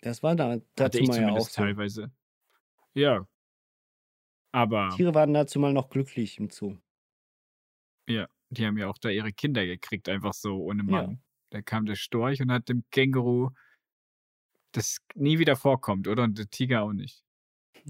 Das 0.00 0.22
war 0.22 0.34
da 0.36 0.58
dazu 0.74 1.04
mal 1.04 1.20
ja 1.20 1.30
auch 1.32 1.48
zumindest 1.48 1.52
so. 1.52 1.62
teilweise. 1.62 2.12
Ja. 2.94 3.26
Aber 4.52 4.90
Tiere 4.90 5.14
waren 5.14 5.32
dazu 5.34 5.58
mal 5.58 5.72
noch 5.72 5.88
glücklich 5.90 6.38
im 6.38 6.50
Zoo. 6.50 6.76
ja, 8.08 8.28
die 8.50 8.66
haben 8.66 8.78
ja 8.78 8.88
auch 8.88 8.98
da 8.98 9.10
ihre 9.10 9.32
Kinder 9.32 9.64
gekriegt, 9.66 10.08
einfach 10.08 10.32
so 10.34 10.56
ohne 10.62 10.82
Ja. 10.90 11.06
Mann. 11.06 11.22
Da 11.50 11.62
kam 11.62 11.86
der 11.86 11.94
Storch 11.96 12.40
und 12.42 12.50
hat 12.52 12.68
dem 12.68 12.84
Känguru 12.90 13.50
das 14.72 14.98
nie 15.14 15.38
wieder 15.38 15.56
vorkommt, 15.56 16.08
oder? 16.08 16.24
Und 16.24 16.38
der 16.38 16.48
Tiger 16.50 16.82
auch 16.82 16.92
nicht. 16.92 17.22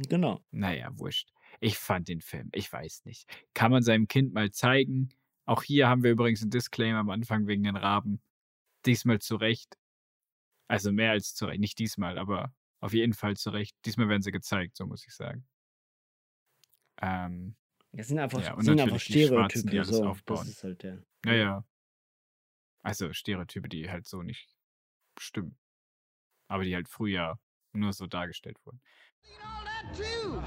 Genau. 0.09 0.41
Naja, 0.51 0.91
wurscht. 0.99 1.31
Ich 1.61 1.77
fand 1.79 2.09
den 2.09 2.21
Film, 2.21 2.51
ich 2.53 2.73
weiß 2.73 3.05
nicht. 3.05 3.29
Kann 3.55 3.71
man 3.73 3.83
seinem 3.83 4.07
Kind 4.07 4.33
mal 4.33 4.51
zeigen. 4.51 5.09
Auch 5.45 5.63
hier 5.63 5.89
haben 5.89 6.03
wir 6.05 6.13
übrigens 6.13 6.43
einen 6.43 6.51
Disclaimer 6.51 6.99
am 7.01 7.11
Anfang 7.11 7.47
wegen 7.47 7.65
den 7.65 7.77
Raben. 7.77 8.21
Diesmal 8.87 9.19
zu 9.21 9.37
Recht. 9.37 9.77
Also 10.69 10.93
mehr 10.93 11.13
als 11.13 11.35
zu 11.35 11.47
Recht. 11.47 11.61
Nicht 11.61 11.79
diesmal, 11.79 12.19
aber 12.19 12.53
auf 12.81 12.93
jeden 12.93 13.15
Fall 13.15 13.37
zu 13.37 13.51
Recht. 13.51 13.77
Diesmal 13.85 14.09
werden 14.09 14.23
sie 14.23 14.31
gezeigt, 14.33 14.77
so 14.77 14.87
muss 14.87 15.05
ich 15.07 15.15
sagen. 15.15 15.47
Ähm, 17.01 17.57
Das 17.93 18.09
sind 18.09 18.19
einfach, 18.19 18.43
Ja, 18.43 18.55
und 18.55 18.63
sind 18.65 18.73
einfach 18.81 18.93
natürlich 18.93 19.07
die 19.07 19.27
Schwarzen, 19.27 19.61
Stereotype. 19.61 19.71
die 19.71 19.79
alles 19.79 19.97
so, 19.97 20.07
aufbauen. 20.09 20.39
Das 20.39 20.49
ist 20.49 20.65
halt 20.65 20.83
der. 20.83 21.03
naja. 21.25 21.65
Also 22.83 23.13
Stereotype, 23.13 23.69
die 23.69 23.91
halt 23.91 24.07
so 24.07 24.23
nicht 24.23 24.55
stimmen. 25.19 25.57
Aber 26.49 26.65
die 26.65 26.75
halt 26.75 26.89
früher 26.89 27.39
nur 27.73 27.93
so 27.93 28.07
dargestellt 28.07 28.59
wurden. 28.65 28.81
all 29.43 29.65
that 29.65 29.95
too. 29.97 30.41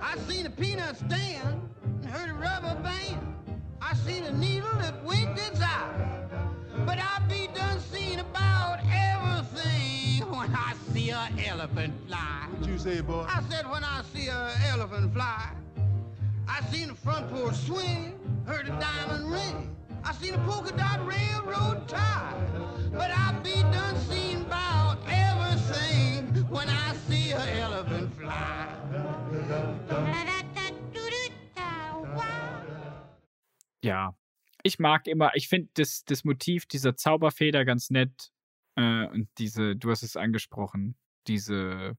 I 0.00 0.18
seen 0.30 0.46
a 0.46 0.50
peanut 0.50 0.96
stand 0.96 1.70
and 1.84 2.04
heard 2.06 2.30
a 2.30 2.34
rubber 2.34 2.80
band. 2.82 3.20
I 3.80 3.94
seen 3.94 4.24
a 4.24 4.32
needle 4.32 4.70
that 4.80 5.02
winked 5.04 5.38
its 5.38 5.60
eye. 5.60 6.28
But 6.86 6.98
I 6.98 7.22
be 7.28 7.48
done 7.54 7.80
seen 7.80 8.18
about 8.18 8.80
everything 8.90 10.28
when 10.30 10.50
I 10.54 10.74
see 10.92 11.10
a 11.10 11.28
elephant 11.46 11.94
fly. 12.08 12.48
What 12.58 12.68
you 12.68 12.78
say, 12.78 13.00
boy? 13.00 13.24
I 13.28 13.42
said 13.48 13.70
when 13.70 13.84
I 13.84 14.02
see 14.12 14.28
a 14.28 14.50
elephant 14.68 15.12
fly. 15.12 15.50
I 16.48 16.60
seen 16.70 16.88
the 16.88 16.94
front 16.94 17.30
porch 17.30 17.54
swing, 17.56 18.18
heard 18.46 18.66
a 18.68 18.70
diamond 18.80 19.30
ring. 19.30 19.76
I 20.04 20.12
seen 20.14 20.34
a 20.34 20.38
polka 20.38 20.76
dot 20.76 21.06
railroad 21.06 21.86
tie. 21.88 22.34
But 22.92 23.10
I 23.10 23.32
be 23.42 23.62
done 23.62 23.96
seen 24.00 24.42
about 24.42 24.98
everything 25.06 26.26
when 26.50 26.68
I 26.68 26.94
see 27.08 27.32
a 27.32 27.60
elephant 27.60 28.12
fly. 28.18 28.68
Ja, 33.84 34.14
ich 34.62 34.78
mag 34.78 35.06
immer, 35.06 35.34
ich 35.34 35.48
finde 35.48 35.70
das, 35.74 36.04
das 36.04 36.24
Motiv 36.24 36.66
dieser 36.66 36.96
Zauberfeder 36.96 37.64
ganz 37.64 37.90
nett. 37.90 38.32
Äh, 38.76 39.06
und 39.08 39.28
diese, 39.38 39.76
du 39.76 39.90
hast 39.90 40.02
es 40.02 40.16
angesprochen, 40.16 40.96
diese, 41.26 41.96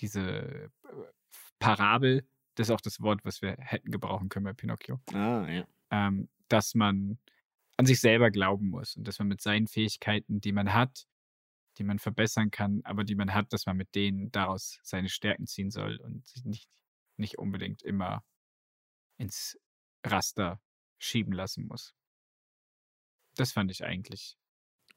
diese 0.00 0.20
äh, 0.22 0.68
Parabel, 1.58 2.26
das 2.54 2.68
ist 2.68 2.74
auch 2.74 2.80
das 2.80 3.00
Wort, 3.00 3.24
was 3.24 3.42
wir 3.42 3.56
hätten 3.58 3.90
gebrauchen 3.90 4.28
können 4.28 4.44
bei 4.44 4.52
Pinocchio, 4.52 5.00
Ah, 5.12 5.46
ja. 5.48 5.66
ähm, 5.90 6.28
dass 6.48 6.74
man 6.74 7.18
an 7.76 7.86
sich 7.86 8.00
selber 8.00 8.30
glauben 8.30 8.70
muss 8.70 8.96
und 8.96 9.06
dass 9.06 9.18
man 9.18 9.28
mit 9.28 9.42
seinen 9.42 9.66
Fähigkeiten, 9.66 10.40
die 10.40 10.52
man 10.52 10.72
hat, 10.72 11.06
die 11.76 11.84
man 11.84 11.98
verbessern 11.98 12.50
kann, 12.50 12.80
aber 12.84 13.04
die 13.04 13.14
man 13.14 13.34
hat, 13.34 13.52
dass 13.52 13.66
man 13.66 13.76
mit 13.76 13.94
denen 13.94 14.30
daraus 14.32 14.78
seine 14.82 15.10
Stärken 15.10 15.46
ziehen 15.46 15.70
soll 15.70 15.96
und 15.96 16.26
sich 16.26 16.44
nicht, 16.44 16.70
nicht 17.18 17.36
unbedingt 17.36 17.82
immer 17.82 18.24
ins 19.18 19.58
Raster 20.06 20.60
schieben 20.98 21.32
lassen 21.32 21.66
muss. 21.66 21.94
Das 23.36 23.52
fand 23.52 23.70
ich 23.70 23.84
eigentlich. 23.84 24.36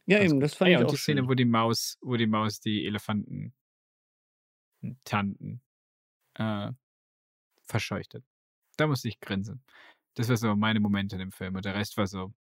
Ja, 0.06 0.22
eben, 0.22 0.40
das 0.40 0.56
fand 0.56 0.68
Ah 0.68 0.72
ich 0.72 0.74
ja, 0.74 0.80
und 0.80 0.86
auch 0.86 0.92
die 0.92 0.98
Szene, 0.98 1.22
schön. 1.22 1.30
wo 1.30 1.34
die 1.34 1.46
Maus, 1.46 1.98
wo 2.02 2.16
die 2.18 2.28
Maus 2.28 2.60
die 2.60 2.86
Elefanten 2.86 3.54
Tanten 5.04 5.62
äh, 6.36 6.72
verscheuchtet. 7.64 8.26
Da 8.78 8.88
musste 8.88 9.10
ich 9.10 9.20
grinsen. 9.20 9.64
Das 10.16 10.30
war 10.30 10.38
so 10.38 10.56
meine 10.56 10.80
Momente 10.80 11.16
in 11.16 11.20
dem 11.20 11.32
Film. 11.32 11.56
Und 11.56 11.66
der 11.66 11.76
Rest 11.76 11.98
war 11.98 12.08
so, 12.08 12.34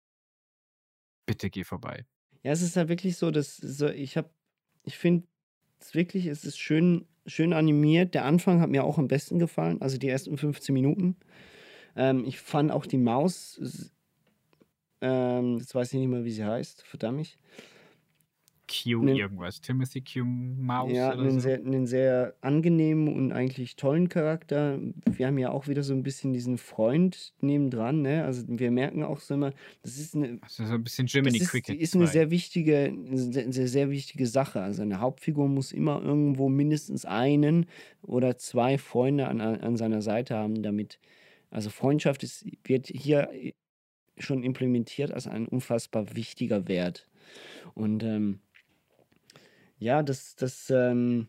bitte 1.26 1.50
geh 1.50 1.64
vorbei. 1.64 2.06
Ja, 2.42 2.52
es 2.52 2.62
ist 2.62 2.76
halt 2.76 2.88
wirklich 2.88 3.16
so, 3.16 3.30
dass 3.30 3.56
so, 3.56 3.88
ich 3.88 4.16
habe, 4.16 4.30
ich 4.84 4.96
finde 4.96 5.26
es 5.80 5.94
wirklich, 5.94 6.26
es 6.26 6.44
ist 6.44 6.58
schön, 6.58 7.06
schön 7.26 7.52
animiert. 7.52 8.14
Der 8.14 8.24
Anfang 8.24 8.60
hat 8.60 8.70
mir 8.70 8.84
auch 8.84 8.98
am 8.98 9.08
besten 9.08 9.38
gefallen, 9.38 9.80
also 9.82 9.98
die 9.98 10.08
ersten 10.08 10.36
15 10.38 10.72
Minuten. 10.72 11.16
Ähm, 11.98 12.24
ich 12.24 12.38
fand 12.38 12.70
auch 12.72 12.86
die 12.86 12.96
Maus 12.96 13.60
ähm, 15.00 15.58
jetzt 15.58 15.74
weiß 15.74 15.92
ich 15.92 15.98
nicht 16.00 16.08
mehr, 16.08 16.24
wie 16.24 16.30
sie 16.32 16.44
heißt, 16.44 16.82
verdammt 16.82 17.18
mich. 17.18 17.36
Q 18.70 19.02
Nen- 19.02 19.16
irgendwas. 19.16 19.62
Timothy 19.62 20.02
Q 20.02 20.24
Mouse 20.24 20.92
Ja, 20.92 21.14
oder 21.14 21.22
einen 21.22 21.34
so. 21.34 21.40
sehr, 21.40 21.56
einen 21.58 21.86
sehr 21.86 22.34
angenehmen 22.42 23.08
und 23.14 23.32
eigentlich 23.32 23.76
tollen 23.76 24.10
Charakter. 24.10 24.78
Wir 25.06 25.26
haben 25.26 25.38
ja 25.38 25.50
auch 25.50 25.68
wieder 25.68 25.82
so 25.82 25.94
ein 25.94 26.02
bisschen 26.02 26.34
diesen 26.34 26.58
Freund 26.58 27.32
nebendran, 27.40 28.02
ne? 28.02 28.24
Also 28.24 28.42
wir 28.46 28.70
merken 28.70 29.02
auch 29.04 29.20
so 29.20 29.34
immer, 29.34 29.52
das 29.82 29.96
ist 29.96 30.14
eine, 30.14 30.38
Also 30.42 30.66
so 30.66 30.74
ein 30.74 30.84
bisschen 30.84 31.06
Jiminy 31.06 31.38
das 31.38 31.46
ist, 31.46 31.50
Cricket. 31.52 31.80
ist 31.80 31.94
eine 31.94 32.04
2. 32.04 32.12
sehr 32.12 32.30
wichtige, 32.30 32.76
eine 32.94 33.16
sehr, 33.16 33.50
sehr, 33.52 33.68
sehr 33.68 33.90
wichtige 33.90 34.26
Sache. 34.26 34.60
Also 34.60 34.82
eine 34.82 35.00
Hauptfigur 35.00 35.48
muss 35.48 35.72
immer 35.72 36.02
irgendwo 36.02 36.50
mindestens 36.50 37.06
einen 37.06 37.64
oder 38.02 38.36
zwei 38.36 38.76
Freunde 38.76 39.28
an, 39.28 39.40
an 39.40 39.76
seiner 39.78 40.02
Seite 40.02 40.36
haben, 40.36 40.62
damit, 40.62 40.98
also 41.50 41.70
Freundschaft 41.70 42.22
ist, 42.22 42.46
wird 42.64 42.86
hier 42.86 43.30
schon 44.18 44.42
implementiert 44.42 45.12
als 45.12 45.26
ein 45.26 45.46
unfassbar 45.46 46.14
wichtiger 46.14 46.68
Wert. 46.68 47.08
Und 47.74 48.02
ähm, 48.02 48.40
ja, 49.78 50.02
das, 50.02 50.36
das 50.36 50.70
ähm, 50.70 51.28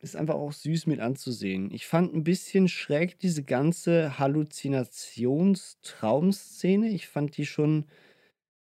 ist 0.00 0.16
einfach 0.16 0.34
auch 0.34 0.52
süß 0.52 0.86
mit 0.86 1.00
anzusehen. 1.00 1.70
Ich 1.70 1.86
fand 1.86 2.14
ein 2.14 2.24
bisschen 2.24 2.68
schräg 2.68 3.18
diese 3.18 3.42
ganze 3.42 4.18
Halluzinations-Traumszene. 4.18 6.90
Ich 6.90 7.08
fand 7.08 7.36
die 7.36 7.46
schon, 7.46 7.86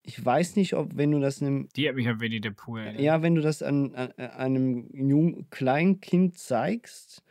ich 0.03 0.25
weiß 0.25 0.57
nicht, 0.57 0.75
ob, 0.75 0.97
wenn 0.97 1.13
du 1.13 1.21
das 1.21 1.43
einem, 1.43 1.69
Die 1.77 1.89
hat 1.89 1.95
mich 1.95 2.09
an 2.09 2.21
Winnie 2.21 2.41
the 2.43 2.51
Pooh 2.51 2.79
ja, 2.79 3.23
wenn 3.23 3.35
du 3.35 3.43
das 3.43 3.63
an, 3.63 3.95
an 3.95 4.13
an 4.17 4.31
einem 4.31 4.89
jungen 4.93 5.51
Kleinkind 5.51 6.39
zeigst, 6.39 7.23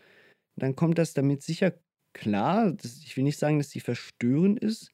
dann 0.55 0.75
kommt 0.75 0.97
das 0.97 1.13
damit 1.13 1.41
sicher 1.41 1.73
klar. 2.17 2.73
Das, 2.73 2.99
ich 3.03 3.15
will 3.15 3.23
nicht 3.23 3.39
sagen, 3.39 3.57
dass 3.59 3.69
die 3.69 3.79
verstörend 3.79 4.59
ist, 4.59 4.91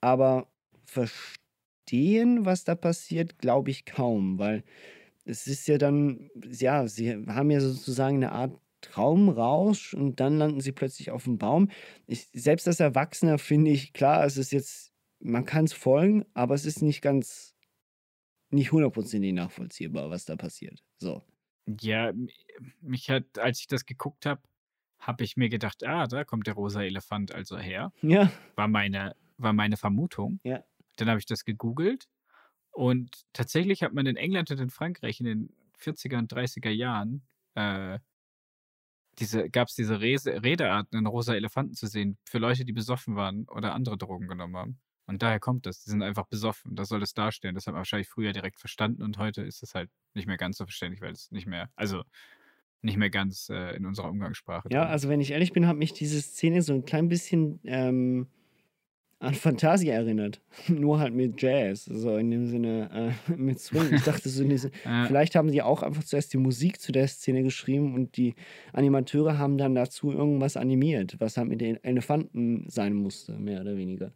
aber 0.00 0.48
verstehen, 0.86 2.44
was 2.44 2.64
da 2.64 2.74
passiert, 2.74 3.38
glaube 3.38 3.70
ich 3.70 3.84
kaum, 3.84 4.38
weil 4.38 4.64
es 5.24 5.46
ist 5.46 5.68
ja 5.68 5.78
dann, 5.78 6.30
ja, 6.34 6.86
sie 6.88 7.14
haben 7.26 7.50
ja 7.50 7.60
sozusagen 7.60 8.16
eine 8.16 8.32
Art 8.32 8.58
Traumrausch 8.80 9.94
und 9.94 10.18
dann 10.18 10.38
landen 10.38 10.60
sie 10.60 10.72
plötzlich 10.72 11.10
auf 11.10 11.24
dem 11.24 11.38
Baum. 11.38 11.70
Ich, 12.06 12.28
selbst 12.32 12.66
als 12.66 12.80
Erwachsener 12.80 13.38
finde 13.38 13.70
ich, 13.70 13.92
klar, 13.92 14.24
es 14.26 14.36
ist 14.36 14.50
jetzt, 14.50 14.92
man 15.20 15.44
kann 15.44 15.66
es 15.66 15.72
folgen, 15.72 16.24
aber 16.34 16.54
es 16.54 16.66
ist 16.66 16.82
nicht 16.82 17.00
ganz, 17.00 17.54
nicht 18.50 18.72
hundertprozentig 18.72 19.32
nachvollziehbar, 19.32 20.10
was 20.10 20.24
da 20.24 20.36
passiert. 20.36 20.82
So. 20.98 21.22
Ja, 21.80 22.12
mich 22.80 23.08
hat, 23.08 23.38
als 23.38 23.60
ich 23.60 23.68
das 23.68 23.86
geguckt 23.86 24.26
habe, 24.26 24.42
habe 25.02 25.24
ich 25.24 25.36
mir 25.36 25.48
gedacht, 25.48 25.84
ah, 25.84 26.06
da 26.06 26.24
kommt 26.24 26.46
der 26.46 26.54
rosa 26.54 26.82
Elefant 26.82 27.32
also 27.34 27.58
her. 27.58 27.92
Ja, 28.02 28.30
War 28.56 28.68
meine, 28.68 29.14
war 29.36 29.52
meine 29.52 29.76
Vermutung. 29.76 30.40
ja. 30.44 30.62
Dann 30.96 31.08
habe 31.08 31.18
ich 31.18 31.26
das 31.26 31.44
gegoogelt 31.44 32.06
und 32.70 33.22
tatsächlich 33.32 33.82
hat 33.82 33.94
man 33.94 34.06
in 34.06 34.16
England 34.16 34.50
und 34.50 34.60
in 34.60 34.70
Frankreich 34.70 35.20
in 35.20 35.26
den 35.26 35.56
40er 35.78 36.18
und 36.18 36.32
30er 36.32 36.70
Jahren 36.70 37.26
äh, 37.54 37.98
diese, 39.18 39.50
gab 39.50 39.68
es 39.68 39.74
diese 39.74 40.00
Rese, 40.00 40.42
Redearten, 40.42 40.96
einen 40.96 41.06
rosa 41.06 41.34
Elefanten 41.34 41.74
zu 41.74 41.86
sehen, 41.86 42.18
für 42.24 42.38
Leute, 42.38 42.64
die 42.64 42.72
besoffen 42.72 43.16
waren 43.16 43.46
oder 43.48 43.74
andere 43.74 43.98
Drogen 43.98 44.28
genommen 44.28 44.56
haben. 44.56 44.80
Und 45.06 45.22
daher 45.22 45.40
kommt 45.40 45.66
das. 45.66 45.82
Die 45.84 45.90
sind 45.90 46.02
einfach 46.02 46.26
besoffen. 46.26 46.76
Das 46.76 46.88
soll 46.88 47.00
das 47.00 47.12
darstellen. 47.12 47.54
Das 47.54 47.66
hat 47.66 47.72
man 47.74 47.80
wahrscheinlich 47.80 48.08
früher 48.08 48.32
direkt 48.32 48.58
verstanden 48.60 49.02
und 49.02 49.18
heute 49.18 49.42
ist 49.42 49.62
es 49.62 49.74
halt 49.74 49.90
nicht 50.14 50.26
mehr 50.26 50.36
ganz 50.38 50.56
so 50.58 50.64
verständlich, 50.64 51.02
weil 51.02 51.12
es 51.12 51.30
nicht 51.30 51.46
mehr, 51.46 51.70
also 51.76 52.02
nicht 52.82 52.96
mehr 52.96 53.10
ganz 53.10 53.48
äh, 53.48 53.76
in 53.76 53.86
unserer 53.86 54.10
Umgangssprache. 54.10 54.68
Ja, 54.70 54.82
drin 54.82 54.90
also 54.92 55.08
wenn 55.08 55.20
ich 55.20 55.30
ehrlich 55.30 55.52
bin, 55.52 55.66
hat 55.66 55.76
mich 55.76 55.92
diese 55.92 56.20
Szene 56.20 56.62
so 56.62 56.72
ein 56.74 56.84
klein 56.84 57.08
bisschen 57.08 57.60
ähm, 57.64 58.26
an 59.22 59.34
Fantasia 59.34 59.94
erinnert. 59.94 60.40
Nur 60.68 60.98
halt 60.98 61.14
mit 61.14 61.40
Jazz, 61.40 61.84
so 61.84 62.16
in 62.16 62.30
dem 62.30 62.46
Sinne 62.48 63.14
äh, 63.28 63.32
mit 63.36 63.60
Swing. 63.60 63.94
Ich 63.94 64.02
dachte 64.02 64.28
so, 64.28 64.44
diese, 64.44 64.70
vielleicht 65.06 65.36
haben 65.36 65.50
die 65.50 65.62
auch 65.62 65.82
einfach 65.82 66.02
zuerst 66.02 66.32
die 66.32 66.38
Musik 66.38 66.80
zu 66.80 66.90
der 66.92 67.06
Szene 67.06 67.44
geschrieben 67.44 67.94
und 67.94 68.16
die 68.16 68.34
Animateure 68.72 69.38
haben 69.38 69.58
dann 69.58 69.74
dazu 69.74 70.10
irgendwas 70.10 70.56
animiert, 70.56 71.16
was 71.20 71.36
halt 71.36 71.48
mit 71.48 71.60
den 71.60 71.82
Elefanten 71.84 72.66
sein 72.68 72.94
musste, 72.94 73.38
mehr 73.38 73.60
oder 73.60 73.76
weniger. 73.76 74.12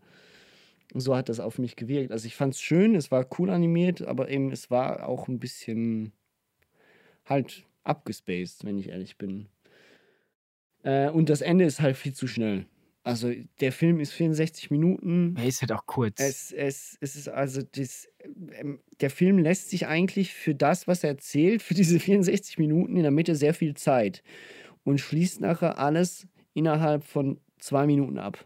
So 0.92 1.16
hat 1.16 1.28
das 1.28 1.40
auf 1.40 1.58
mich 1.58 1.76
gewirkt. 1.76 2.10
Also 2.10 2.26
ich 2.26 2.34
fand 2.34 2.54
es 2.54 2.60
schön, 2.60 2.94
es 2.94 3.10
war 3.10 3.26
cool 3.38 3.50
animiert, 3.50 4.02
aber 4.02 4.28
eben 4.28 4.50
es 4.50 4.70
war 4.70 5.08
auch 5.08 5.28
ein 5.28 5.38
bisschen 5.38 6.12
halt 7.24 7.64
abgespaced, 7.86 8.64
wenn 8.64 8.78
ich 8.78 8.88
ehrlich 8.88 9.16
bin. 9.16 9.48
Äh, 10.82 11.10
und 11.10 11.28
das 11.28 11.40
Ende 11.40 11.64
ist 11.64 11.80
halt 11.80 11.96
viel 11.96 12.12
zu 12.12 12.26
schnell. 12.26 12.66
Also 13.02 13.32
der 13.60 13.70
Film 13.70 14.00
ist 14.00 14.12
64 14.12 14.70
Minuten. 14.72 15.36
er 15.36 15.46
ist 15.46 15.60
halt 15.60 15.70
auch 15.70 15.86
kurz. 15.86 16.20
Es, 16.20 16.50
es, 16.50 16.98
es 17.00 17.14
ist 17.14 17.28
also 17.28 17.62
das, 17.62 18.08
ähm, 18.58 18.80
der 19.00 19.10
Film 19.10 19.38
lässt 19.38 19.70
sich 19.70 19.86
eigentlich 19.86 20.32
für 20.32 20.56
das, 20.56 20.88
was 20.88 21.04
er 21.04 21.10
erzählt, 21.10 21.62
für 21.62 21.74
diese 21.74 22.00
64 22.00 22.58
Minuten 22.58 22.96
in 22.96 23.02
der 23.02 23.12
Mitte 23.12 23.36
sehr 23.36 23.54
viel 23.54 23.74
Zeit 23.74 24.24
und 24.82 24.98
schließt 24.98 25.40
nachher 25.40 25.78
alles 25.78 26.26
innerhalb 26.52 27.04
von 27.04 27.40
zwei 27.58 27.86
Minuten 27.86 28.18
ab. 28.18 28.44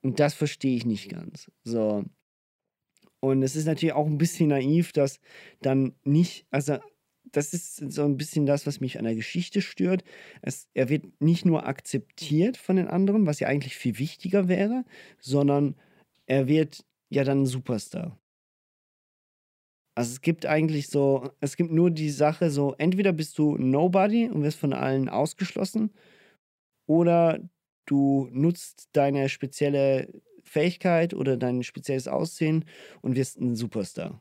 Und 0.00 0.18
das 0.18 0.32
verstehe 0.32 0.76
ich 0.76 0.86
nicht 0.86 1.10
ganz. 1.10 1.50
So. 1.62 2.04
Und 3.20 3.42
es 3.42 3.54
ist 3.54 3.66
natürlich 3.66 3.92
auch 3.92 4.06
ein 4.06 4.16
bisschen 4.16 4.48
naiv, 4.48 4.92
dass 4.92 5.20
dann 5.60 5.94
nicht, 6.04 6.46
also 6.50 6.78
das 7.32 7.52
ist 7.54 7.76
so 7.92 8.04
ein 8.04 8.16
bisschen 8.16 8.46
das, 8.46 8.66
was 8.66 8.80
mich 8.80 8.98
an 8.98 9.04
der 9.04 9.14
Geschichte 9.14 9.62
stört. 9.62 10.04
Es, 10.42 10.68
er 10.74 10.88
wird 10.88 11.20
nicht 11.20 11.44
nur 11.46 11.66
akzeptiert 11.66 12.56
von 12.56 12.76
den 12.76 12.88
anderen, 12.88 13.26
was 13.26 13.40
ja 13.40 13.48
eigentlich 13.48 13.76
viel 13.76 13.98
wichtiger 13.98 14.48
wäre, 14.48 14.84
sondern 15.18 15.76
er 16.26 16.48
wird 16.48 16.84
ja 17.10 17.24
dann 17.24 17.42
ein 17.42 17.46
Superstar. 17.46 18.18
Also 19.96 20.12
es 20.12 20.20
gibt 20.20 20.46
eigentlich 20.46 20.88
so, 20.88 21.30
es 21.40 21.56
gibt 21.56 21.72
nur 21.72 21.90
die 21.90 22.10
Sache 22.10 22.50
so, 22.50 22.74
entweder 22.78 23.12
bist 23.12 23.36
du 23.38 23.56
Nobody 23.58 24.28
und 24.28 24.42
wirst 24.42 24.58
von 24.58 24.72
allen 24.72 25.08
ausgeschlossen 25.08 25.90
oder 26.86 27.40
du 27.86 28.28
nutzt 28.32 28.88
deine 28.92 29.28
spezielle 29.28 30.08
Fähigkeit 30.44 31.14
oder 31.14 31.36
dein 31.36 31.62
spezielles 31.62 32.08
Aussehen 32.08 32.64
und 33.02 33.16
wirst 33.16 33.40
ein 33.40 33.56
Superstar. 33.56 34.20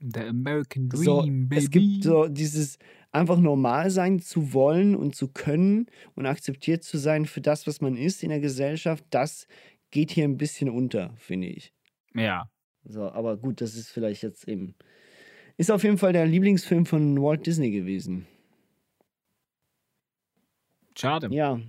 The 0.00 0.20
American 0.20 0.90
So, 0.92 1.22
Dream, 1.22 1.48
Baby. 1.48 1.62
es 1.64 1.70
gibt 1.70 2.04
so 2.04 2.28
dieses 2.28 2.78
einfach 3.12 3.38
normal 3.38 3.90
sein 3.90 4.18
zu 4.20 4.52
wollen 4.52 4.94
und 4.94 5.16
zu 5.16 5.28
können 5.28 5.86
und 6.14 6.26
akzeptiert 6.26 6.84
zu 6.84 6.98
sein 6.98 7.24
für 7.24 7.40
das, 7.40 7.66
was 7.66 7.80
man 7.80 7.96
ist 7.96 8.22
in 8.22 8.28
der 8.28 8.40
Gesellschaft, 8.40 9.04
das 9.10 9.46
geht 9.90 10.10
hier 10.10 10.24
ein 10.24 10.36
bisschen 10.36 10.68
unter, 10.68 11.14
finde 11.16 11.48
ich. 11.48 11.72
ja, 12.14 12.48
So, 12.84 13.10
aber 13.10 13.36
gut, 13.38 13.60
das 13.62 13.74
ist 13.74 13.88
vielleicht 13.90 14.22
jetzt 14.22 14.46
eben. 14.48 14.74
Ist 15.56 15.70
auf 15.70 15.82
jeden 15.84 15.96
Fall 15.98 16.12
der 16.12 16.26
Lieblingsfilm 16.26 16.84
von 16.84 17.20
Walt 17.22 17.46
Disney 17.46 17.70
gewesen. 17.70 18.26
schade. 20.96 21.28
Ja, 21.30 21.56
Ja. 21.56 21.60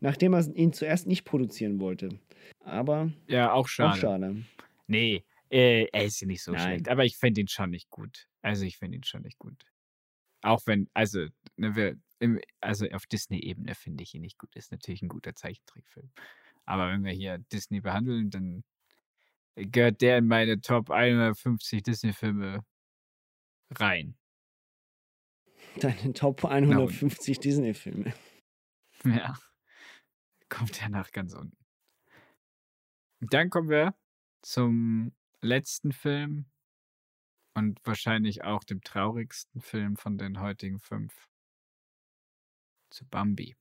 Nachdem 0.00 0.32
er 0.32 0.46
ihn 0.56 0.72
zuerst 0.72 1.06
nicht 1.06 1.24
produzieren 1.24 1.78
wollte. 1.78 2.18
Aber 2.64 3.12
auch 3.52 3.68
schade. 3.68 3.90
auch 3.92 3.96
schade. 3.96 4.36
Nee, 4.86 5.22
äh, 5.52 5.86
er 5.92 6.04
ist 6.04 6.20
ja 6.20 6.26
nicht 6.26 6.42
so 6.42 6.52
Nein. 6.52 6.62
schlecht. 6.62 6.88
Aber 6.88 7.04
ich 7.04 7.18
finde 7.18 7.42
ihn 7.42 7.48
schon 7.48 7.70
nicht 7.70 7.90
gut. 7.90 8.26
Also 8.40 8.64
ich 8.64 8.78
finde 8.78 8.96
ihn 8.96 9.04
schon 9.04 9.22
nicht 9.22 9.38
gut. 9.38 9.64
Auch 10.40 10.62
wenn, 10.66 10.88
also, 10.94 11.26
ne, 11.56 11.76
wir, 11.76 11.96
im, 12.18 12.40
also 12.60 12.86
auf 12.90 13.06
Disney-Ebene 13.06 13.74
finde 13.74 14.02
ich 14.02 14.14
ihn 14.14 14.22
nicht 14.22 14.38
gut. 14.38 14.56
Ist 14.56 14.72
natürlich 14.72 15.02
ein 15.02 15.08
guter 15.08 15.34
Zeichentrickfilm. 15.34 16.10
Aber 16.64 16.88
wenn 16.90 17.04
wir 17.04 17.12
hier 17.12 17.38
Disney 17.52 17.80
behandeln, 17.80 18.30
dann 18.30 18.64
gehört 19.56 20.00
der 20.00 20.18
in 20.18 20.26
meine 20.26 20.60
Top 20.60 20.90
150 20.90 21.82
Disney-Filme 21.82 22.64
rein. 23.70 24.16
Deine 25.80 26.12
Top 26.14 26.44
150 26.44 27.40
Disney-Filme. 27.40 28.14
Ja. 29.04 29.36
Kommt 30.48 30.80
er 30.80 30.88
nach 30.88 31.12
ganz 31.12 31.34
unten. 31.34 31.56
Dann 33.20 33.50
kommen 33.50 33.68
wir 33.68 33.94
zum 34.42 35.12
letzten 35.42 35.92
Film 35.92 36.46
und 37.54 37.78
wahrscheinlich 37.84 38.44
auch 38.44 38.64
dem 38.64 38.80
traurigsten 38.82 39.60
Film 39.60 39.96
von 39.96 40.16
den 40.16 40.40
heutigen 40.40 40.78
fünf. 40.78 41.28
Zu 42.90 43.06
Bambi. 43.06 43.56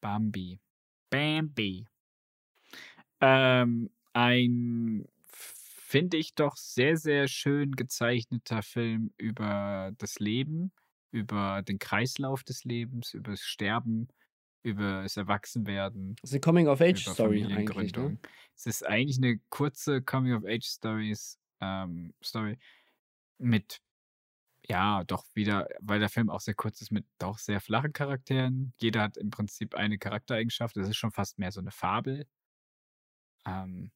Bambi. 0.00 0.58
Bambi. 1.10 1.86
Ähm, 3.20 3.90
ein, 4.12 5.06
finde 5.92 6.16
ich 6.16 6.34
doch 6.34 6.56
sehr, 6.56 6.96
sehr 6.96 7.28
schön 7.28 7.72
gezeichneter 7.72 8.62
Film 8.62 9.12
über 9.16 9.92
das 9.98 10.18
Leben, 10.18 10.72
über 11.10 11.62
den 11.62 11.78
Kreislauf 11.78 12.42
des 12.44 12.64
Lebens, 12.64 13.14
über 13.14 13.32
das 13.32 13.42
Sterben, 13.42 14.08
über 14.62 15.02
das 15.02 15.16
Erwachsenwerden, 15.16 16.16
Das 16.20 16.30
ist 16.30 16.34
eine 16.34 16.40
Coming-of-Age-Story 16.40 17.44
eigentlich, 17.44 17.94
ne? 17.94 18.18
Es 18.54 18.66
ist 18.66 18.86
eigentlich 18.86 19.18
eine 19.18 19.38
kurze 19.48 20.02
Coming-of-Age-Stories, 20.02 21.38
ähm, 21.60 22.14
Story 22.22 22.58
mit, 23.38 23.82
ja, 24.68 25.04
doch 25.04 25.24
wieder, 25.34 25.68
weil 25.80 25.98
der 25.98 26.08
Film 26.08 26.30
auch 26.30 26.40
sehr 26.40 26.54
kurz 26.54 26.80
ist, 26.80 26.92
mit 26.92 27.06
doch 27.18 27.38
sehr 27.38 27.60
flachen 27.60 27.92
Charakteren. 27.92 28.72
Jeder 28.76 29.02
hat 29.02 29.16
im 29.16 29.30
Prinzip 29.30 29.74
eine 29.74 29.98
Charaktereigenschaft. 29.98 30.76
Es 30.76 30.88
ist 30.88 30.96
schon 30.96 31.12
fast 31.12 31.38
mehr 31.38 31.50
so 31.50 31.60
eine 31.60 31.72
Fabel. 31.72 32.26
Ähm, 33.44 33.90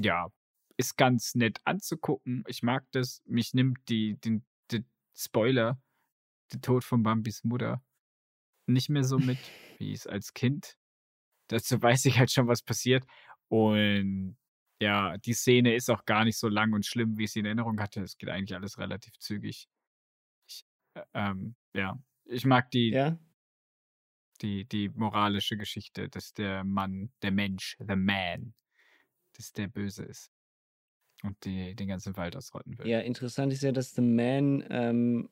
ja, 0.00 0.28
ist 0.76 0.96
ganz 0.96 1.34
nett 1.34 1.60
anzugucken. 1.64 2.44
Ich 2.46 2.62
mag 2.62 2.86
das. 2.92 3.22
Mich 3.26 3.52
nimmt 3.52 3.78
die, 3.88 4.14
den, 4.20 4.44
den 4.70 4.86
Spoiler, 5.14 5.78
der 6.52 6.60
Tod 6.62 6.84
von 6.84 7.02
Bambis 7.02 7.44
Mutter, 7.44 7.82
nicht 8.66 8.88
mehr 8.88 9.04
so 9.04 9.18
mit, 9.18 9.38
wie 9.78 9.92
es 9.92 10.06
als 10.06 10.34
Kind. 10.34 10.76
Dazu 11.48 11.80
weiß 11.82 12.04
ich 12.06 12.18
halt 12.18 12.30
schon, 12.30 12.48
was 12.48 12.62
passiert. 12.62 13.04
Und 13.48 14.36
ja, 14.80 15.16
die 15.18 15.34
Szene 15.34 15.74
ist 15.74 15.90
auch 15.90 16.04
gar 16.04 16.24
nicht 16.24 16.38
so 16.38 16.48
lang 16.48 16.72
und 16.72 16.86
schlimm, 16.86 17.16
wie 17.18 17.24
ich 17.24 17.32
sie 17.32 17.40
in 17.40 17.46
Erinnerung 17.46 17.80
hatte. 17.80 18.02
Es 18.02 18.18
geht 18.18 18.30
eigentlich 18.30 18.54
alles 18.54 18.78
relativ 18.78 19.16
zügig. 19.18 19.68
Ich, 20.48 20.64
äh, 20.94 21.02
ähm, 21.14 21.54
ja, 21.74 21.98
ich 22.24 22.44
mag 22.44 22.70
die, 22.70 22.90
Ja? 22.90 23.18
die, 24.40 24.64
die 24.64 24.88
moralische 24.88 25.56
Geschichte, 25.56 26.08
dass 26.08 26.34
der 26.34 26.64
Mann, 26.64 27.12
der 27.22 27.30
Mensch, 27.30 27.76
the 27.78 27.96
man, 27.96 28.54
dass 29.34 29.52
der 29.52 29.68
böse 29.68 30.04
ist 30.04 30.32
und 31.22 31.44
die, 31.44 31.74
den 31.74 31.88
ganzen 31.88 32.16
Wald 32.16 32.36
ausrotten 32.36 32.78
will. 32.78 32.88
Ja, 32.88 33.00
interessant 33.00 33.52
ist 33.52 33.62
ja, 33.62 33.72
dass 33.72 33.94
The 33.94 34.02
Man 34.02 34.64
ähm, 34.70 35.30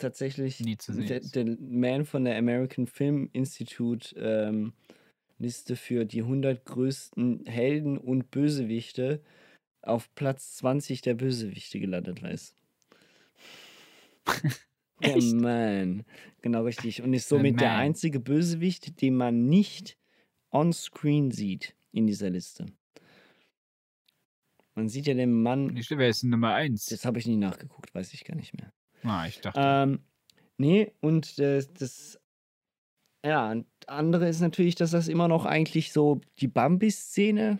tatsächlich 0.00 0.58
der, 0.88 1.20
der 1.20 1.56
Man 1.60 2.04
von 2.04 2.24
der 2.24 2.36
American 2.36 2.86
Film 2.86 3.28
Institute 3.32 4.14
ähm, 4.16 4.72
Liste 5.38 5.76
für 5.76 6.04
die 6.04 6.22
100 6.22 6.64
größten 6.64 7.46
Helden 7.46 7.96
und 7.98 8.30
Bösewichte 8.30 9.22
auf 9.82 10.14
Platz 10.14 10.56
20 10.56 11.00
der 11.00 11.14
Bösewichte 11.14 11.80
gelandet. 11.80 12.20
Der 15.02 15.16
Echt? 15.16 15.34
Man, 15.34 16.04
genau 16.42 16.64
richtig. 16.64 17.00
Und 17.00 17.14
ist 17.14 17.28
somit 17.28 17.58
der 17.58 17.70
Man. 17.70 17.78
einzige 17.78 18.20
Bösewicht, 18.20 19.00
den 19.00 19.16
man 19.16 19.46
nicht 19.46 19.96
on-screen 20.50 21.30
sieht 21.30 21.74
in 21.92 22.06
dieser 22.06 22.28
Liste. 22.28 22.66
Man 24.74 24.90
sieht 24.90 25.06
ja 25.06 25.14
den 25.14 25.42
Mann, 25.42 25.74
wer 25.74 26.08
ist 26.08 26.22
denn 26.22 26.30
Nummer 26.30 26.54
eins? 26.54 26.84
das 26.86 27.06
habe 27.06 27.18
ich 27.18 27.26
nie 27.26 27.36
nachgeguckt, 27.36 27.94
weiß 27.94 28.12
ich 28.12 28.24
gar 28.24 28.36
nicht 28.36 28.54
mehr. 28.54 28.72
Ah, 29.02 29.26
ich 29.26 29.40
dachte. 29.40 29.60
Ähm, 29.62 30.00
nee, 30.58 30.92
und 31.00 31.38
äh, 31.38 31.62
das, 31.78 32.20
ja, 33.24 33.50
und 33.50 33.66
andere 33.86 34.28
ist 34.28 34.40
natürlich, 34.40 34.74
dass 34.74 34.92
das 34.92 35.08
immer 35.08 35.28
noch 35.28 35.44
eigentlich 35.44 35.92
so 35.92 36.20
die 36.38 36.48
Bambi-Szene, 36.48 37.58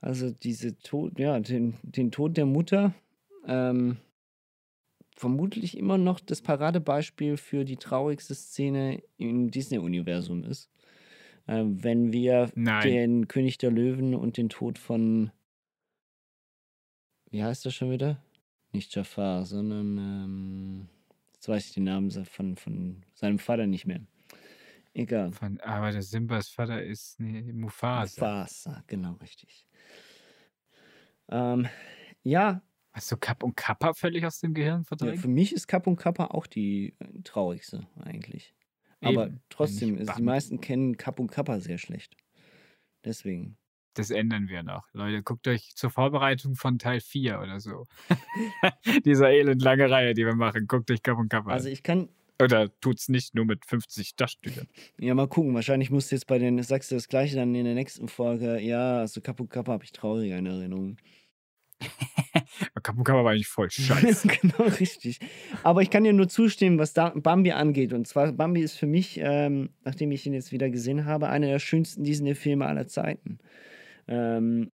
also 0.00 0.30
diese 0.30 0.78
Tod, 0.78 1.18
ja, 1.18 1.38
den, 1.40 1.74
den 1.82 2.10
Tod 2.10 2.36
der 2.36 2.46
Mutter, 2.46 2.94
ähm, 3.46 3.98
vermutlich 5.16 5.76
immer 5.78 5.98
noch 5.98 6.20
das 6.20 6.42
Paradebeispiel 6.42 7.36
für 7.36 7.64
die 7.64 7.76
traurigste 7.76 8.34
Szene 8.34 9.02
im 9.16 9.50
Disney-Universum 9.50 10.44
ist. 10.44 10.70
Ähm, 11.46 11.82
wenn 11.84 12.12
wir 12.12 12.50
Nein. 12.54 12.82
den 12.82 13.28
König 13.28 13.58
der 13.58 13.70
Löwen 13.70 14.14
und 14.14 14.36
den 14.36 14.48
Tod 14.48 14.78
von, 14.78 15.30
wie 17.30 17.44
heißt 17.44 17.66
das 17.66 17.74
schon 17.74 17.90
wieder? 17.90 18.22
Nicht 18.74 18.94
Jafar, 18.94 19.44
sondern, 19.46 19.98
ähm, 19.98 20.88
jetzt 21.32 21.48
weiß 21.48 21.66
ich 21.66 21.74
den 21.74 21.84
Namen 21.84 22.10
von, 22.10 22.56
von 22.56 23.02
seinem 23.14 23.38
Vater 23.38 23.66
nicht 23.66 23.86
mehr. 23.86 24.00
Egal. 24.94 25.32
Von, 25.32 25.60
aber 25.60 25.92
der 25.92 26.02
Simbas 26.02 26.48
Vater 26.48 26.82
ist 26.82 27.18
nee, 27.20 27.52
Mufasa. 27.52 28.20
Mufasa, 28.20 28.84
genau 28.86 29.12
richtig. 29.14 29.66
Ähm, 31.28 31.68
ja, 32.22 32.62
Hast 32.92 33.10
du 33.10 33.16
Kapp 33.16 33.42
und 33.42 33.56
Kappa 33.56 33.92
völlig 33.92 34.24
aus 34.24 34.38
dem 34.38 34.54
Gehirn 34.54 34.80
ja, 34.80 34.84
verdrängt? 34.84 35.18
für 35.20 35.26
mich 35.28 35.52
ist 35.52 35.66
Kapp 35.66 35.88
und 35.88 35.96
Kappa 35.96 36.26
auch 36.26 36.46
die 36.46 36.94
äh, 37.00 37.22
traurigste 37.24 37.88
eigentlich. 37.96 38.54
Aber 39.00 39.26
Eben, 39.26 39.40
trotzdem, 39.50 39.90
nicht 39.90 40.02
ist, 40.02 40.08
die 40.08 40.12
Bambi. 40.12 40.22
meisten 40.22 40.60
kennen 40.60 40.96
Kapp 40.96 41.18
und 41.18 41.30
Kappa 41.30 41.58
sehr 41.58 41.78
schlecht. 41.78 42.16
Deswegen. 43.04 43.56
Das 43.94 44.10
ändern 44.10 44.48
wir 44.48 44.62
noch. 44.62 44.86
Leute, 44.92 45.22
guckt 45.22 45.46
euch 45.48 45.74
zur 45.76 45.90
Vorbereitung 45.90 46.56
von 46.56 46.78
Teil 46.78 47.00
4 47.00 47.40
oder 47.40 47.60
so. 47.60 47.84
Dieser 49.04 49.30
elendlange 49.30 49.88
Reihe, 49.90 50.14
die 50.14 50.24
wir 50.26 50.34
machen. 50.34 50.66
Guckt 50.66 50.90
euch 50.90 51.02
Kapp 51.02 51.18
und 51.18 51.28
Kappa 51.28 51.50
Also 51.52 51.68
an. 51.68 51.72
ich 51.72 51.82
kann, 51.82 52.08
Oder 52.42 52.68
tut's 52.80 53.08
nicht 53.08 53.34
nur 53.34 53.44
mit 53.44 53.64
50 53.64 54.08
Startstüchern. 54.08 54.66
ja 54.98 55.14
mal 55.14 55.28
gucken, 55.28 55.54
wahrscheinlich 55.54 55.90
musst 55.90 56.10
du 56.10 56.16
jetzt 56.16 56.26
bei 56.26 56.38
den, 56.38 56.60
sagst 56.62 56.90
du 56.90 56.96
das 56.96 57.08
gleiche 57.08 57.36
dann 57.36 57.54
in 57.54 57.64
der 57.64 57.74
nächsten 57.74 58.08
Folge, 58.08 58.58
ja, 58.60 58.98
also 58.98 59.20
Kapp 59.20 59.38
und 59.40 59.50
Kappa 59.50 59.72
habe 59.72 59.84
ich 59.84 59.92
traurige 59.92 60.36
in 60.36 60.46
Erinnerung. 60.46 60.96
Kapp 62.82 62.96
Kappa 63.04 63.24
war 63.24 63.32
eigentlich 63.32 63.46
voll 63.48 63.70
scheiße. 63.70 64.28
genau, 64.28 64.64
richtig. 64.80 65.20
Aber 65.62 65.82
ich 65.82 65.90
kann 65.90 66.04
dir 66.04 66.12
nur 66.12 66.28
zustimmen, 66.28 66.78
was 66.78 66.92
Bambi 66.94 67.52
angeht. 67.52 67.92
Und 67.92 68.06
zwar, 68.06 68.32
Bambi 68.32 68.60
ist 68.62 68.76
für 68.76 68.86
mich, 68.86 69.18
ähm, 69.22 69.70
nachdem 69.84 70.10
ich 70.12 70.26
ihn 70.26 70.34
jetzt 70.34 70.52
wieder 70.52 70.70
gesehen 70.70 71.04
habe, 71.04 71.28
einer 71.28 71.46
der 71.46 71.58
schönsten 71.58 72.04
Disney-Filme 72.04 72.66
aller 72.66 72.86
Zeiten. 72.86 73.38
Ähm, 74.08 74.70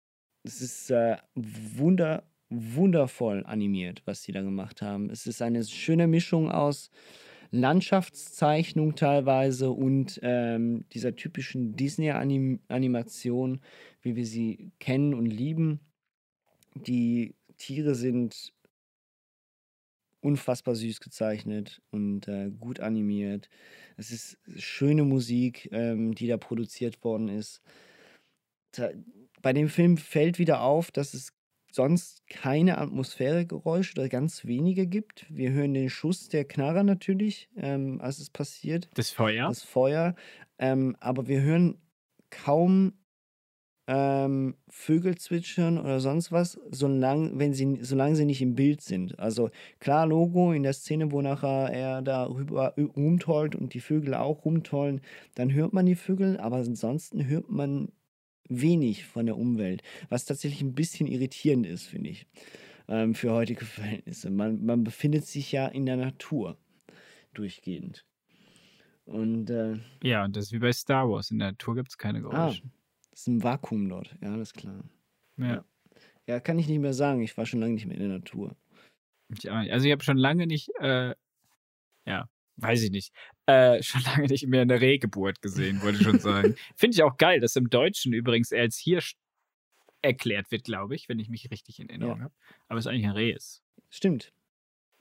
es 0.45 0.61
ist 0.61 0.91
äh, 0.91 1.17
wunder, 1.35 2.25
wundervoll 2.49 3.45
animiert, 3.45 4.03
was 4.07 4.23
sie 4.23 4.33
da 4.33 4.43
gemacht 4.43 4.83
haben. 4.83 5.11
Es 5.11 5.27
ist 5.27 5.43
eine 5.43 5.65
schöne 5.65 6.07
Mischung 6.07 6.51
aus 6.51 6.91
Landschaftszeichnung 7.51 8.95
teilweise 8.95 9.71
und 9.71 10.21
ähm, 10.23 10.85
dieser 10.93 11.17
typischen 11.17 11.77
Disney-Animation, 11.77 13.61
wie 14.03 14.17
wir 14.17 14.27
sie 14.27 14.71
kennen 14.79 15.15
und 15.15 15.27
lieben. 15.27 15.81
Die 16.75 17.35
Tiere 17.57 17.95
sind 17.95 18.53
unfassbar 20.21 20.75
süß 20.75 21.01
gezeichnet 21.01 21.81
und 21.91 22.29
äh, 22.29 22.51
gut 22.51 22.81
animiert. 22.81 23.49
Es 23.97 24.11
ist 24.11 24.39
schöne 24.57 25.05
Musik, 25.05 25.69
ähm, 25.73 26.15
die 26.15 26.27
da 26.27 26.37
produziert 26.37 27.03
worden 27.05 27.29
ist. 27.29 27.63
Bei 29.43 29.53
dem 29.53 29.69
Film 29.69 29.97
fällt 29.97 30.39
wieder 30.39 30.63
auf, 30.63 30.91
dass 30.91 31.15
es 31.15 31.33
sonst 31.71 32.27
keine 32.29 32.79
Atmosphäregeräusche 32.79 33.93
oder 33.93 34.09
ganz 34.09 34.45
wenige 34.47 34.87
gibt. 34.87 35.27
Wir 35.29 35.53
hören 35.53 35.75
den 35.75 35.91
Schuss 35.91 36.29
der 36.29 36.45
Knarre 36.45 36.83
natürlich, 36.85 37.49
ähm, 37.57 38.01
als 38.01 38.19
es 38.19 38.31
passiert 38.31 38.89
Das 38.95 39.11
Feuer? 39.11 39.49
das 39.49 39.63
Feuer. 39.63 40.15
Ähm, 40.59 40.97
aber 41.01 41.29
wir 41.29 41.43
hören 41.43 41.79
kaum 42.31 42.95
ähm, 43.87 44.55
Vögel 44.69 45.17
zwitschern 45.17 45.79
oder 45.79 46.01
sonst 46.01 46.31
was, 46.31 46.59
solange, 46.71 47.39
wenn 47.39 47.55
sie, 47.55 47.79
solange 47.81 48.17
sie 48.17 48.27
nicht 48.27 48.43
im 48.43 48.55
Bild 48.55 48.83
sind. 48.83 49.19
Also 49.19 49.51
klar, 49.81 50.07
Logo 50.07 50.53
in 50.53 50.63
der 50.63 50.75
Szene, 50.75 51.11
wo 51.11 51.23
nachher 51.23 51.71
er 51.73 52.03
da 52.03 52.27
rüber 52.27 52.75
rumtollt 52.77 53.57
und 53.57 53.73
die 53.73 53.81
Vögel 53.81 54.15
auch 54.15 54.45
rumtollen, 54.45 55.01
dann 55.37 55.53
hört 55.53 55.73
man 55.73 55.87
die 55.87 55.95
Vögel, 55.95 56.39
aber 56.39 56.57
ansonsten 56.57 57.27
hört 57.27 57.49
man 57.49 57.91
wenig 58.49 59.05
von 59.05 59.27
der 59.27 59.37
Umwelt, 59.37 59.83
was 60.09 60.25
tatsächlich 60.25 60.63
ein 60.63 60.75
bisschen 60.75 61.07
irritierend 61.07 61.67
ist, 61.67 61.87
finde 61.87 62.11
ich, 62.11 62.27
ähm, 62.89 63.15
für 63.15 63.33
heutige 63.33 63.65
Verhältnisse. 63.65 64.31
Man, 64.31 64.65
man 64.65 64.85
befindet 64.85 65.27
sich 65.27 65.53
ja 65.53 65.67
in 65.69 65.87
der 65.87 65.97
Natur 65.97 66.57
durchgehend. 67.35 68.05
Und 69.05 69.49
äh, 69.51 69.79
Ja, 70.03 70.25
und 70.25 70.37
das 70.37 70.47
ist 70.47 70.53
wie 70.53 70.59
bei 70.59 70.73
Star 70.73 71.09
Wars. 71.09 71.31
In 71.31 71.39
der 71.39 71.53
Natur 71.53 71.75
gibt 71.77 71.91
es 71.91 71.99
keine 71.99 72.19
ah, 72.19 72.23
Geräusche. 72.23 72.63
das 73.11 73.21
ist 73.21 73.27
ein 73.29 73.43
Vakuum 73.43 73.89
dort. 73.89 74.17
Ja, 74.21 74.33
alles 74.33 74.53
klar. 74.53 74.85
ja. 75.39 75.65
Ja, 76.27 76.41
kann 76.41 76.59
ich 76.59 76.69
nicht 76.69 76.81
mehr 76.81 76.93
sagen. 76.93 77.23
Ich 77.23 77.39
war 77.39 77.47
schon 77.47 77.61
lange 77.61 77.73
nicht 77.73 77.87
mehr 77.87 77.97
in 77.97 78.03
der 78.03 78.19
Natur. 78.19 78.55
Ich. 79.31 79.51
Also 79.51 79.87
ich 79.87 79.93
habe 79.93 80.05
schon 80.05 80.19
lange 80.19 80.47
nicht, 80.47 80.69
äh, 80.79 81.15
ja, 82.07 82.29
weiß 82.59 82.83
ich 82.83 82.91
nicht, 82.91 83.13
äh, 83.47 83.83
schon 83.83 84.03
lange 84.03 84.27
nicht 84.27 84.47
mehr 84.47 84.63
eine 84.63 84.81
Rehgeburt 84.81 85.41
gesehen, 85.43 85.81
wollte 85.83 85.99
ich 85.99 86.05
schon 86.05 86.19
sagen. 86.21 86.55
Finde 86.77 86.95
ich 86.95 87.03
auch 87.03 87.17
geil, 87.17 87.41
dass 87.41 87.57
im 87.57 87.71
Deutschen 87.71 88.13
übrigens 88.13 88.53
er 88.53 88.63
als 88.63 88.79
Hirsch 88.79 89.15
erklärt 90.03 90.51
wird, 90.51 90.65
glaube 90.65 90.95
ich, 90.95 91.09
wenn 91.09 91.19
ich 91.19 91.29
mich 91.29 91.51
richtig 91.51 91.81
in 91.81 91.89
Erinnerung 91.89 92.19
Ja. 92.19 92.25
habe. 92.25 92.35
Aber 92.69 92.79
es 92.79 92.87
eigentlich 92.87 93.07
ein 93.07 93.13
Reh 93.13 93.33
ist. 93.33 93.63
Stimmt. 93.91 94.33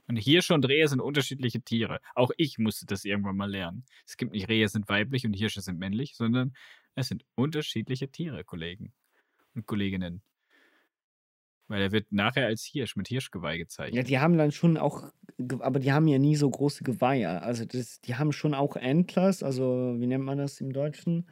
Und 0.08 0.16
Hirsche 0.16 0.54
und 0.54 0.66
Rehe 0.68 0.88
sind 0.88 1.02
unterschiedliche 1.02 1.62
Tiere. 1.62 2.00
Auch 2.16 2.32
ich 2.38 2.58
musste 2.58 2.86
das 2.86 3.04
irgendwann 3.04 3.36
mal 3.36 3.50
lernen. 3.52 3.86
Es 4.06 4.16
gibt 4.16 4.32
nicht 4.32 4.48
Rehe 4.48 4.68
sind 4.70 4.88
weiblich 4.88 5.26
und 5.26 5.34
Hirsche 5.34 5.62
sind 5.62 5.78
männlich, 5.78 6.16
sondern 6.16 6.56
es 6.96 7.10
sind 7.10 7.26
unterschiedliche 7.36 8.10
Tiere, 8.10 8.44
Kollegen 8.46 8.94
und 9.54 9.66
Kolleginnen. 9.68 10.22
Weil 11.68 11.82
er 11.82 11.92
wird 11.92 12.12
nachher 12.12 12.46
als 12.46 12.64
Hirsch 12.64 12.96
mit 12.96 13.08
Hirschgeweih 13.10 13.54
Ja, 13.54 13.58
gezeichnet. 13.58 14.10
die 14.10 14.20
haben 14.20 14.38
dann 14.38 14.52
schon 14.52 14.78
auch, 14.78 15.12
aber 15.60 15.80
die 15.80 15.92
haben 15.92 16.08
ja 16.08 16.18
nie 16.18 16.36
so 16.36 16.50
große 16.50 16.84
Geweihe. 16.84 17.42
Also 17.42 17.66
das, 17.66 18.00
die 18.02 18.16
haben 18.16 18.32
schon 18.32 18.54
auch 18.54 18.76
Antlers, 18.78 19.44
also 19.44 19.96
wie 19.98 20.08
nennt 20.08 20.24
man 20.24 20.38
das 20.38 20.62
im 20.62 20.72
Deutschen? 20.72 21.28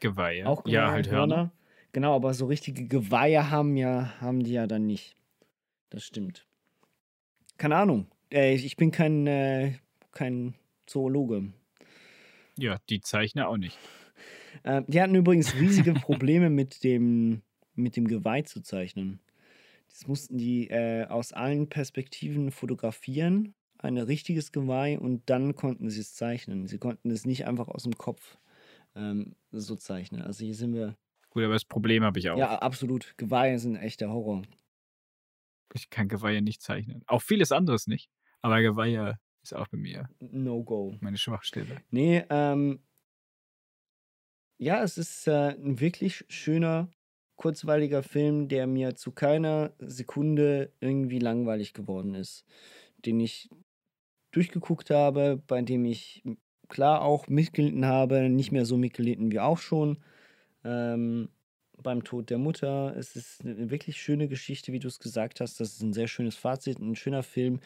Geweihe. 0.00 0.46
Auch 0.46 0.66
ja, 0.66 0.80
Geweihe, 0.86 0.92
halt 0.92 1.10
Hörner. 1.10 1.52
Genau, 1.92 2.14
aber 2.16 2.34
so 2.34 2.46
richtige 2.46 2.88
Geweihe 2.88 3.50
haben 3.50 3.76
ja, 3.76 4.14
haben 4.20 4.42
die 4.42 4.52
ja 4.52 4.66
dann 4.66 4.86
nicht. 4.86 5.16
Das 5.90 6.04
stimmt. 6.04 6.46
Keine 7.58 7.76
Ahnung. 7.76 8.08
Äh, 8.32 8.54
ich 8.54 8.76
bin 8.76 8.90
kein, 8.90 9.26
äh, 9.26 9.74
kein 10.12 10.54
Zoologe. 10.86 11.52
Ja, 12.58 12.78
die 12.88 13.00
Zeichner 13.00 13.48
auch 13.48 13.56
nicht. 13.56 13.78
Äh, 14.62 14.82
die 14.86 15.00
hatten 15.00 15.14
übrigens 15.14 15.54
riesige 15.54 15.92
Probleme 15.94 16.50
mit 16.50 16.82
dem, 16.84 17.42
mit 17.74 17.96
dem 17.96 18.08
Geweih 18.08 18.42
zu 18.42 18.60
zeichnen. 18.62 19.20
Das 19.94 20.08
mussten 20.08 20.38
die 20.38 20.68
äh, 20.70 21.04
aus 21.06 21.32
allen 21.32 21.68
Perspektiven 21.68 22.50
fotografieren, 22.50 23.54
ein 23.78 23.96
richtiges 23.96 24.50
Geweih, 24.50 24.98
und 24.98 25.30
dann 25.30 25.54
konnten 25.54 25.88
sie 25.88 26.00
es 26.00 26.14
zeichnen. 26.14 26.66
Sie 26.66 26.78
konnten 26.78 27.12
es 27.12 27.24
nicht 27.24 27.46
einfach 27.46 27.68
aus 27.68 27.84
dem 27.84 27.96
Kopf 27.96 28.36
ähm, 28.96 29.36
so 29.52 29.76
zeichnen. 29.76 30.20
Also 30.20 30.44
hier 30.44 30.56
sind 30.56 30.74
wir 30.74 30.96
Gut, 31.30 31.44
aber 31.44 31.52
das 31.52 31.64
Problem 31.64 32.02
habe 32.02 32.18
ich 32.18 32.28
auch. 32.28 32.36
Ja, 32.36 32.58
absolut. 32.58 33.14
Geweihe 33.18 33.58
sind 33.60 33.76
echter 33.76 34.08
Horror. 34.08 34.42
Ich 35.74 35.90
kann 35.90 36.08
Geweihe 36.08 36.42
nicht 36.42 36.60
zeichnen. 36.60 37.04
Auch 37.06 37.22
vieles 37.22 37.52
anderes 37.52 37.86
nicht. 37.86 38.10
Aber 38.42 38.60
Geweihe 38.62 39.18
ist 39.42 39.54
auch 39.54 39.68
bei 39.68 39.76
mir 39.78 40.08
No 40.18 40.64
go. 40.64 40.96
meine 41.00 41.18
Schwachstelle. 41.18 41.82
Nee, 41.90 42.24
ähm. 42.30 42.80
Ja, 44.58 44.82
es 44.82 44.98
ist 44.98 45.28
äh, 45.28 45.54
ein 45.56 45.78
wirklich 45.80 46.24
schöner, 46.28 46.88
kurzweiliger 47.36 48.02
Film, 48.02 48.48
der 48.48 48.66
mir 48.66 48.94
zu 48.94 49.12
keiner 49.12 49.72
Sekunde 49.78 50.70
irgendwie 50.80 51.18
langweilig 51.18 51.74
geworden 51.74 52.14
ist. 52.14 52.44
Den 53.04 53.20
ich 53.20 53.50
durchgeguckt 54.30 54.90
habe, 54.90 55.42
bei 55.46 55.62
dem 55.62 55.84
ich 55.84 56.22
klar 56.68 57.02
auch 57.02 57.28
mitgelitten 57.28 57.86
habe, 57.86 58.28
nicht 58.28 58.52
mehr 58.52 58.64
so 58.64 58.76
mitgelitten 58.76 59.30
wie 59.30 59.40
auch 59.40 59.58
schon. 59.58 59.98
Ähm, 60.64 61.28
beim 61.82 62.02
Tod 62.02 62.30
der 62.30 62.38
Mutter. 62.38 62.96
Es 62.96 63.14
ist 63.14 63.42
eine 63.42 63.70
wirklich 63.70 64.00
schöne 64.00 64.28
Geschichte, 64.28 64.72
wie 64.72 64.78
du 64.80 64.88
es 64.88 64.98
gesagt 64.98 65.40
hast. 65.40 65.60
Das 65.60 65.74
ist 65.74 65.82
ein 65.82 65.92
sehr 65.92 66.08
schönes 66.08 66.36
Fazit, 66.36 66.78
ein 66.78 66.96
schöner 66.96 67.22
Film 67.22 67.60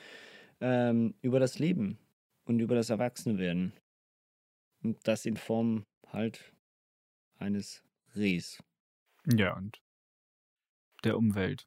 ähm, 0.61 1.15
über 1.23 1.41
das 1.41 1.59
Leben 1.59 1.99
und 2.45 2.61
über 2.61 2.75
das 2.75 2.91
Erwachsenewerden. 2.91 3.73
Und 4.83 4.99
das 5.07 5.27
in 5.27 5.37
Form 5.37 5.85
halt 6.07 6.53
eines 7.39 7.83
Rehs. 8.15 8.63
Ja, 9.37 9.57
und 9.57 9.81
der 11.05 11.17
Umwelt. 11.17 11.67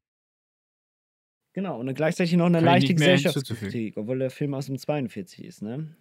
Genau, 1.53 1.79
und 1.79 1.85
dann 1.85 1.95
gleichzeitig 1.95 2.33
noch 2.33 2.45
eine 2.45 2.59
Kann 2.59 2.67
ich 2.67 2.71
leichte 2.71 2.93
Gesellschaftskritik, 2.95 3.97
obwohl 3.97 4.19
der 4.19 4.31
Film 4.31 4.53
aus 4.53 4.67
dem 4.67 4.77
42 4.77 5.43
ist, 5.43 5.61
ne? 5.61 5.95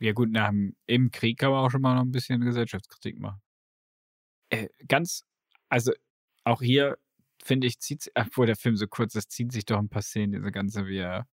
Ja, 0.00 0.12
gut, 0.12 0.30
nach 0.30 0.48
dem, 0.48 0.76
im 0.86 1.10
Krieg 1.10 1.38
kann 1.38 1.50
man 1.50 1.64
auch 1.64 1.70
schon 1.70 1.82
mal 1.82 1.94
noch 1.94 2.02
ein 2.02 2.10
bisschen 2.10 2.40
Gesellschaftskritik 2.40 3.18
machen. 3.18 3.40
Äh, 4.50 4.68
ganz, 4.88 5.24
also 5.68 5.92
auch 6.44 6.62
hier, 6.62 6.98
finde 7.42 7.66
ich, 7.66 7.78
zieht 7.80 8.10
obwohl 8.14 8.46
der 8.46 8.56
Film 8.56 8.76
so 8.76 8.86
kurz 8.86 9.14
ist, 9.14 9.30
ziehen 9.30 9.50
sich 9.50 9.64
doch 9.66 9.78
ein 9.78 9.88
paar 9.88 10.02
Szenen, 10.02 10.32
diese 10.32 10.50
ganze, 10.50 10.86
wie 10.86 10.98
er 10.98 11.28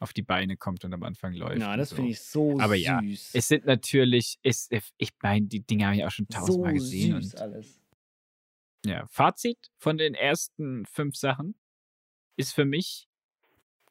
auf 0.00 0.12
die 0.12 0.22
Beine 0.22 0.56
kommt 0.56 0.84
und 0.84 0.92
am 0.92 1.02
Anfang 1.02 1.32
läuft. 1.32 1.60
Ja, 1.60 1.76
das 1.76 1.90
so. 1.90 1.96
finde 1.96 2.10
ich 2.10 2.20
so 2.20 2.58
Aber 2.60 2.74
süß. 2.74 2.84
ja, 2.84 3.00
es 3.02 3.48
sind 3.48 3.64
natürlich, 3.64 4.38
es, 4.42 4.68
ich 4.98 5.10
meine, 5.22 5.46
die 5.46 5.60
Dinge 5.60 5.86
habe 5.86 5.96
ich 5.96 6.04
auch 6.04 6.10
schon 6.10 6.26
so 6.30 6.38
tausendmal 6.38 6.74
gesehen. 6.74 7.22
süß 7.22 7.34
Und 7.34 7.40
alles. 7.40 7.83
Ja, 8.84 9.06
Fazit 9.08 9.70
von 9.78 9.98
den 9.98 10.14
ersten 10.14 10.84
fünf 10.86 11.16
Sachen 11.16 11.54
ist 12.36 12.52
für 12.52 12.64
mich, 12.64 13.08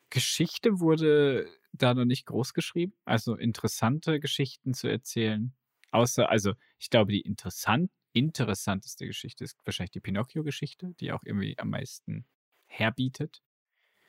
Geschichte 0.10 0.80
wurde 0.80 1.50
da 1.72 1.94
noch 1.94 2.06
nicht 2.06 2.28
groß 2.28 2.54
geschrieben. 2.54 2.94
Also 3.04 3.36
interessante 3.36 4.20
Geschichten 4.20 4.74
zu 4.74 4.88
erzählen. 4.88 5.54
Außer, 5.92 6.30
also 6.30 6.54
ich 6.78 6.90
glaube, 6.90 7.12
die 7.12 7.22
interessant, 7.22 7.92
interessanteste 8.14 9.08
Geschichte 9.08 9.44
ist 9.44 9.58
wahrscheinlich 9.66 9.92
die 9.92 10.02
Pinocchio-Geschichte, 10.02 10.94
die 11.00 11.12
auch 11.12 11.24
irgendwie 11.24 11.58
am 11.58 11.72
meisten 11.72 12.26
herbietet. 12.66 13.42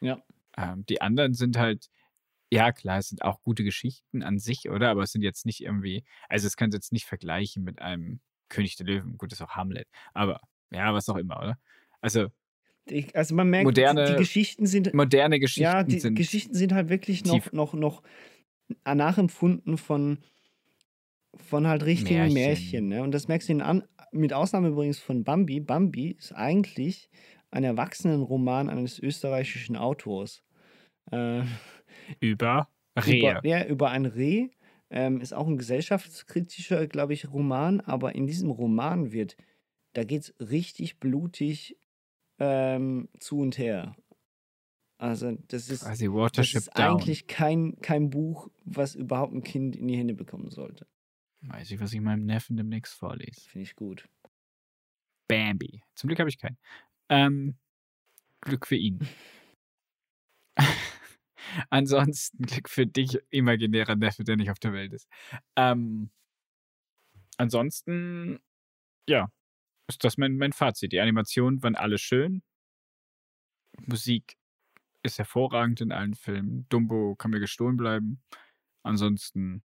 Ja. 0.01 0.23
Ähm, 0.57 0.85
die 0.87 1.01
anderen 1.01 1.33
sind 1.33 1.57
halt, 1.57 1.89
ja 2.51 2.73
klar, 2.73 2.99
es 2.99 3.09
sind 3.09 3.23
auch 3.23 3.43
gute 3.43 3.65
Geschichten 3.65 4.23
an 4.23 4.39
sich, 4.39 4.69
oder? 4.69 4.91
Aber 4.91 5.03
es 5.03 5.13
sind 5.13 5.23
jetzt 5.23 5.47
nicht 5.47 5.63
irgendwie, 5.63 6.05
also 6.29 6.47
es 6.47 6.57
kann 6.57 6.71
jetzt 6.71 6.93
nicht 6.93 7.07
vergleichen 7.07 7.65
mit 7.65 7.81
einem 7.81 8.21
König 8.49 8.77
der 8.77 8.87
Löwen. 8.87 9.17
Gut, 9.17 9.33
ist 9.33 9.41
auch 9.41 9.57
Hamlet. 9.57 9.89
Aber 10.13 10.41
ja, 10.75 10.93
was 10.93 11.09
auch 11.09 11.17
immer, 11.17 11.39
oder? 11.39 11.59
Also 12.01 12.29
Ich, 12.87 13.15
also 13.17 13.35
man 13.35 13.49
merkt, 13.49 13.65
Moderne- 13.65 14.05
die, 14.05 14.13
die 14.13 14.19
Geschichten 14.19 14.67
sind 14.67 14.93
moderne 14.95 15.41
Geschichten 15.41 15.63
ja, 15.63 15.83
die 15.83 16.01
sind 16.01 16.17
Geschichten 16.17 16.55
sind 16.55 16.73
halt 16.73 16.89
wirklich 16.89 17.25
noch, 17.25 17.35
tief- 17.35 17.53
noch, 17.53 17.75
noch 17.75 18.03
nachempfunden 18.85 19.79
von, 19.79 20.19
von 21.37 21.67
halt 21.67 21.85
richtigen 21.85 22.33
Märchen. 22.33 22.35
Märchen. 22.35 22.89
ne? 22.89 23.03
Und 23.03 23.13
das 23.13 23.29
merkst 23.29 23.49
du 23.49 23.65
an, 23.65 23.85
mit 24.13 24.33
Ausnahme 24.33 24.69
übrigens 24.69 24.99
von 24.99 25.25
Bambi. 25.25 25.61
Bambi 25.61 26.13
ist 26.13 26.33
eigentlich 26.33 27.11
ein 27.51 27.65
Erwachsenenroman 27.65 28.69
eines 28.69 28.99
österreichischen 28.99 29.77
Autors. 29.77 30.43
Äh, 31.11 31.43
über 32.21 32.69
Rehe. 32.97 33.19
über, 33.19 33.47
ja, 33.47 33.65
über 33.67 33.91
ein 33.91 34.07
Reh. 34.07 34.49
Ähm, 34.91 35.21
ist 35.21 35.33
auch 35.35 35.49
ein 35.49 35.57
gesellschaftskritischer, 35.59 36.87
glaube 36.87 37.15
ich, 37.15 37.33
Roman, 37.33 37.81
aber 37.81 38.15
in 38.15 38.27
diesem 38.27 38.51
Roman 38.51 39.13
wird, 39.13 39.37
da 39.95 40.05
geht 40.05 40.23
es 40.23 40.35
richtig 40.51 41.01
blutig 41.01 41.77
ähm, 42.39 43.09
zu 43.19 43.39
und 43.39 43.59
her. 43.59 43.97
Also, 44.99 45.37
das 45.49 45.71
ist, 45.71 45.85
Quasi 45.85 46.09
das 46.33 46.55
ist 46.55 46.77
eigentlich 46.77 47.27
kein, 47.27 47.77
kein 47.81 48.11
Buch, 48.11 48.49
was 48.65 48.95
überhaupt 48.95 49.35
ein 49.35 49.43
Kind 49.43 49.77
in 49.77 49.89
die 49.89 49.97
Hände 49.97 50.15
bekommen 50.15 50.51
sollte. 50.51 50.87
Weiß 51.41 51.71
ich, 51.71 51.81
was 51.81 51.93
ich 51.93 52.01
meinem 52.01 52.25
Neffen 52.25 52.57
demnächst 52.57 52.95
vorlese. 52.95 53.41
Finde 53.41 53.65
ich 53.65 53.77
gut. 53.77 54.09
Bambi. 55.29 55.83
Zum 55.95 56.09
Glück 56.09 56.21
habe 56.21 56.31
ich 56.31 56.39
keinen. 56.39 56.59
Ähm, 57.09 57.57
Glück 58.41 58.67
für 58.67 58.77
ihn. 58.77 59.07
Ansonsten 61.71 62.45
Glück 62.45 62.69
für 62.69 62.87
dich, 62.87 63.19
imaginärer 63.31 63.97
Neffe, 63.97 64.25
der 64.25 64.37
nicht 64.37 64.51
auf 64.51 64.59
der 64.59 64.73
Welt 64.73 64.93
ist. 64.93 65.09
Ähm, 65.57 66.11
ansonsten, 67.37 68.39
ja, 69.09 69.29
ist 69.89 70.05
das 70.05 70.17
mein, 70.17 70.37
mein 70.37 70.53
Fazit. 70.53 70.93
Die 70.93 71.01
Animationen 71.01 71.63
waren 71.63 71.77
alle 71.77 71.99
schön. 71.99 72.43
Musik 73.87 74.37
ist 75.03 75.19
hervorragend 75.19 75.81
in 75.81 75.93
allen 75.93 76.15
Filmen. 76.15 76.67
Dumbo 76.69 77.15
kann 77.17 77.31
mir 77.31 77.41
gestohlen 77.41 77.77
bleiben. 77.77 78.23
Ansonsten 78.83 79.63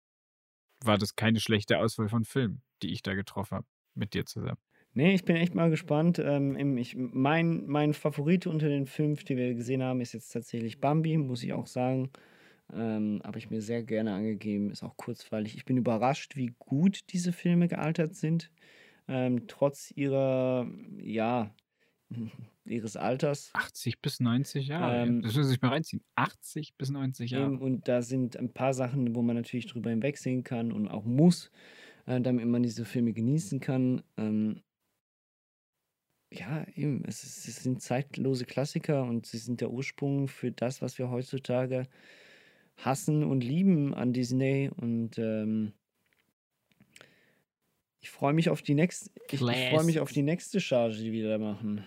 war 0.84 0.98
das 0.98 1.16
keine 1.16 1.40
schlechte 1.40 1.78
Auswahl 1.78 2.08
von 2.08 2.24
Filmen, 2.24 2.62
die 2.82 2.92
ich 2.92 3.02
da 3.02 3.14
getroffen 3.14 3.56
habe. 3.56 3.66
Mit 3.94 4.14
dir 4.14 4.26
zusammen. 4.26 4.60
Nee, 4.94 5.14
ich 5.14 5.24
bin 5.24 5.36
echt 5.36 5.54
mal 5.54 5.70
gespannt. 5.70 6.18
Ähm, 6.18 6.76
ich, 6.76 6.96
mein, 6.96 7.66
mein 7.66 7.94
Favorit 7.94 8.46
unter 8.46 8.68
den 8.68 8.86
fünf, 8.86 9.24
die 9.24 9.36
wir 9.36 9.54
gesehen 9.54 9.82
haben, 9.82 10.00
ist 10.00 10.12
jetzt 10.12 10.30
tatsächlich 10.30 10.80
Bambi, 10.80 11.16
muss 11.18 11.42
ich 11.42 11.52
auch 11.52 11.66
sagen. 11.66 12.10
Ähm, 12.72 13.20
Habe 13.24 13.38
ich 13.38 13.50
mir 13.50 13.60
sehr 13.60 13.82
gerne 13.82 14.14
angegeben. 14.14 14.70
Ist 14.70 14.82
auch 14.82 14.96
kurzweilig. 14.96 15.56
Ich 15.56 15.64
bin 15.64 15.76
überrascht, 15.76 16.36
wie 16.36 16.54
gut 16.58 17.12
diese 17.12 17.32
Filme 17.32 17.68
gealtert 17.68 18.14
sind. 18.14 18.50
Ähm, 19.08 19.48
trotz 19.48 19.90
ihrer, 19.90 20.70
ja, 20.98 21.54
ihres 22.64 22.96
Alters. 22.96 23.50
80 23.54 24.00
bis 24.00 24.20
90 24.20 24.68
Jahre. 24.68 25.06
Ähm, 25.06 25.22
das 25.22 25.34
müssen 25.34 25.44
Sie 25.44 25.50
sich 25.50 25.62
mal 25.62 25.70
reinziehen. 25.70 26.02
80 26.14 26.76
bis 26.76 26.90
90 26.90 27.30
Jahre. 27.30 27.58
Und 27.58 27.88
da 27.88 28.02
sind 28.02 28.36
ein 28.36 28.52
paar 28.52 28.74
Sachen, 28.74 29.14
wo 29.14 29.22
man 29.22 29.36
natürlich 29.36 29.66
drüber 29.66 29.90
hinwegsehen 29.90 30.44
kann 30.44 30.72
und 30.72 30.88
auch 30.88 31.04
muss, 31.04 31.50
äh, 32.06 32.20
damit 32.20 32.46
man 32.46 32.62
diese 32.62 32.84
Filme 32.84 33.12
genießen 33.12 33.60
kann. 33.60 34.02
Ähm, 34.16 34.62
ja, 36.30 36.66
eben, 36.74 37.04
es, 37.06 37.24
ist, 37.24 37.48
es 37.48 37.62
sind 37.62 37.80
zeitlose 37.80 38.44
Klassiker 38.44 39.04
und 39.04 39.26
sie 39.26 39.38
sind 39.38 39.62
der 39.62 39.70
Ursprung 39.70 40.28
für 40.28 40.52
das, 40.52 40.82
was 40.82 40.98
wir 40.98 41.10
heutzutage 41.10 41.88
hassen 42.76 43.24
und 43.24 43.42
lieben 43.42 43.94
an 43.94 44.12
Disney. 44.12 44.70
Und 44.76 45.18
ähm, 45.18 45.72
ich 48.08 48.12
freue 48.12 48.32
mich 48.32 48.48
auf 48.48 48.62
die 48.62 48.72
nächste, 48.74 49.10
ich, 49.26 49.34
ich 49.34 49.38
freue 49.40 49.84
mich 49.84 50.00
auf 50.00 50.10
die 50.10 50.22
nächste 50.22 50.60
Charge, 50.60 50.96
die 50.96 51.12
wir 51.12 51.28
da 51.28 51.36
machen. 51.36 51.84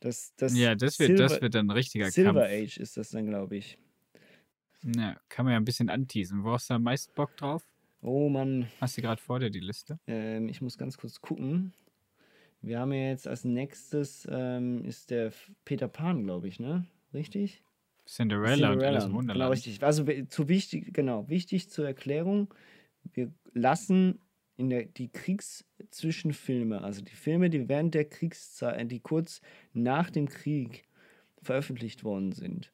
Das, 0.00 0.34
das 0.36 0.54
ja, 0.56 0.74
das 0.74 0.98
wird, 0.98 1.18
das 1.18 1.32
Silver- 1.32 1.40
wird 1.42 1.54
dann 1.54 1.66
ein 1.68 1.70
richtiger 1.70 2.10
Silver 2.10 2.42
Kampf. 2.42 2.52
Age 2.52 2.76
ist 2.76 2.96
das 2.98 3.08
dann, 3.08 3.26
glaube 3.26 3.56
ich. 3.56 3.78
Ja, 4.82 5.16
kann 5.30 5.46
man 5.46 5.52
ja 5.52 5.58
ein 5.58 5.64
bisschen 5.64 5.88
anteasen. 5.88 6.44
Wo 6.44 6.52
hast 6.52 6.68
du 6.68 6.74
am 6.74 6.82
meisten 6.82 7.12
Bock 7.14 7.34
drauf? 7.38 7.66
Oh 8.02 8.28
Mann, 8.28 8.68
Hast 8.78 8.98
du 8.98 9.02
gerade 9.02 9.20
vor 9.20 9.40
dir 9.40 9.48
die 9.48 9.60
Liste? 9.60 9.98
ähm, 10.06 10.50
ich 10.50 10.60
muss 10.60 10.76
ganz 10.76 10.98
kurz 10.98 11.22
gucken. 11.22 11.72
Wir 12.60 12.78
haben 12.78 12.92
ja 12.92 13.08
jetzt 13.08 13.26
als 13.26 13.44
nächstes 13.44 14.28
ähm, 14.30 14.84
ist 14.84 15.10
der 15.10 15.32
Peter 15.64 15.88
Pan, 15.88 16.22
glaube 16.24 16.48
ich, 16.48 16.60
ne? 16.60 16.84
Richtig? 17.14 17.62
Cinderella, 18.06 18.72
und 18.72 18.82
Alice 18.82 19.04
im 19.04 19.08
Genau, 19.08 19.18
Wunderland. 19.20 19.52
richtig. 19.54 19.82
Also 19.82 20.04
zu 20.28 20.48
wichtig, 20.48 20.92
genau, 20.92 21.26
wichtig 21.30 21.70
zur 21.70 21.86
Erklärung. 21.86 22.52
Wir 23.14 23.32
lassen 23.54 24.20
in 24.56 24.70
der, 24.70 24.84
die 24.84 25.08
Kriegszwischenfilme, 25.08 26.82
also 26.82 27.02
die 27.02 27.14
Filme, 27.14 27.50
die 27.50 27.68
während 27.68 27.94
der 27.94 28.06
Kriegszeit, 28.06 28.90
die 28.90 29.00
kurz 29.00 29.40
nach 29.72 30.10
dem 30.10 30.28
Krieg 30.28 30.84
veröffentlicht 31.42 32.04
worden 32.04 32.32
sind. 32.32 32.72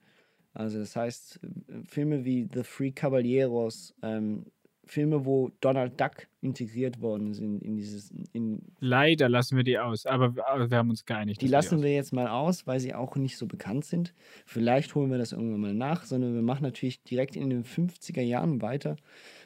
Also 0.55 0.79
das 0.79 0.97
heißt, 0.97 1.41
äh, 1.43 1.85
Filme 1.85 2.25
wie 2.25 2.49
The 2.53 2.63
Three 2.63 2.93
Caballeros, 2.93 3.95
ähm, 4.03 4.47
Filme, 4.85 5.25
wo 5.25 5.51
Donald 5.61 5.99
Duck 6.01 6.27
integriert 6.41 7.01
worden 7.01 7.35
sind 7.35 7.63
in 7.63 7.77
dieses, 7.77 8.13
in, 8.33 8.61
Leider 8.81 9.29
lassen 9.29 9.57
wir 9.57 9.63
die 9.63 9.79
aus, 9.79 10.07
aber, 10.07 10.35
aber 10.47 10.71
wir 10.71 10.77
haben 10.77 10.91
uns 10.91 11.07
geeinigt. 11.07 11.41
die 11.41 11.47
lassen 11.47 11.83
wir 11.83 11.95
jetzt 11.95 12.13
mal 12.13 12.27
aus, 12.27 12.67
weil 12.67 12.81
sie 12.81 12.93
auch 12.93 13.15
nicht 13.15 13.39
so 13.39 13.47
bekannt 13.47 13.85
sind. 13.85 14.13
Vielleicht 14.45 14.95
holen 14.95 15.11
wir 15.11 15.19
das 15.19 15.33
irgendwann 15.33 15.61
mal 15.61 15.75
nach, 15.75 16.05
sondern 16.05 16.35
wir 16.35 16.43
machen 16.43 16.65
natürlich 16.65 17.03
direkt 17.05 17.37
in 17.37 17.49
den 17.49 17.65
50er 17.65 18.23
Jahren 18.23 18.61
weiter 18.61 18.97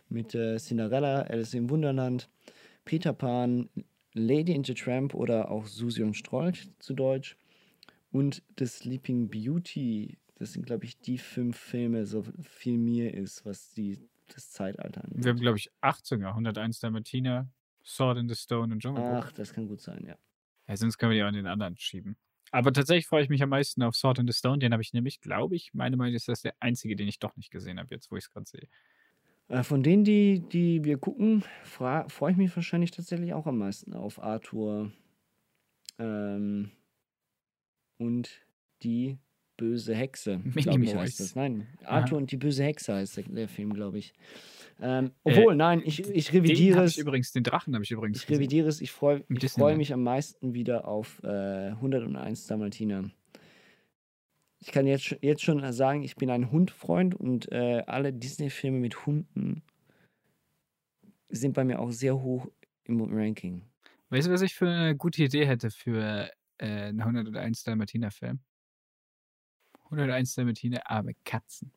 mit 0.09 0.35
äh, 0.35 0.57
Cinderella, 0.59 1.23
Alice 1.23 1.55
im 1.55 1.70
Wunderland, 1.70 2.28
Peter 2.85 3.12
Pan, 3.12 3.69
Lady 4.15 4.55
and 4.55 4.66
the 4.66 4.74
Tramp 4.74 5.15
oder 5.15 5.51
auch 5.51 5.66
Susi 5.66 6.03
und 6.03 6.15
Strolch 6.15 6.69
zu 6.78 6.95
Deutsch 6.95 7.37
und 8.12 8.43
The 8.59 8.66
Sleeping 8.66 9.28
Beauty. 9.28 10.19
Das 10.37 10.53
sind, 10.53 10.66
glaube 10.66 10.85
ich, 10.85 10.99
die 10.99 11.19
fünf 11.19 11.57
Filme, 11.57 12.07
so 12.07 12.24
viel 12.43 12.78
mir 12.78 13.12
ist, 13.15 13.45
was 13.45 13.73
die, 13.73 13.99
das 14.28 14.51
Zeitalter 14.51 15.05
angeht. 15.05 15.24
Wir 15.24 15.31
haben, 15.31 15.41
glaube 15.41 15.59
ich, 15.59 15.70
acht 15.81 16.07
sogar. 16.07 16.31
101 16.31 16.81
Dalmatiner, 16.81 17.51
Sword 17.85 18.19
in 18.19 18.28
the 18.28 18.35
Stone 18.35 18.73
und 18.73 18.83
Jungle 18.83 19.03
Book. 19.03 19.24
Ach, 19.27 19.33
das 19.33 19.53
kann 19.53 19.69
gut 19.69 19.81
sein, 19.81 20.05
ja. 20.07 20.16
Ja, 20.69 20.77
sonst 20.77 20.99
können 20.99 21.12
wir 21.12 21.16
die 21.16 21.24
auch 21.24 21.28
in 21.28 21.35
den 21.35 21.47
anderen 21.47 21.77
schieben. 21.77 22.16
Aber 22.53 22.73
tatsächlich 22.73 23.07
freue 23.07 23.23
ich 23.23 23.28
mich 23.28 23.43
am 23.43 23.51
meisten 23.51 23.83
auf 23.83 23.97
Sword 23.97 24.20
in 24.20 24.27
the 24.27 24.33
Stone. 24.33 24.59
Den 24.59 24.73
habe 24.73 24.83
ich 24.83 24.93
nämlich, 24.93 25.20
glaube 25.20 25.57
ich, 25.57 25.74
meine 25.74 25.97
Meinung 25.97 26.15
ist 26.15 26.28
das 26.28 26.43
der 26.43 26.55
einzige, 26.61 26.97
den 26.97 27.09
ich 27.09 27.19
doch 27.19 27.37
nicht 27.37 27.51
gesehen 27.51 27.78
habe, 27.78 27.95
jetzt 27.95 28.11
wo 28.11 28.16
ich 28.16 28.24
es 28.24 28.31
gerade 28.31 28.47
sehe. 28.47 28.69
Äh, 29.48 29.62
Von 29.62 29.82
denen, 29.82 30.05
die, 30.05 30.40
die 30.40 30.85
wir 30.85 30.98
gucken, 30.98 31.44
freue 31.64 32.31
ich 32.31 32.36
mich 32.36 32.55
wahrscheinlich 32.55 32.90
tatsächlich 32.90 33.32
auch 33.32 33.47
am 33.47 33.59
meisten 33.59 33.93
auf 33.94 34.23
Arthur 34.23 34.90
ähm, 35.98 36.70
und 37.98 38.31
die 38.82 39.18
böse 39.56 39.94
Hexe. 39.94 40.39
glaub 40.55 40.56
ich, 40.56 40.66
Minimoys. 40.66 40.97
heißt 40.97 41.20
das. 41.20 41.35
Nein, 41.35 41.66
Aha. 41.85 41.98
Arthur 42.01 42.18
und 42.18 42.31
die 42.31 42.36
böse 42.36 42.64
Hexe 42.64 42.94
heißt 42.94 43.16
der, 43.18 43.24
der 43.24 43.48
Film, 43.48 43.73
glaube 43.73 43.98
ich. 43.98 44.12
Ähm, 44.81 45.12
obwohl, 45.24 45.55
nein, 45.55 45.81
ich, 45.85 46.01
ich 46.10 46.32
revidiere 46.35 46.85
es. 46.85 46.98
übrigens, 46.98 47.32
den 47.32 47.44
Drachen 47.44 47.73
habe 47.74 47.82
ich 47.85 47.90
übrigens 47.90 48.23
Ich 48.24 48.28
revidiere 48.28 48.68
es. 48.68 48.82
Ich 48.82 48.93
freue 48.93 49.20
freu 49.20 49.35
Disneyland. 49.36 49.78
mich 49.78 49.93
am 49.93 50.02
meisten 50.02 50.52
wieder 50.52 50.86
auf 50.86 51.23
äh, 51.24 51.68
101 51.70 52.47
Dalmatiner. 52.47 53.10
Ich 54.67 54.73
kann 54.73 54.89
jetzt, 54.89 55.17
jetzt 55.21 55.45
schon 55.45 55.73
sagen, 55.73 56.03
ich 56.03 56.17
bin 56.17 56.29
ein 56.29 56.51
Hundfreund 56.51 57.15
und 57.15 57.53
äh, 57.53 57.85
alle 57.87 58.13
Disney-Filme 58.13 58.81
mit 58.81 59.07
Hunden 59.07 59.63
sind 61.29 61.53
bei 61.53 61.63
mir 61.63 61.79
auch 61.79 61.93
sehr 61.93 62.21
hoch 62.21 62.49
im 62.83 63.01
Ranking. 63.01 63.63
Weißt 64.11 64.27
du, 64.27 64.33
was 64.33 64.43
ich 64.43 64.57
für 64.57 64.69
eine 64.69 64.97
gute 64.97 65.23
Idee 65.23 65.47
hätte 65.47 65.71
für 65.71 66.29
äh, 66.59 66.67
einen 66.67 67.01
101 67.01 67.63
Dalmatiner-Film? 67.63 68.41
101 69.85 70.35
Dalmatiner, 70.35 70.91
arme 70.91 71.13
Katzen. 71.25 71.71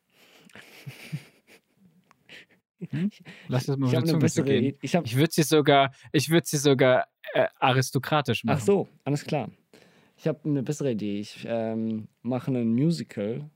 Hm? 2.88 3.10
Lass 3.46 3.66
das 3.66 3.76
mal 3.76 3.86
Ich 3.86 3.92
der 3.92 4.02
eine 4.02 4.18
bessere. 4.18 4.52
Ich 4.82 4.96
hab, 4.96 5.04
Ich 5.04 5.14
würde 5.14 5.32
sie 5.32 5.44
sogar, 5.44 5.94
ich 6.10 6.28
würde 6.28 6.48
sie 6.48 6.56
sogar 6.56 7.06
äh, 7.34 7.46
aristokratisch 7.60 8.42
machen. 8.42 8.58
ach 8.58 8.64
so, 8.64 8.88
alles 9.04 9.24
klar. 9.24 9.48
Ich 10.20 10.28
habe 10.28 10.44
eine 10.44 10.62
bessere 10.62 10.92
Idee. 10.92 11.18
Ich 11.18 11.46
ähm, 11.48 12.06
mache 12.20 12.50
ein 12.50 12.74
Musical. 12.74 13.50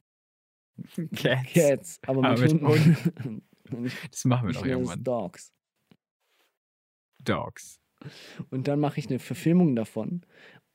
Cats. 1.14 1.52
Cats, 1.52 2.00
aber 2.06 2.22
mit, 2.22 2.30
Aber 2.30 2.40
mit 2.40 2.62
Hunden. 2.62 3.42
Und 3.70 3.92
Das 4.10 4.24
machen 4.24 4.48
wir 4.48 4.54
doch 4.54 4.64
irgendwann. 4.64 5.04
Dogs. 5.04 5.52
Dogs. 7.18 7.78
Und 8.48 8.66
dann 8.66 8.80
mache 8.80 8.98
ich 8.98 9.10
eine 9.10 9.18
Verfilmung 9.18 9.76
davon, 9.76 10.24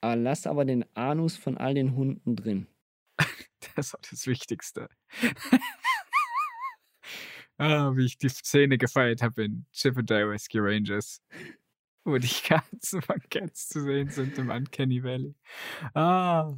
äh, 0.02 0.14
lass 0.14 0.46
aber 0.46 0.64
den 0.64 0.86
Anus 0.96 1.36
von 1.36 1.58
all 1.58 1.74
den 1.74 1.96
Hunden 1.96 2.36
drin. 2.36 2.68
Das 3.76 3.88
ist 3.88 3.96
auch 3.96 4.02
das 4.10 4.28
Wichtigste. 4.28 4.90
ah, 7.58 7.92
wie 7.96 8.06
ich 8.06 8.18
die 8.18 8.30
Szene 8.30 8.78
gefeiert 8.78 9.22
habe 9.22 9.44
in 9.44 9.66
Chip 9.74 9.98
and 9.98 10.10
Rescue 10.12 10.62
Rangers. 10.62 11.22
Wo 12.10 12.18
die 12.18 12.28
Katzen 12.28 13.02
von 13.02 13.20
Cats 13.30 13.70
zu 13.70 13.82
sehen 13.82 14.10
sind 14.10 14.38
im 14.38 14.50
Uncanny 14.50 15.04
Valley. 15.04 15.36
Ah. 15.94 16.54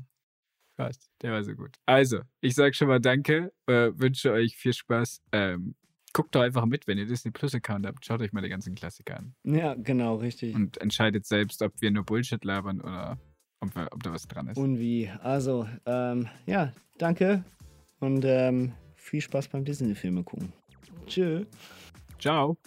Gott, 0.77 0.95
der 1.21 1.33
war 1.33 1.43
so 1.43 1.53
gut. 1.53 1.75
Also, 1.85 2.21
ich 2.39 2.55
sage 2.55 2.73
schon 2.73 2.87
mal 2.87 2.99
Danke, 2.99 3.53
äh, 3.67 3.91
wünsche 3.93 4.31
euch 4.31 4.55
viel 4.55 4.73
Spaß. 4.73 5.21
Ähm, 5.31 5.75
guckt 6.13 6.33
doch 6.33 6.41
einfach 6.41 6.65
mit, 6.65 6.87
wenn 6.87 6.97
ihr 6.97 7.05
Disney 7.05 7.31
Plus 7.31 7.53
Account 7.53 7.85
habt. 7.85 8.05
Schaut 8.05 8.21
euch 8.21 8.33
mal 8.33 8.41
die 8.41 8.49
ganzen 8.49 8.75
Klassiker 8.75 9.17
an. 9.17 9.35
Ja, 9.43 9.75
genau, 9.75 10.15
richtig. 10.15 10.55
Und 10.55 10.77
entscheidet 10.77 11.25
selbst, 11.25 11.61
ob 11.61 11.73
wir 11.81 11.91
nur 11.91 12.03
Bullshit 12.03 12.43
labern 12.43 12.81
oder 12.81 13.19
ob, 13.59 13.75
wir, 13.75 13.89
ob 13.91 14.01
da 14.03 14.11
was 14.11 14.27
dran 14.27 14.47
ist. 14.47 14.57
Und 14.57 14.79
wie? 14.79 15.09
Also, 15.21 15.67
ähm, 15.85 16.27
ja, 16.45 16.73
danke 16.97 17.43
und 17.99 18.25
ähm, 18.25 18.73
viel 18.95 19.21
Spaß 19.21 19.47
beim 19.49 19.63
Disney-Filme 19.63 20.23
gucken. 20.23 20.51
Tschö. 21.05 21.45
Ciao. 22.19 22.57